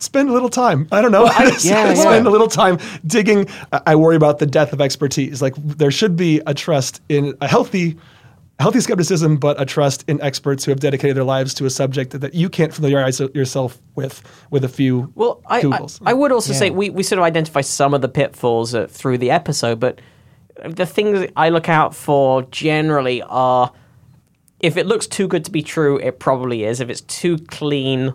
spend 0.00 0.28
a 0.28 0.32
little 0.32 0.48
time. 0.48 0.88
I 0.90 1.00
don't 1.00 1.12
know. 1.12 1.24
yeah, 1.60 1.94
spend 1.94 1.96
yeah. 1.96 2.22
a 2.22 2.30
little 2.30 2.48
time 2.48 2.78
digging. 3.06 3.46
I 3.72 3.80
I 3.86 3.94
worry 3.96 4.16
about 4.16 4.38
the 4.38 4.46
death 4.46 4.72
of 4.72 4.80
expertise. 4.80 5.40
Like 5.40 5.54
there 5.56 5.90
should 5.90 6.16
be 6.16 6.40
a 6.46 6.54
trust 6.54 7.00
in 7.08 7.34
a 7.40 7.48
healthy, 7.48 7.96
healthy 8.58 8.80
skepticism, 8.80 9.36
but 9.36 9.60
a 9.60 9.64
trust 9.64 10.04
in 10.08 10.20
experts 10.20 10.64
who 10.64 10.70
have 10.70 10.80
dedicated 10.80 11.16
their 11.16 11.24
lives 11.24 11.54
to 11.54 11.66
a 11.66 11.70
subject 11.70 12.12
that 12.20 12.34
you 12.34 12.48
can't 12.48 12.72
familiarize 12.72 13.20
yourself 13.20 13.80
with 13.94 14.22
with 14.50 14.64
a 14.64 14.68
few 14.68 15.12
Well, 15.14 15.42
I, 15.46 15.58
I, 15.58 15.62
Googles. 15.62 16.00
I 16.04 16.12
would 16.12 16.32
also 16.32 16.52
say 16.52 16.70
we, 16.70 16.90
we 16.90 17.02
sort 17.02 17.18
of 17.18 17.24
identify 17.24 17.60
some 17.60 17.94
of 17.94 18.00
the 18.00 18.08
pitfalls 18.08 18.74
uh, 18.74 18.86
through 18.86 19.18
the 19.18 19.30
episode, 19.30 19.80
but 19.80 20.00
the 20.64 20.86
things 20.86 21.30
I 21.36 21.48
look 21.48 21.68
out 21.68 21.94
for 21.94 22.42
generally 22.42 23.22
are 23.22 23.72
if 24.60 24.76
it 24.76 24.86
looks 24.86 25.06
too 25.06 25.26
good 25.26 25.44
to 25.46 25.50
be 25.50 25.62
true, 25.62 25.98
it 25.98 26.18
probably 26.18 26.64
is. 26.64 26.80
If 26.80 26.90
it's 26.90 27.00
too 27.00 27.38
clean 27.38 28.14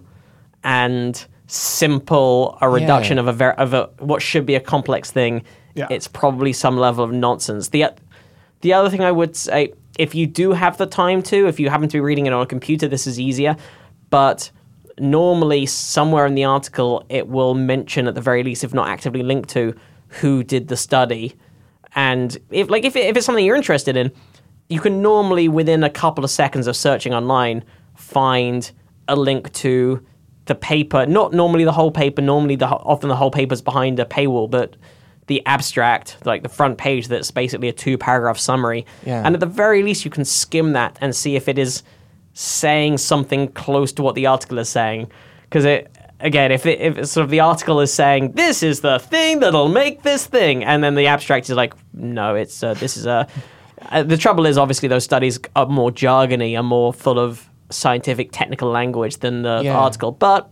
and 0.64 1.26
simple, 1.48 2.58
a 2.62 2.70
reduction 2.70 3.18
Yeah. 3.18 3.22
of 3.22 3.28
a 3.28 3.34
ver- 3.34 3.52
of 3.52 3.74
a 3.74 3.90
what 4.00 4.22
should 4.22 4.46
be 4.46 4.56
a 4.56 4.60
complex 4.60 5.12
thing, 5.12 5.44
Yeah. 5.76 5.88
it's 5.90 6.08
probably 6.08 6.54
some 6.54 6.78
level 6.78 7.04
of 7.04 7.12
nonsense. 7.12 7.70
The 7.70 7.86
the 8.62 8.74
other 8.74 8.90
thing 8.90 9.02
I 9.02 9.12
would 9.12 9.36
say, 9.36 9.74
if 10.00 10.16
you 10.16 10.26
do 10.28 10.54
have 10.54 10.78
the 10.78 10.86
time 10.88 11.22
to, 11.24 11.48
if 11.48 11.60
you 11.60 11.70
happen 11.70 11.88
to 11.90 11.98
be 11.98 12.02
reading 12.02 12.26
it 12.26 12.34
on 12.34 12.42
a 12.42 12.46
computer, 12.46 12.88
this 12.88 13.06
is 13.06 13.20
easier. 13.20 13.56
But 14.10 14.50
normally, 15.00 15.66
somewhere 15.66 16.26
in 16.26 16.36
the 16.36 16.46
article, 16.46 17.04
it 17.10 17.28
will 17.28 17.54
mention, 17.54 18.08
at 18.08 18.16
the 18.16 18.22
very 18.22 18.44
least, 18.44 18.64
if 18.64 18.74
not 18.74 18.88
actively 18.88 19.22
linked 19.24 19.50
to, 19.50 19.76
who 20.08 20.44
did 20.44 20.68
the 20.70 20.78
study. 20.78 21.36
And 21.96 22.38
if 22.50 22.70
like 22.70 22.86
if, 22.86 22.96
it, 22.96 23.06
if 23.06 23.18
it's 23.18 23.26
something 23.26 23.46
you're 23.46 23.56
interested 23.56 23.96
in, 23.96 24.12
you 24.70 24.80
can 24.80 25.02
normally 25.02 25.48
within 25.48 25.84
a 25.84 25.90
couple 25.90 26.24
of 26.24 26.32
seconds 26.32 26.66
of 26.68 26.76
searching 26.76 27.14
online 27.14 27.64
find 27.96 28.72
a 29.08 29.16
link 29.16 29.54
to 29.54 30.02
the 30.46 30.56
paper. 30.56 31.06
Not 31.06 31.34
normally 31.34 31.64
the 31.64 31.72
whole 31.72 31.92
paper. 31.92 32.22
Normally, 32.22 32.56
the 32.56 32.68
often 32.68 33.10
the 33.10 33.16
whole 33.16 33.32
paper's 33.32 33.62
behind 33.62 34.00
a 34.00 34.06
paywall, 34.06 34.50
but 34.50 34.76
the 35.28 35.42
abstract, 35.46 36.18
like 36.26 36.44
the 36.44 36.50
front 36.50 36.78
page, 36.78 37.08
that's 37.08 37.32
basically 37.32 37.68
a 37.68 37.74
two 37.74 37.98
paragraph 37.98 38.38
summary. 38.38 38.86
Yeah. 39.06 39.24
And 39.26 39.34
at 39.34 39.40
the 39.40 39.48
very 39.48 39.82
least, 39.84 40.06
you 40.06 40.12
can 40.12 40.26
skim 40.26 40.74
that 40.74 40.98
and 41.02 41.16
see 41.16 41.36
if 41.36 41.48
it 41.48 41.58
is 41.58 41.84
saying 42.34 42.98
something 42.98 43.48
close 43.50 43.92
to 43.94 44.04
what 44.04 44.16
the 44.16 44.28
article 44.28 44.60
is 44.60 44.70
saying. 44.70 45.12
Because 45.44 45.66
it, 45.66 45.92
again, 46.20 46.52
if 46.52 46.66
it, 46.66 46.80
if 46.80 46.98
it's 46.98 47.12
sort 47.12 47.24
of 47.24 47.32
the 47.32 47.40
article 47.40 47.80
is 47.80 47.92
saying 47.92 48.34
this 48.34 48.62
is 48.62 48.82
the 48.82 49.00
thing 49.00 49.40
that'll 49.40 49.70
make 49.70 50.04
this 50.04 50.28
thing, 50.28 50.64
and 50.64 50.84
then 50.84 50.96
the 50.96 51.08
abstract 51.08 51.50
is 51.50 51.56
like, 51.56 51.74
no, 51.94 52.36
it's 52.36 52.62
uh, 52.62 52.74
this 52.76 52.98
is 52.98 53.06
a. 53.06 53.28
Uh, 53.90 54.04
the 54.04 54.18
trouble 54.18 54.46
is, 54.46 54.58
obviously, 54.58 54.88
those 54.88 55.04
studies 55.04 55.40
are 55.56 55.66
more 55.66 55.92
jargony, 55.92 56.58
are 56.58 56.64
more 56.64 56.94
full 56.94 57.20
of 57.20 57.50
scientific 57.70 58.32
technical 58.32 58.70
language 58.70 59.18
than 59.18 59.42
the, 59.42 59.62
the 59.62 59.70
article. 59.70 60.12
But 60.12 60.50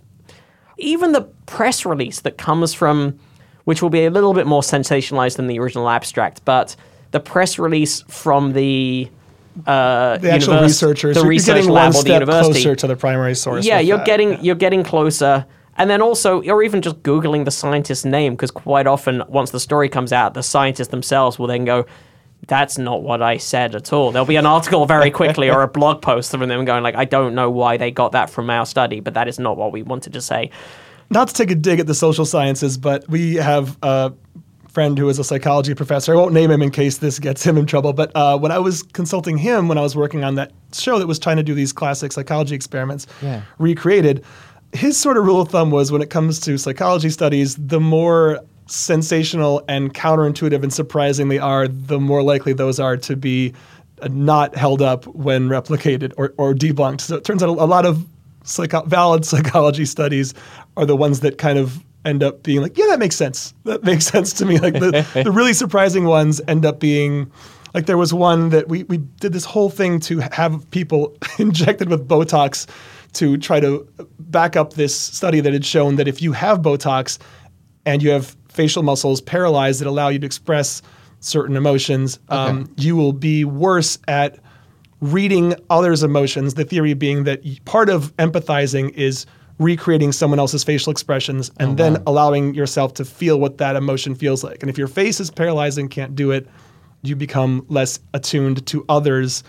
even 0.77 1.11
the 1.11 1.21
press 1.45 1.85
release 1.85 2.21
that 2.21 2.37
comes 2.37 2.73
from, 2.73 3.19
which 3.65 3.81
will 3.81 3.89
be 3.89 4.05
a 4.05 4.09
little 4.09 4.33
bit 4.33 4.47
more 4.47 4.61
sensationalized 4.61 5.37
than 5.37 5.47
the 5.47 5.59
original 5.59 5.89
abstract, 5.89 6.43
but 6.45 6.75
the 7.11 7.19
press 7.19 7.59
release 7.59 8.01
from 8.07 8.53
the 8.53 9.09
uh, 9.67 10.17
the 10.17 10.31
actual 10.31 10.59
researchers. 10.61 11.15
the 11.15 11.21
You're 11.21 11.29
research 11.29 11.55
getting 11.57 11.69
lab 11.69 11.93
one 11.93 12.01
or 12.01 12.03
the 12.03 12.13
university. 12.13 12.53
closer 12.53 12.75
to 12.75 12.87
the 12.87 12.95
primary 12.95 13.35
source. 13.35 13.65
Yeah, 13.65 13.79
you're 13.79 13.97
that. 13.97 14.05
getting 14.05 14.43
you're 14.43 14.55
getting 14.55 14.83
closer, 14.83 15.45
and 15.77 15.89
then 15.89 16.01
also 16.01 16.41
or 16.43 16.63
even 16.63 16.81
just 16.81 17.03
googling 17.03 17.45
the 17.45 17.51
scientist's 17.51 18.03
name 18.03 18.33
because 18.33 18.49
quite 18.49 18.87
often 18.87 19.23
once 19.27 19.51
the 19.51 19.59
story 19.59 19.89
comes 19.89 20.11
out, 20.11 20.33
the 20.33 20.41
scientists 20.43 20.87
themselves 20.89 21.37
will 21.37 21.47
then 21.47 21.65
go. 21.65 21.85
That's 22.47 22.77
not 22.77 23.03
what 23.03 23.21
I 23.21 23.37
said 23.37 23.73
at 23.75 23.93
all. 23.93 24.11
There'll 24.11 24.25
be 24.25 24.35
an 24.35 24.45
article 24.45 24.85
very 24.85 25.09
quickly 25.11 25.49
or 25.49 25.61
a 25.61 25.67
blog 25.79 26.01
post 26.01 26.31
from 26.31 26.47
them 26.47 26.65
going 26.65 26.83
like, 26.83 26.95
"I 26.95 27.05
don't 27.05 27.35
know 27.35 27.49
why 27.49 27.77
they 27.77 27.89
got 27.91 28.11
that 28.11 28.29
from 28.29 28.49
our 28.49 28.65
study, 28.65 28.99
but 28.99 29.13
that 29.13 29.27
is 29.27 29.39
not 29.39 29.57
what 29.57 29.71
we 29.71 29.81
wanted 29.83 30.13
to 30.13 30.21
say." 30.21 30.49
not 31.09 31.27
to 31.27 31.33
take 31.35 31.51
a 31.51 31.55
dig 31.55 31.79
at 31.79 31.85
the 31.85 31.93
social 31.93 32.25
sciences, 32.25 32.75
but 32.75 33.07
we 33.07 33.35
have 33.35 33.77
a 33.83 34.11
friend 34.69 34.97
who 34.97 35.07
is 35.09 35.19
a 35.19 35.23
psychology 35.23 35.75
professor. 35.75 36.13
I 36.13 36.15
won't 36.15 36.33
name 36.33 36.49
him 36.49 36.63
in 36.63 36.71
case 36.71 36.97
this 36.97 37.19
gets 37.19 37.43
him 37.45 37.55
in 37.55 37.67
trouble. 37.67 37.93
But 37.93 38.11
uh, 38.15 38.35
when 38.39 38.51
I 38.51 38.57
was 38.57 38.81
consulting 38.81 39.37
him, 39.37 39.67
when 39.67 39.77
I 39.77 39.81
was 39.81 39.95
working 39.95 40.23
on 40.23 40.33
that 40.35 40.51
show 40.73 40.97
that 40.97 41.05
was 41.05 41.19
trying 41.19 41.37
to 41.37 41.43
do 41.43 41.53
these 41.53 41.71
classic 41.71 42.11
psychology 42.13 42.55
experiments 42.55 43.05
Yeah. 43.21 43.41
recreated, 43.59 44.23
his 44.71 44.97
sort 44.97 45.17
of 45.17 45.25
rule 45.25 45.39
of 45.39 45.49
thumb 45.49 45.69
was 45.69 45.91
when 45.91 46.01
it 46.01 46.09
comes 46.09 46.39
to 46.39 46.57
psychology 46.57 47.11
studies, 47.11 47.55
the 47.57 47.79
more 47.79 48.39
sensational 48.73 49.63
and 49.67 49.93
counterintuitive 49.93 50.63
and 50.63 50.73
surprising 50.73 51.29
they 51.29 51.37
are, 51.37 51.67
the 51.67 51.99
more 51.99 52.23
likely 52.23 52.53
those 52.53 52.79
are 52.79 52.97
to 52.97 53.15
be 53.15 53.53
uh, 54.01 54.07
not 54.11 54.55
held 54.55 54.81
up 54.81 55.05
when 55.07 55.47
replicated 55.47 56.11
or, 56.17 56.33
or 56.37 56.53
debunked. 56.53 57.01
So 57.01 57.15
it 57.15 57.23
turns 57.23 57.43
out 57.43 57.49
a, 57.49 57.51
a 57.51 57.65
lot 57.65 57.85
of 57.85 58.05
psycho- 58.43 58.83
valid 58.85 59.25
psychology 59.33 59.85
studies 59.85 60.33
are 60.75 60.85
the 60.85 60.95
ones 60.95 61.19
that 61.19 61.37
kind 61.37 61.59
of 61.59 61.83
end 62.03 62.23
up 62.23 62.43
being 62.43 62.61
like, 62.61 62.77
yeah, 62.77 62.87
that 62.87 62.99
makes 62.99 63.15
sense. 63.15 63.53
That 63.63 63.83
makes 63.85 64.05
sense 64.05 64.33
to 64.33 64.45
me. 64.45 64.57
Like 64.57 64.73
the, 64.73 65.05
the 65.23 65.31
really 65.33 65.53
surprising 65.53 66.05
ones 66.05 66.41
end 66.47 66.65
up 66.65 66.79
being 66.79 67.31
like 67.75 67.85
there 67.85 67.97
was 67.97 68.13
one 68.13 68.49
that 68.49 68.67
we, 68.67 68.83
we 68.83 68.97
did 68.97 69.33
this 69.33 69.45
whole 69.45 69.69
thing 69.69 69.99
to 70.01 70.19
have 70.31 70.69
people 70.71 71.15
injected 71.37 71.89
with 71.89 72.07
Botox 72.07 72.67
to 73.13 73.37
try 73.37 73.59
to 73.59 73.87
back 74.19 74.55
up 74.55 74.73
this 74.73 74.99
study 74.99 75.39
that 75.41 75.53
had 75.53 75.63
shown 75.63 75.95
that 75.97 76.07
if 76.07 76.23
you 76.23 76.31
have 76.33 76.59
Botox 76.59 77.19
and 77.85 78.01
you 78.01 78.09
have 78.09 78.35
facial 78.53 78.83
muscles 78.83 79.21
paralyzed 79.21 79.81
that 79.81 79.87
allow 79.87 80.09
you 80.09 80.19
to 80.19 80.25
express 80.25 80.81
certain 81.19 81.55
emotions, 81.55 82.19
um, 82.29 82.71
you 82.77 82.95
will 82.95 83.13
be 83.13 83.45
worse 83.45 83.97
at 84.07 84.39
reading 85.01 85.55
others' 85.69 86.03
emotions. 86.03 86.53
The 86.53 86.65
theory 86.65 86.93
being 86.93 87.23
that 87.25 87.43
part 87.65 87.89
of 87.89 88.15
empathizing 88.17 88.93
is 88.93 89.25
recreating 89.59 90.11
someone 90.11 90.39
else's 90.39 90.63
facial 90.63 90.91
expressions 90.91 91.51
and 91.59 91.77
then 91.77 92.01
allowing 92.07 92.53
yourself 92.55 92.93
to 92.95 93.05
feel 93.05 93.39
what 93.39 93.57
that 93.59 93.75
emotion 93.75 94.15
feels 94.15 94.43
like. 94.43 94.61
And 94.63 94.69
if 94.69 94.77
your 94.77 94.87
face 94.87 95.19
is 95.19 95.29
paralyzed 95.29 95.77
and 95.77 95.89
can't 95.89 96.15
do 96.15 96.31
it, 96.31 96.47
you 97.03 97.15
become 97.15 97.65
less 97.69 97.99
attuned 98.13 98.65
to 98.67 98.85
others'. 98.89 99.43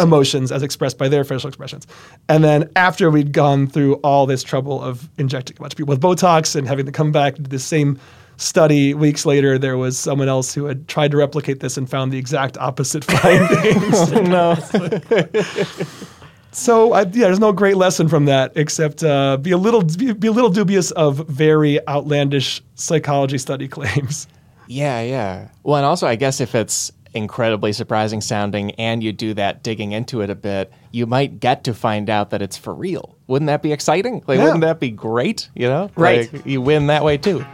Emotions 0.00 0.52
as 0.52 0.62
expressed 0.62 0.98
by 0.98 1.08
their 1.08 1.24
facial 1.24 1.48
expressions. 1.48 1.86
And 2.28 2.42
then 2.42 2.70
after 2.76 3.10
we'd 3.10 3.32
gone 3.32 3.66
through 3.66 3.94
all 3.96 4.26
this 4.26 4.42
trouble 4.42 4.82
of 4.82 5.08
injecting 5.18 5.56
a 5.58 5.60
bunch 5.60 5.74
of 5.74 5.76
people 5.76 5.92
with 5.92 6.00
Botox 6.00 6.56
and 6.56 6.66
having 6.66 6.86
to 6.86 6.92
come 6.92 7.12
back 7.12 7.36
to 7.36 7.42
the 7.42 7.58
same 7.58 7.98
study 8.38 8.94
weeks 8.94 9.26
later, 9.26 9.58
there 9.58 9.76
was 9.76 9.98
someone 9.98 10.28
else 10.28 10.54
who 10.54 10.64
had 10.64 10.88
tried 10.88 11.10
to 11.10 11.16
replicate 11.16 11.60
this 11.60 11.76
and 11.76 11.90
found 11.90 12.12
the 12.12 12.18
exact 12.18 12.56
opposite 12.58 13.04
findings. 13.10 14.12
oh, 14.12 14.22
no. 14.22 14.54
so 16.52 16.92
I, 16.92 17.00
yeah, 17.02 17.26
there's 17.26 17.40
no 17.40 17.52
great 17.52 17.76
lesson 17.76 18.08
from 18.08 18.24
that 18.26 18.52
except 18.54 19.04
uh, 19.04 19.36
be 19.36 19.50
a 19.50 19.58
little 19.58 19.82
be, 19.82 20.12
be 20.12 20.28
a 20.28 20.32
little 20.32 20.50
dubious 20.50 20.90
of 20.92 21.28
very 21.28 21.86
outlandish 21.86 22.62
psychology 22.74 23.38
study 23.38 23.68
claims. 23.68 24.26
Yeah, 24.68 25.00
yeah. 25.00 25.48
Well, 25.62 25.76
and 25.76 25.86
also, 25.86 26.06
I 26.06 26.16
guess 26.16 26.40
if 26.40 26.54
it's 26.54 26.92
incredibly 27.14 27.72
surprising 27.72 28.20
sounding 28.20 28.72
and 28.72 29.02
you 29.02 29.12
do 29.12 29.34
that 29.34 29.62
digging 29.62 29.92
into 29.92 30.20
it 30.20 30.30
a 30.30 30.34
bit, 30.34 30.72
you 30.92 31.06
might 31.06 31.40
get 31.40 31.64
to 31.64 31.74
find 31.74 32.08
out 32.10 32.30
that 32.30 32.42
it's 32.42 32.56
for 32.56 32.74
real. 32.74 33.16
Wouldn't 33.26 33.46
that 33.48 33.62
be 33.62 33.72
exciting? 33.72 34.22
Like, 34.26 34.38
Yeah. 34.38 34.44
wouldn't 34.44 34.62
that 34.62 34.80
be 34.80 34.90
great? 34.90 35.48
You 35.54 35.68
know? 35.68 35.90
Right. 35.96 36.32
Like, 36.32 36.46
you 36.46 36.60
win 36.60 36.86
that 36.88 37.04
way 37.04 37.16
too. 37.16 37.44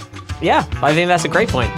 Yeah, 0.42 0.64
I 0.82 0.92
think 0.94 1.08
that's 1.08 1.24
a 1.24 1.28
great 1.28 1.48
point. 1.48 1.70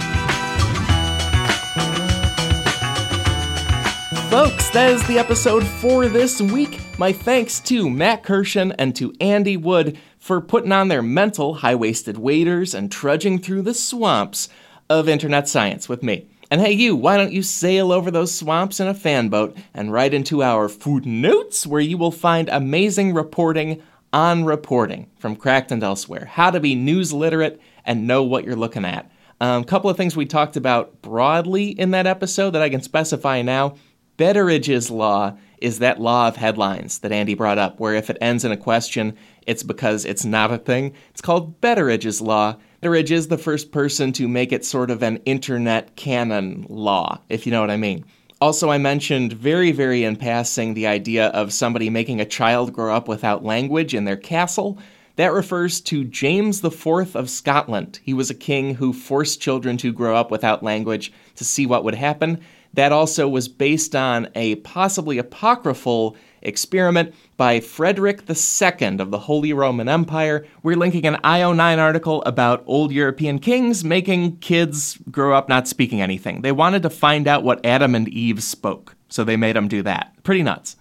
Folks, 4.29 4.69
that 4.71 4.89
is 4.91 5.07
the 5.07 5.17
episode 5.17 5.63
for 5.65 6.07
this 6.07 6.41
week. 6.41 6.81
My 6.99 7.13
thanks 7.13 7.59
to 7.61 7.89
Matt 7.89 8.23
Kirshen 8.23 8.75
and 8.77 8.93
to 8.97 9.13
Andy 9.21 9.55
Wood 9.55 9.97
for 10.19 10.41
putting 10.41 10.71
on 10.73 10.89
their 10.89 11.01
mental 11.01 11.55
high 11.55 11.75
waisted 11.75 12.17
waders 12.17 12.75
and 12.75 12.91
trudging 12.91 13.39
through 13.39 13.61
the 13.61 13.73
swamps 13.73 14.49
of 14.89 15.07
internet 15.07 15.47
science 15.47 15.87
with 15.87 16.03
me. 16.03 16.27
And 16.49 16.61
hey, 16.61 16.71
you, 16.71 16.95
why 16.95 17.17
don't 17.17 17.33
you 17.33 17.43
sail 17.43 17.91
over 17.91 18.09
those 18.09 18.33
swamps 18.33 18.79
in 18.79 18.87
a 18.87 18.93
fanboat 18.93 19.57
and 19.73 19.91
right 19.91 20.13
into 20.13 20.41
our 20.41 20.69
footnotes 20.69 21.67
where 21.67 21.81
you 21.81 21.97
will 21.97 22.11
find 22.11 22.47
amazing 22.47 23.13
reporting 23.13 23.83
on 24.13 24.45
reporting 24.45 25.09
from 25.17 25.35
Cracked 25.35 25.73
and 25.73 25.83
elsewhere. 25.83 26.25
How 26.25 26.49
to 26.49 26.61
be 26.61 26.73
news 26.73 27.11
literate 27.11 27.59
and 27.83 28.07
know 28.07 28.23
what 28.23 28.45
you're 28.45 28.55
looking 28.55 28.85
at. 28.85 29.11
A 29.41 29.45
um, 29.45 29.65
couple 29.65 29.89
of 29.89 29.97
things 29.97 30.15
we 30.15 30.25
talked 30.25 30.55
about 30.55 31.01
broadly 31.01 31.67
in 31.67 31.91
that 31.91 32.07
episode 32.07 32.51
that 32.51 32.61
I 32.61 32.69
can 32.69 32.81
specify 32.81 33.41
now. 33.41 33.75
Betteridge's 34.17 34.89
law 34.89 35.37
is 35.59 35.79
that 35.79 35.99
law 35.99 36.29
of 36.29 36.37
headlines 36.37 36.99
that 36.99 37.11
Andy 37.11 37.33
brought 37.33 37.57
up, 37.57 37.79
where 37.79 37.93
if 37.93 38.09
it 38.09 38.17
ends 38.21 38.45
in 38.45 38.51
a 38.53 38.57
question, 38.57 39.17
it's 39.45 39.63
because 39.63 40.05
it's 40.05 40.25
not 40.25 40.51
a 40.51 40.57
thing. 40.57 40.93
It's 41.09 41.21
called 41.21 41.59
Betteridge's 41.59 42.21
law. 42.21 42.55
Betteridge 42.81 43.09
is 43.09 43.27
the 43.27 43.39
first 43.39 43.71
person 43.71 44.13
to 44.13 44.27
make 44.27 44.51
it 44.51 44.63
sort 44.63 44.91
of 44.91 45.01
an 45.01 45.17
internet 45.25 45.95
canon 45.95 46.63
law, 46.69 47.19
if 47.27 47.47
you 47.47 47.51
know 47.51 47.61
what 47.61 47.71
I 47.71 47.77
mean. 47.77 48.05
Also, 48.39 48.69
I 48.69 48.77
mentioned 48.77 49.33
very, 49.33 49.71
very 49.71 50.03
in 50.03 50.15
passing 50.15 50.75
the 50.75 50.85
idea 50.85 51.29
of 51.29 51.51
somebody 51.51 51.89
making 51.89 52.21
a 52.21 52.25
child 52.25 52.73
grow 52.73 52.95
up 52.95 53.07
without 53.07 53.43
language 53.43 53.95
in 53.95 54.05
their 54.05 54.15
castle. 54.15 54.77
That 55.15 55.33
refers 55.33 55.81
to 55.81 56.03
James 56.03 56.63
IV 56.63 57.15
of 57.15 57.31
Scotland. 57.31 57.99
He 58.03 58.13
was 58.13 58.29
a 58.29 58.35
king 58.35 58.75
who 58.75 58.93
forced 58.93 59.41
children 59.41 59.77
to 59.77 59.91
grow 59.91 60.15
up 60.15 60.29
without 60.29 60.61
language 60.61 61.11
to 61.37 61.43
see 61.43 61.65
what 61.65 61.83
would 61.83 61.95
happen. 61.95 62.41
That 62.75 62.91
also 62.91 63.27
was 63.27 63.47
based 63.47 63.95
on 63.95 64.29
a 64.35 64.55
possibly 64.57 65.17
apocryphal 65.17 66.15
experiment 66.47 67.13
by 67.35 67.59
Frederick 67.59 68.23
II 68.29 68.99
of 68.99 69.11
the 69.11 69.19
Holy 69.19 69.53
Roman 69.53 69.87
Empire. 69.89 70.45
We're 70.63 70.77
linking 70.77 71.05
an 71.05 71.17
IO9 71.23 71.77
article 71.77 72.23
about 72.23 72.63
old 72.65 72.91
European 72.91 73.39
kings 73.39 73.83
making 73.83 74.37
kids 74.37 74.97
grow 75.11 75.35
up 75.35 75.49
not 75.49 75.67
speaking 75.67 76.01
anything. 76.01 76.41
They 76.41 76.51
wanted 76.51 76.83
to 76.83 76.89
find 76.89 77.27
out 77.27 77.43
what 77.43 77.65
Adam 77.65 77.93
and 77.93 78.07
Eve 78.07 78.41
spoke, 78.41 78.95
so 79.09 79.23
they 79.23 79.37
made 79.37 79.55
them 79.55 79.67
do 79.67 79.83
that. 79.83 80.13
Pretty 80.23 80.43
nuts. 80.43 80.77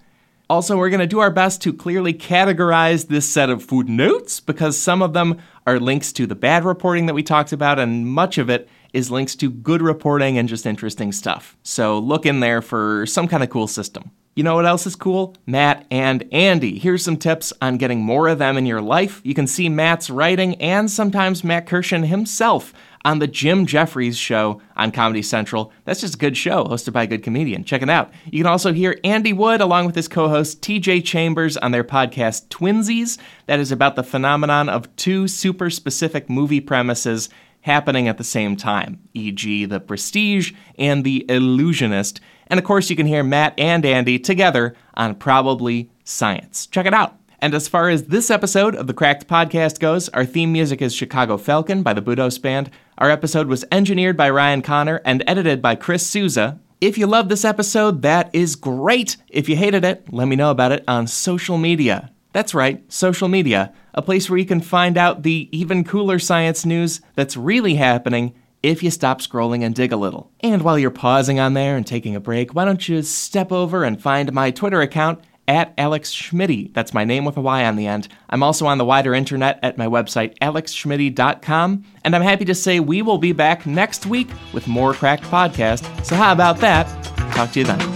Also, 0.49 0.77
we're 0.77 0.91
going 0.91 1.01
to 1.01 1.09
do 1.09 1.19
our 1.19 1.31
best 1.31 1.61
to 1.63 1.73
clearly 1.73 2.15
categorize 2.15 3.09
this 3.09 3.29
set 3.29 3.51
of 3.51 3.65
food 3.65 3.89
notes 3.89 4.39
because 4.39 4.79
some 4.79 5.03
of 5.03 5.13
them 5.13 5.39
are 5.67 5.81
links 5.81 6.13
to 6.13 6.25
the 6.25 6.37
bad 6.37 6.65
reporting 6.65 7.07
that 7.07 7.15
we 7.15 7.23
talked 7.25 7.53
about, 7.53 7.81
and 7.81 8.07
much 8.07 8.39
of 8.39 8.49
it 8.49 8.69
is 8.93 9.11
links 9.11 9.35
to 9.35 9.51
good 9.51 9.83
reporting 9.83 10.39
and 10.39 10.49
just 10.49 10.65
interesting 10.65 11.11
stuff. 11.11 11.57
So 11.65 11.99
look 11.99 12.25
in 12.25 12.39
there 12.39 12.63
for 12.63 13.07
some 13.07 13.27
kind 13.27 13.43
of 13.43 13.51
cool 13.51 13.67
system. 13.67 14.13
You 14.37 14.43
know 14.43 14.55
what 14.55 14.67
else 14.67 14.87
is 14.87 14.97
cool? 14.97 15.35
Matt 15.47 15.87
and 15.91 16.29
Andy. 16.31 16.79
Here's 16.79 17.03
some 17.03 17.17
tips 17.17 17.55
on 17.63 17.79
getting 17.79 18.01
more 18.01 18.29
of 18.29 18.39
them 18.39 18.59
in 18.59 18.67
your 18.67 18.83
life. 18.83 19.23
You 19.25 19.33
can 19.33 19.47
see 19.47 19.71
Matt's 19.71 20.11
writing 20.11 20.57
and 20.57 20.91
sometimes 20.91 21.43
Matt 21.43 21.67
Kirshen 21.67 22.07
himself 22.07 22.75
on 23.03 23.19
the 23.19 23.29
Jim 23.29 23.65
Jefferies 23.65 24.19
show 24.19 24.61
on 24.77 24.93
Comedy 24.93 25.23
Central. 25.23 25.73
That's 25.87 26.03
just 26.03 26.17
a 26.17 26.19
good 26.19 26.37
show, 26.37 26.65
hosted 26.65 26.93
by 26.93 27.05
a 27.05 27.07
good 27.07 27.23
comedian. 27.23 27.65
Check 27.65 27.81
it 27.81 27.89
out. 27.89 28.13
You 28.27 28.43
can 28.43 28.53
also 28.53 28.75
hear 28.75 28.99
Andy 29.05 29.33
Wood 29.33 29.63
along 29.63 29.87
with 29.87 29.95
his 29.95 30.07
co 30.07 30.29
host 30.29 30.61
TJ 30.61 31.07
Chambers 31.07 31.57
on 31.57 31.71
their 31.71 31.85
podcast 31.85 32.49
Twinsies. 32.49 33.17
That 33.47 33.59
is 33.59 33.73
about 33.73 33.97
the 33.97 34.03
phenomenon 34.03 34.69
of 34.69 34.95
two 34.97 35.29
super 35.29 35.71
specific 35.71 36.29
movie 36.29 36.61
premises 36.61 37.31
happening 37.63 38.07
at 38.07 38.19
the 38.19 38.23
same 38.23 38.55
time, 38.55 39.01
e.g., 39.15 39.65
The 39.65 39.81
Prestige 39.81 40.53
and 40.79 41.05
The 41.05 41.25
Illusionist. 41.29 42.21
And 42.49 42.59
of 42.59 42.65
course, 42.65 42.91
you 42.91 42.97
can 42.97 43.07
hear 43.07 43.23
Matt 43.23 43.55
and 43.59 43.85
Andy 43.85 44.19
together 44.19 44.75
on 44.95 45.15
Probably 45.15 45.91
Science. 46.05 46.67
Check 46.67 46.87
it 46.87 46.95
out. 46.95 47.19
And 47.39 47.55
as 47.55 47.69
far 47.69 47.89
as 47.91 48.05
this 48.05 48.31
episode 48.31 48.75
of 48.75 48.87
the 48.87 48.95
Cracked 48.95 49.27
Podcast 49.27 49.79
goes, 49.79 50.09
our 50.11 50.25
theme 50.25 50.53
music 50.53 50.81
is 50.81 50.95
Chicago 50.95 51.37
Falcon 51.37 51.83
by 51.83 51.93
the 51.93 52.03
Budos 52.03 52.41
Band. 52.41 52.71
Our 52.99 53.11
episode 53.11 53.47
was 53.47 53.65
engineered 53.71 54.17
by 54.17 54.31
Ryan 54.31 54.63
Connor 54.63 55.03
and 55.05 55.23
edited 55.27 55.61
by 55.61 55.75
Chris 55.75 56.07
Souza. 56.07 56.59
If 56.81 56.97
you 56.97 57.07
love 57.07 57.29
this 57.29 57.45
episode, 57.45 58.03
that 58.03 58.31
is 58.35 58.57
great. 58.57 59.17
If 59.29 59.49
you 59.49 59.57
hated 59.57 59.85
it, 59.85 60.13
let 60.13 60.29
me 60.29 60.37
know 60.37 60.51
about 60.51 60.73
it 60.73 60.85
on 60.89 61.07
social 61.07 61.59
media. 61.59 62.11
That's 62.33 62.55
right, 62.55 62.85
social 62.93 63.29
media, 63.29 63.73
a 63.95 64.03
place 64.03 64.29
where 64.29 64.39
you 64.39 64.45
can 64.45 64.61
find 64.61 64.99
out 64.99 65.23
the 65.23 65.49
even 65.53 65.85
cooler 65.85 66.19
science 66.19 66.67
news 66.67 67.01
that's 67.15 67.37
really 67.37 67.77
happening 67.77 68.35
if 68.63 68.83
you 68.83 68.91
stop 68.91 69.21
scrolling 69.21 69.63
and 69.63 69.75
dig 69.75 69.93
a 69.93 69.97
little. 69.97 70.31
And 70.41 70.63
while 70.63 70.79
you're 70.79 70.91
pausing 70.91 71.39
on 71.39 71.55
there 71.55 71.77
and 71.77 71.87
taking 71.87 72.17
a 72.17 72.21
break, 72.21 72.55
why 72.55 72.65
don't 72.65 72.89
you 72.89 73.03
step 73.03 73.53
over 73.53 73.85
and 73.85 74.01
find 74.01 74.33
my 74.33 74.51
Twitter 74.51 74.81
account 74.81 75.21
at 75.49 75.73
Alex 75.79 76.13
Schmidty. 76.13 76.73
That's 76.75 76.95
my 76.95 77.05
name 77.05 77.25
with 77.25 77.37
a 77.37 77.41
Y 77.41 77.65
on 77.65 77.77
the 77.77 77.87
end. 77.87 78.09
I'm 78.31 78.43
also 78.43 78.67
on 78.67 78.79
the 78.79 78.85
wider 78.85 79.15
internet 79.15 79.59
at 79.63 79.79
my 79.79 79.87
website, 79.87 80.37
alexschmidty.com. 80.39 81.85
And 82.05 82.17
I'm 82.17 82.23
happy 82.23 82.45
to 82.47 82.55
say 82.55 82.81
we 82.81 83.03
will 83.03 83.19
be 83.19 83.33
back 83.33 83.67
next 83.67 84.07
week 84.07 84.29
with 84.53 84.67
more 84.67 84.95
Cracked 84.95 85.25
Podcast. 85.25 86.05
So, 86.05 86.17
how 86.17 86.33
about 86.33 86.59
that? 86.59 86.87
Talk 87.33 87.53
to 87.53 87.61
you 87.61 87.67
then. 87.67 87.96